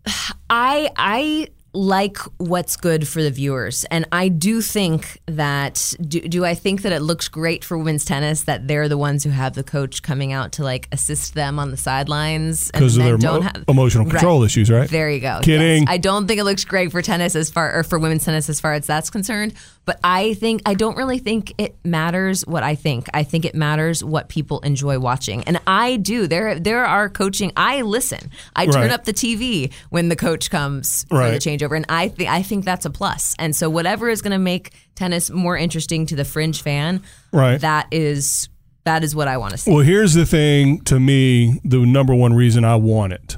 I 0.49 0.89
I 0.95 1.47
like 1.73 2.17
what's 2.37 2.75
good 2.77 3.07
for 3.07 3.23
the 3.23 3.31
viewers, 3.31 3.83
and 3.85 4.07
I 4.11 4.27
do 4.27 4.61
think 4.61 5.19
that 5.25 5.93
do, 6.07 6.21
do 6.21 6.45
I 6.45 6.53
think 6.55 6.83
that 6.83 6.91
it 6.91 7.01
looks 7.01 7.27
great 7.27 7.63
for 7.65 7.77
women's 7.77 8.05
tennis 8.05 8.43
that 8.43 8.67
they're 8.67 8.87
the 8.87 8.97
ones 8.97 9.23
who 9.23 9.31
have 9.31 9.53
the 9.55 9.63
coach 9.63 10.03
coming 10.03 10.31
out 10.33 10.51
to 10.53 10.63
like 10.63 10.87
assist 10.91 11.33
them 11.33 11.57
on 11.59 11.71
the 11.71 11.77
sidelines 11.77 12.69
and 12.71 12.79
Because 12.81 12.97
of 12.97 13.03
their 13.03 13.17
don't 13.17 13.41
have 13.41 13.63
emotional 13.67 14.05
control 14.09 14.41
Right. 14.41 14.45
issues, 14.45 14.69
right? 14.69 14.89
There 14.89 15.09
you 15.09 15.19
go. 15.19 15.39
Kidding. 15.41 15.83
Yes. 15.83 15.91
I 15.91 15.97
don't 15.97 16.27
think 16.27 16.39
it 16.39 16.43
looks 16.43 16.63
great 16.65 16.91
for 16.91 17.01
tennis 17.01 17.35
as 17.35 17.49
far 17.49 17.73
or 17.73 17.83
for 17.83 17.97
women's 17.97 18.25
tennis 18.25 18.49
as 18.49 18.59
far 18.59 18.73
as 18.73 18.85
that's 18.85 19.09
concerned. 19.09 19.53
But 19.85 19.99
I 20.03 20.33
think 20.35 20.61
I 20.65 20.75
don't 20.75 20.95
really 20.95 21.17
think 21.19 21.53
it 21.57 21.75
matters 21.83 22.47
what 22.47 22.63
I 22.63 22.73
think. 22.75 23.07
I 23.13 23.23
think 23.23 23.43
it 23.43 23.53
matters 23.53 24.01
what 24.03 24.29
people 24.29 24.59
enjoy 24.61 24.97
watching, 24.97 25.43
and 25.43 25.59
I 25.67 25.97
do. 25.97 26.25
There 26.25 26.57
there 26.57 26.85
are 26.85 27.09
coaching. 27.09 27.51
I 27.57 27.81
listen. 27.81 28.31
I 28.55 28.65
turn 28.65 28.75
Right. 28.83 28.91
up 28.91 29.03
the 29.03 29.11
TV 29.13 29.71
when 29.89 30.07
the 30.07 30.15
coach 30.15 30.49
comes 30.49 31.05
for 31.09 31.17
Right. 31.19 31.31
the 31.31 31.37
changeover, 31.39 31.75
and 31.75 31.85
I 31.89 32.07
think 32.07 32.29
I 32.29 32.43
think 32.43 32.63
that's 32.63 32.85
a 32.85 32.89
plus. 32.89 33.35
And 33.37 33.53
so 33.55 33.69
whatever 33.69 34.09
is 34.09 34.21
going 34.21 34.31
to 34.31 34.37
make 34.39 34.71
tennis 34.95 35.29
more 35.29 35.57
interesting 35.57 36.05
to 36.05 36.15
the 36.15 36.23
fringe 36.25 36.61
fan, 36.61 37.01
Right. 37.33 37.59
That 37.59 37.87
is 37.91 38.47
that 38.85 39.03
is 39.03 39.15
what 39.15 39.27
I 39.27 39.37
want 39.37 39.51
to 39.51 39.57
see. 39.57 39.71
Well, 39.71 39.79
here's 39.83 40.13
the 40.13 40.25
thing 40.25 40.79
to 40.85 40.99
me, 40.99 41.59
the 41.65 41.79
number 41.85 42.13
one 42.15 42.33
reason 42.33 42.63
I 42.65 42.75
want 42.77 43.13
it 43.13 43.37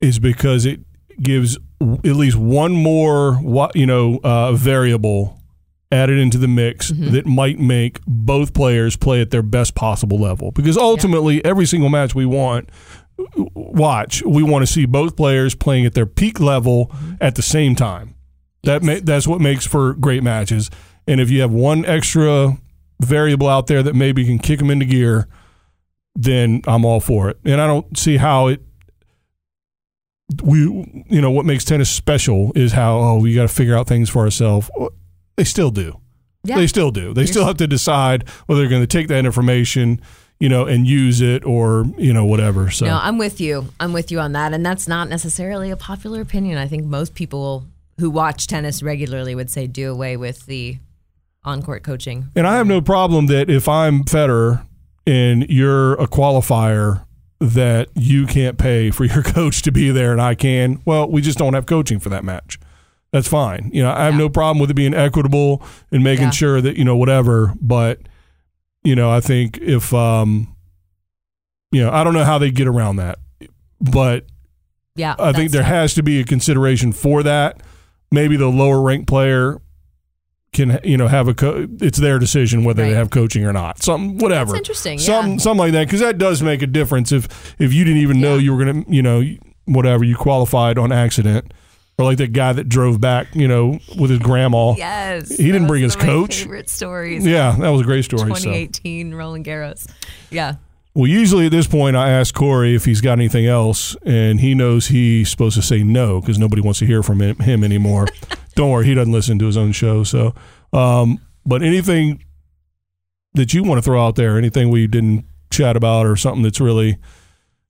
is 0.00 0.18
because 0.18 0.64
it 0.66 0.80
gives 1.22 1.58
at 1.80 2.16
least 2.16 2.36
one 2.36 2.72
more, 2.72 3.40
you 3.74 3.86
know, 3.86 4.18
uh, 4.24 4.52
variable 4.52 5.37
added 5.90 6.18
into 6.18 6.38
the 6.38 6.48
mix 6.48 6.90
Mm-hmm. 6.90 7.12
that 7.12 7.26
might 7.26 7.58
make 7.58 8.00
both 8.06 8.52
players 8.54 8.96
play 8.96 9.20
at 9.20 9.30
their 9.30 9.42
best 9.42 9.74
possible 9.74 10.18
level. 10.18 10.50
Because 10.52 10.76
ultimately, 10.76 11.44
every 11.44 11.66
single 11.66 11.88
match 11.88 12.14
we 12.14 12.26
want, 12.26 12.68
watch, 13.54 14.22
we 14.24 14.42
want 14.42 14.66
to 14.66 14.72
see 14.72 14.84
both 14.86 15.16
players 15.16 15.54
playing 15.54 15.86
at 15.86 15.94
their 15.94 16.06
peak 16.06 16.40
level 16.40 16.92
at 17.20 17.34
the 17.34 17.42
same 17.42 17.74
time. 17.74 18.14
That 18.64 18.82
ma- 18.82 19.00
that's 19.02 19.26
what 19.26 19.40
makes 19.40 19.66
for 19.66 19.94
great 19.94 20.22
matches. 20.22 20.70
And 21.06 21.20
if 21.20 21.30
you 21.30 21.40
have 21.40 21.52
one 21.52 21.84
extra 21.86 22.58
variable 23.00 23.48
out 23.48 23.66
there 23.66 23.82
that 23.82 23.94
maybe 23.94 24.24
can 24.24 24.38
kick 24.38 24.58
them 24.58 24.70
into 24.70 24.84
gear, 24.84 25.26
then 26.14 26.60
I'm 26.66 26.84
all 26.84 27.00
for 27.00 27.30
it. 27.30 27.38
And 27.44 27.60
I 27.60 27.66
don't 27.66 27.96
see 27.96 28.16
how 28.18 28.48
it. 28.48 28.60
We, 30.42 30.58
you 31.08 31.22
know, 31.22 31.30
what 31.30 31.46
makes 31.46 31.64
tennis 31.64 31.88
special 31.88 32.52
is 32.54 32.72
how 32.72 32.98
oh 32.98 33.18
we 33.18 33.34
got 33.34 33.42
to 33.42 33.48
figure 33.48 33.74
out 33.76 33.86
things 33.86 34.10
for 34.10 34.20
ourselves. 34.24 34.70
They 35.38 35.44
still 35.44 35.70
do. 35.70 36.00
Yeah. 36.42 36.56
They 36.56 36.66
still 36.66 36.90
do. 36.90 37.14
They 37.14 37.26
still 37.26 37.46
have 37.46 37.58
to 37.58 37.68
decide 37.68 38.28
whether 38.46 38.60
they're 38.60 38.68
going 38.68 38.82
to 38.82 38.88
take 38.88 39.06
that 39.06 39.24
information, 39.24 40.00
you 40.40 40.48
know, 40.48 40.66
and 40.66 40.84
use 40.84 41.20
it 41.20 41.44
or 41.44 41.84
you 41.96 42.12
know 42.12 42.24
whatever. 42.24 42.70
So 42.70 42.86
No, 42.86 42.98
I'm 43.00 43.18
with 43.18 43.40
you. 43.40 43.68
I'm 43.78 43.92
with 43.92 44.10
you 44.10 44.18
on 44.18 44.32
that. 44.32 44.52
And 44.52 44.66
that's 44.66 44.88
not 44.88 45.08
necessarily 45.08 45.70
a 45.70 45.76
popular 45.76 46.20
opinion. 46.20 46.58
I 46.58 46.66
think 46.66 46.86
most 46.86 47.14
people 47.14 47.66
who 48.00 48.10
watch 48.10 48.48
tennis 48.48 48.82
regularly 48.82 49.36
would 49.36 49.48
say 49.48 49.68
do 49.68 49.92
away 49.92 50.16
with 50.16 50.44
the 50.46 50.78
on 51.44 51.62
court 51.62 51.84
coaching. 51.84 52.26
And 52.34 52.44
I 52.44 52.56
have 52.56 52.66
no 52.66 52.80
problem 52.80 53.26
that 53.26 53.48
if 53.48 53.68
I'm 53.68 54.02
Federer 54.02 54.66
and 55.06 55.48
you're 55.48 55.92
a 55.94 56.08
qualifier 56.08 57.04
that 57.40 57.90
you 57.94 58.26
can't 58.26 58.58
pay 58.58 58.90
for 58.90 59.04
your 59.04 59.22
coach 59.38 59.62
to 59.62 59.70
be 59.70 59.92
there 59.92 60.10
and 60.10 60.20
I 60.20 60.34
can. 60.34 60.82
Well, 60.84 61.08
we 61.08 61.20
just 61.20 61.38
don't 61.38 61.54
have 61.54 61.66
coaching 61.66 62.00
for 62.00 62.08
that 62.08 62.24
match. 62.24 62.58
That's 63.12 63.28
fine. 63.28 63.70
You 63.72 63.82
know, 63.82 63.90
I 63.90 64.04
have 64.04 64.14
Yeah. 64.14 64.18
no 64.18 64.28
problem 64.28 64.58
with 64.58 64.70
it 64.70 64.74
being 64.74 64.94
equitable 64.94 65.62
and 65.90 66.04
making 66.04 66.26
Yeah. 66.26 66.30
sure 66.30 66.60
that, 66.60 66.76
you 66.76 66.84
know, 66.84 66.96
whatever, 66.96 67.54
but 67.60 68.00
you 68.84 68.94
know, 68.94 69.10
I 69.10 69.20
think 69.20 69.58
if 69.60 69.92
um 69.94 70.48
you 71.72 71.82
know, 71.82 71.90
I 71.90 72.02
don't 72.04 72.14
know 72.14 72.24
how 72.24 72.38
they 72.38 72.50
get 72.50 72.66
around 72.66 72.96
that. 72.96 73.18
But 73.80 74.24
Yeah, 74.96 75.14
I 75.18 75.32
think 75.32 75.50
there 75.52 75.62
tough. 75.62 75.70
has 75.70 75.94
to 75.94 76.02
be 76.02 76.20
a 76.20 76.24
consideration 76.24 76.92
for 76.92 77.22
that. 77.22 77.62
Maybe 78.10 78.36
the 78.36 78.48
lower 78.48 78.80
ranked 78.80 79.06
player 79.06 79.58
can 80.54 80.80
you 80.82 80.96
know 80.96 81.08
have 81.08 81.28
a 81.28 81.34
co- 81.34 81.68
it's 81.80 81.98
their 81.98 82.18
decision 82.18 82.64
whether 82.64 82.82
they 82.82 82.94
have 82.94 83.10
coaching 83.10 83.44
or 83.44 83.52
not. 83.52 83.82
Something 83.82 84.16
whatever. 84.18 84.52
That's 84.52 84.60
interesting. 84.60 84.98
Some 84.98 85.32
yeah. 85.32 85.36
something 85.38 85.58
like 85.58 85.72
that 85.72 85.86
because 85.86 86.00
that 86.00 86.16
does 86.18 86.42
make 86.42 86.62
a 86.62 86.66
difference 86.66 87.12
if 87.12 87.28
if 87.58 87.72
you 87.72 87.84
didn't 87.84 88.00
even 88.00 88.20
know 88.20 88.36
you 88.36 88.54
were 88.54 88.64
gonna 88.64 88.84
you 88.88 89.02
know 89.02 89.22
whatever 89.66 90.04
you 90.04 90.16
qualified 90.16 90.78
on 90.78 90.90
accident 90.90 91.52
or 91.98 92.04
like 92.04 92.18
that 92.18 92.32
guy 92.32 92.52
that 92.52 92.68
drove 92.68 93.00
back 93.00 93.34
you 93.34 93.48
know 93.48 93.78
with 93.98 94.10
his 94.10 94.20
grandma. 94.20 94.74
Yes, 94.76 95.36
He 95.36 95.50
didn't 95.50 95.66
bring 95.66 95.82
his 95.82 95.96
one 95.96 96.08
of 96.08 96.08
my 96.08 96.12
coach. 96.12 96.42
Favorite 96.42 96.70
stories. 96.70 97.26
Yeah, 97.26 97.56
that 97.58 97.68
was 97.68 97.80
a 97.80 97.84
great 97.84 98.04
story. 98.04 98.34
So. 98.34 98.44
2018 98.44 99.14
Roland 99.14 99.44
Garros. 99.44 99.90
Yeah. 100.30 100.54
Well, 100.94 101.06
usually 101.06 101.46
at 101.46 101.52
this 101.52 101.68
point, 101.68 101.94
I 101.94 102.10
ask 102.10 102.34
Corey 102.34 102.74
if 102.74 102.84
he's 102.84 103.00
got 103.00 103.12
anything 103.12 103.46
else, 103.46 103.94
and 104.04 104.40
he 104.40 104.54
knows 104.54 104.88
he's 104.88 105.30
supposed 105.30 105.54
to 105.54 105.62
say 105.62 105.84
no 105.84 106.20
because 106.20 106.38
nobody 106.38 106.60
wants 106.60 106.80
to 106.80 106.86
hear 106.86 107.04
from 107.04 107.20
him, 107.22 107.36
him 107.36 107.62
anymore. 107.62 108.08
Don't 108.56 108.70
worry, 108.70 108.86
he 108.86 108.94
doesn't 108.94 109.12
listen 109.12 109.38
to 109.38 109.46
his 109.46 109.56
own 109.56 109.70
show. 109.70 110.02
So, 110.02 110.34
um, 110.72 111.20
but 111.46 111.62
anything 111.62 112.24
that 113.34 113.54
you 113.54 113.62
want 113.62 113.78
to 113.78 113.82
throw 113.82 114.04
out 114.04 114.16
there, 114.16 114.36
anything 114.36 114.70
we 114.70 114.88
didn't 114.88 115.24
chat 115.52 115.76
about, 115.76 116.04
or 116.04 116.16
something 116.16 116.42
that's 116.42 116.60
really 116.60 116.98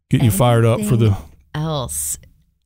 getting 0.09 0.25
you 0.25 0.31
fired 0.31 0.65
up 0.65 0.81
for 0.81 0.97
the 0.97 1.15
else? 1.55 2.19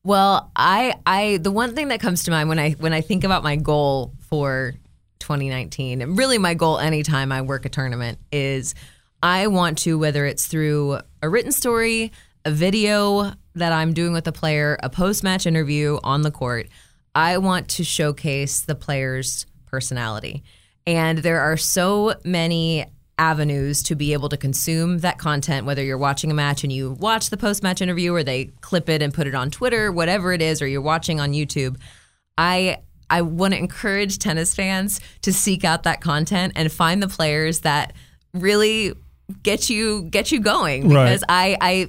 Well, 0.05 0.51
I 0.57 0.95
I 1.07 1.39
the 1.39 1.53
one 1.53 1.75
thing 1.75 1.89
that 1.89 2.01
comes 2.01 2.25
to 2.25 2.31
mind 2.31 2.49
when 2.49 2.59
I 2.59 2.73
when 2.73 2.93
I 2.93 3.01
think 3.01 3.23
about 3.25 3.43
my 3.43 3.57
goal 3.57 4.15
for 4.29 4.75
2019, 5.21 6.03
and 6.03 6.19
really 6.19 6.39
my 6.39 6.55
goal 6.55 6.79
anytime 6.79 7.31
I 7.31 7.43
work 7.43 7.65
a 7.65 7.69
tournament 7.69 8.19
is 8.33 8.75
I 9.23 9.47
want 9.47 9.79
to 9.79 9.99
whether 9.99 10.27
it's 10.27 10.47
through 10.47 10.99
a 11.23 11.29
written 11.29 11.53
story, 11.53 12.11
a 12.45 12.51
video 12.51 13.33
that 13.55 13.73
I'm 13.73 13.93
doing 13.93 14.13
with 14.13 14.27
a 14.27 14.33
player, 14.33 14.77
a 14.83 14.91
post-match 14.91 15.47
interview 15.47 15.99
on 16.03 16.23
the 16.23 16.33
court, 16.33 16.69
I 17.15 17.39
want 17.39 17.69
to 17.71 17.85
showcase 17.85 18.63
the 18.63 18.75
player's 18.75 19.47
personality. 19.67 20.43
And 20.85 21.19
there 21.19 21.41
are 21.41 21.57
so 21.57 22.15
many 22.25 22.87
avenues 23.23 23.83
to 23.85 23.95
be 23.95 24.13
able 24.13 24.29
to 24.29 24.37
consume 24.37 24.99
that 24.99 25.17
content, 25.17 25.65
whether 25.65 25.83
you're 25.85 25.97
watching 25.99 26.31
a 26.31 26.35
match 26.35 26.65
and 26.65 26.73
you 26.73 26.91
watch 26.99 27.31
the 27.31 27.37
post 27.37 27.63
match 27.63 27.81
interview 27.81 28.13
or 28.13 28.25
they 28.25 28.47
clip 28.63 28.89
it 28.89 29.01
and 29.01 29.15
put 29.15 29.27
it 29.29 29.35
on 29.35 29.49
Twitter, 29.51 29.93
whatever 29.93 30.33
it 30.33 30.43
is, 30.43 30.61
or 30.61 30.67
you're 30.67 30.81
watching 30.81 31.21
on 31.21 31.33
YouTube. 31.33 31.77
I 32.37 32.79
I 33.09 33.23
want 33.23 33.53
to 33.55 33.59
encourage 33.59 34.19
tennis 34.19 34.55
fans 34.55 35.01
to 35.21 35.33
seek 35.33 35.65
out 35.65 35.85
that 35.85 36.01
content 36.01 36.55
and 36.57 36.73
find 36.73 37.01
the 37.03 37.09
players 37.09 37.61
that 37.61 37.93
really 38.35 38.93
get 39.45 39.71
you 39.71 40.03
get 40.11 40.33
you 40.33 40.41
going 40.41 40.89
Right. 40.89 41.05
because 41.05 41.25
I 41.29 41.57
I 41.61 41.89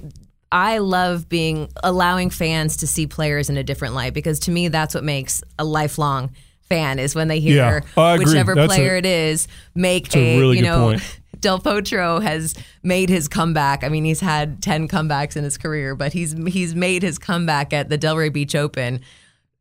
I 0.52 0.78
love 0.78 1.28
being 1.28 1.68
allowing 1.82 2.30
fans 2.30 2.76
to 2.78 2.86
see 2.86 3.06
players 3.08 3.50
in 3.50 3.56
a 3.56 3.64
different 3.64 3.94
light 3.94 4.14
because 4.14 4.38
to 4.40 4.50
me 4.52 4.68
that's 4.68 4.94
what 4.94 5.02
makes 5.02 5.42
a 5.58 5.64
lifelong 5.64 6.30
fan 6.68 6.98
is 6.98 7.14
when 7.14 7.28
they 7.28 7.40
hear 7.40 7.82
Yeah, 7.96 8.16
whichever 8.16 8.54
That's 8.54 8.72
a- 8.72 8.76
player 8.76 8.96
it 8.96 9.04
is 9.04 9.48
make 9.74 10.14
a 10.14 10.18
a, 10.18 10.38
really 10.38 10.58
you 10.58 10.62
know 10.62 10.90
point. 10.90 11.20
Del 11.44 11.60
Potro 11.60 12.20
has 12.22 12.54
made 12.82 13.08
his 13.08 13.28
comeback. 13.28 13.84
I 13.84 13.88
mean, 13.88 14.04
he's 14.04 14.20
had 14.20 14.62
10 14.62 14.88
comebacks 14.88 15.36
in 15.36 15.44
his 15.44 15.56
career, 15.56 15.94
but 15.94 16.12
he's 16.12 16.32
he's 16.48 16.74
made 16.74 17.02
his 17.02 17.18
comeback 17.18 17.72
at 17.72 17.88
the 17.88 17.96
Delray 17.98 18.32
Beach 18.32 18.54
Open. 18.56 19.00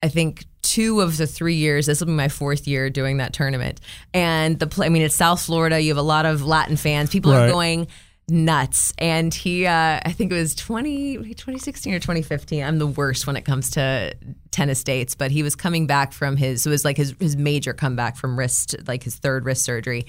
I 0.01 0.07
think 0.07 0.45
two 0.63 1.01
of 1.01 1.17
the 1.17 1.27
three 1.27 1.55
years. 1.55 1.85
This 1.85 1.99
will 1.99 2.07
be 2.07 2.13
my 2.13 2.29
fourth 2.29 2.67
year 2.67 2.89
doing 2.89 3.17
that 3.17 3.33
tournament. 3.33 3.79
And 4.13 4.57
the 4.57 4.65
play, 4.67 4.85
I 4.87 4.89
mean, 4.89 5.01
it's 5.01 5.15
South 5.15 5.41
Florida. 5.41 5.79
You 5.79 5.89
have 5.89 5.97
a 5.97 6.01
lot 6.01 6.25
of 6.25 6.43
Latin 6.45 6.77
fans. 6.77 7.09
People 7.09 7.31
Right. 7.33 7.47
are 7.47 7.51
going 7.51 7.87
nuts. 8.29 8.93
And 8.97 9.33
he, 9.33 9.65
uh, 9.65 9.99
I 10.05 10.13
think 10.13 10.31
it 10.31 10.35
was 10.35 10.55
20, 10.55 11.17
2016 11.17 11.93
or 11.93 11.99
2015. 11.99 12.63
I'm 12.63 12.79
the 12.79 12.87
worst 12.87 13.27
when 13.27 13.35
it 13.35 13.43
comes 13.43 13.71
to 13.71 14.13
tennis 14.51 14.83
dates, 14.83 15.15
but 15.15 15.31
he 15.31 15.43
was 15.43 15.55
coming 15.55 15.85
back 15.87 16.13
from 16.13 16.37
his, 16.37 16.65
it 16.65 16.69
was 16.69 16.85
like 16.85 16.95
his, 16.95 17.13
his 17.19 17.35
major 17.35 17.73
comeback 17.73 18.15
from 18.15 18.39
wrist, 18.39 18.75
like 18.87 19.03
his 19.03 19.17
third 19.17 19.45
wrist 19.45 19.63
surgery. 19.63 20.05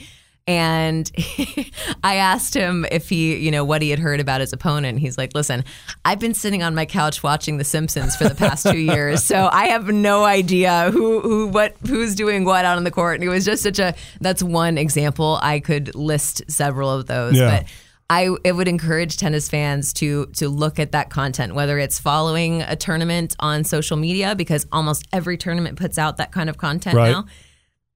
And 0.47 1.11
I 2.05 2.17
asked 2.17 2.55
him 2.55 2.85
if 2.93 3.09
he, 3.09 3.37
you 3.37 3.51
know, 3.51 3.65
what 3.65 3.81
he 3.81 3.91
had 3.91 3.99
heard 3.99 4.21
about 4.21 4.41
his 4.41 4.53
opponent. 4.53 4.99
He's 4.99 5.17
like, 5.17 5.35
listen, 5.35 5.65
I've 6.05 6.19
been 6.21 6.35
sitting 6.35 6.63
on 6.63 6.75
my 6.75 6.85
couch 6.85 7.23
watching 7.23 7.57
The 7.57 7.65
Simpsons 7.65 8.15
for 8.17 8.25
the 8.29 8.35
past 8.35 8.67
two 8.67 8.79
years, 8.79 9.25
so 9.25 9.49
I 9.51 9.69
have 9.69 9.89
no 9.89 10.25
idea 10.25 10.91
who, 10.91 11.21
who, 11.21 11.47
what, 11.49 11.75
who's 11.87 12.15
doing 12.15 12.45
what 12.45 12.65
out 12.65 12.77
on 12.77 12.85
the 12.85 12.91
court. 12.91 13.15
And 13.17 13.25
it 13.25 13.29
was 13.31 13.45
just 13.45 13.63
such 13.63 13.79
a, 13.79 13.95
that's 14.21 14.43
one 14.43 14.77
example. 14.77 15.39
I 15.41 15.61
could 15.61 15.95
list 15.95 16.43
several 16.49 16.91
of 16.91 17.07
those, 17.07 17.37
Yeah. 17.37 17.61
but 17.61 17.69
I 18.11 18.37
it 18.45 18.53
would 18.53 18.69
encourage 18.69 19.17
tennis 19.17 19.49
fans 19.49 19.95
to 19.95 20.27
to 20.35 20.51
look 20.51 20.79
at 20.79 20.93
that 20.93 21.09
content, 21.09 21.55
whether 21.55 21.79
it's 21.79 21.99
following 21.99 22.61
a 22.61 22.77
tournament 22.77 23.35
on 23.41 23.65
social 23.65 23.97
media, 23.97 24.35
because 24.37 24.67
almost 24.71 25.07
every 25.11 25.39
tournament 25.39 25.79
puts 25.79 25.97
out 25.97 26.19
that 26.19 26.31
kind 26.31 26.51
of 26.51 26.59
content 26.59 26.97
Right. 26.97 27.13
now 27.13 27.25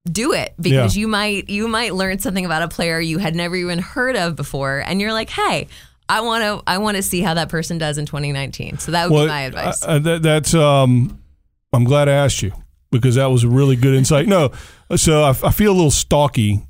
do 0.08 0.32
it 0.32 0.54
because 0.60 0.96
Yeah. 0.96 1.00
you 1.00 1.08
might 1.08 1.48
you 1.50 1.68
might 1.68 1.94
learn 1.94 2.18
something 2.18 2.44
about 2.44 2.62
a 2.62 2.68
player 2.68 2.98
you 3.00 3.18
had 3.18 3.34
never 3.34 3.54
even 3.56 3.78
heard 3.78 4.16
of 4.16 4.36
before 4.36 4.78
and 4.86 5.00
you're 5.00 5.12
like 5.12 5.30
hey 5.30 5.68
i 6.08 6.20
want 6.20 6.42
to 6.42 6.62
i 6.66 6.78
want 6.78 6.96
to 6.96 7.02
see 7.02 7.20
how 7.20 7.34
that 7.34 7.48
person 7.48 7.78
does 7.78 7.98
in 7.98 8.06
2019 8.06 8.78
so 8.78 8.92
that 8.92 9.10
would 9.10 9.24
be 9.24 9.28
my 9.28 9.42
advice 9.42 9.82
uh, 9.84 9.98
that, 9.98 10.22
that's 10.22 10.54
um, 10.54 11.20
I'm 11.72 11.84
glad 11.84 12.08
I 12.08 12.12
asked 12.12 12.40
you 12.42 12.52
because 12.90 13.16
that 13.16 13.26
was 13.26 13.44
a 13.44 13.48
really 13.48 13.76
good 13.76 13.94
insight. 13.94 14.26
No, 14.26 14.50
so 14.96 15.22
I, 15.22 15.30
I 15.30 15.50
feel 15.52 15.70
a 15.70 15.74
little 15.76 15.90
stalky, 15.90 16.62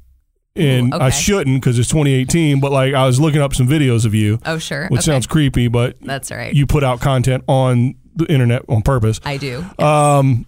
and 0.56 0.92
Ooh, 0.92 0.98
I 0.98 1.10
shouldn't 1.10 1.60
because 1.62 1.78
it's 1.78 1.88
2018. 1.90 2.58
But 2.58 2.72
like 2.72 2.94
I 2.94 3.06
was 3.06 3.20
looking 3.20 3.40
up 3.40 3.54
some 3.54 3.68
videos 3.68 4.04
of 4.04 4.12
you, 4.14 4.40
oh 4.44 4.58
sure 4.58 4.88
which 4.88 5.02
okay. 5.02 5.12
sounds 5.12 5.28
creepy, 5.28 5.68
but 5.68 5.96
that's 6.00 6.32
all 6.32 6.36
right 6.38 6.52
you 6.52 6.66
put 6.66 6.82
out 6.82 7.00
content 7.00 7.44
on 7.46 7.94
the 8.16 8.26
internet 8.26 8.62
on 8.68 8.82
purpose. 8.82 9.20
i 9.24 9.36
do 9.36 9.64
Um, 9.78 10.46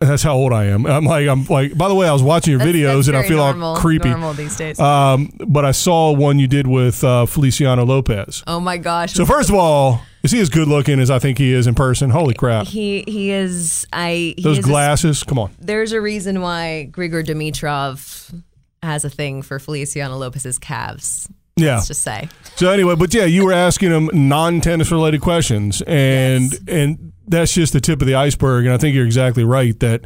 that's 0.00 0.22
how 0.22 0.34
old 0.36 0.52
I 0.52 0.66
am. 0.66 0.86
I'm 0.86 1.04
like 1.04 1.26
I'm 1.26 1.44
like. 1.46 1.76
By 1.76 1.88
the 1.88 1.94
way, 1.94 2.06
I 2.06 2.12
was 2.12 2.22
watching 2.22 2.50
your 2.50 2.58
That's- 2.58 2.74
videos 2.76 2.96
that's 3.06 3.08
and 3.08 3.16
I 3.16 3.22
feel 3.26 3.38
normal, 3.38 3.68
all 3.70 3.76
creepy. 3.76 4.10
normal 4.10 4.34
these 4.34 4.54
days 4.56 4.78
Um, 4.78 5.30
but 5.48 5.64
I 5.64 5.70
saw 5.70 6.12
one 6.12 6.38
you 6.38 6.46
did 6.46 6.66
with 6.66 7.02
uh, 7.02 7.24
Feliciano 7.26 7.84
Lopez. 7.84 8.42
oh 8.46 8.60
my 8.60 8.76
gosh 8.76 9.14
So 9.14 9.24
first 9.24 9.48
of 9.48 9.54
all, 9.54 10.02
is 10.22 10.32
he 10.32 10.40
as 10.40 10.48
good 10.50 10.68
looking 10.68 11.00
as 11.00 11.10
I 11.10 11.18
think 11.18 11.38
he 11.38 11.52
is 11.52 11.66
in 11.66 11.74
person? 11.74 12.10
Holy 12.10 12.34
crap! 12.34 12.66
he 12.66 13.04
he 13.06 13.30
is 13.30 13.86
i 13.92 14.34
he 14.36 14.42
Those 14.42 14.58
is 14.58 14.64
a- 14.64 14.68
glasses, 14.68 15.22
come 15.22 15.38
on. 15.38 15.50
there's 15.60 15.92
a 15.92 16.00
reason 16.00 16.40
why 16.42 16.88
grigor 16.92 17.24
dimitrov 17.24 18.42
has 18.82 19.04
a 19.04 19.10
thing 19.10 19.40
for 19.42 19.58
feliciano 19.58 20.16
lopez's 20.18 20.58
calves 20.58 21.28
Yeah. 21.56 21.76
let's 21.76 21.88
just 21.88 22.02
say 22.02 22.28
So 22.56 22.70
anyway, 22.70 22.96
but 22.96 23.14
yeah, 23.14 23.24
you 23.24 23.46
were 23.46 23.52
asking 23.52 23.90
him 23.90 24.10
non-tennis 24.12 24.90
related 24.90 25.22
questions, 25.22 25.82
and 25.86 26.52
and 26.68 27.12
that's 27.26 27.52
just 27.54 27.72
the 27.72 27.80
tip 27.80 28.00
of 28.02 28.06
the 28.06 28.14
iceberg. 28.14 28.66
And 28.66 28.74
I 28.74 28.78
think 28.78 28.94
you're 28.94 29.06
exactly 29.06 29.42
right 29.42 29.78
that 29.80 30.04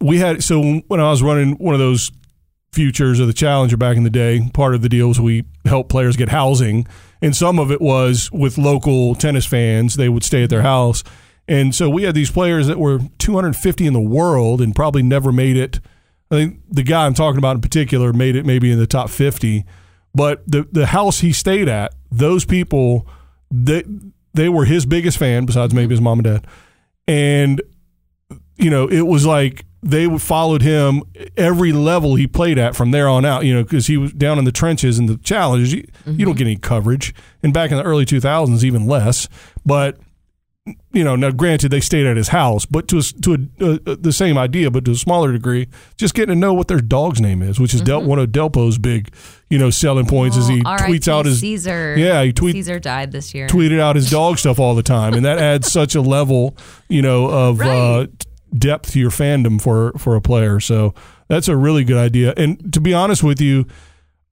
we 0.00 0.18
had. 0.18 0.42
So 0.44 0.82
when 0.86 1.00
I 1.00 1.10
was 1.10 1.22
running 1.22 1.56
one 1.56 1.74
of 1.74 1.80
those 1.80 2.12
futures 2.72 3.18
of 3.20 3.26
the 3.26 3.32
Challenger 3.32 3.76
back 3.76 3.96
in 3.96 4.04
the 4.04 4.10
day, 4.10 4.48
part 4.54 4.74
of 4.74 4.82
the 4.82 4.88
deal 4.88 5.08
was 5.08 5.20
we 5.20 5.44
help 5.64 5.88
players 5.88 6.16
get 6.16 6.28
housing, 6.28 6.86
and 7.20 7.34
some 7.34 7.58
of 7.58 7.72
it 7.72 7.80
was 7.80 8.30
with 8.30 8.56
local 8.56 9.14
tennis 9.16 9.46
fans. 9.46 9.96
They 9.96 10.08
would 10.08 10.22
stay 10.22 10.44
at 10.44 10.50
their 10.50 10.62
house, 10.62 11.02
and 11.48 11.74
so 11.74 11.90
we 11.90 12.04
had 12.04 12.14
these 12.14 12.30
players 12.30 12.68
that 12.68 12.78
were 12.78 13.00
250 13.18 13.86
in 13.86 13.92
the 13.92 14.00
world 14.00 14.60
and 14.60 14.76
probably 14.76 15.02
never 15.02 15.32
made 15.32 15.56
it. 15.56 15.80
I 16.30 16.36
think 16.36 16.60
the 16.68 16.82
guy 16.82 17.06
I'm 17.06 17.14
talking 17.14 17.38
about 17.38 17.56
in 17.56 17.62
particular 17.62 18.12
made 18.12 18.36
it 18.36 18.46
maybe 18.46 18.70
in 18.70 18.78
the 18.78 18.86
top 18.86 19.10
50 19.10 19.64
but 20.16 20.42
the 20.46 20.66
the 20.72 20.86
house 20.86 21.20
he 21.20 21.32
stayed 21.32 21.68
at, 21.68 21.94
those 22.10 22.46
people, 22.46 23.06
they 23.50 23.84
they 24.32 24.48
were 24.48 24.64
his 24.64 24.86
biggest 24.86 25.18
fan 25.18 25.44
besides 25.44 25.74
maybe 25.74 25.92
his 25.92 26.00
mom 26.00 26.20
and 26.20 26.24
dad, 26.24 26.46
and 27.06 27.60
you 28.56 28.70
know 28.70 28.88
it 28.88 29.02
was 29.02 29.26
like 29.26 29.66
they 29.82 30.18
followed 30.18 30.62
him 30.62 31.02
every 31.36 31.70
level 31.70 32.14
he 32.14 32.26
played 32.26 32.58
at 32.58 32.74
from 32.74 32.92
there 32.92 33.10
on 33.10 33.26
out. 33.26 33.44
You 33.44 33.56
know 33.56 33.62
because 33.62 33.88
he 33.88 33.98
was 33.98 34.10
down 34.14 34.38
in 34.38 34.46
the 34.46 34.52
trenches 34.52 34.98
and 34.98 35.06
the 35.06 35.18
challenges. 35.18 35.74
You, 35.74 35.86
you 36.06 36.24
don't 36.24 36.32
mm-hmm. 36.32 36.32
get 36.32 36.46
any 36.46 36.56
coverage, 36.56 37.14
and 37.42 37.52
back 37.52 37.70
in 37.70 37.76
the 37.76 37.84
early 37.84 38.06
2000s 38.06 38.64
even 38.64 38.86
less. 38.86 39.28
But 39.66 39.98
you 40.92 41.04
know, 41.04 41.14
now 41.14 41.30
granted 41.30 41.70
they 41.70 41.80
stayed 41.80 42.06
at 42.06 42.16
his 42.16 42.28
house, 42.28 42.66
but 42.66 42.88
to 42.88 42.98
a, 42.98 43.02
to 43.02 43.48
a, 43.60 43.90
uh, 43.92 43.96
the 44.00 44.12
same 44.12 44.36
idea, 44.36 44.70
but 44.70 44.84
to 44.84 44.90
a 44.90 44.94
smaller 44.96 45.30
degree, 45.32 45.68
just 45.96 46.14
getting 46.14 46.34
to 46.34 46.38
know 46.38 46.52
what 46.52 46.66
their 46.68 46.80
dog's 46.80 47.20
name 47.20 47.40
is, 47.42 47.60
which 47.60 47.72
is 47.72 47.80
Del, 47.82 48.02
one 48.02 48.18
of 48.18 48.30
Delpo's 48.30 48.76
big, 48.78 49.14
you 49.48 49.58
know, 49.58 49.70
selling 49.70 50.06
points. 50.06 50.36
is 50.36 50.48
he 50.48 50.60
Oh, 50.66 50.76
tweets 50.76 51.06
out 51.06 51.24
his 51.26 51.40
caesar 51.40 51.94
yeah, 51.96 52.22
he 52.24 52.32
tweet 52.32 52.54
caesar 52.54 52.80
died 52.80 53.12
this 53.12 53.32
year 53.34 53.46
tweeted 53.46 53.78
out 53.78 53.94
his 53.96 54.10
dog 54.10 54.38
stuff 54.38 54.58
all 54.58 54.74
the 54.74 54.82
time, 54.82 55.14
and 55.14 55.24
that 55.24 55.38
adds 55.38 55.70
such 55.70 55.94
a 55.94 56.00
level, 56.00 56.56
you 56.88 57.02
know, 57.02 57.26
of 57.26 57.60
uh, 57.60 57.64
Right. 57.64 58.18
t- 58.18 58.26
depth 58.58 58.92
to 58.92 58.98
your 59.00 59.10
fandom 59.10 59.60
for 59.60 59.92
for 59.98 60.16
a 60.16 60.20
player. 60.20 60.58
So 60.60 60.94
that's 61.28 61.46
a 61.48 61.56
really 61.56 61.84
good 61.84 61.96
idea. 61.98 62.32
And 62.36 62.72
to 62.72 62.80
be 62.80 62.92
honest 62.94 63.22
with 63.22 63.40
you, 63.40 63.66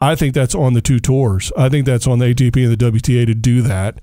I 0.00 0.14
think 0.16 0.34
that's 0.34 0.54
on 0.54 0.74
the 0.74 0.80
two 0.80 0.98
tours. 0.98 1.52
I 1.56 1.68
think 1.68 1.86
that's 1.86 2.06
on 2.06 2.18
the 2.18 2.26
ATP 2.26 2.64
and 2.64 2.72
the 2.72 2.76
WTA 2.92 3.24
to 3.26 3.34
do 3.34 3.62
that. 3.62 4.00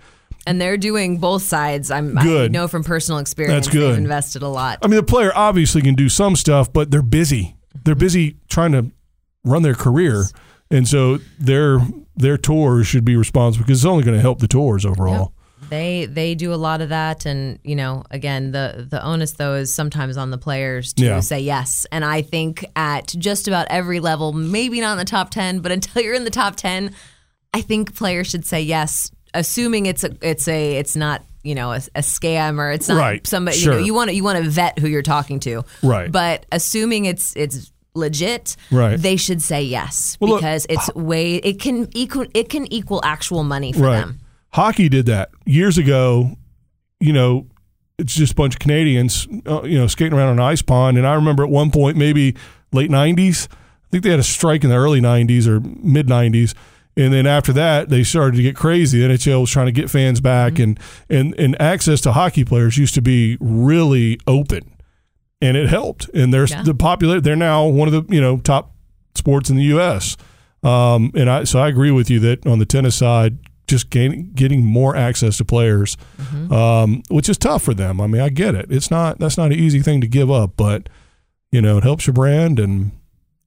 And 0.48 0.60
they're 0.60 0.78
doing 0.78 1.18
both 1.20 1.44
sides. 1.44 1.92
I'm 1.92 2.18
I 2.18 2.24
Good. 2.24 2.52
know 2.52 2.68
from 2.68 2.84
personal 2.84 3.20
experience. 3.20 3.66
That's 3.68 3.74
good. 3.76 3.92
They've 3.92 3.98
invested 4.00 4.42
a 4.42 4.48
lot. 4.48 4.80
I 4.82 4.88
mean, 4.88 4.96
the 4.98 5.04
player 5.04 5.32
obviously 5.36 5.82
can 5.84 5.94
do 5.96 6.10
some 6.10 6.36
stuff, 6.36 6.74
but 6.74 6.90
they're 6.90 7.04
busy. 7.04 7.56
They're 7.84 7.96
busy 7.96 8.38
trying 8.50 8.72
to 8.72 8.92
run 9.46 9.62
their 9.62 9.76
career, 9.76 10.26
and 10.72 10.88
so 10.88 11.18
their 11.40 11.80
their 12.16 12.38
tours 12.38 12.88
should 12.88 13.06
be 13.06 13.16
responsible 13.16 13.66
because 13.66 13.80
it's 13.80 13.86
only 13.86 14.04
going 14.04 14.16
to 14.16 14.22
help 14.22 14.40
the 14.40 14.48
tours 14.48 14.86
overall. 14.86 15.34
They 15.70 16.06
they 16.06 16.36
do 16.36 16.54
a 16.54 16.56
lot 16.56 16.82
of 16.82 16.90
that, 16.90 17.26
and 17.26 17.58
you 17.64 17.76
know, 17.76 18.04
again, 18.12 18.52
the 18.52 18.86
the 18.90 19.02
onus 19.04 19.34
though 19.34 19.54
is 19.56 19.74
sometimes 19.74 20.18
on 20.18 20.30
the 20.32 20.38
players 20.38 20.92
to 20.94 21.06
Yeah. 21.06 21.20
say 21.22 21.40
yes. 21.40 21.86
And 21.92 22.04
I 22.04 22.22
think 22.24 22.66
at 22.76 23.08
just 23.18 23.48
about 23.48 23.68
every 23.70 24.00
level, 24.00 24.34
maybe 24.34 24.82
not 24.82 24.94
in 24.94 24.98
the 24.98 25.06
top 25.06 25.30
ten, 25.30 25.60
but 25.60 25.72
until 25.72 26.02
you're 26.02 26.16
in 26.16 26.24
the 26.26 26.30
top 26.32 26.56
ten, 26.56 26.94
I 27.54 27.62
think 27.62 27.96
players 27.96 28.28
should 28.30 28.46
say 28.46 28.62
yes, 28.62 29.12
assuming 29.34 29.86
it's 29.86 30.04
a 30.04 30.12
it's 30.22 30.48
a 30.48 30.78
it's 30.78 30.96
not 30.96 31.24
you 31.44 31.56
know 31.56 31.72
a, 31.72 31.78
a 31.96 32.02
scam 32.02 32.60
or 32.60 32.72
it's 32.72 32.88
not 32.88 32.98
Right, 32.98 33.26
somebody 33.26 33.58
sure. 33.58 33.74
you 33.74 33.80
know 33.80 33.86
you 33.86 33.94
want 33.94 34.10
to 34.10 34.16
you 34.16 34.24
want 34.24 34.44
to 34.44 34.50
vet 34.50 34.80
who 34.80 34.88
you're 34.88 35.02
talking 35.02 35.40
to, 35.42 35.64
Right. 35.84 36.12
But 36.12 36.46
assuming 36.52 37.06
it's 37.06 37.36
it's 37.36 37.72
legit, 37.96 38.56
Right. 38.72 38.98
They 39.00 39.16
should 39.18 39.42
say 39.42 39.64
yes 39.64 40.18
Well, 40.20 40.32
look, 40.32 40.40
because 40.42 40.66
it's 40.70 40.94
way 40.96 41.36
it 41.36 41.60
can 41.60 41.88
equal 41.96 42.26
it 42.34 42.50
can 42.50 42.72
equal 42.72 43.02
actual 43.04 43.44
money 43.44 43.74
for 43.74 43.82
Right. 43.82 44.00
them. 44.02 44.20
Hockey 44.54 44.90
did 44.90 45.06
that 45.08 45.30
years 45.46 45.78
ago. 45.78 46.38
You 47.00 47.14
know, 47.14 47.48
it's 47.98 48.14
just 48.14 48.34
a 48.34 48.36
bunch 48.36 48.56
of 48.56 48.60
Canadians, 48.60 49.28
uh, 49.48 49.64
you 49.64 49.78
know, 49.78 49.88
skating 49.88 50.18
around 50.18 50.30
an 50.30 50.40
ice 50.40 50.62
pond. 50.62 50.98
And 50.98 51.08
I 51.08 51.14
remember 51.16 51.44
at 51.44 51.50
one 51.50 51.72
point, 51.72 51.98
maybe 51.98 52.36
late 52.72 52.92
'90s, 52.92 53.48
I 53.52 53.56
think 53.92 54.04
they 54.04 54.10
had 54.12 54.20
a 54.20 54.24
strike 54.24 54.64
in 54.64 54.70
the 54.70 54.76
early 54.76 55.02
'90s 55.02 55.48
or 55.48 55.60
mid 55.62 56.08
'90s. 56.08 56.54
And 56.98 57.14
then 57.14 57.26
after 57.26 57.54
that, 57.54 57.88
they 57.90 58.04
started 58.04 58.36
to 58.36 58.44
get 58.44 58.56
crazy. 58.56 59.00
The 59.00 59.14
NHL 59.14 59.42
was 59.42 59.50
trying 59.50 59.68
to 59.68 59.72
get 59.72 59.90
fans 59.90 60.20
back, 60.20 60.60
and, 60.60 60.78
and 61.10 61.34
and 61.40 61.60
access 61.62 62.02
to 62.02 62.12
hockey 62.12 62.44
players 62.44 62.78
used 62.78 62.94
to 62.96 63.02
be 63.02 63.38
really 63.40 64.20
open, 64.28 64.76
and 65.42 65.56
it 65.56 65.70
helped. 65.70 66.10
And 66.14 66.34
there's 66.34 66.52
Yeah. 66.52 66.64
the 66.64 66.74
popular. 66.74 67.22
They're 67.22 67.36
now 67.38 67.66
one 67.66 67.88
of 67.88 67.94
the 68.08 68.14
you 68.14 68.20
know 68.20 68.38
top 68.40 68.76
sports 69.16 69.50
in 69.50 69.56
the 69.56 69.64
U.S. 69.64 70.18
Um, 70.64 71.12
and 71.16 71.30
I 71.30 71.44
so 71.46 71.60
I 71.60 71.70
agree 71.70 71.92
with 71.92 72.10
you 72.10 72.20
that 72.20 72.46
on 72.46 72.60
the 72.60 72.66
tennis 72.66 72.96
side, 72.98 73.38
just 73.68 73.90
gaining, 73.90 74.32
getting 74.34 74.64
more 74.66 74.94
access 74.96 75.38
to 75.38 75.46
players, 75.46 75.96
um, 76.52 77.04
which 77.10 77.30
is 77.30 77.38
tough 77.38 77.64
for 77.64 77.74
them. 77.74 78.02
I 78.02 78.08
mean, 78.08 78.22
I 78.22 78.28
get 78.30 78.54
it. 78.54 78.66
It's 78.70 78.92
not 78.92 79.18
that's 79.18 79.38
not 79.38 79.48
an 79.54 79.58
easy 79.58 79.82
thing 79.82 80.02
to 80.02 80.08
give 80.08 80.30
up, 80.30 80.52
but 80.58 80.90
you 81.54 81.62
know, 81.62 81.78
it 81.78 81.84
helps 81.84 82.06
your 82.06 82.14
brand 82.14 82.60
and. 82.60 82.92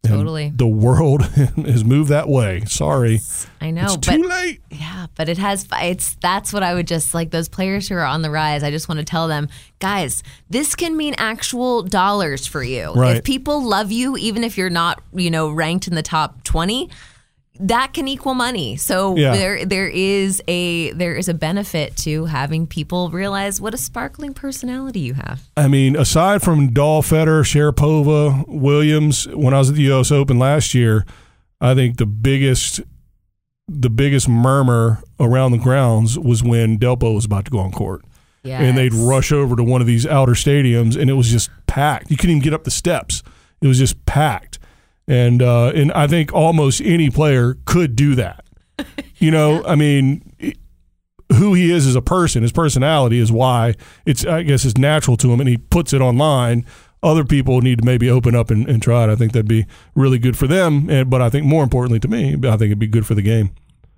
And 0.04 0.12
Totally. 0.14 0.52
the 0.54 0.66
world 0.66 1.22
has 1.56 1.84
moved 1.84 2.10
that 2.10 2.28
way. 2.28 2.62
Sorry, 2.66 3.20
I 3.60 3.70
know, 3.70 3.84
it's 3.84 3.96
but 3.96 4.16
too 4.16 4.22
late. 4.24 4.60
Yeah, 4.70 5.06
but 5.14 5.28
it 5.28 5.38
has. 5.38 5.66
It's 5.72 6.14
that's 6.16 6.52
what 6.52 6.62
I 6.62 6.74
would 6.74 6.86
just 6.86 7.14
like 7.14 7.30
those 7.30 7.48
players 7.48 7.88
who 7.88 7.94
are 7.96 8.04
on 8.04 8.22
the 8.22 8.30
rise. 8.30 8.62
I 8.62 8.70
just 8.70 8.88
want 8.88 8.98
to 8.98 9.04
tell 9.04 9.28
them, 9.28 9.48
guys, 9.78 10.22
this 10.50 10.74
can 10.74 10.96
mean 10.96 11.14
actual 11.18 11.82
dollars 11.82 12.46
for 12.46 12.62
you. 12.62 12.92
Right. 12.92 13.16
If 13.16 13.24
people 13.24 13.62
love 13.62 13.90
you, 13.92 14.16
even 14.16 14.44
if 14.44 14.58
you're 14.58 14.70
not, 14.70 15.02
you 15.12 15.30
know, 15.30 15.50
ranked 15.50 15.88
in 15.88 15.94
the 15.94 16.02
top 16.02 16.44
twenty, 16.44 16.90
that 17.60 17.92
can 17.92 18.08
equal 18.08 18.34
money. 18.34 18.76
So 18.76 19.16
Yeah. 19.16 19.32
there 19.32 19.64
there 19.64 19.88
is 19.88 20.42
a 20.48 20.90
there 20.92 21.14
is 21.14 21.28
a 21.28 21.34
benefit 21.34 21.96
to 21.98 22.24
having 22.26 22.66
people 22.66 23.10
realize 23.10 23.60
what 23.60 23.74
a 23.74 23.76
sparkling 23.78 24.34
personality 24.34 25.00
you 25.00 25.14
have. 25.14 25.42
I 25.56 25.68
mean, 25.68 25.94
aside 25.96 26.42
from 26.42 26.72
Dahl, 26.72 27.02
Federer, 27.02 27.42
Sharapova, 27.44 28.44
Williams, 28.48 29.28
when 29.28 29.54
I 29.54 29.58
was 29.58 29.70
at 29.70 29.76
the 29.76 29.82
U.S. 29.82 30.10
Open 30.10 30.38
last 30.38 30.74
year, 30.74 31.04
I 31.60 31.74
think 31.74 31.98
the 31.98 32.06
biggest 32.06 32.80
the 33.68 33.88
biggest 33.88 34.28
murmur 34.28 35.02
around 35.18 35.52
the 35.52 35.58
grounds 35.58 36.18
was 36.18 36.42
when 36.42 36.78
Delpo 36.78 37.14
was 37.14 37.24
about 37.24 37.44
to 37.46 37.50
go 37.50 37.60
on 37.60 37.72
court. 37.72 38.02
Yeah, 38.42 38.60
and 38.60 38.76
they'd 38.76 38.92
rush 38.92 39.32
over 39.32 39.56
to 39.56 39.62
one 39.64 39.80
of 39.80 39.86
these 39.86 40.06
outer 40.06 40.32
stadiums, 40.32 41.00
and 41.00 41.08
it 41.08 41.14
was 41.14 41.30
just 41.30 41.48
packed. 41.66 42.10
You 42.10 42.18
couldn't 42.18 42.32
even 42.36 42.42
get 42.42 42.52
up 42.52 42.64
the 42.64 42.70
steps; 42.70 43.22
it 43.62 43.66
was 43.68 43.78
just 43.78 44.04
packed. 44.04 44.58
And 45.06 45.42
uh, 45.42 45.66
and 45.74 45.92
I 45.92 46.06
think 46.06 46.32
almost 46.32 46.80
any 46.80 47.10
player 47.10 47.56
could 47.64 47.94
do 47.96 48.14
that. 48.16 48.44
You 49.18 49.30
know, 49.30 49.64
I 49.64 49.74
mean, 49.74 50.34
who 51.32 51.54
he 51.54 51.70
is 51.72 51.86
as 51.86 51.94
a 51.94 52.02
person, 52.02 52.42
his 52.42 52.52
personality 52.52 53.18
is 53.18 53.32
why 53.32 53.74
it's 54.04 54.26
I 54.26 54.42
guess 54.42 54.64
it's 54.66 54.76
natural 54.76 55.16
to 55.18 55.32
him, 55.32 55.40
and 55.40 55.48
he 55.48 55.56
puts 55.56 55.94
it 55.94 56.02
online. 56.02 56.66
Other 57.02 57.24
people 57.24 57.60
need 57.62 57.78
to 57.78 57.84
maybe 57.86 58.10
open 58.10 58.34
up 58.34 58.50
and, 58.50 58.68
and 58.68 58.82
try 58.82 59.04
it. 59.04 59.10
I 59.10 59.16
think 59.16 59.32
that'd 59.32 59.48
be 59.48 59.64
really 59.94 60.18
good 60.18 60.36
for 60.36 60.46
them. 60.46 60.90
And 60.90 61.08
but 61.08 61.22
I 61.22 61.30
think 61.30 61.46
more 61.46 61.62
importantly 61.62 62.00
to 62.00 62.08
me, 62.08 62.34
I 62.34 62.50
think 62.56 62.62
it'd 62.64 62.78
be 62.78 62.86
good 62.88 63.06
for 63.06 63.14
the 63.14 63.22
game, 63.22 63.50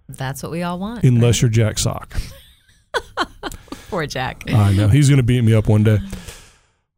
That's 0.08 0.42
what 0.42 0.52
we 0.52 0.62
all 0.62 0.78
want. 0.78 1.02
unless 1.02 1.42
you're 1.42 1.50
Jack 1.50 1.78
Sock. 1.78 2.14
Poor 3.90 4.06
Jack. 4.06 4.44
I 4.52 4.72
know 4.74 4.88
he's 4.88 5.08
going 5.08 5.18
to 5.18 5.22
beat 5.24 5.42
me 5.42 5.54
up 5.54 5.66
one 5.68 5.82
day. 5.82 5.98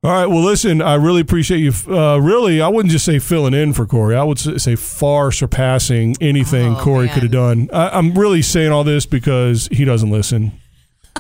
All 0.09 0.15
right. 0.15 0.25
Well, 0.27 0.43
listen, 0.43 0.81
I 0.81 0.95
really 0.95 1.21
appreciate 1.21 1.59
you. 1.59 1.71
Uh, 1.87 2.17
really, 2.17 2.63
I 2.63 2.69
wouldn't 2.69 2.91
just 2.91 3.05
say 3.05 3.19
filling 3.19 3.53
in 3.53 3.75
for 3.75 3.85
Corey. 3.85 4.17
I 4.17 4.23
would 4.25 4.39
say 4.39 4.75
far 4.75 5.31
surpassing 5.31 6.17
anything 6.19 6.77
Oh, 6.77 6.81
Corey 6.81 7.09
could 7.11 7.25
have 7.25 7.33
done. 7.33 7.69
I, 7.75 7.91
I'm 7.91 8.15
really 8.15 8.41
saying 8.41 8.73
all 8.73 8.85
this 8.85 9.05
because 9.05 9.69
he 9.71 9.85
doesn't 9.85 10.09
listen, 10.09 10.53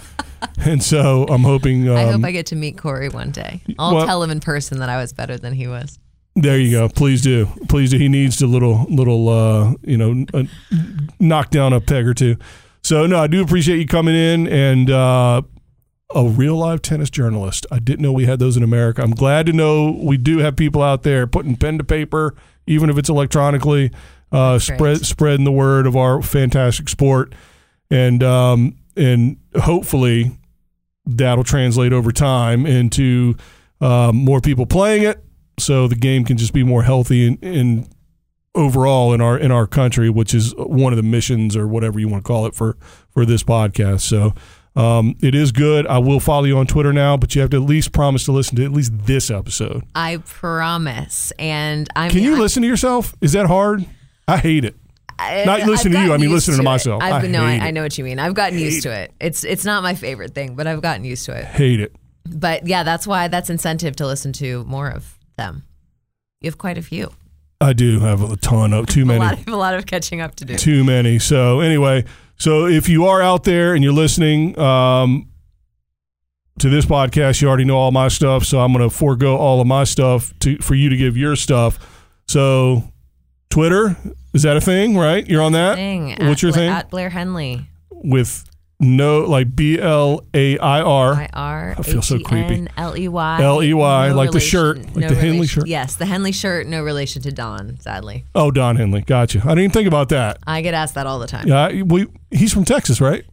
and 0.60 0.82
so 0.82 1.26
I'm 1.28 1.42
hoping. 1.42 1.86
Um, 1.86 1.96
I 1.98 2.04
hope 2.04 2.24
I 2.24 2.30
get 2.32 2.46
to 2.46 2.56
meet 2.56 2.78
Corey 2.78 3.10
one 3.10 3.30
day. 3.30 3.60
I'll 3.78 3.94
well- 3.94 4.06
tell 4.06 4.22
him 4.22 4.30
in 4.30 4.40
person 4.40 4.78
that 4.78 4.88
I 4.88 4.96
was 4.96 5.12
better 5.12 5.36
than 5.36 5.52
he 5.52 5.66
was. 5.68 5.98
there 6.34 6.58
you 6.58 6.70
go. 6.70 6.88
Please 6.88 7.20
do. 7.20 7.46
Please 7.68 7.90
do. 7.90 7.98
He 7.98 8.08
needs 8.08 8.40
a 8.40 8.46
little 8.46 8.86
little 8.88 9.28
uh, 9.28 9.74
you 9.82 9.98
know 9.98 10.24
uh, 10.32 10.44
knock 11.20 11.50
down 11.50 11.74
a 11.74 11.80
peg 11.82 12.06
or 12.06 12.14
two. 12.14 12.36
So 12.82 13.04
no, 13.06 13.18
I 13.18 13.26
do 13.26 13.42
appreciate 13.42 13.80
you 13.80 13.86
coming 13.86 14.14
in 14.14 14.48
and. 14.48 14.90
Uh, 14.90 15.42
a 16.14 16.26
real 16.26 16.56
live 16.56 16.80
tennis 16.80 17.10
journalist. 17.10 17.66
I 17.70 17.78
didn't 17.78 18.00
know 18.00 18.12
we 18.12 18.26
had 18.26 18.38
those 18.38 18.56
in 18.56 18.62
America. 18.62 19.02
I'm 19.02 19.10
glad 19.10 19.46
to 19.46 19.52
know 19.52 19.90
we 20.02 20.16
do 20.16 20.38
have 20.38 20.56
people 20.56 20.82
out 20.82 21.02
there 21.02 21.26
putting 21.26 21.56
pen 21.56 21.78
to 21.78 21.84
paper, 21.84 22.34
even 22.66 22.88
if 22.88 22.96
it's 22.96 23.10
electronically, 23.10 23.90
uh, 24.32 24.58
spread 24.58 25.04
spreading 25.04 25.44
the 25.44 25.52
word 25.52 25.86
of 25.86 25.96
our 25.96 26.22
fantastic 26.22 26.88
sport, 26.88 27.34
and 27.90 28.22
um, 28.22 28.76
and 28.96 29.36
hopefully 29.60 30.38
that'll 31.04 31.44
translate 31.44 31.92
over 31.92 32.10
time 32.10 32.66
into 32.66 33.34
um, 33.80 34.16
more 34.16 34.40
people 34.40 34.66
playing 34.66 35.02
it, 35.02 35.22
so 35.58 35.88
the 35.88 35.94
game 35.94 36.24
can 36.24 36.36
just 36.38 36.52
be 36.54 36.62
more 36.62 36.82
healthy 36.82 37.26
and, 37.26 37.42
and 37.44 37.88
overall 38.54 39.12
in 39.12 39.20
our 39.20 39.38
in 39.38 39.50
our 39.50 39.66
country, 39.66 40.08
which 40.08 40.32
is 40.34 40.54
one 40.56 40.92
of 40.92 40.96
the 40.96 41.02
missions 41.02 41.54
or 41.54 41.68
whatever 41.68 42.00
you 42.00 42.08
want 42.08 42.24
to 42.24 42.26
call 42.26 42.46
it 42.46 42.54
for 42.54 42.78
for 43.10 43.26
this 43.26 43.42
podcast. 43.42 44.00
So. 44.00 44.32
Um, 44.78 45.16
it 45.20 45.34
is 45.34 45.50
good. 45.52 45.86
I 45.86 45.98
will 45.98 46.20
follow 46.20 46.44
you 46.44 46.56
on 46.58 46.66
Twitter 46.66 46.92
now, 46.92 47.16
but 47.16 47.34
you 47.34 47.40
have 47.40 47.50
to 47.50 47.56
at 47.56 47.62
least 47.68 47.92
promise 47.92 48.24
to 48.26 48.32
listen 48.32 48.56
to 48.56 48.64
at 48.64 48.70
least 48.72 48.92
this 48.96 49.30
episode. 49.30 49.82
I 49.94 50.18
promise. 50.18 51.32
And 51.38 51.88
I'm. 51.96 52.10
Can 52.10 52.22
you 52.22 52.36
I- 52.36 52.38
listen 52.38 52.62
to 52.62 52.68
yourself? 52.68 53.14
Is 53.20 53.32
that 53.32 53.46
hard? 53.46 53.84
I 54.28 54.36
hate 54.38 54.64
it. 54.64 54.76
I- 55.18 55.44
Not 55.44 55.62
listening 55.66 55.94
to 55.94 56.04
you, 56.04 56.12
I 56.12 56.16
mean 56.16 56.30
listening 56.30 56.58
to 56.58 56.62
it. 56.62 56.64
myself. 56.64 57.02
I've 57.02 57.24
I 57.24 57.26
no, 57.26 57.44
hate 57.44 57.60
I, 57.60 57.68
I 57.68 57.70
know 57.72 57.82
what 57.82 57.98
you 57.98 58.04
mean. 58.04 58.20
I've 58.20 58.34
gotten 58.34 58.56
used 58.58 58.84
to 58.84 58.92
it. 58.92 59.12
It's 59.20 59.42
it's 59.42 59.64
not 59.64 59.82
my 59.82 59.94
favorite 59.96 60.32
thing, 60.32 60.54
but 60.54 60.66
I've 60.68 60.80
gotten 60.80 61.04
used 61.04 61.24
to 61.26 61.36
it. 61.36 61.44
Hate 61.44 61.80
it. 61.80 61.92
But 62.24 62.66
yeah, 62.68 62.84
that's 62.84 63.04
why 63.06 63.26
that's 63.26 63.50
incentive 63.50 63.96
to 63.96 64.06
listen 64.06 64.32
to 64.34 64.62
more 64.64 64.88
of 64.90 65.18
them. 65.36 65.64
You 66.40 66.48
have 66.48 66.58
quite 66.58 66.78
a 66.78 66.82
few. 66.82 67.10
I 67.60 67.72
do 67.72 67.98
have 67.98 68.22
a 68.30 68.36
ton 68.36 68.72
of 68.72 68.86
too 68.86 69.02
A 69.04 69.06
many. 69.06 69.18
lot, 69.18 69.32
of, 69.40 69.48
a 69.48 69.56
lot 69.56 69.74
of 69.74 69.86
catching 69.86 70.20
up 70.20 70.36
to 70.36 70.44
do. 70.44 70.54
too 70.56 70.84
many. 70.84 71.18
So 71.18 71.58
anyway, 71.58 72.04
so 72.38 72.66
if 72.66 72.88
you 72.88 73.06
are 73.06 73.20
out 73.20 73.44
there 73.44 73.74
and 73.74 73.82
you're 73.84 73.92
listening 73.92 74.58
um, 74.58 75.28
to 76.58 76.68
this 76.68 76.84
podcast, 76.86 77.40
you 77.42 77.48
already 77.48 77.64
know 77.64 77.76
all 77.76 77.90
my 77.90 78.08
stuff. 78.08 78.44
So 78.44 78.60
I'm 78.60 78.72
going 78.72 78.88
to 78.88 78.94
forego 78.94 79.36
all 79.36 79.60
of 79.60 79.66
my 79.66 79.84
stuff 79.84 80.32
to 80.40 80.58
for 80.58 80.74
you 80.74 80.88
to 80.88 80.96
give 80.96 81.16
your 81.16 81.36
stuff. 81.36 81.78
So 82.26 82.84
Twitter 83.50 83.96
is 84.34 84.42
that 84.42 84.56
a 84.56 84.60
thing? 84.60 84.96
Right? 84.96 85.26
You're 85.26 85.42
on 85.42 85.52
that. 85.52 85.76
Thing. 85.76 86.10
What's 86.10 86.20
At 86.20 86.42
your 86.42 86.52
Bla- 86.52 86.60
thing? 86.60 86.70
At 86.70 86.90
Blair 86.90 87.10
Henley. 87.10 87.66
With 87.90 88.44
no 88.80 89.20
like 89.22 89.54
B 89.56 89.78
L 89.78 90.24
A 90.34 90.58
I 90.58 90.80
R. 90.82 91.14
I 91.14 91.28
R 91.32 91.74
I 91.78 91.82
feel 91.82 92.02
so 92.02 92.18
creepy. 92.20 92.66
L 92.76 92.96
E 92.96 93.08
Y 93.08 93.42
L 93.42 93.62
E 93.62 93.74
Y, 93.74 94.12
like 94.12 94.30
the 94.30 94.40
shirt, 94.40 94.78
like 94.78 94.96
no 94.96 95.08
the 95.08 95.14
Henley 95.14 95.46
shirt. 95.46 95.66
Yes, 95.66 95.96
the 95.96 96.06
Henley 96.06 96.32
shirt. 96.32 96.66
No 96.66 96.82
relation 96.82 97.22
to 97.22 97.32
Don. 97.32 97.78
Sadly, 97.80 98.24
Oh, 98.34 98.50
Don 98.50 98.76
Henley. 98.76 99.00
Gotcha. 99.02 99.38
I 99.40 99.48
didn't 99.48 99.58
even 99.60 99.70
think 99.72 99.88
about 99.88 100.10
that. 100.10 100.38
I 100.46 100.60
get 100.62 100.74
asked 100.74 100.94
that 100.94 101.06
all 101.06 101.18
the 101.18 101.26
time. 101.26 101.48
Yeah, 101.48 101.82
we, 101.82 102.06
he's 102.30 102.52
from 102.52 102.64
Texas, 102.64 103.00
right? 103.00 103.24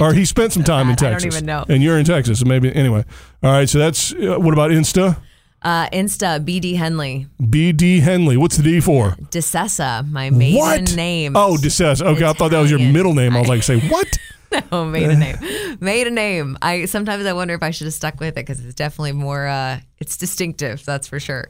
Or 0.00 0.12
he 0.12 0.24
spent 0.24 0.52
some 0.52 0.64
time 0.64 0.90
in 0.90 0.96
that. 0.96 1.02
I 1.02 1.10
don't 1.10 1.20
Texas. 1.20 1.36
even 1.36 1.46
know. 1.46 1.64
And 1.68 1.80
you're 1.82 1.98
in 1.98 2.04
Texas, 2.04 2.40
so 2.40 2.46
maybe 2.46 2.74
anyway. 2.74 3.04
All 3.42 3.52
right, 3.52 3.68
so 3.68 3.78
that's 3.78 4.12
uh, 4.12 4.36
what 4.38 4.52
about 4.52 4.70
Insta? 4.72 5.18
Uh, 5.62 5.88
Insta 5.90 6.44
BD 6.44 6.76
Henley. 6.76 7.26
BD 7.40 8.00
Henley. 8.00 8.36
What's 8.36 8.56
the 8.58 8.62
D 8.64 8.80
for? 8.80 9.12
DeSessa, 9.30 10.06
my 10.10 10.28
maiden 10.30 10.58
what 10.58 10.94
name. 10.96 11.36
Oh, 11.36 11.56
DeSess. 11.58 12.02
Okay, 12.02 12.24
I 12.24 12.32
thought 12.34 12.50
that 12.50 12.60
was 12.60 12.70
your 12.70 12.80
middle 12.80 13.14
name. 13.14 13.34
I 13.34 13.38
was 13.40 13.48
like, 13.48 13.62
say 13.62 13.78
what? 13.88 14.06
no, 14.72 14.84
made 14.84 15.10
a 15.10 15.16
name. 15.16 15.78
made 15.80 16.06
a 16.06 16.10
name. 16.10 16.56
I 16.62 16.84
sometimes 16.86 17.26
I 17.26 17.32
wonder 17.32 17.54
if 17.54 17.62
I 17.62 17.70
should 17.70 17.86
have 17.86 17.94
stuck 17.94 18.20
with 18.20 18.30
it 18.30 18.46
because 18.46 18.64
it's 18.64 18.74
definitely 18.74 19.12
more. 19.12 19.46
Uh, 19.46 19.80
it's 19.98 20.16
distinctive. 20.16 20.84
That's 20.84 21.08
for 21.08 21.20
sure. 21.20 21.48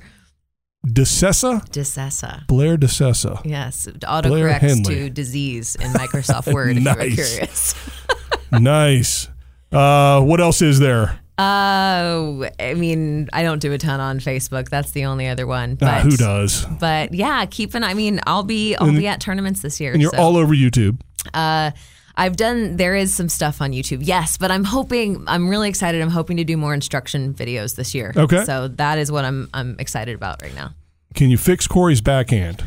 DeSessa? 0.87 1.67
DeSessa. 1.71 2.47
Blair 2.47 2.77
DeSessa. 2.77 3.41
Yes, 3.45 3.87
autocorrects 3.87 4.85
to 4.87 5.09
disease 5.09 5.77
in 5.77 5.91
Microsoft 5.93 6.53
Word 6.53 6.77
if 6.77 6.85
you're 6.85 6.95
curious. 6.95 7.75
nice. 8.53 9.29
Uh, 9.73 10.21
what 10.21 10.41
else 10.41 10.61
is 10.61 10.79
there? 10.79 11.21
Uh, 11.37 12.49
I 12.61 12.75
mean, 12.77 13.29
I 13.33 13.43
don't 13.43 13.61
do 13.61 13.73
a 13.73 13.79
ton 13.79 13.99
on 13.99 14.21
Facebook. 14.21 14.69
That's 14.69 14.93
the 14.93 15.07
only 15.07 15.27
other 15.27 15.47
one. 15.49 15.75
But, 15.75 15.89
Ah, 15.89 16.01
who 16.01 16.17
does? 16.17 16.65
But 16.79 17.13
yeah, 17.13 17.45
keep 17.47 17.75
an. 17.75 17.83
I 17.83 17.95
mean, 17.95 18.21
I'll 18.27 18.45
be 18.45 18.77
I'll 18.77 18.93
be 18.93 19.09
at 19.09 19.21
tournaments 19.21 19.61
this 19.63 19.81
year. 19.81 19.93
And 19.93 20.01
you're 20.01 20.13
so. 20.13 20.19
all 20.19 20.37
over 20.37 20.55
YouTube. 20.55 21.01
Uh, 21.33 21.73
I've 22.17 22.37
done. 22.37 22.77
There 22.77 22.95
is 22.95 23.13
some 23.13 23.29
stuff 23.29 23.61
on 23.61 23.73
YouTube, 23.73 23.99
yes, 24.03 24.37
but 24.39 24.51
I'm 24.51 24.65
hoping. 24.65 25.25
I'm 25.27 25.49
really 25.49 25.69
excited. 25.69 26.01
I'm 26.01 26.11
hoping 26.11 26.37
to 26.37 26.45
do 26.45 26.57
more 26.57 26.73
instruction 26.75 27.35
videos 27.35 27.75
this 27.77 27.95
year. 27.95 28.13
Okay. 28.17 28.45
So 28.45 28.69
that 28.69 28.99
is 28.99 29.11
what 29.11 29.25
I'm. 29.25 29.49
I'm 29.53 29.77
excited 29.79 30.15
about 30.15 30.43
right 30.43 30.55
now. 30.55 30.75
Can 31.15 31.31
you 31.31 31.39
fix 31.39 31.67
Corey's 31.67 32.01
backhand? 32.01 32.65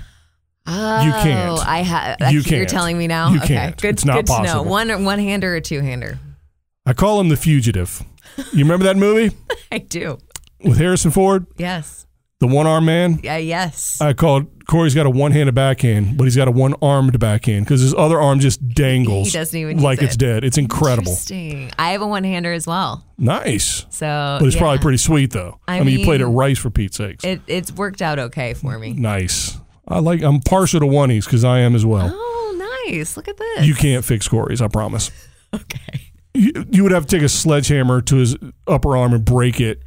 Oh, 0.65 1.02
You 1.06 1.11
can't. 1.11 1.60
I 1.68 1.78
have. 1.80 2.18
You 2.32 2.40
uh, 2.40 2.44
can't. 2.44 2.48
You're 2.57 2.65
telling 2.65 2.98
me 2.98 3.07
now. 3.07 3.30
You 3.32 3.38
okay. 3.38 3.48
can't. 3.56 3.82
Good. 3.82 3.90
It's 3.95 4.06
not 4.06 4.15
good 4.15 4.26
to 4.28 4.32
know. 4.32 4.38
possible. 4.49 4.65
One 4.65 5.03
one 5.06 5.19
hander 5.19 5.56
or 5.56 5.61
two 5.61 5.80
hander. 5.82 6.19
I 6.86 6.94
call 6.94 7.19
him 7.22 7.30
the 7.30 7.38
fugitive. 7.38 8.03
You 8.53 8.60
remember 8.65 8.86
that 8.86 8.98
movie 8.98 9.36
I 9.72 9.78
do. 9.80 10.19
with 10.64 10.78
Harrison 10.78 11.11
Ford, 11.11 11.45
Yes. 11.57 12.06
The 12.39 12.47
one 12.47 12.68
arm 12.68 12.85
man? 12.85 13.19
Yeah. 13.23 13.38
Yes. 13.38 13.99
I 13.99 14.14
called 14.14 14.47
Corey's 14.68 14.93
got 14.93 15.05
a 15.05 15.09
one 15.09 15.31
handed 15.31 15.55
backhand, 15.55 16.18
but 16.18 16.26
he's 16.26 16.35
got 16.35 16.47
a 16.47 16.51
one 16.51 16.76
armed 16.81 17.18
backhand 17.19 17.65
because 17.65 17.81
his 17.81 17.93
other 17.95 18.19
arm 18.19 18.39
just 18.39 18.68
dangles 18.69 19.27
He 19.27 19.34
doesn't 19.34 19.57
even 19.57 19.80
like 19.81 20.01
it's 20.01 20.15
it. 20.15 20.19
dead. 20.19 20.43
It's 20.43 20.57
incredible. 20.57 21.11
Interesting. 21.11 21.72
I 21.80 21.91
have 21.91 22.01
a 22.01 22.07
one 22.07 22.23
hander 22.23 22.53
as 22.53 22.68
well. 22.68 23.05
Nice. 23.18 23.85
So. 23.89 24.38
But 24.39 24.45
it's 24.45 24.55
yeah. 24.55 24.61
probably 24.61 24.80
pretty 24.80 24.97
sweet 24.97 25.31
though. 25.31 25.59
I, 25.68 25.80
I 25.80 25.84
mean, 25.84 25.99
you 25.99 26.05
played 26.05 26.22
at 26.22 26.27
Rice 26.27 26.59
for 26.59 26.69
Pete's 26.69 26.97
sakes. 26.97 27.23
It, 27.23 27.41
it's 27.47 27.72
worked 27.72 28.01
out 28.01 28.19
okay 28.19 28.53
for 28.53 28.77
me. 28.77 28.93
nice. 28.93 29.57
I 29.88 29.99
like. 29.99 30.22
I'm 30.22 30.41
partial 30.41 30.81
to 30.81 30.85
oneies 30.85 31.23
because 31.23 31.45
I 31.45 31.59
am 31.59 31.73
as 31.73 31.85
well. 31.85 32.11
Oh, 32.14 32.84
nice. 32.89 33.15
Look 33.15 33.30
at 33.30 33.38
this. 33.38 33.65
You 33.65 33.73
can't 33.73 34.03
fix 34.03 34.27
Corey's. 34.27 34.61
I 34.61 34.68
promise. 34.68 35.11
Okay. 35.55 36.11
You, 36.34 36.51
you 36.69 36.84
would 36.84 36.91
have 36.91 37.05
to 37.05 37.15
take 37.15 37.23
a 37.23 37.30
sledgehammer 37.30 38.01
to 38.01 38.18
his 38.18 38.35
upper 38.68 38.97
arm 38.97 39.14
and 39.14 39.23
break 39.23 39.61
it 39.61 39.81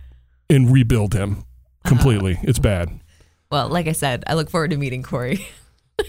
and 0.49 0.73
rebuild 0.73 1.13
him 1.13 1.45
completely. 1.85 2.39
It's 2.43 2.59
bad. 2.59 3.01
Well, 3.51 3.69
like 3.69 3.89
I 3.89 3.93
said, 3.93 4.25
I 4.27 4.35
look 4.35 4.51
forward 4.51 4.71
to 4.71 4.77
meeting 4.77 5.03
Corey. 5.03 5.47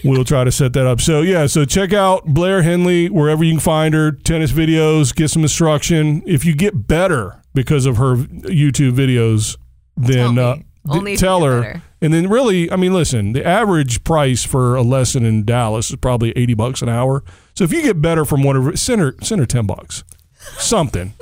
We'll 0.04 0.24
try 0.24 0.42
to 0.42 0.50
set 0.50 0.72
that 0.72 0.86
up. 0.86 1.02
So 1.02 1.20
yeah, 1.20 1.44
so 1.46 1.66
check 1.66 1.92
out 1.92 2.24
Blair 2.24 2.62
Henley 2.62 3.10
wherever 3.10 3.44
you 3.44 3.52
can 3.52 3.60
find 3.60 3.92
her. 3.92 4.10
Tennis 4.10 4.50
videos, 4.50 5.14
get 5.14 5.28
some 5.28 5.42
instruction. 5.42 6.22
If 6.24 6.46
you 6.46 6.54
get 6.56 6.88
better 6.88 7.42
because 7.52 7.84
of 7.84 7.98
her 7.98 8.16
YouTube 8.16 8.92
videos, 8.92 9.58
then 9.94 10.36
Tell 10.36 10.48
uh, 10.48 10.56
Only 10.88 11.14
tell 11.18 11.44
her. 11.44 11.60
better. 11.60 11.82
And 12.00 12.14
then 12.14 12.30
really, 12.30 12.72
I 12.72 12.76
mean, 12.76 12.94
listen, 12.94 13.34
the 13.34 13.46
average 13.46 14.02
price 14.02 14.42
for 14.44 14.76
a 14.76 14.82
lesson 14.82 15.26
in 15.26 15.44
Dallas 15.44 15.90
is 15.90 15.96
probably 15.96 16.30
eighty 16.38 16.54
bucks 16.54 16.80
an 16.80 16.88
hour. 16.88 17.22
So 17.54 17.62
if 17.64 17.70
you 17.70 17.82
get 17.82 18.00
better 18.00 18.24
from 18.24 18.42
whatever, 18.42 18.74
send 18.78 19.02
her 19.02 19.14
send 19.22 19.40
her 19.40 19.46
ten 19.46 19.66
bucks, 19.66 20.04
something. 20.56 21.12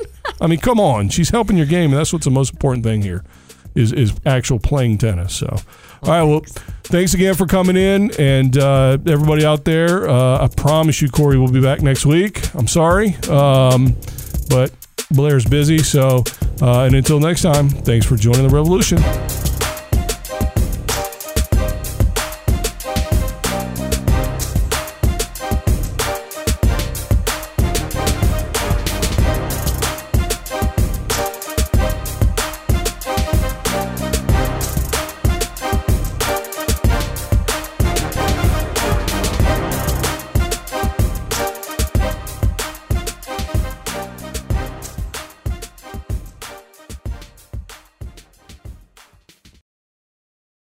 I 0.40 0.46
mean, 0.46 0.60
come 0.60 0.78
on, 0.78 1.08
she's 1.08 1.30
helping 1.30 1.56
your 1.56 1.66
game, 1.66 1.90
and 1.90 1.98
that's 1.98 2.12
what's 2.12 2.24
the 2.24 2.30
most 2.30 2.52
important 2.52 2.84
thing 2.84 3.02
here, 3.02 3.24
is 3.74 3.92
is 3.92 4.12
actual 4.26 4.58
playing 4.58 4.98
tennis. 4.98 5.34
So, 5.34 5.46
all 6.02 6.10
right, 6.10 6.22
well, 6.22 6.42
thanks 6.84 7.14
again 7.14 7.34
for 7.34 7.46
coming 7.46 7.76
in, 7.76 8.10
and 8.18 8.56
uh, 8.56 8.98
everybody 9.06 9.44
out 9.44 9.64
there. 9.64 10.08
Uh, 10.08 10.44
I 10.44 10.48
promise 10.48 11.00
you, 11.02 11.08
Corey 11.08 11.38
will 11.38 11.50
be 11.50 11.60
back 11.60 11.82
next 11.82 12.06
week. 12.06 12.54
I'm 12.54 12.68
sorry, 12.68 13.14
um, 13.28 13.96
but 14.48 14.72
Blair's 15.10 15.44
busy. 15.44 15.78
So, 15.78 16.24
uh, 16.62 16.82
and 16.82 16.94
until 16.94 17.20
next 17.20 17.42
time, 17.42 17.68
thanks 17.68 18.06
for 18.06 18.16
joining 18.16 18.46
the 18.46 18.54
revolution. 18.54 19.49